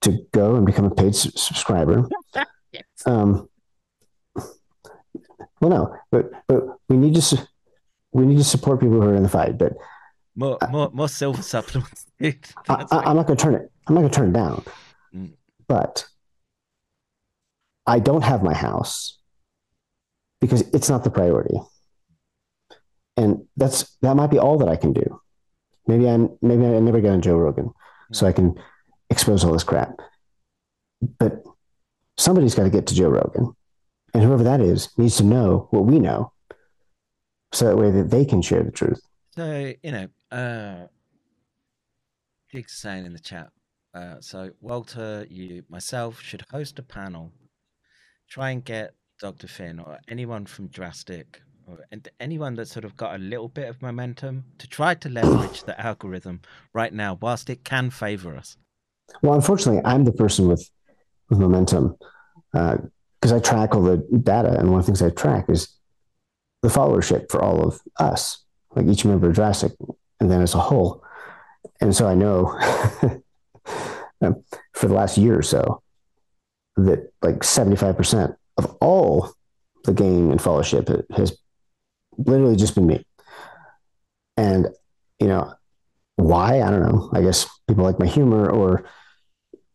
[0.00, 2.08] to go and become a paid s- subscriber
[2.72, 2.84] yes.
[3.04, 3.46] um
[5.60, 7.36] well no but but we need to su-
[8.12, 9.74] we need to support people who are in the fight but
[10.34, 12.06] More, more, more silver supplements.
[12.20, 12.36] I,
[12.68, 13.70] That's I, like- I'm not going to turn it.
[13.86, 14.64] I'm not going to turn it down.
[15.14, 15.32] Mm.
[15.68, 16.06] But
[17.86, 19.18] I don't have my house
[20.40, 21.56] because it's not the priority,
[23.16, 25.20] and that's that might be all that I can do.
[25.86, 27.70] Maybe I'm maybe I never get on Joe Rogan,
[28.12, 28.54] so I can
[29.10, 29.96] expose all this crap.
[31.18, 31.42] But
[32.16, 33.52] somebody's got to get to Joe Rogan,
[34.14, 36.32] and whoever that is needs to know what we know,
[37.52, 39.00] so that way that they can share the truth.
[39.36, 40.86] So you know, uh,
[42.66, 43.48] saying in the chat.
[43.94, 47.30] Uh, so Walter, you, myself should host a panel.
[48.28, 49.46] Try and get Dr.
[49.46, 51.78] Finn or anyone from DRASTIC or
[52.18, 55.78] anyone that's sort of got a little bit of momentum to try to leverage the
[55.80, 56.40] algorithm
[56.72, 58.56] right now, whilst it can favor us.
[59.22, 60.68] Well, unfortunately, I'm the person with
[61.28, 61.96] with momentum.
[62.52, 62.78] Uh,
[63.20, 65.68] because I track all the data, and one of the things I track is
[66.62, 68.42] the followership for all of us,
[68.74, 69.72] like each member of DRASTIC,
[70.22, 71.02] and then as a whole.
[71.80, 72.46] And so I know
[74.22, 75.82] um, for the last year or so
[76.76, 79.32] that like 75% of all
[79.84, 81.36] the game and followership has
[82.16, 83.04] literally just been me.
[84.36, 84.68] And,
[85.18, 85.52] you know,
[86.16, 86.62] why?
[86.62, 87.10] I don't know.
[87.12, 88.84] I guess people like my humor or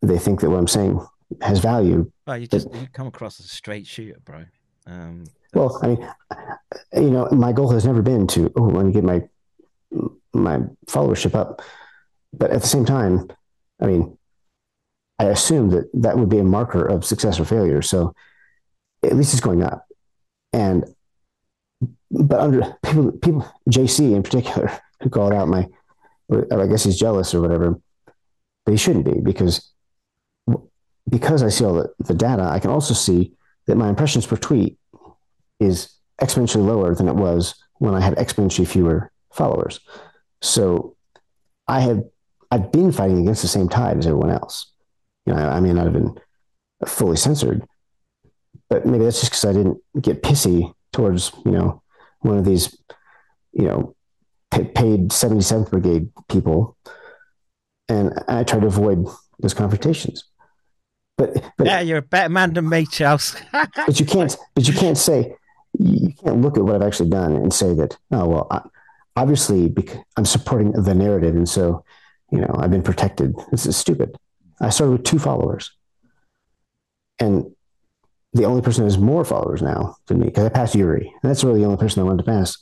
[0.00, 0.98] they think that what I'm saying
[1.42, 2.10] has value.
[2.26, 4.46] Well, you just you come across as a straight shooter, bro.
[4.86, 6.08] Um, well, I mean,
[6.94, 9.22] you know, my goal has never been to oh, let me get my
[10.32, 11.62] my followership up,
[12.32, 13.28] but at the same time,
[13.80, 14.16] I mean,
[15.18, 17.82] I assume that that would be a marker of success or failure.
[17.82, 18.14] So
[19.02, 19.86] at least it's going up,
[20.52, 20.84] and
[22.10, 24.70] but under people, people, JC in particular,
[25.02, 25.66] who called out my,
[26.30, 27.80] I guess he's jealous or whatever,
[28.64, 29.72] but he shouldn't be because
[31.08, 33.32] because I see all the, the data, I can also see
[33.66, 34.78] that my impressions per tweet
[35.58, 39.80] is exponentially lower than it was when I had exponentially fewer followers.
[40.42, 40.96] So
[41.66, 42.02] I have
[42.50, 44.72] I've been fighting against the same tide as everyone else.
[45.26, 46.14] You know, I, I may not have been
[46.86, 47.66] fully censored,
[48.68, 51.82] but maybe that's just because I didn't get pissy towards you know
[52.20, 52.76] one of these
[53.52, 53.94] you know
[54.50, 56.76] paid 77th Brigade people,
[57.88, 59.06] and I try to avoid
[59.38, 60.24] those confrontations.
[61.16, 63.36] But, but yeah, you're a better man than me, Charles.
[63.52, 64.36] but you can't.
[64.54, 65.34] But you can't say
[65.78, 67.96] you can't look at what I've actually done and say that.
[68.12, 68.62] Oh well, I,
[69.16, 71.84] obviously because I'm supporting the narrative, and so
[72.30, 73.34] you know I've been protected.
[73.50, 74.16] This is stupid.
[74.60, 75.70] I started with two followers,
[77.18, 77.46] and
[78.32, 81.12] the only person who has more followers now than me because I passed Yuri.
[81.22, 82.58] And that's really the only person I wanted to pass.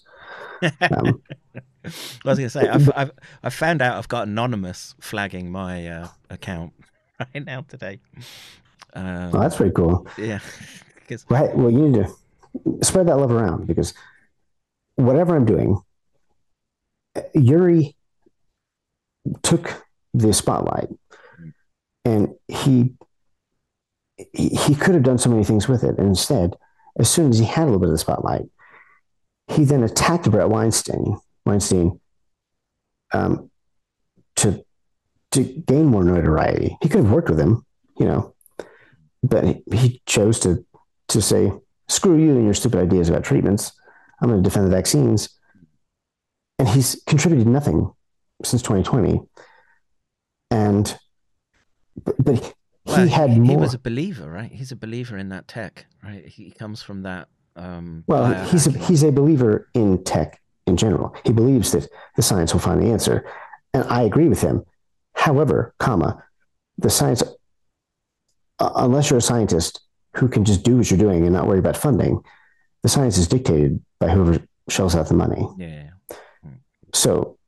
[0.91, 1.23] Um,
[1.85, 1.91] I
[2.25, 3.11] was going to say I've, I've,
[3.43, 6.73] I've found out I've got anonymous flagging my uh, account
[7.21, 8.01] right now today.
[8.95, 10.07] Um, well, that's pretty cool.
[10.17, 10.41] Yeah.
[11.29, 11.55] right.
[11.57, 13.93] Well, you need to spread that love around because
[14.97, 15.81] whatever I'm doing,
[17.35, 17.97] Yuri
[19.43, 20.89] took the spotlight
[22.05, 22.95] and he
[24.33, 25.99] he, he could have done so many things with it.
[25.99, 26.57] And instead,
[26.99, 28.47] as soon as he had a little bit of the spotlight,
[29.49, 32.01] he then attacked Bret Weinstein, Weinstein
[33.13, 33.51] um,
[34.37, 34.65] to
[35.33, 36.79] to gain more notoriety.
[36.81, 37.65] He could have worked with him,
[37.99, 38.35] you know,
[39.23, 40.65] but he chose to
[41.09, 41.53] to say,
[41.89, 43.73] "Screw you and your stupid ideas about treatments.
[44.21, 45.29] I'm going to defend the vaccines."
[46.59, 47.93] And he's contributed nothing
[48.43, 49.21] since 2020.
[50.51, 50.99] And
[52.05, 52.53] but, but he,
[52.85, 53.47] well, had more.
[53.47, 54.51] He was a believer, right?
[54.51, 56.27] He's a believer in that tech, right?
[56.27, 57.29] He comes from that.
[57.57, 61.17] Um, well, he's a, he's a believer in tech in general.
[61.25, 63.27] He believes that the science will find the answer,
[63.73, 64.65] and I agree with him.
[65.15, 66.23] However, comma,
[66.79, 67.23] the science,
[68.59, 69.81] uh, unless you're a scientist
[70.17, 72.23] who can just do what you're doing and not worry about funding,
[72.83, 75.49] the science is dictated by whoever shells out the money.
[75.57, 75.91] Yeah.
[76.93, 77.39] So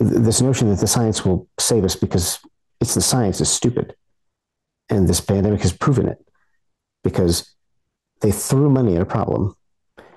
[0.00, 2.38] th- this notion that the science will save us because
[2.80, 3.94] it's the science is stupid.
[4.88, 6.18] And this pandemic has proven it
[7.04, 7.54] because
[8.20, 9.54] they threw money at a problem.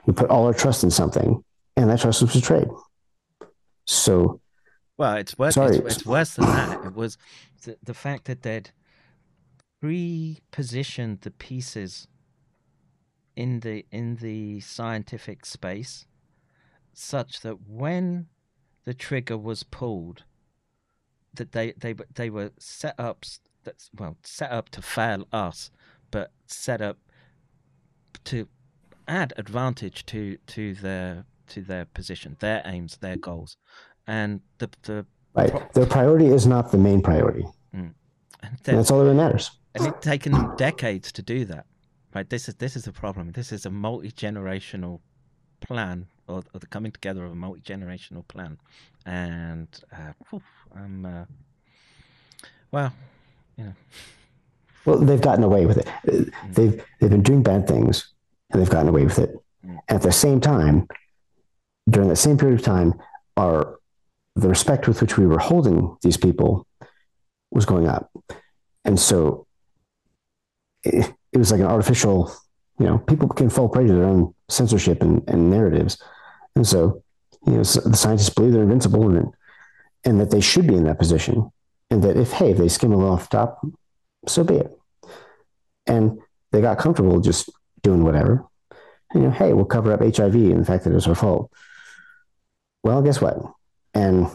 [0.06, 1.43] We put all our trust in something,
[1.77, 2.68] and that trust was betrayed.
[3.85, 4.42] So
[4.98, 5.56] well, it's worse.
[5.56, 5.77] Sorry.
[5.77, 6.85] It's, it's worse than that.
[6.85, 7.18] It was
[7.64, 8.72] the, the fact that they'd
[9.82, 12.08] pre-positioned the pieces
[13.35, 16.06] in the in the scientific space,
[16.93, 18.27] such that when
[18.86, 20.24] the trigger was pulled,
[21.34, 23.26] that they they they were set up
[23.64, 25.72] that's well set up to fail us,
[26.12, 26.98] but set up
[28.26, 28.48] to
[29.08, 33.58] add advantage to to their to their position, their aims, their goals
[34.08, 35.50] and the the right.
[35.50, 37.45] Pro- Their priority is not the main priority.
[37.76, 37.94] Mm.
[38.42, 39.52] And, and that's all that matters.
[39.76, 41.66] And it's taken them decades to do that.
[42.14, 42.30] Right.
[42.30, 43.32] This is this is the problem.
[43.32, 45.00] This is a multi generational
[45.67, 48.58] plan, or, or, the coming together of a multi generational plan.
[49.06, 50.42] And uh, whew,
[50.75, 51.25] I'm uh,
[52.72, 52.93] well,
[53.58, 53.74] you know.
[54.85, 55.88] Well, they've gotten away with it.
[56.08, 56.33] Mm.
[56.53, 58.14] They've they've been doing bad things,
[58.51, 59.32] and they've gotten away with it.
[59.66, 59.80] Mm.
[59.88, 60.88] And at the same time,
[61.90, 62.93] during that same period of time,
[63.38, 63.80] our
[64.35, 66.67] the respect with which we were holding these people
[67.51, 68.11] was going up.
[68.83, 69.45] And so
[70.83, 72.32] it, it was like an artificial,
[72.80, 76.02] you know, people can fall prey to their own censorship and, and narratives.
[76.56, 77.03] And so,
[77.45, 79.34] you know, the scientists believe they're invincible and,
[80.03, 81.52] and that they should be in that position.
[81.90, 83.66] And that if, hey, if they skim a little off the top,
[84.27, 84.77] so be it.
[85.85, 86.19] And
[86.52, 87.50] they got comfortable just
[87.82, 88.45] doing whatever.
[89.11, 91.16] And, you know, hey, we'll cover up HIV and the fact that it was our
[91.16, 91.52] fault.
[92.84, 93.38] Well, guess what?
[93.93, 94.27] And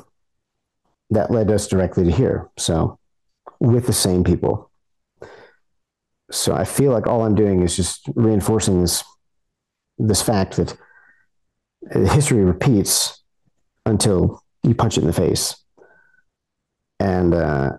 [1.11, 2.49] that led us directly to here.
[2.59, 2.99] So
[3.61, 4.71] with the same people.
[6.31, 9.05] So I feel like all I'm doing is just reinforcing this
[9.99, 10.77] this fact that
[11.93, 13.23] history repeats
[13.87, 15.57] until you punch it in the face.
[17.01, 17.73] And uh,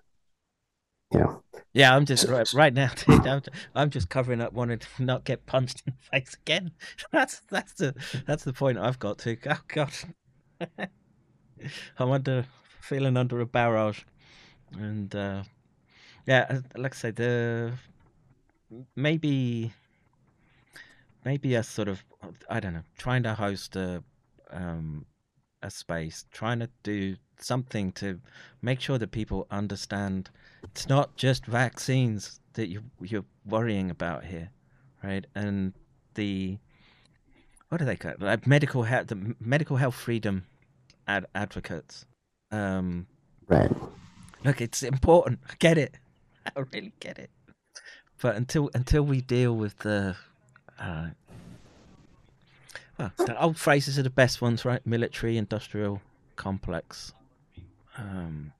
[1.13, 2.89] you know, Yeah, I'm just right, right now.
[3.07, 3.41] Dude, I'm,
[3.75, 6.71] I'm just covering up, wanting to not get punched in the face again.
[7.11, 7.95] That's that's the
[8.25, 9.37] that's the point I've got to.
[9.49, 9.91] Oh God,
[11.99, 12.45] I'm under
[12.81, 14.01] feeling under a barrage,
[14.71, 15.43] and uh,
[16.25, 17.73] yeah, uh, like I say, the
[18.95, 19.73] maybe
[21.25, 22.03] maybe a sort of
[22.49, 24.03] I don't know, trying to host a
[24.51, 25.05] um,
[25.61, 28.19] a space, trying to do something to
[28.61, 30.29] make sure that people understand
[30.63, 34.49] it's not just vaccines that you you're worrying about here,
[35.03, 35.25] right?
[35.35, 35.73] And
[36.15, 36.57] the
[37.69, 38.21] what do they call it?
[38.21, 40.45] Like medical health, the medical health freedom
[41.07, 42.05] ad- advocates.
[42.51, 43.05] Um,
[43.47, 43.71] right.
[44.43, 45.39] look, it's important.
[45.47, 45.93] I get it.
[46.55, 47.29] I really get it.
[48.21, 50.15] But until until we deal with the
[50.77, 51.07] uh,
[52.97, 54.85] well, the old phrases are the best ones, right?
[54.85, 56.01] Military industrial
[56.35, 57.13] complex.
[57.97, 58.51] Um,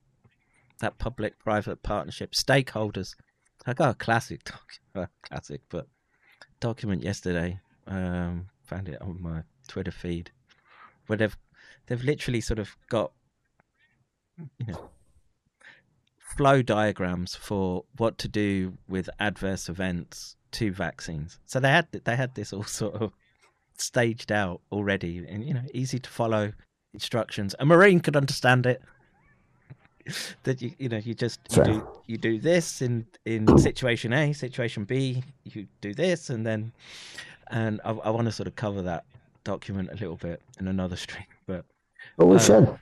[0.80, 3.16] that public private partnership, stakeholders.
[3.66, 5.88] I got a classic doc, classic, but
[6.62, 7.60] document yesterday.
[7.86, 10.32] Um, found it on my Twitter feed,
[11.08, 11.38] where they've
[11.88, 13.12] they've literally sort of got
[14.38, 14.90] you know
[16.38, 21.40] flow diagrams for what to do with adverse events to vaccines.
[21.46, 23.12] So they had they had this all sort of
[23.78, 26.54] staged out already, and you know, easy to follow
[26.94, 27.56] instructions.
[27.60, 28.82] A marine could understand it.
[30.44, 34.34] that you you know you just you do you do this in in situation A,
[34.34, 36.72] situation B, you do this, and then
[37.52, 39.04] and I, I want to sort of cover that
[39.44, 41.66] document a little bit in another stream, but
[42.18, 42.80] But we Uh, should.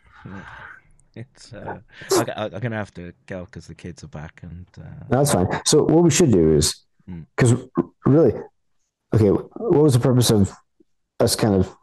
[1.36, 1.80] it's uh,
[2.12, 5.34] I, I'm gonna have to go because the kids are back and uh, No, that's
[5.34, 5.48] fine.
[5.66, 6.84] So what we should do is
[7.36, 7.56] because
[8.06, 8.34] really,
[9.14, 10.52] okay, what was the purpose of
[11.20, 11.76] us kind of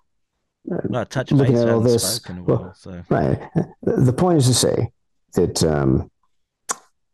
[0.65, 3.39] well, touch Looking at all this, well- while, so right?
[3.83, 4.89] The point is to say
[5.35, 6.11] that um,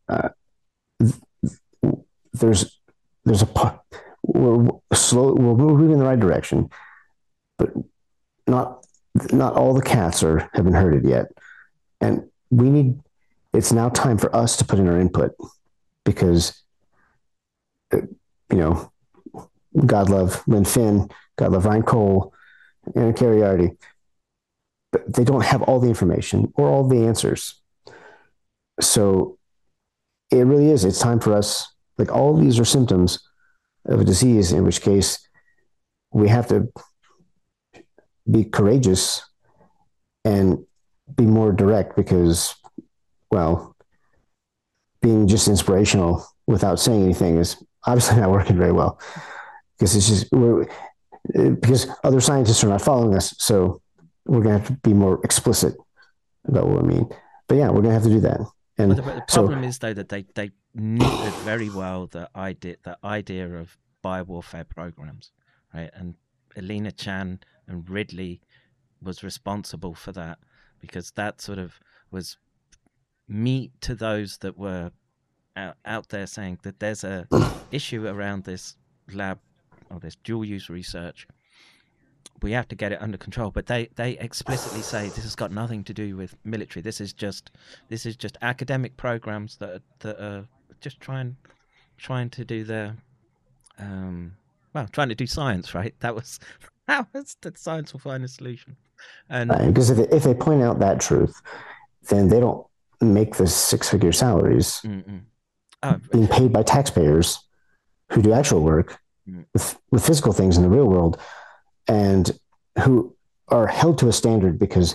[0.08, 0.28] uh,
[2.32, 2.80] there's
[3.24, 3.80] there's a
[4.22, 6.70] we're slow we're moving in the right direction,
[7.58, 7.70] but
[8.46, 8.84] not
[9.32, 11.26] not all the cats are have been herded yet,
[12.00, 13.00] and we need.
[13.52, 15.32] It's now time for us to put in our input
[16.04, 16.62] because,
[17.92, 18.02] uh,
[18.50, 18.92] you know,
[19.86, 22.32] God love Lynn Finn, God love Ryan Cole,
[22.94, 23.72] and Carrie Artie,
[24.92, 27.60] but they don't have all the information or all the answers.
[28.80, 29.38] So
[30.30, 30.84] it really is.
[30.84, 31.66] It's time for us.
[31.98, 33.18] Like all these are symptoms
[33.84, 35.18] of a disease, in which case
[36.12, 36.72] we have to
[38.30, 39.22] be courageous
[40.24, 40.64] and
[41.16, 42.54] be more direct because,
[43.30, 43.74] well,
[45.02, 49.00] being just inspirational without saying anything is obviously not working very well
[49.78, 50.66] because it's just we're
[51.32, 53.34] because other scientists are not following us.
[53.38, 53.80] So
[54.26, 55.76] we're going to have to be more explicit
[56.46, 57.08] about what we mean.
[57.48, 58.40] But yeah, we're going to have to do that.
[58.78, 62.06] And But the, but the so, problem is though that they they knitted very well
[62.06, 65.32] the idea the idea of biowarfare programs,
[65.74, 65.90] right?
[65.94, 66.14] And
[66.56, 68.40] Alina Chan and Ridley
[69.02, 70.38] was responsible for that
[70.80, 71.74] because that sort of
[72.10, 72.36] was
[73.28, 74.90] meat to those that were
[75.56, 77.26] out, out there saying that there's a
[77.70, 78.76] issue around this
[79.12, 79.38] lab
[79.90, 81.26] or this dual use research.
[82.42, 83.50] We have to get it under control.
[83.50, 86.82] But they they explicitly say this has got nothing to do with military.
[86.82, 87.50] This is just
[87.88, 90.48] this is just academic programs that are, that are
[90.80, 91.36] just trying
[91.98, 92.96] trying to do their
[93.78, 94.32] um
[94.74, 95.94] well trying to do science right?
[96.00, 96.40] That was
[96.90, 98.76] that was that science will find a solution
[99.28, 101.34] and Right, because if they, if they point out that truth,
[102.10, 102.66] then they don't
[103.00, 104.84] make the six figure salaries.
[105.82, 107.38] Oh, being paid by taxpayers
[108.12, 109.44] who do actual work Mm.
[109.52, 111.18] with, with physical things in the real world
[111.86, 112.24] and
[112.82, 113.14] who
[113.48, 114.88] are held to a standard because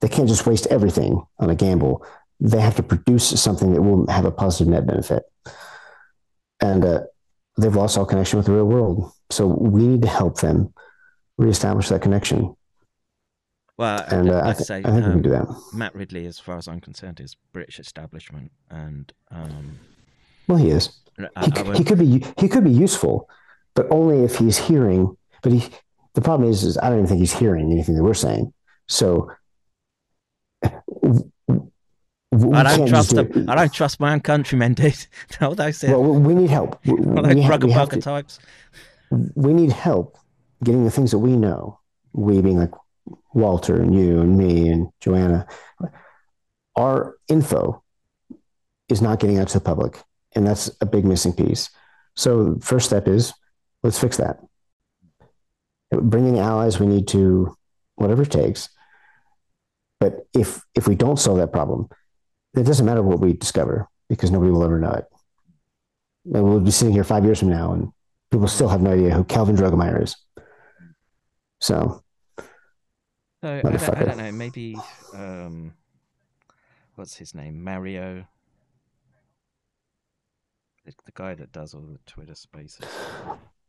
[0.00, 2.02] they can't just waste everything on a gamble.
[2.40, 5.24] They have to produce something that will have a positive net benefit.
[6.60, 7.00] And uh,
[7.58, 9.12] they've lost all connection with the real world.
[9.28, 10.72] So we need to help them
[11.40, 12.54] reestablish that connection.
[13.78, 15.48] well And uh, I, th- say I think we um, can do that.
[15.72, 19.78] Matt Ridley, as far as I'm concerned, is British establishment, and um,
[20.46, 20.90] Well, he is.
[21.36, 23.28] I, he, I he could be he could be useful,
[23.74, 25.16] but only if he's hearing.
[25.42, 25.68] But he
[26.14, 28.52] the problem is, is I don't even think he's hearing anything that we're saying.
[28.88, 29.30] So
[32.32, 33.48] we I don't trust do them.
[33.50, 35.06] I don't trust my own countrymen, dude.
[35.40, 36.78] All those Well, we need help.
[36.84, 38.38] We, all those we have, we, types.
[39.10, 40.16] we need help
[40.62, 41.78] getting the things that we know.
[42.12, 42.72] We being like
[43.32, 45.46] Walter and you and me and Joanna.
[46.76, 47.82] Our info
[48.88, 50.02] is not getting out to the public,
[50.34, 51.70] and that's a big missing piece.
[52.16, 53.32] So first step is
[53.82, 54.40] let's fix that.
[55.90, 57.56] Bring in allies we need to,
[57.96, 58.68] whatever it takes.
[59.98, 61.88] But if if we don't solve that problem,
[62.54, 65.04] it doesn't matter what we discover because nobody will ever know it.
[66.34, 67.92] And we'll be sitting here five years from now, and
[68.30, 70.16] people still have no idea who Kelvin Droegemeier is.
[71.60, 72.02] So,
[72.38, 72.44] So
[73.44, 74.32] I don't, I don't know.
[74.32, 74.76] Maybe
[75.14, 75.74] um,
[76.94, 77.62] what's his name?
[77.62, 78.26] Mario.
[80.84, 82.86] The, the guy that does all the Twitter Spaces.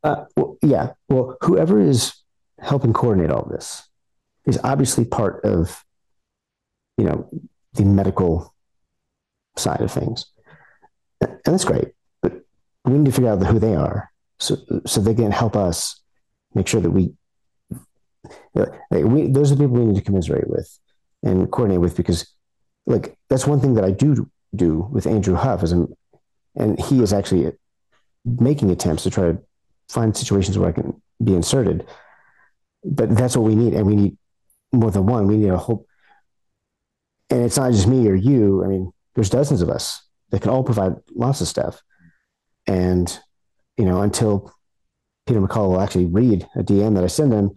[0.03, 0.91] uh, well, yeah.
[1.09, 2.13] Well, whoever is
[2.59, 3.87] helping coordinate all this
[4.45, 5.83] is obviously part of,
[6.97, 7.29] you know,
[7.73, 8.53] the medical
[9.57, 10.25] side of things,
[11.19, 11.89] and that's great.
[12.21, 12.41] But
[12.85, 15.99] we need to figure out who they are, so so they can help us
[16.53, 17.13] make sure that we,
[18.53, 20.79] like, we those are the people we need to commiserate with
[21.23, 22.27] and coordinate with because,
[22.85, 25.93] like, that's one thing that I do do with Andrew Huff is, I'm,
[26.55, 27.51] and he is actually
[28.25, 29.39] making attempts to try to
[29.89, 31.85] find situations where I can be inserted.
[32.83, 34.17] But that's what we need, and we need
[34.71, 35.27] more than one.
[35.27, 35.85] We need a whole,
[37.29, 38.63] and it's not just me or you.
[38.63, 40.01] I mean, there's dozens of us
[40.31, 41.81] that can all provide lots of stuff,
[42.65, 43.19] and
[43.77, 44.51] you know, until
[45.27, 47.51] Peter McCullough will actually read a DM that I send him,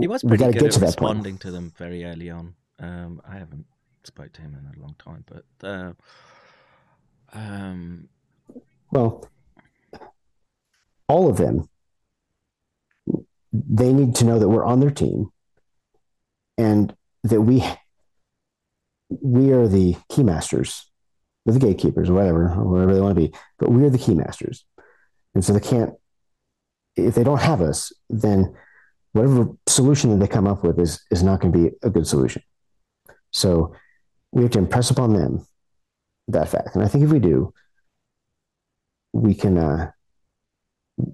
[0.00, 1.16] He was pretty good get at to that point.
[1.16, 2.54] responding to them very early on.
[2.78, 3.66] Um, I haven't
[4.04, 5.92] spoke to him in a long time, but uh,
[7.32, 8.08] um,
[8.90, 9.28] Well,
[11.08, 11.68] all of them,
[13.52, 15.30] they need to know that we're on their team
[16.58, 16.94] and
[17.24, 17.64] that we
[19.08, 20.90] we are the key masters,
[21.46, 23.32] or the gatekeepers, or whatever, or whatever they want to be.
[23.58, 24.64] But we are the key masters,
[25.34, 25.94] and so they can't.
[26.96, 28.54] If they don't have us, then
[29.16, 32.06] whatever solution that they come up with is is not going to be a good
[32.06, 32.42] solution.
[33.32, 33.74] So
[34.32, 35.46] we have to impress upon them
[36.28, 37.52] that fact, and I think if we do,
[39.12, 39.90] we can uh,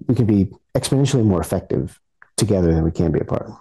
[0.07, 1.99] we can be exponentially more effective
[2.37, 3.51] together than we can be apart.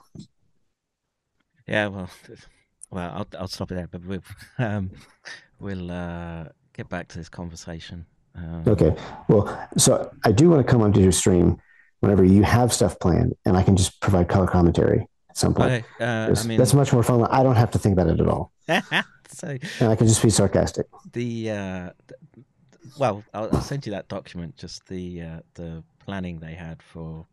[1.67, 2.11] yeah, well,
[2.91, 3.89] well, I'll I'll stop it there.
[3.89, 4.23] But we'll
[4.59, 4.91] um,
[5.61, 8.07] we'll uh, get back to this conversation.
[8.35, 8.97] Um, Okay.
[9.29, 11.61] Well, so I do want to come onto your stream
[12.03, 15.85] whenever you have stuff planned, and I can just provide color commentary at some point.
[16.01, 17.25] Uh, I That's- mean, that's much more fun.
[17.25, 18.53] I don't have to think about it at all,
[19.29, 19.49] so
[19.81, 20.87] and I can just be sarcastic.
[21.13, 22.47] the uh, th-
[22.99, 24.57] well, I'll, I'll send you that document.
[24.57, 27.27] Just the uh, the planning they had for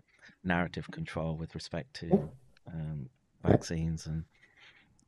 [0.44, 2.30] narrative control with respect to
[2.74, 3.10] um,
[3.44, 4.24] vaccines and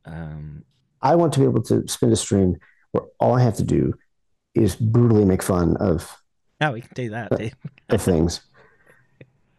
[0.05, 0.63] um,
[1.01, 2.57] I want to be able to spend a stream
[2.91, 3.93] where all I have to do
[4.55, 6.17] is brutally make fun of
[6.59, 7.31] no, we can do that.
[7.89, 8.41] Of things.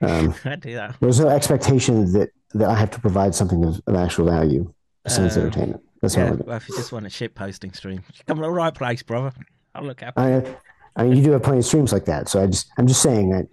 [0.03, 0.97] Um, I do that.
[1.01, 4.73] there's no expectation that that I have to provide something of, of actual value
[5.05, 5.83] besides Um, entertainment.
[6.03, 6.49] That's what I Yeah, want to do.
[6.49, 9.03] well, if you just want a shit posting stream, you come to the right place,
[9.03, 9.33] brother.
[9.75, 10.21] I'll look happy.
[10.21, 10.57] I,
[10.97, 12.29] I mean, you do have plenty of streams like that.
[12.29, 13.47] So I just, I'm just saying that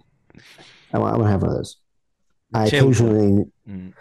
[0.92, 1.76] I want, I want to have one of those.
[2.52, 2.84] I Chill.
[2.86, 3.92] occasionally, Mm.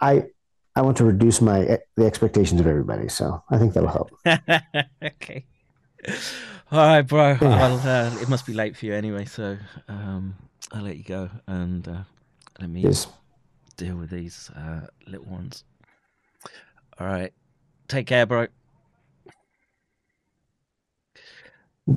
[0.00, 0.24] I,
[0.76, 3.08] I want to reduce my the expectations of everybody.
[3.08, 4.10] So I think that'll help.
[5.02, 5.44] okay.
[6.70, 7.36] All right, bro.
[7.40, 7.64] Yeah.
[8.12, 9.56] Uh, it must be late for you anyway, so
[9.88, 10.36] um,
[10.72, 12.02] I'll let you go and uh,
[12.60, 13.06] let me Yes.
[13.76, 15.64] deal with these uh, little ones.
[16.98, 17.32] All right.
[17.88, 18.46] Take care, bro.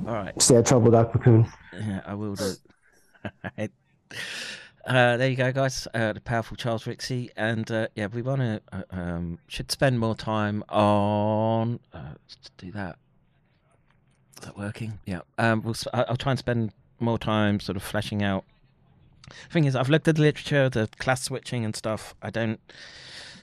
[0.06, 0.40] All right.
[0.42, 1.46] Stay out of trouble, Doc Cocoon.
[1.72, 2.54] Yeah, I will do.
[4.86, 5.88] Uh, there you go, guys.
[5.94, 9.98] Uh, the powerful Charles Rixey, and uh, yeah, we want to uh, um, should spend
[9.98, 11.80] more time on.
[11.90, 12.98] Uh, let's do that.
[14.38, 14.98] Is that working?
[15.06, 15.20] Yeah.
[15.38, 15.74] Um, we'll.
[15.94, 18.44] I'll try and spend more time sort of fleshing out.
[19.50, 22.14] Thing is, I've looked at the literature, the class switching and stuff.
[22.22, 22.60] I don't.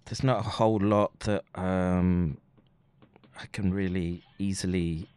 [0.06, 2.38] There's not a whole lot that um,
[3.40, 5.08] I can really easily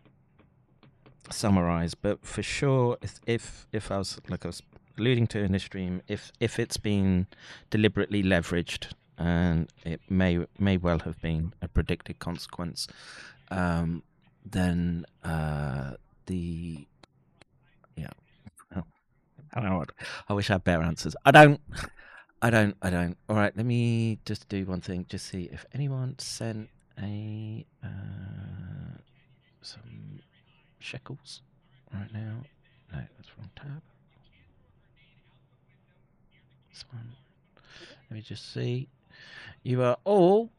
[1.31, 4.63] summarize, but for sure, if if, I was like I was
[4.99, 7.27] alluding to in this stream, if if it's been
[7.71, 12.87] deliberately leveraged, and it may may well have been a predicted consequence,
[13.51, 14.03] um,
[14.45, 15.93] then uh,
[16.27, 16.87] the
[19.55, 19.91] I don't
[20.29, 21.15] I wish I had better answers.
[21.25, 21.61] I don't.
[22.43, 22.77] I don't.
[22.83, 23.17] I don't.
[23.29, 23.57] All right.
[23.57, 25.07] Let me just do one thing.
[25.09, 26.69] Just see if anyone sent
[27.01, 28.99] a uh,
[29.63, 30.21] some
[30.81, 31.43] shekels
[31.93, 32.43] right now.
[32.93, 33.83] No, that's wrong tab.
[36.71, 37.13] This one.
[38.11, 38.89] Let me just see.
[39.63, 40.51] You are all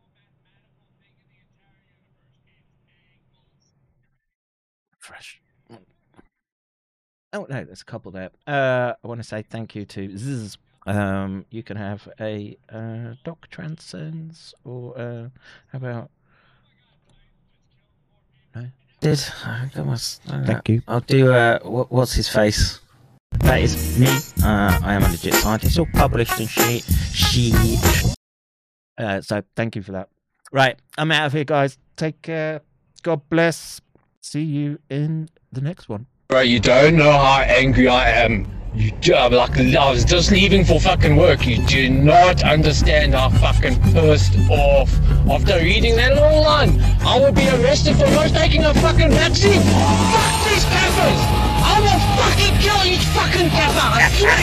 [4.98, 5.42] fresh.
[7.36, 8.30] Oh no, there's a couple there.
[8.48, 10.58] Uh, I want to say thank you to Zzz.
[10.88, 15.28] Um, you can have a uh, Doc Transcends, or uh,
[15.68, 16.12] how about
[18.56, 18.68] no?
[19.02, 19.22] did.
[19.44, 20.82] I my- Thank you.
[20.88, 21.34] I'll do.
[21.34, 22.80] Uh, what, what's his face?
[23.40, 24.08] That is me.
[24.42, 25.78] Uh, I am a legit scientist.
[25.78, 26.84] All published and shit.
[26.84, 28.16] Shit.
[28.98, 30.08] Uh, so thank you for that.
[30.54, 31.78] Right, I'm out of here, guys.
[31.98, 32.62] Take care.
[33.04, 33.82] God bless.
[34.22, 36.06] See you in the next one.
[36.28, 38.48] Bro, you don't know how angry I am.
[38.74, 41.46] You do, I'm like, I was just leaving for fucking work.
[41.46, 44.92] You do not understand how fucking pissed off.
[45.30, 49.62] After reading that little line, I would be arrested for not taking a fucking vaccine.
[49.62, 51.45] Fuck these cappers!
[51.66, 53.90] I will fucking kill each fucking capper.
[53.90, 54.38] I swear.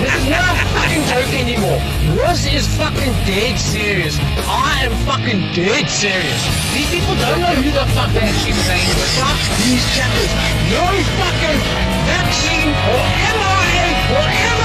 [0.00, 1.80] This is not a fucking joke anymore.
[2.16, 4.16] This is fucking dead serious.
[4.48, 6.42] I am fucking dead serious.
[6.72, 8.56] These people don't know who the fuck they're actually.
[9.20, 10.32] Fuck these cappers.
[10.72, 10.84] No
[11.20, 11.60] fucking
[12.08, 13.02] vaccine or
[13.36, 14.61] mRNA will ever